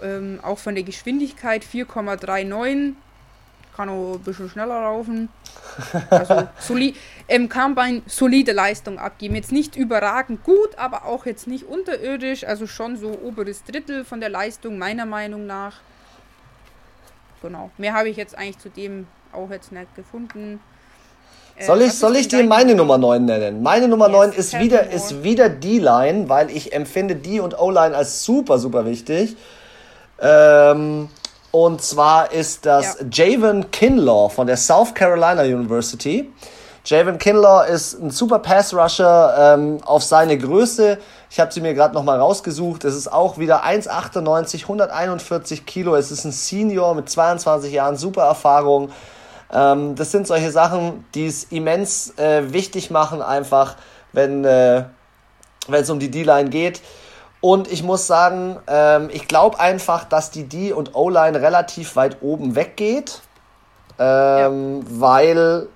Ähm, 0.00 0.40
auch 0.42 0.58
von 0.58 0.74
der 0.74 0.84
Geschwindigkeit 0.84 1.64
4,39. 1.64 2.94
Kann 3.78 3.90
auch 3.90 4.14
ein 4.14 4.20
bisschen 4.24 4.50
schneller 4.50 4.82
laufen. 4.82 5.28
Also 6.10 6.48
soli 6.58 6.96
ähm, 7.28 7.48
Combine 7.48 8.02
solide 8.06 8.50
Leistung 8.50 8.98
abgeben. 8.98 9.36
Jetzt 9.36 9.52
nicht 9.52 9.76
überragend 9.76 10.42
gut, 10.42 10.76
aber 10.76 11.04
auch 11.04 11.26
jetzt 11.26 11.46
nicht 11.46 11.64
unterirdisch. 11.64 12.42
Also 12.42 12.66
schon 12.66 12.96
so 12.96 13.16
oberes 13.22 13.62
Drittel 13.62 14.04
von 14.04 14.18
der 14.18 14.30
Leistung, 14.30 14.78
meiner 14.78 15.06
Meinung 15.06 15.46
nach. 15.46 15.74
Genau. 17.40 17.70
Mehr 17.78 17.94
habe 17.94 18.08
ich 18.08 18.16
jetzt 18.16 18.36
eigentlich 18.36 18.58
zu 18.58 18.68
dem 18.68 19.06
auch 19.32 19.48
jetzt 19.48 19.70
nicht 19.70 19.94
gefunden. 19.94 20.58
Äh, 21.54 21.64
soll 21.64 21.82
ich, 21.82 21.92
soll 21.92 22.16
ich 22.16 22.26
dir 22.26 22.42
meine 22.42 22.74
Nummer 22.74 22.98
9 22.98 23.24
nennen? 23.24 23.62
Meine 23.62 23.86
Nummer 23.86 24.08
yes, 24.08 24.16
9 24.16 24.32
ist 24.32 24.58
wieder, 24.58 24.90
ist 24.90 25.22
wieder 25.22 25.48
D-Line, 25.48 26.28
weil 26.28 26.50
ich 26.50 26.72
empfinde 26.72 27.14
D 27.14 27.38
und 27.38 27.56
O-Line 27.56 27.96
als 27.96 28.24
super, 28.24 28.58
super 28.58 28.86
wichtig. 28.86 29.36
Ähm, 30.20 31.08
und 31.50 31.82
zwar 31.82 32.32
ist 32.32 32.66
das 32.66 32.98
ja. 33.00 33.06
Javen 33.10 33.70
Kinlaw 33.70 34.28
von 34.28 34.46
der 34.46 34.56
South 34.56 34.94
Carolina 34.94 35.42
University. 35.42 36.30
Javen 36.84 37.18
Kinlaw 37.18 37.66
ist 37.66 38.00
ein 38.00 38.10
super 38.10 38.38
Pass-Rusher 38.38 39.54
ähm, 39.54 39.78
auf 39.84 40.02
seine 40.02 40.38
Größe. 40.38 40.98
Ich 41.30 41.38
habe 41.38 41.52
sie 41.52 41.60
mir 41.60 41.74
gerade 41.74 41.94
nochmal 41.94 42.18
rausgesucht. 42.18 42.84
Es 42.84 42.94
ist 42.94 43.12
auch 43.12 43.36
wieder 43.36 43.64
1,98, 43.64 44.62
141 44.62 45.66
Kilo. 45.66 45.94
Es 45.96 46.10
ist 46.10 46.24
ein 46.24 46.32
Senior 46.32 46.94
mit 46.94 47.10
22 47.10 47.72
Jahren, 47.72 47.96
super 47.96 48.22
Erfahrung. 48.22 48.90
Ähm, 49.52 49.94
das 49.96 50.12
sind 50.12 50.26
solche 50.26 50.50
Sachen, 50.50 51.04
die 51.14 51.26
es 51.26 51.44
immens 51.44 52.16
äh, 52.18 52.52
wichtig 52.52 52.90
machen, 52.90 53.20
einfach, 53.20 53.76
wenn 54.12 54.44
äh, 54.44 54.84
es 55.70 55.90
um 55.90 55.98
die 55.98 56.10
D-Line 56.10 56.48
geht. 56.50 56.80
Und 57.40 57.70
ich 57.70 57.82
muss 57.82 58.06
sagen, 58.06 58.56
ähm, 58.66 59.10
ich 59.12 59.28
glaube 59.28 59.60
einfach, 59.60 60.04
dass 60.04 60.30
die 60.30 60.44
D- 60.44 60.72
und 60.72 60.94
O-Line 60.94 61.40
relativ 61.40 61.94
weit 61.96 62.18
oben 62.20 62.56
weggeht. 62.56 63.20
Ähm, 63.98 64.80
ja. 64.80 64.86
Weil. 64.88 65.68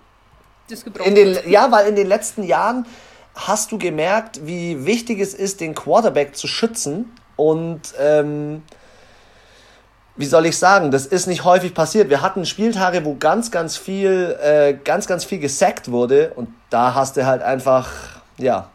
In 1.05 1.15
den, 1.15 1.39
ja, 1.47 1.71
weil 1.71 1.87
in 1.87 1.97
den 1.97 2.07
letzten 2.07 2.43
Jahren 2.43 2.87
hast 3.35 3.73
du 3.73 3.79
gemerkt, 3.79 4.47
wie 4.47 4.87
wichtig 4.87 5.21
es 5.21 5.35
ist, 5.35 5.61
den 5.61 5.75
Quarterback 5.75 6.37
zu 6.37 6.47
schützen. 6.47 7.13
Und 7.37 7.95
ähm, 7.99 8.63
wie 10.17 10.27
soll 10.27 10.47
ich 10.47 10.59
sagen, 10.59 10.91
das 10.91 11.07
ist 11.07 11.27
nicht 11.27 11.45
häufig 11.45 11.75
passiert. 11.75 12.11
Wir 12.11 12.23
hatten 12.23 12.45
Spieltage, 12.45 13.05
wo 13.05 13.15
ganz, 13.15 13.51
ganz 13.51 13.77
viel, 13.77 14.37
äh, 14.43 14.75
ganz, 14.75 15.07
ganz 15.07 15.25
viel 15.25 15.39
gesackt 15.39 15.91
wurde. 15.91 16.33
Und 16.35 16.49
da 16.71 16.95
hast 16.95 17.17
du 17.17 17.25
halt 17.25 17.43
einfach, 17.43 17.91
ja, 18.37 18.71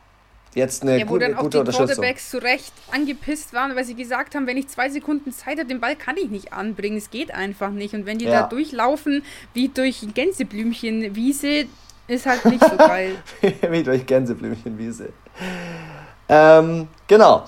jetzt 0.57 0.81
eine 0.81 0.99
ja, 0.99 1.09
wo 1.09 1.17
dann 1.17 1.35
auch 1.35 1.49
die 1.49 1.61
Quarterbacks 1.61 2.29
zu 2.29 2.41
Recht 2.41 2.73
angepisst 2.91 3.53
waren, 3.53 3.75
weil 3.75 3.85
sie 3.85 3.95
gesagt 3.95 4.35
haben, 4.35 4.47
wenn 4.47 4.57
ich 4.57 4.67
zwei 4.67 4.89
Sekunden 4.89 5.31
Zeit 5.31 5.59
habe, 5.59 5.67
den 5.67 5.79
Ball 5.79 5.95
kann 5.95 6.17
ich 6.17 6.29
nicht 6.29 6.51
anbringen. 6.51 6.97
Es 6.97 7.09
geht 7.09 7.33
einfach 7.33 7.69
nicht. 7.69 7.93
Und 7.93 8.05
wenn 8.05 8.17
die 8.17 8.25
ja. 8.25 8.41
da 8.41 8.47
durchlaufen 8.47 9.23
wie 9.53 9.69
durch 9.69 10.05
Gänseblümchenwiese, 10.13 11.65
ist 12.07 12.25
halt 12.25 12.43
nicht 12.45 12.63
so 12.63 12.75
geil. 12.75 13.15
wie 13.69 13.83
durch 13.83 14.05
Gänseblümchenwiese. 14.05 15.09
Ähm, 16.29 16.87
genau. 17.07 17.45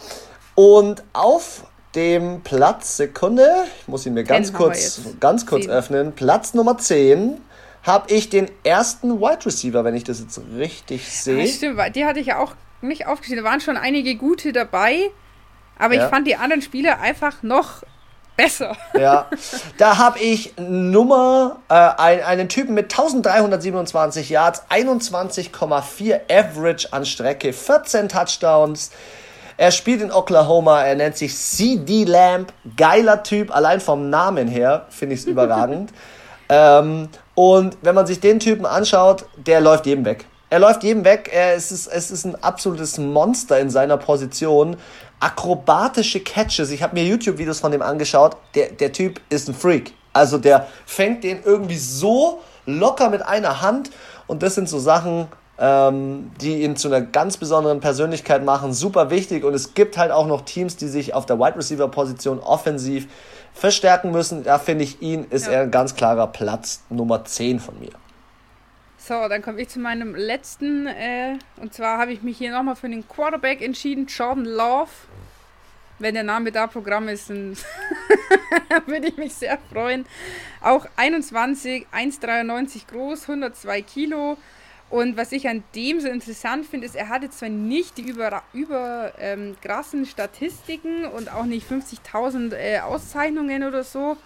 Und 0.55 1.03
auf 1.13 1.65
dem 1.95 2.41
Platz, 2.41 2.97
Sekunde, 2.97 3.47
ich 3.81 3.87
muss 3.87 4.05
ihn 4.05 4.13
mir 4.13 4.23
ganz 4.23 4.53
kurz, 4.53 5.01
ganz 5.19 5.45
kurz 5.45 5.67
öffnen. 5.67 6.13
Platz 6.13 6.53
Nummer 6.53 6.77
10 6.77 7.37
habe 7.83 8.13
ich 8.13 8.29
den 8.29 8.51
ersten 8.63 9.19
Wide 9.19 9.45
Receiver, 9.45 9.83
wenn 9.83 9.95
ich 9.95 10.03
das 10.03 10.19
jetzt 10.19 10.39
richtig 10.55 11.09
sehe. 11.09 11.43
Ah, 11.43 11.47
stimmt, 11.47 11.95
die 11.95 12.05
hatte 12.05 12.19
ich 12.19 12.27
ja 12.27 12.39
auch 12.39 12.53
nicht 12.81 13.07
aufgeschrieben. 13.07 13.43
Da 13.43 13.49
waren 13.49 13.61
schon 13.61 13.77
einige 13.77 14.15
gute 14.15 14.53
dabei, 14.53 15.11
aber 15.77 15.95
ja. 15.95 16.03
ich 16.03 16.09
fand 16.09 16.27
die 16.27 16.35
anderen 16.35 16.61
Spieler 16.61 16.99
einfach 16.99 17.43
noch 17.43 17.83
besser. 18.39 18.77
Ja, 18.97 19.27
da 19.77 19.97
habe 19.97 20.19
ich 20.19 20.53
Nummer, 20.57 21.57
äh, 21.67 21.73
ein, 21.73 22.23
einen 22.23 22.49
Typen 22.49 22.73
mit 22.73 22.85
1327 22.85 24.29
Yards, 24.29 24.63
21,4 24.69 26.21
Average 26.31 26.93
an 26.93 27.05
Strecke, 27.05 27.51
14 27.51 28.07
Touchdowns. 28.07 28.91
Er 29.57 29.71
spielt 29.71 30.01
in 30.01 30.11
Oklahoma, 30.11 30.83
er 30.83 30.95
nennt 30.95 31.17
sich 31.17 31.35
CD 31.35 32.05
Lamp, 32.05 32.53
geiler 32.77 33.23
Typ, 33.23 33.53
allein 33.53 33.81
vom 33.81 34.09
Namen 34.09 34.47
her 34.47 34.85
finde 34.89 35.15
ich 35.15 35.21
es 35.21 35.25
überragend. 35.27 35.91
ähm, 36.47 37.09
und 37.35 37.77
wenn 37.81 37.95
man 37.95 38.07
sich 38.07 38.21
den 38.21 38.39
Typen 38.39 38.65
anschaut, 38.65 39.25
der 39.35 39.59
läuft 39.59 39.85
jedem 39.85 40.05
weg. 40.05 40.25
Er 40.49 40.59
läuft 40.59 40.83
jedem 40.83 41.05
weg. 41.05 41.29
Er, 41.31 41.53
es, 41.53 41.71
ist, 41.71 41.87
es 41.87 42.09
ist 42.09 42.25
ein 42.25 42.35
absolutes 42.43 42.97
Monster 42.97 43.59
in 43.59 43.69
seiner 43.69 43.97
Position. 43.97 44.77
Akrobatische 45.19 46.21
Catches. 46.21 46.71
Ich 46.71 46.81
habe 46.81 46.95
mir 46.95 47.03
YouTube-Videos 47.05 47.59
von 47.59 47.71
dem 47.71 47.81
angeschaut. 47.81 48.37
Der, 48.55 48.69
der 48.69 48.91
Typ 48.91 49.21
ist 49.29 49.47
ein 49.47 49.53
Freak. 49.53 49.93
Also 50.13 50.37
der 50.37 50.67
fängt 50.85 51.23
den 51.23 51.43
irgendwie 51.43 51.77
so 51.77 52.41
locker 52.65 53.09
mit 53.09 53.21
einer 53.21 53.61
Hand. 53.61 53.91
Und 54.27 54.41
das 54.41 54.55
sind 54.55 54.67
so 54.67 54.79
Sachen, 54.79 55.27
ähm, 55.59 56.31
die 56.41 56.63
ihn 56.63 56.75
zu 56.75 56.87
einer 56.87 57.01
ganz 57.01 57.37
besonderen 57.37 57.79
Persönlichkeit 57.79 58.43
machen. 58.43 58.73
Super 58.73 59.11
wichtig. 59.11 59.43
Und 59.43 59.53
es 59.53 59.75
gibt 59.75 59.97
halt 59.97 60.11
auch 60.11 60.25
noch 60.25 60.41
Teams, 60.41 60.77
die 60.77 60.87
sich 60.87 61.13
auf 61.13 61.27
der 61.27 61.37
Wide 61.37 61.57
Receiver-Position 61.57 62.39
offensiv 62.39 63.07
verstärken 63.53 64.11
müssen. 64.11 64.43
Da 64.43 64.57
finde 64.57 64.85
ich 64.85 65.01
ihn, 65.01 65.25
ist 65.29 65.45
ja. 65.45 65.53
er 65.53 65.61
ein 65.63 65.71
ganz 65.71 65.95
klarer 65.95 66.27
Platz 66.27 66.81
Nummer 66.89 67.23
10 67.23 67.59
von 67.59 67.79
mir. 67.79 67.91
So, 69.09 69.27
dann 69.27 69.41
komme 69.41 69.59
ich 69.59 69.69
zu 69.69 69.79
meinem 69.79 70.13
letzten. 70.13 70.85
Äh, 70.85 71.39
und 71.57 71.73
zwar 71.73 71.97
habe 71.97 72.13
ich 72.13 72.21
mich 72.21 72.37
hier 72.37 72.51
nochmal 72.51 72.75
für 72.75 72.87
den 72.87 73.07
Quarterback 73.07 73.59
entschieden, 73.59 74.05
Jordan 74.05 74.45
Love. 74.45 74.91
Wenn 75.97 76.13
der 76.13 76.21
Name 76.21 76.51
da 76.51 76.67
Programm 76.67 77.07
ist, 77.07 77.31
dann 77.31 77.57
würde 78.85 79.07
ich 79.07 79.17
mich 79.17 79.33
sehr 79.33 79.57
freuen. 79.73 80.05
Auch 80.61 80.85
21, 80.95 81.87
1,93 81.91 82.85
groß, 82.85 83.23
102 83.23 83.81
Kilo 83.81 84.37
Und 84.89 85.17
was 85.17 85.31
ich 85.31 85.47
an 85.47 85.63
dem 85.75 85.99
so 85.99 86.07
interessant 86.07 86.65
finde, 86.65 86.87
ist, 86.87 86.95
er 86.95 87.09
hatte 87.09 87.29
zwar 87.29 87.49
nicht 87.49 87.97
die 87.97 88.09
über, 88.09 88.43
über 88.53 89.13
ähm, 89.19 89.55
krassen 89.61 90.05
Statistiken 90.05 91.05
und 91.05 91.31
auch 91.31 91.45
nicht 91.45 91.69
50.000 91.69 92.55
äh, 92.55 92.79
Auszeichnungen 92.79 93.63
oder 93.63 93.83
so, 93.83 94.17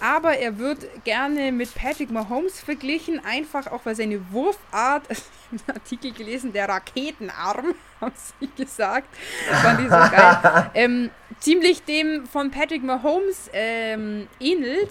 aber 0.00 0.36
er 0.36 0.58
wird 0.58 1.04
gerne 1.04 1.52
mit 1.52 1.74
Patrick 1.74 2.10
Mahomes 2.10 2.60
verglichen, 2.60 3.24
einfach 3.24 3.68
auch 3.68 3.86
weil 3.86 3.96
seine 3.96 4.20
Wurfart, 4.30 5.08
also 5.08 5.22
ich 5.52 5.60
habe 5.60 5.72
einen 5.72 5.78
Artikel 5.78 6.12
gelesen, 6.12 6.52
der 6.52 6.68
Raketenarm, 6.68 7.74
haben 8.00 8.12
sie 8.40 8.48
gesagt, 8.62 9.08
fand 9.62 9.80
ich 9.80 9.86
so 9.86 9.96
geil, 9.96 10.70
ähm, 10.74 11.10
ziemlich 11.40 11.82
dem 11.84 12.26
von 12.26 12.50
Patrick 12.50 12.82
Mahomes 12.82 13.48
ähm, 13.54 14.28
ähnelt. 14.40 14.90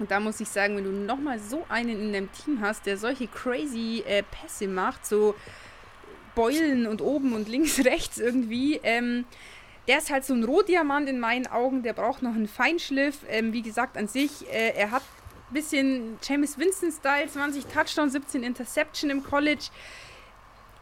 Und 0.00 0.10
da 0.10 0.18
muss 0.18 0.40
ich 0.40 0.48
sagen, 0.48 0.76
wenn 0.76 0.84
du 0.84 0.90
nochmal 0.90 1.38
so 1.38 1.64
einen 1.68 1.90
in 1.90 2.12
deinem 2.12 2.32
Team 2.32 2.60
hast, 2.62 2.86
der 2.86 2.96
solche 2.96 3.28
crazy 3.28 4.02
äh, 4.06 4.22
Pässe 4.22 4.66
macht, 4.66 5.06
so 5.06 5.34
Beulen 6.34 6.86
und 6.86 7.02
oben 7.02 7.34
und 7.34 7.48
links, 7.48 7.78
rechts 7.84 8.18
irgendwie, 8.18 8.80
ähm, 8.82 9.26
der 9.86 9.98
ist 9.98 10.10
halt 10.10 10.24
so 10.24 10.32
ein 10.34 10.42
Rohdiamant 10.42 11.08
in 11.08 11.20
meinen 11.20 11.46
Augen, 11.46 11.82
der 11.82 11.92
braucht 11.92 12.22
noch 12.22 12.34
einen 12.34 12.48
Feinschliff. 12.48 13.18
Ähm, 13.28 13.52
wie 13.52 13.62
gesagt, 13.62 13.96
an 13.96 14.08
sich, 14.08 14.48
äh, 14.48 14.72
er 14.74 14.90
hat 14.90 15.02
ein 15.50 15.54
bisschen 15.54 16.18
James 16.22 16.58
Winston-Style, 16.58 17.28
20 17.28 17.66
Touchdown, 17.66 18.08
17 18.08 18.42
Interception 18.42 19.10
im 19.10 19.22
College. 19.22 19.64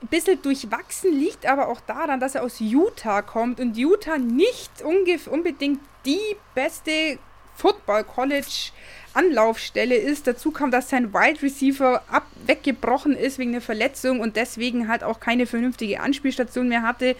Ein 0.00 0.08
bisschen 0.08 0.40
durchwachsen 0.40 1.12
liegt 1.12 1.44
aber 1.44 1.68
auch 1.68 1.80
daran, 1.80 2.20
dass 2.20 2.36
er 2.36 2.44
aus 2.44 2.60
Utah 2.60 3.22
kommt 3.22 3.58
und 3.58 3.76
Utah 3.76 4.18
nicht 4.18 4.70
unbedingt 4.82 5.80
die 6.04 6.36
beste 6.54 7.18
Football 7.56 8.04
College 8.04 8.70
Anlaufstelle 9.14 9.96
ist. 9.96 10.26
Dazu 10.26 10.50
kam, 10.50 10.70
dass 10.70 10.90
sein 10.90 11.12
Wide 11.12 11.42
Receiver 11.42 12.02
ab 12.10 12.26
weggebrochen 12.46 13.16
ist 13.16 13.38
wegen 13.38 13.50
einer 13.50 13.60
Verletzung 13.60 14.20
und 14.20 14.36
deswegen 14.36 14.88
halt 14.88 15.04
auch 15.04 15.20
keine 15.20 15.46
vernünftige 15.46 16.00
Anspielstation 16.00 16.68
mehr 16.68 16.82
hatte. 16.82 17.16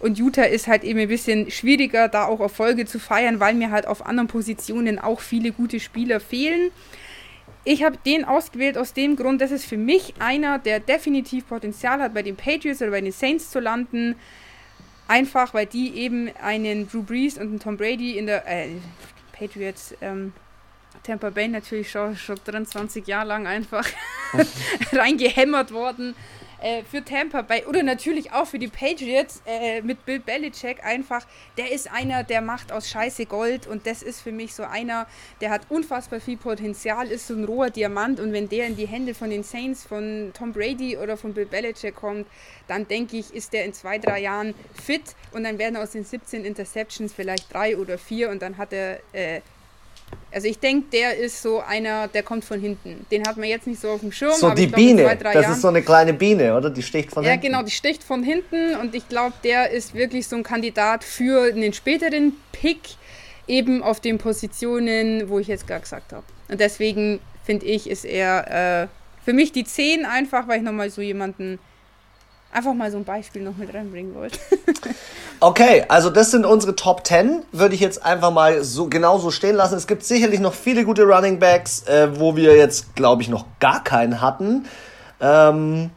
Und 0.00 0.18
Utah 0.18 0.44
ist 0.44 0.66
halt 0.66 0.84
eben 0.84 0.98
ein 0.98 1.08
bisschen 1.08 1.50
schwieriger, 1.50 2.08
da 2.08 2.26
auch 2.26 2.40
Erfolge 2.40 2.84
zu 2.84 2.98
feiern, 2.98 3.40
weil 3.40 3.54
mir 3.54 3.70
halt 3.70 3.86
auf 3.86 4.04
anderen 4.04 4.28
Positionen 4.28 4.98
auch 4.98 5.20
viele 5.20 5.52
gute 5.52 5.80
Spieler 5.80 6.20
fehlen. 6.20 6.70
Ich 7.64 7.82
habe 7.82 7.96
den 8.04 8.26
ausgewählt 8.26 8.76
aus 8.76 8.92
dem 8.92 9.16
Grund, 9.16 9.40
dass 9.40 9.50
es 9.50 9.64
für 9.64 9.78
mich 9.78 10.14
einer, 10.18 10.58
der 10.58 10.80
definitiv 10.80 11.48
Potenzial 11.48 12.00
hat, 12.00 12.12
bei 12.12 12.22
den 12.22 12.36
Patriots 12.36 12.82
oder 12.82 12.90
bei 12.90 13.00
den 13.00 13.12
Saints 13.12 13.50
zu 13.50 13.60
landen. 13.60 14.16
Einfach, 15.08 15.54
weil 15.54 15.66
die 15.66 15.94
eben 15.96 16.30
einen 16.42 16.88
Drew 16.88 17.02
Brees 17.02 17.38
und 17.38 17.48
einen 17.48 17.60
Tom 17.60 17.76
Brady 17.78 18.18
in 18.18 18.26
der 18.26 18.46
äh, 18.46 18.68
Patriots 19.32 19.94
ähm, 20.02 20.34
Tampa 21.04 21.30
Bay 21.30 21.48
natürlich 21.48 21.90
schon, 21.90 22.16
schon 22.16 22.36
23 22.44 23.06
Jahre 23.06 23.28
lang 23.28 23.46
einfach 23.46 23.86
reingehämmert 24.92 25.72
worden. 25.72 26.14
Äh, 26.64 26.82
für 26.84 27.04
Tampa 27.04 27.42
Bay 27.42 27.64
oder 27.66 27.82
natürlich 27.82 28.32
auch 28.32 28.46
für 28.46 28.58
die 28.58 28.68
Patriots 28.68 29.42
äh, 29.44 29.82
mit 29.82 30.06
Bill 30.06 30.18
Belichick 30.18 30.82
einfach, 30.82 31.26
der 31.58 31.70
ist 31.70 31.92
einer, 31.92 32.24
der 32.24 32.40
macht 32.40 32.72
aus 32.72 32.88
Scheiße 32.88 33.26
Gold 33.26 33.66
und 33.66 33.86
das 33.86 34.02
ist 34.02 34.22
für 34.22 34.32
mich 34.32 34.54
so 34.54 34.62
einer, 34.62 35.06
der 35.42 35.50
hat 35.50 35.66
unfassbar 35.68 36.20
viel 36.20 36.38
Potenzial, 36.38 37.08
ist 37.08 37.26
so 37.26 37.34
ein 37.34 37.44
roher 37.44 37.68
Diamant 37.68 38.18
und 38.18 38.32
wenn 38.32 38.48
der 38.48 38.66
in 38.66 38.76
die 38.76 38.86
Hände 38.86 39.12
von 39.12 39.28
den 39.28 39.42
Saints, 39.42 39.84
von 39.84 40.32
Tom 40.32 40.54
Brady 40.54 40.96
oder 40.96 41.18
von 41.18 41.34
Bill 41.34 41.44
Belichick 41.44 41.96
kommt, 41.96 42.26
dann 42.66 42.88
denke 42.88 43.18
ich, 43.18 43.34
ist 43.34 43.52
der 43.52 43.66
in 43.66 43.74
zwei, 43.74 43.98
drei 43.98 44.22
Jahren 44.22 44.54
fit 44.72 45.16
und 45.32 45.44
dann 45.44 45.58
werden 45.58 45.76
aus 45.76 45.90
den 45.90 46.04
17 46.04 46.46
Interceptions 46.46 47.12
vielleicht 47.12 47.52
drei 47.52 47.76
oder 47.76 47.98
vier 47.98 48.30
und 48.30 48.40
dann 48.40 48.56
hat 48.56 48.72
er 48.72 49.00
äh, 49.12 49.42
also 50.32 50.48
ich 50.48 50.58
denke, 50.58 50.86
der 50.92 51.16
ist 51.16 51.42
so 51.42 51.60
einer, 51.60 52.08
der 52.08 52.22
kommt 52.22 52.44
von 52.44 52.60
hinten. 52.60 53.06
Den 53.10 53.26
hat 53.26 53.36
man 53.36 53.48
jetzt 53.48 53.66
nicht 53.66 53.80
so 53.80 53.90
auf 53.90 54.00
dem 54.00 54.12
Schirm. 54.12 54.32
So 54.32 54.50
die 54.50 54.66
glaub, 54.66 54.76
Biene, 54.76 55.04
zwei, 55.04 55.14
das 55.14 55.34
Jahren, 55.34 55.52
ist 55.52 55.60
so 55.60 55.68
eine 55.68 55.82
kleine 55.82 56.12
Biene, 56.12 56.56
oder? 56.56 56.70
Die 56.70 56.82
sticht 56.82 57.10
von 57.10 57.24
ja, 57.24 57.30
hinten. 57.30 57.46
Ja, 57.46 57.50
genau, 57.50 57.64
die 57.64 57.70
sticht 57.70 58.02
von 58.02 58.22
hinten 58.22 58.76
und 58.76 58.94
ich 58.94 59.08
glaube, 59.08 59.34
der 59.44 59.70
ist 59.70 59.94
wirklich 59.94 60.26
so 60.26 60.36
ein 60.36 60.42
Kandidat 60.42 61.04
für 61.04 61.52
einen 61.52 61.72
späteren 61.72 62.34
Pick, 62.52 62.80
eben 63.46 63.82
auf 63.82 64.00
den 64.00 64.18
Positionen, 64.18 65.28
wo 65.28 65.38
ich 65.38 65.48
jetzt 65.48 65.66
gerade 65.66 65.82
gesagt 65.82 66.12
habe. 66.12 66.24
Und 66.48 66.60
deswegen 66.60 67.20
finde 67.44 67.66
ich, 67.66 67.88
ist 67.88 68.04
er 68.04 68.82
äh, 68.82 68.88
für 69.24 69.32
mich 69.32 69.52
die 69.52 69.64
10 69.64 70.04
einfach, 70.06 70.48
weil 70.48 70.58
ich 70.58 70.64
nochmal 70.64 70.90
so 70.90 71.02
jemanden 71.02 71.58
einfach 72.54 72.74
mal 72.74 72.90
so 72.90 72.96
ein 72.96 73.04
Beispiel 73.04 73.42
noch 73.42 73.56
mit 73.56 73.74
reinbringen 73.74 74.14
wollte. 74.14 74.38
okay, 75.40 75.84
also 75.88 76.08
das 76.08 76.30
sind 76.30 76.46
unsere 76.46 76.76
Top 76.76 77.06
10. 77.06 77.42
Würde 77.52 77.74
ich 77.74 77.80
jetzt 77.80 78.04
einfach 78.04 78.30
mal 78.30 78.62
so 78.62 78.88
genauso 78.88 79.30
stehen 79.30 79.56
lassen. 79.56 79.74
Es 79.74 79.86
gibt 79.86 80.04
sicherlich 80.04 80.40
noch 80.40 80.54
viele 80.54 80.84
gute 80.84 81.02
Running 81.02 81.38
Backs, 81.38 81.82
äh, 81.82 82.18
wo 82.18 82.36
wir 82.36 82.56
jetzt, 82.56 82.94
glaube 82.94 83.22
ich, 83.22 83.28
noch 83.28 83.44
gar 83.58 83.82
keinen 83.82 84.20
hatten. 84.20 84.66
Ähm, 85.20 85.90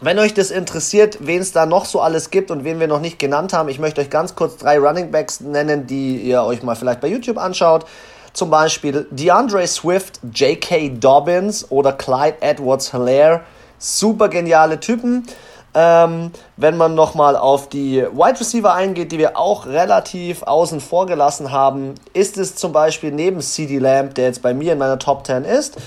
wenn 0.00 0.18
euch 0.18 0.34
das 0.34 0.50
interessiert, 0.50 1.18
wen 1.20 1.40
es 1.40 1.52
da 1.52 1.64
noch 1.64 1.84
so 1.84 2.00
alles 2.00 2.30
gibt 2.30 2.50
und 2.50 2.64
wen 2.64 2.80
wir 2.80 2.88
noch 2.88 3.00
nicht 3.00 3.20
genannt 3.20 3.52
haben, 3.52 3.68
ich 3.68 3.78
möchte 3.78 4.00
euch 4.00 4.10
ganz 4.10 4.34
kurz 4.34 4.56
drei 4.56 4.78
Running 4.78 5.12
Backs 5.12 5.40
nennen, 5.40 5.86
die 5.86 6.16
ihr 6.16 6.42
euch 6.42 6.64
mal 6.64 6.74
vielleicht 6.74 7.00
bei 7.00 7.06
YouTube 7.08 7.38
anschaut. 7.38 7.86
Zum 8.32 8.50
Beispiel 8.50 9.06
DeAndre 9.10 9.64
Swift, 9.68 10.18
J.K. 10.34 10.96
Dobbins 10.98 11.70
oder 11.70 11.92
Clyde 11.92 12.38
Edwards 12.40 12.90
Hilaire. 12.90 13.42
Super 13.78 14.28
geniale 14.28 14.80
Typen. 14.80 15.26
Ähm, 15.74 16.32
wenn 16.58 16.76
man 16.76 16.94
nochmal 16.94 17.34
auf 17.34 17.70
die 17.70 18.02
Wide 18.02 18.38
Receiver 18.40 18.74
eingeht, 18.74 19.10
die 19.10 19.18
wir 19.18 19.38
auch 19.38 19.64
relativ 19.64 20.42
außen 20.42 20.80
vor 20.80 21.06
gelassen 21.06 21.50
haben, 21.50 21.94
ist 22.12 22.36
es 22.36 22.56
zum 22.56 22.72
Beispiel 22.72 23.10
neben 23.10 23.40
CD 23.40 23.78
Lamb, 23.78 24.14
der 24.14 24.26
jetzt 24.26 24.42
bei 24.42 24.52
mir 24.52 24.74
in 24.74 24.78
meiner 24.78 24.98
Top 24.98 25.26
10 25.26 25.44
ist, 25.44 25.78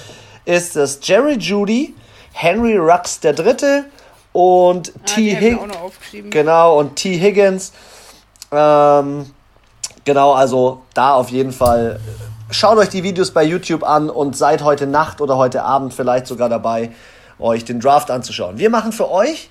ist 0.46 0.76
es 0.76 1.00
Jerry 1.04 1.36
Judy, 1.36 1.94
Henry 2.34 2.78
Rux 2.78 3.20
der 3.20 3.34
Dritte 3.34 3.86
und 4.34 4.92
ah, 4.96 5.06
T. 5.06 5.36
Higgins. 5.36 6.32
Genau, 6.32 6.80
und 6.80 6.96
T. 6.96 7.20
Higgins. 7.20 7.72
Ähm, 8.52 9.32
genau, 10.04 10.34
also 10.34 10.82
da 10.96 11.14
auf 11.14 11.30
jeden 11.30 11.52
Fall. 11.52 12.00
Schaut 12.50 12.78
euch 12.78 12.90
die 12.90 13.04
Videos 13.04 13.32
bei 13.32 13.44
YouTube 13.44 13.84
an 13.84 14.10
und 14.10 14.36
seid 14.36 14.64
heute 14.64 14.88
Nacht 14.88 15.22
oder 15.22 15.38
heute 15.38 15.64
Abend 15.64 15.94
vielleicht 15.94 16.28
sogar 16.28 16.50
dabei, 16.50 16.92
euch 17.40 17.66
den 17.66 17.80
Draft 17.80 18.10
anzuschauen. 18.10 18.58
Wir 18.58 18.70
machen 18.70 18.92
für 18.92 19.10
euch 19.10 19.50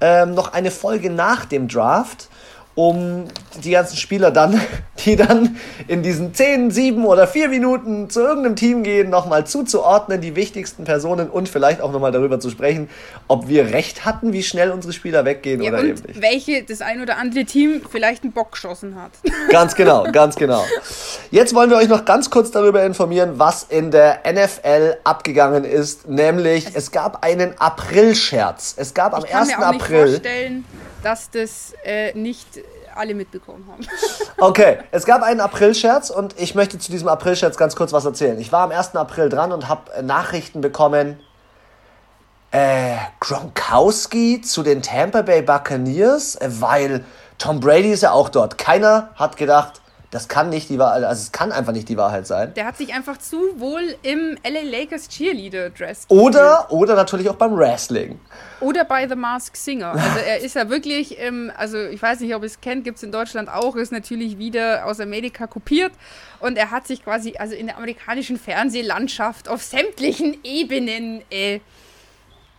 ähm, 0.00 0.34
noch 0.34 0.52
eine 0.52 0.70
Folge 0.70 1.10
nach 1.10 1.44
dem 1.44 1.68
Draft 1.68 2.28
um 2.76 3.24
die 3.64 3.70
ganzen 3.70 3.96
Spieler 3.96 4.30
dann, 4.30 4.60
die 5.04 5.16
dann 5.16 5.56
in 5.88 6.02
diesen 6.02 6.34
10, 6.34 6.70
7 6.70 7.04
oder 7.06 7.26
4 7.26 7.48
Minuten 7.48 8.10
zu 8.10 8.20
irgendeinem 8.20 8.54
Team 8.54 8.82
gehen, 8.82 9.10
nochmal 9.10 9.46
zuzuordnen, 9.46 10.20
die 10.20 10.36
wichtigsten 10.36 10.84
Personen 10.84 11.28
und 11.30 11.48
vielleicht 11.48 11.80
auch 11.80 11.90
nochmal 11.90 12.12
darüber 12.12 12.38
zu 12.38 12.50
sprechen, 12.50 12.88
ob 13.28 13.48
wir 13.48 13.72
recht 13.72 14.04
hatten, 14.04 14.34
wie 14.34 14.42
schnell 14.42 14.70
unsere 14.70 14.92
Spieler 14.92 15.24
weggehen 15.24 15.62
ja, 15.62 15.70
oder 15.70 15.84
eben 15.84 16.02
nicht. 16.06 16.20
Welche 16.20 16.62
das 16.62 16.82
ein 16.82 17.00
oder 17.00 17.16
andere 17.16 17.46
Team 17.46 17.80
vielleicht 17.90 18.22
einen 18.22 18.32
Bock 18.32 18.52
geschossen 18.52 18.94
hat. 19.00 19.12
Ganz 19.50 19.74
genau, 19.74 20.04
ganz 20.12 20.36
genau. 20.36 20.64
Jetzt 21.30 21.54
wollen 21.54 21.70
wir 21.70 21.76
euch 21.76 21.88
noch 21.88 22.04
ganz 22.04 22.30
kurz 22.30 22.50
darüber 22.50 22.84
informieren, 22.84 23.38
was 23.38 23.62
in 23.62 23.90
der 23.90 24.20
NFL 24.30 24.98
abgegangen 25.04 25.64
ist, 25.64 26.08
nämlich 26.08 26.66
es, 26.66 26.74
es 26.74 26.90
gab 26.90 27.24
einen 27.24 27.58
April-Scherz. 27.58 28.74
Es 28.76 28.92
gab 28.92 29.14
am 29.14 29.24
1. 29.24 29.54
April. 29.54 30.20
Dass 31.06 31.30
das 31.30 31.72
äh, 31.84 32.12
nicht 32.14 32.48
alle 32.96 33.14
mitbekommen 33.14 33.64
haben. 33.70 33.86
okay, 34.40 34.78
es 34.90 35.06
gab 35.06 35.22
einen 35.22 35.38
April-Scherz 35.38 36.10
und 36.10 36.34
ich 36.36 36.56
möchte 36.56 36.80
zu 36.80 36.90
diesem 36.90 37.06
April-Scherz 37.06 37.56
ganz 37.56 37.76
kurz 37.76 37.92
was 37.92 38.04
erzählen. 38.04 38.36
Ich 38.40 38.50
war 38.50 38.64
am 38.64 38.72
1. 38.72 38.96
April 38.96 39.28
dran 39.28 39.52
und 39.52 39.68
habe 39.68 39.92
äh, 39.92 40.02
Nachrichten 40.02 40.60
bekommen. 40.60 41.20
Äh, 42.50 42.96
Gronkowski 43.20 44.40
zu 44.40 44.64
den 44.64 44.82
Tampa 44.82 45.22
Bay 45.22 45.42
Buccaneers, 45.42 46.34
äh, 46.34 46.48
weil 46.60 47.04
Tom 47.38 47.60
Brady 47.60 47.92
ist 47.92 48.02
ja 48.02 48.10
auch 48.10 48.28
dort. 48.28 48.58
Keiner 48.58 49.10
hat 49.14 49.36
gedacht, 49.36 49.80
das 50.10 50.28
kann 50.28 50.50
nicht 50.50 50.68
die 50.68 50.78
Wahrheit, 50.78 51.04
also 51.04 51.20
es 51.20 51.32
kann 51.32 51.52
einfach 51.52 51.72
nicht 51.72 51.88
die 51.88 51.96
Wahrheit 51.96 52.26
sein. 52.26 52.54
Der 52.54 52.64
hat 52.64 52.76
sich 52.76 52.94
einfach 52.94 53.18
zu 53.18 53.38
wohl 53.58 53.96
im 54.02 54.36
LA 54.44 54.62
Lakers 54.62 55.08
Cheerleader-Dress 55.08 56.04
Oder, 56.08 56.70
oder 56.70 56.94
natürlich 56.94 57.28
auch 57.28 57.34
beim 57.34 57.56
Wrestling. 57.56 58.20
Oder 58.60 58.84
bei 58.84 59.06
The 59.08 59.16
Mask 59.16 59.56
Singer. 59.56 59.92
Also 59.92 60.18
er 60.26 60.40
ist 60.40 60.54
ja 60.54 60.70
wirklich, 60.70 61.18
ähm, 61.18 61.52
also 61.56 61.78
ich 61.78 62.00
weiß 62.00 62.20
nicht, 62.20 62.34
ob 62.34 62.42
ihr 62.42 62.46
es 62.46 62.60
kennt, 62.60 62.84
gibt 62.84 62.96
es 62.98 63.02
in 63.02 63.12
Deutschland 63.12 63.48
auch, 63.50 63.76
ist 63.76 63.92
natürlich 63.92 64.38
wieder 64.38 64.86
aus 64.86 65.00
Amerika 65.00 65.46
kopiert. 65.46 65.92
Und 66.40 66.56
er 66.56 66.70
hat 66.70 66.86
sich 66.86 67.04
quasi, 67.04 67.34
also 67.38 67.54
in 67.54 67.66
der 67.66 67.76
amerikanischen 67.76 68.38
Fernsehlandschaft 68.38 69.48
auf 69.48 69.62
sämtlichen 69.62 70.38
Ebenen, 70.44 71.22
äh, 71.30 71.60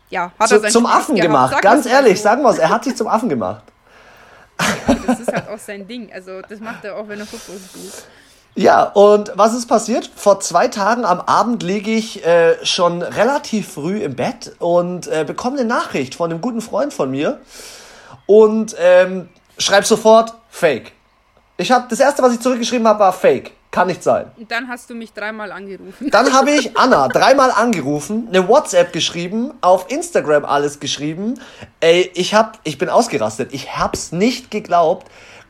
ja, 0.10 0.32
hat 0.40 0.50
Zu, 0.50 0.62
er 0.62 0.70
Zum 0.70 0.86
Affen 0.86 1.16
gehabt. 1.16 1.28
gemacht, 1.28 1.54
Sag 1.54 1.62
ganz 1.62 1.86
ehrlich, 1.86 2.18
so. 2.18 2.24
sagen 2.24 2.44
wir 2.44 2.50
es, 2.50 2.60
er 2.60 2.70
hat 2.70 2.84
sich 2.84 2.96
zum 2.96 3.08
Affen 3.08 3.30
gemacht. 3.30 3.64
Das 5.08 5.20
ist 5.20 5.32
halt 5.32 5.48
auch 5.50 5.60
sein 5.60 5.88
Ding. 5.88 6.12
Also 6.14 6.42
das 6.42 6.60
macht 6.60 6.84
er 6.84 6.98
auch, 6.98 7.08
wenn 7.08 7.20
er 7.20 7.26
Football 7.26 7.58
spielt. 7.58 8.06
Ja, 8.56 8.84
und 8.84 9.32
was 9.36 9.54
ist 9.54 9.68
passiert? 9.68 10.10
Vor 10.16 10.40
zwei 10.40 10.68
Tagen 10.68 11.06
am 11.06 11.22
Abend 11.22 11.62
liege 11.62 11.92
ich 11.92 12.26
äh, 12.26 12.56
schon 12.66 13.04
relativ 13.04 13.74
früh 13.74 14.00
im 14.00 14.16
Bett 14.16 14.56
und 14.58 15.06
äh, 15.08 15.24
bekomme 15.26 15.60
eine 15.60 15.68
Nachricht 15.68 16.16
von 16.16 16.32
einem 16.32 16.42
guten 16.42 16.62
Freund 16.62 16.92
von 16.92 17.12
mir 17.12 17.40
und 18.26 18.76
ähm, 18.80 19.30
schreib 19.60 19.86
sofort 19.86 20.34
Fake. 20.50 20.94
Ich 21.58 21.72
habe 21.72 21.86
das 21.88 22.00
erste, 22.00 22.24
was 22.24 22.34
ich 22.34 22.40
zurückgeschrieben 22.40 22.88
habe, 22.88 23.00
war 23.00 23.14
Fake. 23.14 23.52
Kann 23.72 23.88
nicht 23.88 24.02
sein. 24.02 24.32
Und 24.38 24.50
dann 24.50 24.68
hast 24.68 24.90
du 24.90 24.96
mich 24.96 25.14
dreimal 25.14 25.52
angerufen. 25.52 26.10
Dann 26.10 26.34
habe 26.34 26.52
ich 26.52 26.78
Anna 26.78 27.08
dreimal 27.10 27.52
angerufen, 27.52 28.28
eine 28.30 28.48
WhatsApp 28.48 28.94
geschrieben, 28.94 29.54
auf 29.62 29.92
Instagram 29.92 30.46
alles 30.46 30.80
geschrieben. 30.80 31.40
Ey, 31.80 32.10
ich 32.14 32.34
hab, 32.34 32.60
ich 32.64 32.78
bin 32.78 32.90
ausgerastet. 32.90 33.54
Ich 33.54 33.78
hab's 33.78 34.12
nicht 34.12 34.52
geglaubt. 34.52 35.08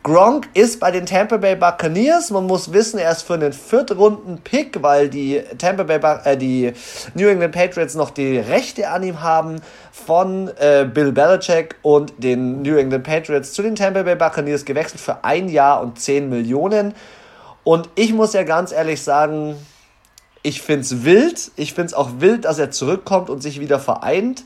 Gronk 0.08 0.48
ist 0.54 0.80
bei 0.80 0.90
den 0.90 1.06
Tampa 1.06 1.36
Bay 1.36 1.58
Buccaneers. 1.58 2.32
Man 2.32 2.46
muss 2.46 2.72
wissen, 2.72 2.98
er 2.98 3.12
ist 3.12 3.24
für 3.24 3.34
einen 3.34 3.52
Viertrunden-Pick, 3.52 4.82
weil 4.82 5.10
die 5.10 5.42
Tampa 5.58 5.84
Bay, 5.84 6.00
äh, 6.24 6.38
die 6.38 6.72
New 7.14 7.28
England 7.28 7.54
Patriots 7.54 7.94
noch 7.94 8.12
die 8.12 8.38
Rechte 8.38 8.90
an 8.90 9.04
ihm 9.04 9.22
haben 9.22 9.60
von 9.92 10.50
äh, 10.60 10.86
Bill 10.86 11.12
Belichick 11.12 11.76
und 11.82 12.14
den 12.18 12.62
New 12.62 12.78
England 12.78 13.04
Patriots 13.04 13.52
zu 13.52 13.62
den 13.62 13.76
Tampa 13.76 14.04
Bay 14.04 14.16
Buccaneers 14.16 14.64
gewechselt 14.64 15.02
für 15.02 15.26
ein 15.26 15.50
Jahr 15.50 15.82
und 15.82 16.00
10 16.00 16.30
Millionen. 16.30 16.94
Und 17.68 17.90
ich 17.96 18.14
muss 18.14 18.32
ja 18.32 18.44
ganz 18.44 18.72
ehrlich 18.72 19.02
sagen, 19.02 19.58
ich 20.42 20.62
finde 20.62 20.84
es 20.84 21.04
wild. 21.04 21.52
Ich 21.58 21.74
finde 21.74 21.88
es 21.88 21.94
auch 21.94 22.12
wild, 22.20 22.46
dass 22.46 22.60
er 22.60 22.72
zurückkommt 22.72 23.30
und 23.30 23.42
sich 23.42 23.60
wieder 23.60 23.78
vereint 23.78 24.46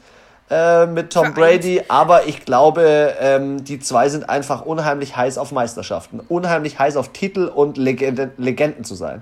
äh, 0.49 0.87
mit 0.87 1.13
Tom 1.13 1.35
Vereint. 1.35 1.35
Brady. 1.35 1.83
Aber 1.87 2.25
ich 2.25 2.45
glaube, 2.45 3.15
ähm, 3.19 3.63
die 3.63 3.77
zwei 3.77 4.09
sind 4.09 4.27
einfach 4.27 4.65
unheimlich 4.65 5.15
heiß 5.15 5.37
auf 5.37 5.51
Meisterschaften. 5.51 6.19
Unheimlich 6.29 6.79
heiß 6.79 6.97
auf 6.97 7.13
Titel 7.13 7.45
und 7.45 7.77
Legenden, 7.77 8.31
Legenden 8.37 8.85
zu 8.85 8.95
sein. 8.95 9.21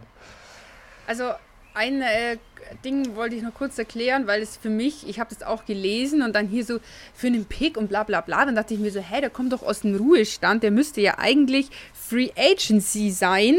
Also 1.05 1.31
ein 1.73 2.01
äh, 2.01 2.37
Ding 2.85 3.15
wollte 3.15 3.35
ich 3.35 3.41
noch 3.41 3.53
kurz 3.53 3.77
erklären, 3.77 4.27
weil 4.27 4.41
es 4.41 4.55
für 4.55 4.69
mich, 4.69 5.07
ich 5.09 5.19
habe 5.19 5.33
das 5.33 5.45
auch 5.45 5.65
gelesen 5.65 6.21
und 6.21 6.35
dann 6.35 6.47
hier 6.47 6.63
so 6.63 6.79
für 7.13 7.27
einen 7.27 7.45
Pick 7.45 7.77
und 7.77 7.89
bla 7.89 8.03
bla 8.03 8.21
bla, 8.21 8.45
dann 8.45 8.55
dachte 8.55 8.73
ich 8.73 8.79
mir 8.79 8.91
so, 8.91 8.99
hey, 8.99 9.21
der 9.21 9.29
kommt 9.29 9.51
doch 9.51 9.63
aus 9.63 9.81
dem 9.81 9.95
Ruhestand, 9.95 10.63
der 10.63 10.71
müsste 10.71 11.01
ja 11.01 11.15
eigentlich 11.17 11.69
Free 12.09 12.31
Agency 12.35 13.11
sein. 13.11 13.57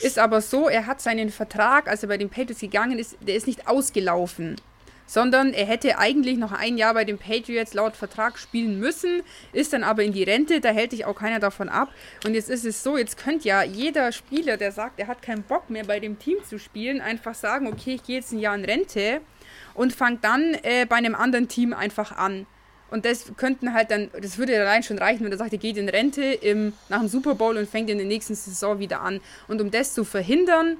Ist 0.00 0.18
aber 0.18 0.40
so, 0.40 0.68
er 0.68 0.86
hat 0.86 1.02
seinen 1.02 1.30
Vertrag, 1.30 1.86
als 1.86 2.02
er 2.02 2.08
bei 2.08 2.16
den 2.16 2.30
Patriots 2.30 2.60
gegangen 2.60 2.98
ist, 2.98 3.16
der 3.20 3.36
ist 3.36 3.46
nicht 3.46 3.68
ausgelaufen 3.68 4.56
sondern 5.10 5.52
er 5.52 5.66
hätte 5.66 5.98
eigentlich 5.98 6.38
noch 6.38 6.52
ein 6.52 6.78
Jahr 6.78 6.94
bei 6.94 7.04
den 7.04 7.18
Patriots 7.18 7.74
laut 7.74 7.96
Vertrag 7.96 8.38
spielen 8.38 8.78
müssen, 8.78 9.22
ist 9.52 9.72
dann 9.72 9.82
aber 9.82 10.04
in 10.04 10.12
die 10.12 10.22
Rente, 10.22 10.60
da 10.60 10.68
hält 10.68 10.92
sich 10.92 11.04
auch 11.04 11.16
keiner 11.16 11.40
davon 11.40 11.68
ab. 11.68 11.92
Und 12.24 12.34
jetzt 12.34 12.48
ist 12.48 12.64
es 12.64 12.84
so, 12.84 12.96
jetzt 12.96 13.18
könnte 13.18 13.48
ja 13.48 13.64
jeder 13.64 14.12
Spieler, 14.12 14.56
der 14.56 14.70
sagt, 14.70 15.00
er 15.00 15.08
hat 15.08 15.20
keinen 15.20 15.42
Bock 15.42 15.68
mehr 15.68 15.82
bei 15.82 15.98
dem 15.98 16.20
Team 16.20 16.36
zu 16.48 16.60
spielen, 16.60 17.00
einfach 17.00 17.34
sagen, 17.34 17.66
okay, 17.66 17.94
ich 17.94 18.04
gehe 18.04 18.18
jetzt 18.18 18.30
ein 18.30 18.38
Jahr 18.38 18.54
in 18.54 18.64
Rente 18.64 19.20
und 19.74 19.92
fange 19.92 20.18
dann 20.22 20.54
äh, 20.62 20.86
bei 20.88 20.94
einem 20.94 21.16
anderen 21.16 21.48
Team 21.48 21.72
einfach 21.72 22.16
an. 22.16 22.46
Und 22.90 23.04
das 23.04 23.24
könnten 23.36 23.72
halt 23.72 23.90
dann, 23.90 24.10
das 24.20 24.38
würde 24.38 24.60
allein 24.60 24.82
schon 24.82 24.98
reichen, 24.98 25.24
wenn 25.24 25.32
er 25.32 25.38
sagt, 25.38 25.52
er 25.52 25.58
geht 25.58 25.76
in 25.76 25.88
Rente 25.88 26.22
im, 26.22 26.72
nach 26.88 27.00
dem 27.00 27.08
Super 27.08 27.34
Bowl 27.34 27.56
und 27.56 27.68
fängt 27.68 27.90
in 27.90 27.98
der 27.98 28.06
nächsten 28.06 28.34
Saison 28.34 28.78
wieder 28.78 29.00
an. 29.00 29.20
Und 29.48 29.60
um 29.60 29.70
das 29.70 29.94
zu 29.94 30.04
verhindern, 30.04 30.76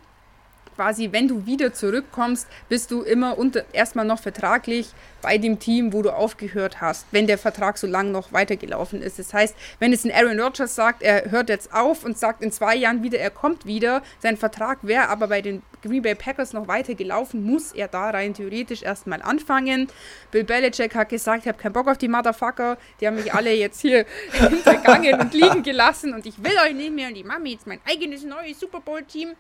quasi, 0.81 1.11
wenn 1.13 1.29
du 1.29 1.45
wieder 1.45 1.75
zurückkommst, 1.75 2.47
bist 2.71 2.91
du 2.91 3.03
immer 3.03 3.37
unter, 3.37 3.65
erstmal 3.75 4.07
noch 4.07 4.19
vertraglich 4.19 4.89
bei 5.21 5.37
dem 5.37 5.59
Team, 5.59 5.93
wo 5.93 6.01
du 6.01 6.11
aufgehört 6.11 6.81
hast, 6.81 7.07
wenn 7.11 7.27
der 7.27 7.37
Vertrag 7.37 7.77
so 7.77 7.87
lang 7.87 8.13
noch 8.13 8.33
weitergelaufen 8.33 9.03
ist. 9.03 9.19
Das 9.19 9.35
heißt, 9.35 9.55
wenn 9.79 9.93
jetzt 9.93 10.07
ein 10.07 10.11
Aaron 10.13 10.41
Rodgers 10.41 10.75
sagt, 10.75 11.03
er 11.03 11.31
hört 11.31 11.51
jetzt 11.51 11.75
auf 11.75 12.03
und 12.03 12.17
sagt 12.17 12.43
in 12.43 12.51
zwei 12.51 12.77
Jahren 12.77 13.03
wieder, 13.03 13.19
er 13.19 13.31
kommt 13.31 13.67
wieder, 13.67 14.03
sein 14.21 14.39
Vertrag 14.39 14.79
wäre 14.81 15.11
aber 15.11 15.29
bei 15.29 15.43
den 15.43 15.63
Green 15.83 16.03
Bay 16.03 16.15
Packers 16.15 16.53
noch 16.53 16.69
weiter 16.69 16.95
gelaufen, 16.95 17.45
muss 17.45 17.73
er 17.73 17.89
da 17.89 18.11
rein 18.11 18.35
theoretisch 18.35 18.83
erstmal 18.83 19.23
anfangen. 19.23 19.89
Bill 20.31 20.45
Belichick 20.45 20.95
hat 20.95 21.09
gesagt, 21.09 21.43
ich 21.43 21.49
habe 21.49 21.59
keinen 21.59 21.73
Bock 21.73 21.89
auf 21.89 21.99
die 21.99 22.09
Motherfucker, 22.09 22.79
die 23.01 23.07
haben 23.07 23.17
mich 23.17 23.33
alle 23.33 23.53
jetzt 23.53 23.81
hier 23.81 24.07
hintergangen 24.33 25.21
und 25.21 25.35
liegen 25.35 25.63
gelassen 25.63 26.15
und 26.15 26.27
ich 26.27 26.43
will 26.43 26.57
euch 26.65 26.75
nicht 26.75 26.93
mehr 26.93 27.09
und 27.09 27.15
die 27.15 27.25
Mami 27.25 27.53
jetzt 27.53 27.67
mein 27.67 27.81
eigenes 27.85 28.25
neues 28.25 28.61
Super 28.61 28.81
Bowl 28.81 29.03
Team. 29.03 29.35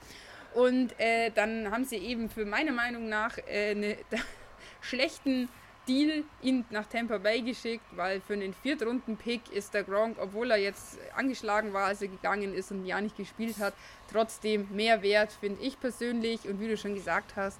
Und 0.54 0.98
äh, 0.98 1.30
dann 1.34 1.70
haben 1.70 1.84
sie 1.84 1.96
eben 1.96 2.28
für 2.28 2.44
meine 2.44 2.72
Meinung 2.72 3.08
nach 3.08 3.38
äh, 3.38 3.70
einen 3.70 3.94
schlechten 4.80 5.48
Deal 5.88 6.24
ihn 6.42 6.64
nach 6.70 6.86
Tampa 6.86 7.18
Bay 7.18 7.42
geschickt, 7.42 7.84
weil 7.96 8.20
für 8.20 8.34
einen 8.34 8.54
Viertrunden-Pick 8.54 9.52
ist 9.52 9.74
der 9.74 9.82
Gronk, 9.82 10.16
obwohl 10.20 10.50
er 10.50 10.58
jetzt 10.58 10.98
angeschlagen 11.16 11.72
war, 11.72 11.86
als 11.86 12.02
er 12.02 12.08
gegangen 12.08 12.54
ist 12.54 12.70
und 12.70 12.86
ja 12.86 13.00
nicht 13.00 13.16
gespielt 13.16 13.58
hat, 13.58 13.74
trotzdem 14.12 14.68
mehr 14.70 15.02
wert, 15.02 15.32
finde 15.32 15.62
ich 15.62 15.80
persönlich. 15.80 16.48
Und 16.48 16.60
wie 16.60 16.68
du 16.68 16.76
schon 16.76 16.94
gesagt 16.94 17.32
hast, 17.36 17.58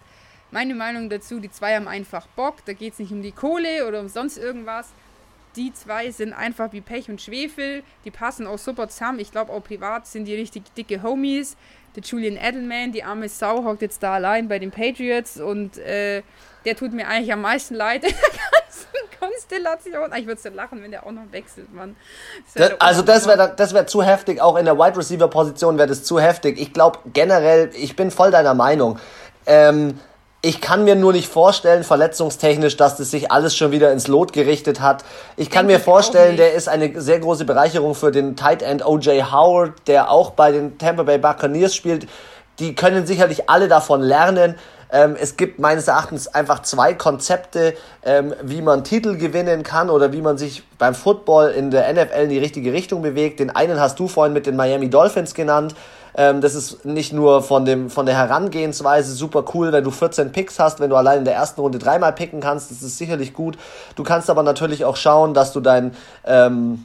meine 0.51 0.74
Meinung 0.74 1.09
dazu, 1.09 1.40
die 1.40 1.51
zwei 1.51 1.76
haben 1.76 1.88
einfach 1.88 2.26
Bock, 2.28 2.64
da 2.64 2.72
geht 2.72 2.94
es 2.94 2.98
nicht 2.98 3.12
um 3.12 3.22
die 3.22 3.32
Kohle 3.32 3.86
oder 3.86 4.01
um 4.01 4.09
sonst 4.09 4.36
irgendwas. 4.36 4.88
Die 5.56 5.72
zwei 5.72 6.10
sind 6.12 6.32
einfach 6.32 6.72
wie 6.72 6.80
Pech 6.80 7.09
und 7.09 7.20
Schwefel, 7.20 7.82
die 8.05 8.12
passen 8.12 8.47
auch 8.47 8.59
super 8.59 8.88
zusammen. 8.88 9.18
Ich 9.18 9.32
glaube 9.32 9.52
auch 9.52 9.62
privat 9.64 10.06
sind 10.06 10.26
die 10.26 10.34
richtig 10.34 10.72
dicke 10.76 11.02
Homies 11.02 11.56
der 11.97 12.02
Julian 12.02 12.36
Edelman, 12.36 12.92
die 12.92 13.02
arme 13.02 13.28
Sau, 13.28 13.64
hockt 13.64 13.82
jetzt 13.82 14.02
da 14.02 14.14
allein 14.14 14.48
bei 14.48 14.59
den 14.59 14.70
Patriots 14.70 15.40
und 15.40 15.78
äh, 15.78 16.22
der 16.65 16.77
tut 16.77 16.93
mir 16.93 17.07
eigentlich 17.07 17.32
am 17.32 17.43
meisten 17.43 17.74
leid 17.74 18.05
in 18.05 18.11
der 18.11 18.20
ganzen 18.20 19.19
Konstellation. 19.19 20.12
Ich 20.16 20.27
würde 20.27 20.41
so 20.41 20.49
lachen, 20.51 20.82
wenn 20.82 20.91
der 20.91 21.07
auch 21.07 21.12
noch 21.12 21.31
wechselt, 21.31 21.73
Mann. 21.73 21.97
Das 22.55 22.70
das, 22.70 22.81
also 22.81 23.03
das 23.03 23.27
wäre 23.27 23.53
das 23.57 23.74
wär 23.74 23.87
zu 23.87 24.03
heftig, 24.03 24.41
auch 24.41 24.57
in 24.57 24.65
der 24.65 24.78
Wide 24.78 24.97
Receiver 24.97 25.28
Position 25.28 25.78
wäre 25.78 25.89
das 25.89 26.05
zu 26.05 26.20
heftig. 26.20 26.59
Ich 26.61 26.73
glaube 26.73 26.99
generell, 27.12 27.70
ich 27.74 27.97
bin 27.97 28.11
voll 28.11 28.31
deiner 28.31 28.55
Meinung. 28.55 28.99
Ähm, 29.47 29.99
ich 30.43 30.62
kann 30.62 30.85
mir 30.85 30.95
nur 30.95 31.12
nicht 31.12 31.28
vorstellen, 31.28 31.85
verletzungstechnisch, 31.85 32.78
dass 32.78 32.97
das 32.97 33.11
sich 33.11 33.31
alles 33.31 33.55
schon 33.55 33.73
wieder 33.73 33.93
ins 33.93 34.09
Lot 34.09 34.32
gerichtet 34.32 34.81
hat. 34.81 35.05
Ich 35.37 35.51
kann 35.51 35.69
Denk 35.69 35.81
mir 35.81 35.85
vorstellen, 35.85 36.39
der 36.39 36.55
ist 36.55 36.66
eine 36.66 36.99
sehr 36.99 37.20
große 37.20 37.45
Bereicherung 37.45 37.95
für 37.95 38.11
den 38.11 38.37
Tight 38.37 38.62
End 38.62 38.85
OJ 38.85 39.24
Howard, 39.31 39.73
der 39.87 40.11
auch 40.11 40.31
bei 40.31 40.51
den 40.51 40.78
Tampa 40.78 41.03
Bay 41.03 41.19
Buccaneers 41.19 41.74
spielt. 41.74 42.09
Die 42.59 42.74
können 42.74 43.07
sicherlich 43.07 43.51
alle 43.51 43.69
davon 43.69 44.01
lernen. 44.01 44.55
Ähm, 44.92 45.16
es 45.18 45.36
gibt 45.36 45.58
meines 45.58 45.88
Erachtens 45.88 46.28
einfach 46.28 46.62
zwei 46.62 46.94
Konzepte, 46.94 47.74
ähm, 48.04 48.34
wie 48.42 48.62
man 48.62 48.84
Titel 48.84 49.16
gewinnen 49.16 49.62
kann 49.62 49.90
oder 49.90 50.12
wie 50.12 50.20
man 50.20 50.38
sich 50.38 50.62
beim 50.78 50.94
Football 50.94 51.50
in 51.50 51.70
der 51.70 51.92
NFL 51.92 52.22
in 52.22 52.30
die 52.30 52.38
richtige 52.38 52.72
Richtung 52.72 53.02
bewegt. 53.02 53.40
Den 53.40 53.50
einen 53.50 53.80
hast 53.80 53.98
du 53.98 54.08
vorhin 54.08 54.32
mit 54.32 54.46
den 54.46 54.56
Miami 54.56 54.90
Dolphins 54.90 55.34
genannt. 55.34 55.74
Ähm, 56.16 56.40
das 56.40 56.54
ist 56.54 56.84
nicht 56.84 57.12
nur 57.12 57.42
von, 57.42 57.64
dem, 57.64 57.90
von 57.90 58.06
der 58.06 58.16
Herangehensweise 58.16 59.12
super 59.12 59.44
cool, 59.54 59.72
wenn 59.72 59.84
du 59.84 59.90
14 59.90 60.32
Picks 60.32 60.58
hast, 60.58 60.80
wenn 60.80 60.90
du 60.90 60.96
allein 60.96 61.20
in 61.20 61.24
der 61.24 61.34
ersten 61.34 61.60
Runde 61.60 61.78
dreimal 61.78 62.12
picken 62.12 62.40
kannst, 62.40 62.70
das 62.70 62.82
ist 62.82 62.98
sicherlich 62.98 63.32
gut. 63.32 63.56
Du 63.94 64.02
kannst 64.02 64.28
aber 64.28 64.42
natürlich 64.42 64.84
auch 64.84 64.96
schauen, 64.96 65.34
dass 65.34 65.52
du 65.52 65.60
dein, 65.60 65.94
ähm, 66.24 66.84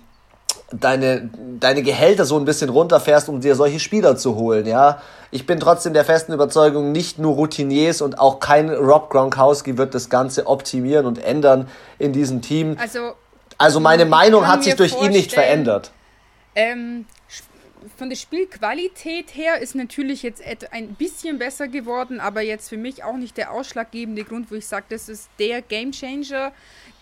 deine, 0.72 1.30
deine 1.60 1.84
Gehälter 1.84 2.26
so 2.26 2.38
ein 2.38 2.46
bisschen 2.46 2.70
runterfährst, 2.70 3.30
um 3.30 3.42
dir 3.42 3.56
solche 3.56 3.80
Spieler 3.80 4.18
zu 4.18 4.36
holen, 4.36 4.66
ja. 4.66 5.02
Ich 5.32 5.46
bin 5.46 5.60
trotzdem 5.60 5.94
der 5.94 6.06
festen 6.06 6.34
Überzeugung, 6.34 6.92
nicht 6.92 7.20
nur 7.20 7.36
Routiniers 7.36 8.02
und 8.02 8.20
auch 8.20 8.40
kein 8.40 8.70
Rob 8.70 9.10
Gronkowski 9.10 9.78
wird 9.78 9.94
das 9.94 10.10
Ganze 10.10 10.48
optimieren 10.48 11.06
und 11.06 11.24
ändern 11.24 11.68
in 12.00 12.14
diesem 12.14 12.42
Team. 12.42 12.78
Also, 12.80 13.14
also 13.58 13.80
meine 13.80 14.06
Meinung 14.06 14.48
hat 14.48 14.64
sich 14.64 14.76
durch 14.76 15.00
ihn 15.02 15.12
nicht 15.12 15.34
verändert. 15.34 15.92
Ähm, 16.56 17.06
von 17.98 18.10
der 18.10 18.16
Spielqualität 18.16 19.36
her 19.36 19.60
ist 19.62 19.76
natürlich 19.76 20.24
jetzt 20.24 20.42
ein 20.72 20.96
bisschen 20.96 21.38
besser 21.38 21.68
geworden, 21.68 22.20
aber 22.20 22.42
jetzt 22.42 22.70
für 22.70 22.78
mich 22.78 23.04
auch 23.04 23.16
nicht 23.16 23.38
der 23.38 23.52
ausschlaggebende 23.52 24.24
Grund, 24.24 24.52
wo 24.52 24.56
ich 24.56 24.68
sage, 24.68 24.86
das 24.90 25.10
ist 25.10 25.30
der 25.40 25.62
Gamechanger. 25.62 26.52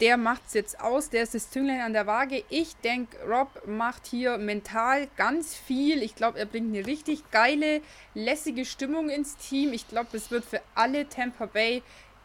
Der 0.03 0.17
macht 0.17 0.41
es 0.47 0.53
jetzt 0.53 0.81
aus, 0.81 1.09
der 1.09 1.23
ist 1.23 1.33
das 1.33 1.49
Zünglein 1.49 1.79
an 1.79 1.93
der 1.93 2.05
Waage. 2.05 2.43
Ich 2.49 2.75
denke, 2.83 3.17
Rob 3.25 3.65
macht 3.65 4.05
hier 4.05 4.37
mental 4.37 5.07
ganz 5.15 5.55
viel. 5.55 6.03
Ich 6.03 6.13
glaube, 6.13 6.37
er 6.37 6.45
bringt 6.45 6.75
eine 6.75 6.85
richtig 6.85 7.31
geile, 7.31 7.79
lässige 8.13 8.65
Stimmung 8.65 9.07
ins 9.07 9.37
Team. 9.37 9.71
Ich 9.71 9.87
glaube, 9.87 10.17
es 10.17 10.29
wird 10.29 10.43
für 10.43 10.59
alle 10.75 11.07
Tampa 11.07 11.45
Bay 11.45 11.83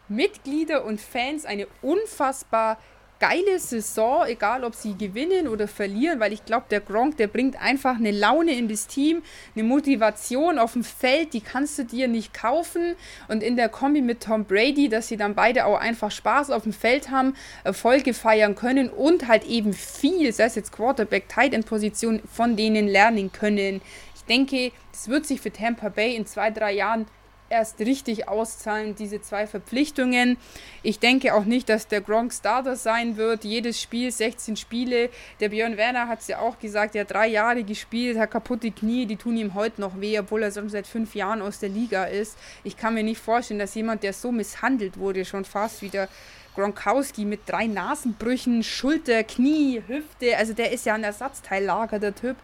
Mitglieder 0.09 0.83
und 0.83 0.99
Fans 0.99 1.45
eine 1.45 1.67
unfassbar 1.81 2.77
geile 3.19 3.59
Saison, 3.59 4.25
egal 4.25 4.63
ob 4.63 4.75
sie 4.75 4.97
gewinnen 4.97 5.47
oder 5.47 5.67
verlieren, 5.67 6.19
weil 6.19 6.33
ich 6.33 6.45
glaube, 6.45 6.65
der 6.69 6.79
Gronk, 6.79 7.17
der 7.17 7.27
bringt 7.27 7.61
einfach 7.61 7.97
eine 7.97 8.11
Laune 8.11 8.57
in 8.57 8.67
das 8.69 8.87
Team, 8.87 9.21
eine 9.55 9.63
Motivation 9.63 10.57
auf 10.57 10.73
dem 10.73 10.83
Feld, 10.83 11.33
die 11.33 11.41
kannst 11.41 11.77
du 11.77 11.83
dir 11.83 12.07
nicht 12.07 12.33
kaufen. 12.33 12.95
Und 13.27 13.43
in 13.43 13.55
der 13.55 13.69
Kombi 13.69 14.01
mit 14.01 14.23
Tom 14.23 14.45
Brady, 14.45 14.89
dass 14.89 15.09
sie 15.09 15.17
dann 15.17 15.35
beide 15.35 15.65
auch 15.65 15.77
einfach 15.77 16.11
Spaß 16.11 16.49
auf 16.49 16.63
dem 16.63 16.73
Feld 16.73 17.11
haben, 17.11 17.35
Erfolge 17.63 18.13
feiern 18.13 18.55
können 18.55 18.89
und 18.89 19.27
halt 19.27 19.45
eben 19.45 19.73
viel, 19.73 20.31
sei 20.31 20.45
es 20.45 20.55
jetzt 20.55 20.71
Quarterback, 20.71 21.27
Tight 21.27 21.53
End 21.53 21.65
Position, 21.65 22.21
von 22.31 22.55
denen 22.55 22.87
lernen 22.87 23.31
können. 23.31 23.81
Ich 24.15 24.23
denke, 24.23 24.71
das 24.91 25.09
wird 25.09 25.25
sich 25.25 25.41
für 25.41 25.51
Tampa 25.51 25.89
Bay 25.89 26.15
in 26.15 26.25
zwei, 26.25 26.51
drei 26.51 26.73
Jahren 26.73 27.05
erst 27.49 27.79
richtig 27.79 28.27
auszahlen, 28.27 28.95
diese 28.95 29.21
zwei 29.21 29.47
Verpflichtungen. 29.47 30.37
Ich 30.83 30.99
denke 30.99 31.33
auch 31.33 31.45
nicht, 31.45 31.69
dass 31.69 31.87
der 31.87 32.01
Gronk 32.01 32.33
Starter 32.33 32.75
sein 32.75 33.17
wird. 33.17 33.43
Jedes 33.43 33.81
Spiel, 33.81 34.11
16 34.11 34.55
Spiele. 34.55 35.09
Der 35.39 35.49
Björn 35.49 35.77
Werner 35.77 36.07
hat 36.07 36.21
es 36.21 36.27
ja 36.27 36.39
auch 36.39 36.59
gesagt, 36.59 36.95
er 36.95 37.01
hat 37.01 37.11
drei 37.11 37.27
Jahre 37.27 37.63
gespielt, 37.63 38.17
hat 38.17 38.31
kaputte 38.31 38.71
Knie, 38.71 39.05
die 39.05 39.15
tun 39.15 39.37
ihm 39.37 39.53
heute 39.53 39.81
noch 39.81 39.99
weh, 39.99 40.19
obwohl 40.19 40.43
er 40.43 40.51
schon 40.51 40.69
seit 40.69 40.87
fünf 40.87 41.15
Jahren 41.15 41.41
aus 41.41 41.59
der 41.59 41.69
Liga 41.69 42.05
ist. 42.05 42.37
Ich 42.63 42.77
kann 42.77 42.93
mir 42.93 43.03
nicht 43.03 43.19
vorstellen, 43.19 43.59
dass 43.59 43.75
jemand, 43.75 44.03
der 44.03 44.13
so 44.13 44.31
misshandelt 44.31 44.97
wurde, 44.97 45.25
schon 45.25 45.45
fast 45.45 45.81
wieder 45.81 46.07
Gronkowski 46.55 47.25
mit 47.25 47.41
drei 47.47 47.67
Nasenbrüchen, 47.67 48.63
Schulter, 48.63 49.23
Knie, 49.23 49.81
Hüfte, 49.87 50.37
also 50.37 50.53
der 50.53 50.71
ist 50.71 50.85
ja 50.85 50.95
ein 50.95 51.03
Ersatzteillager, 51.03 51.99
der 51.99 52.13
Typ 52.15 52.35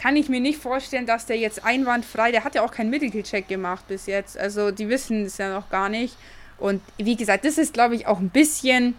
kann 0.00 0.16
ich 0.16 0.30
mir 0.30 0.40
nicht 0.40 0.58
vorstellen, 0.58 1.04
dass 1.04 1.26
der 1.26 1.36
jetzt 1.36 1.62
einwandfrei, 1.62 2.32
der 2.32 2.42
hat 2.42 2.54
ja 2.54 2.62
auch 2.62 2.72
keinen 2.72 2.88
Medical 2.88 3.22
Check 3.22 3.48
gemacht 3.48 3.86
bis 3.86 4.06
jetzt. 4.06 4.38
Also 4.38 4.70
die 4.70 4.88
wissen 4.88 5.26
es 5.26 5.36
ja 5.36 5.52
noch 5.52 5.68
gar 5.68 5.90
nicht. 5.90 6.16
Und 6.56 6.80
wie 6.96 7.16
gesagt, 7.16 7.44
das 7.44 7.58
ist, 7.58 7.74
glaube 7.74 7.96
ich, 7.96 8.06
auch 8.06 8.18
ein 8.18 8.30
bisschen, 8.30 8.94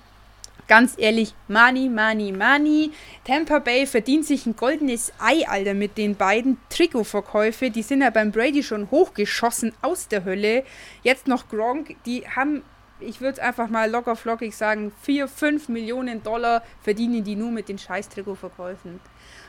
ganz 0.68 0.94
ehrlich, 0.98 1.34
Money, 1.48 1.90
Money, 1.90 2.32
Money. 2.32 2.91
Tampa 3.23 3.57
Bay 3.57 3.88
verdient 3.88 4.28
sich 4.28 4.45
ein 4.45 4.56
goldenes 4.56 5.11
Ei, 5.18 5.48
Alter, 5.48 5.73
mit 5.73 5.98
den 5.98 6.15
beiden 6.15 6.57
Trikotverkäufe. 6.69 7.72
Die 7.72 7.82
sind 7.82 8.02
ja 8.02 8.11
beim 8.11 8.32
Brady 8.32 8.61
schon 8.61 8.91
hochgeschossen 8.91 9.73
aus 9.82 10.07
der 10.07 10.23
Hölle. 10.23 10.64
Jetzt 11.02 11.28
noch 11.28 11.49
Gronk, 11.49 11.95
die 12.06 12.28
haben 12.28 12.61
ich 13.03 13.19
würde 13.19 13.34
es 13.34 13.40
einfach 13.40 13.68
mal 13.68 13.90
locker 13.90 14.15
flockig 14.15 14.56
sagen, 14.56 14.91
4, 15.02 15.28
5 15.28 15.69
Millionen 15.69 16.22
Dollar 16.22 16.61
verdienen 16.84 17.23
die 17.23 17.36
nur 17.36 17.49
mit 17.49 17.68
den 17.68 17.80
scheiß 17.80 18.10
Trikotverkäufen. 18.10 18.99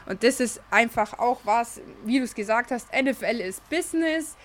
Und 0.06 0.22
das 0.22 0.40
ist 0.40 0.60
einfach 0.70 1.18
auch 1.18 1.40
was, 1.44 1.80
wie 2.04 2.18
du 2.18 2.24
es 2.24 2.34
gesagt 2.34 2.70
hast, 2.70 2.88
NFL 2.92 3.40
ist 3.40 3.68
Business. 3.70 4.36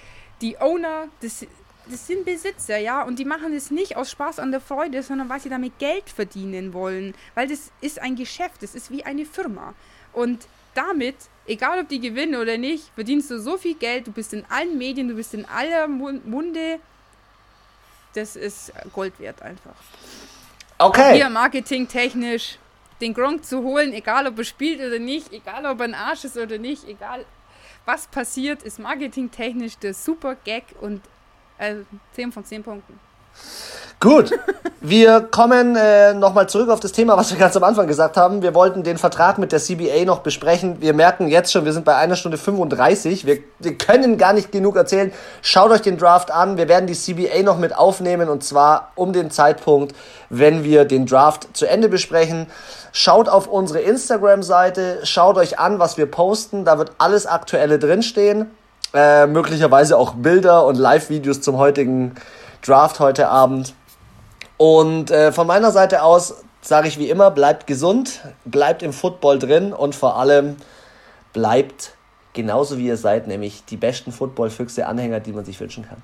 Die 0.42 0.60
Owner, 0.60 1.08
das, 1.22 1.46
das 1.90 2.08
sind 2.08 2.26
Besitzer, 2.26 2.78
ja, 2.78 3.02
und 3.02 3.18
die 3.18 3.26
machen 3.26 3.54
das 3.54 3.72
nicht 3.72 3.96
aus 3.96 4.12
Spaß 4.12 4.40
an 4.40 4.52
der 4.52 4.62
Freude, 4.62 5.02
sondern 5.02 5.30
weil 5.30 5.40
sie 5.40 5.50
damit 5.50 5.80
Geld 5.80 6.10
verdienen 6.10 6.74
wollen. 6.74 7.16
Weil 7.34 7.48
das 7.48 7.72
ist 7.82 8.00
ein 8.00 8.16
Geschäft, 8.16 8.62
das 8.62 8.76
ist 8.76 8.92
wie 8.92 9.04
eine 9.04 9.26
Firma. 9.26 9.74
Und 10.14 10.48
damit, 10.74 11.16
egal 11.48 11.80
ob 11.80 11.90
die 11.90 12.00
gewinnen 12.00 12.36
oder 12.36 12.58
nicht, 12.58 12.92
verdienst 12.94 13.32
du 13.32 13.40
so 13.40 13.58
viel 13.58 13.76
Geld, 13.76 14.08
du 14.08 14.12
bist 14.12 14.34
in 14.34 14.46
allen 14.50 14.78
Medien, 14.78 15.08
du 15.08 15.16
bist 15.16 15.34
in 15.34 15.46
aller 15.46 15.88
Munde. 15.88 16.80
Das 18.14 18.36
ist 18.36 18.72
Gold 18.94 19.20
wert 19.20 19.42
einfach. 19.42 19.76
Okay. 20.78 21.16
Hier 21.16 21.30
marketingtechnisch 21.30 22.60
den 23.02 23.14
Gronk 23.14 23.46
zu 23.46 23.64
holen, 23.64 23.94
egal 23.94 24.28
ob 24.28 24.38
er 24.38 24.44
spielt 24.44 24.80
oder 24.80 25.00
nicht, 25.00 25.32
egal 25.32 25.66
ob 25.66 25.80
er 25.80 25.86
ein 25.86 25.94
Arsch 25.94 26.24
ist 26.24 26.38
oder 26.38 26.58
nicht, 26.58 26.88
egal 26.88 27.26
was 27.86 28.08
passiert, 28.08 28.64
ist 28.64 28.80
marketingtechnisch 28.80 29.78
der 29.78 29.94
super 29.94 30.36
Gag 30.36 30.64
und 30.82 31.02
äh, 31.58 31.76
10 32.14 32.32
von 32.32 32.44
10 32.44 32.64
Punkten. 32.64 33.00
Gut, 34.00 34.30
wir 34.80 35.22
kommen 35.22 35.76
äh, 35.76 36.14
nochmal 36.14 36.48
zurück 36.48 36.70
auf 36.70 36.80
das 36.80 36.92
Thema, 36.92 37.18
was 37.18 37.32
wir 37.32 37.40
ganz 37.40 37.58
am 37.58 37.64
Anfang 37.64 37.88
gesagt 37.88 38.16
haben. 38.16 38.44
Wir 38.44 38.54
wollten 38.54 38.84
den 38.84 39.00
Vertrag 39.00 39.40
mit 39.40 39.52
der 39.52 39.60
CBA 39.60 40.06
noch 40.06 40.20
besprechen. 40.20 40.80
Wir 40.82 40.94
merken 40.94 41.28
jetzt 41.28 41.52
schon, 41.52 41.66
wir 41.66 41.74
sind 41.74 41.84
bei 41.84 41.96
einer 41.96 42.16
Stunde 42.16 42.38
35. 42.38 43.26
Wir, 43.26 43.40
wir 43.58 43.76
können 43.76 44.20
gar 44.20 44.34
nicht 44.34 44.52
genug 44.52 44.76
erzählen. 44.76 45.12
Schaut 45.42 45.72
euch 45.72 45.82
den 45.82 45.98
Draft 45.98 46.30
an. 46.30 46.58
Wir 46.58 46.68
werden 46.68 46.86
die 46.86 46.94
CBA 46.94 47.42
noch 47.42 47.58
mit 47.58 47.76
aufnehmen 47.76 48.30
und 48.30 48.44
zwar 48.44 48.92
um 48.94 49.14
den 49.14 49.32
Zeitpunkt, 49.32 49.96
wenn 50.30 50.64
wir 50.64 50.86
den 50.86 51.08
Draft 51.08 51.58
zu 51.58 51.66
Ende 51.66 51.90
besprechen. 51.90 52.46
Schaut 52.92 53.28
auf 53.28 53.48
unsere 53.48 53.80
Instagram-Seite, 53.80 55.00
schaut 55.06 55.38
euch 55.38 55.58
an, 55.58 55.80
was 55.80 55.98
wir 55.98 56.06
posten. 56.06 56.66
Da 56.66 56.78
wird 56.78 56.92
alles 57.00 57.26
Aktuelle 57.26 57.80
drinstehen. 57.80 58.52
Äh, 58.94 59.26
möglicherweise 59.26 59.98
auch 59.98 60.14
Bilder 60.14 60.68
und 60.68 60.78
Live-Videos 60.78 61.42
zum 61.42 61.58
heutigen 61.58 62.14
Draft 62.62 63.00
heute 63.00 63.30
Abend. 63.30 63.74
Und 64.58 65.12
äh, 65.12 65.32
von 65.32 65.48
meiner 65.48 65.72
Seite 65.72 66.04
aus 66.04 66.44
sage 66.62 66.88
ich 66.88 66.98
wie 66.98 67.10
immer, 67.10 67.32
bleibt 67.32 67.68
gesund, 67.68 68.22
bleibt 68.46 68.84
im 68.84 68.92
Football 68.94 69.40
drin 69.40 69.74
und 69.74 69.96
vor 69.96 70.18
allem 70.18 70.58
bleibt 71.34 71.94
genauso 72.34 72.78
wie 72.78 72.88
ihr 72.88 72.98
seid, 72.98 73.28
nämlich 73.28 73.66
die 73.66 73.78
besten 73.78 74.12
Football-Füchse, 74.12 74.86
Anhänger, 74.86 75.20
die 75.20 75.34
man 75.34 75.46
sich 75.46 75.60
wünschen 75.60 75.88
kann. 75.88 76.02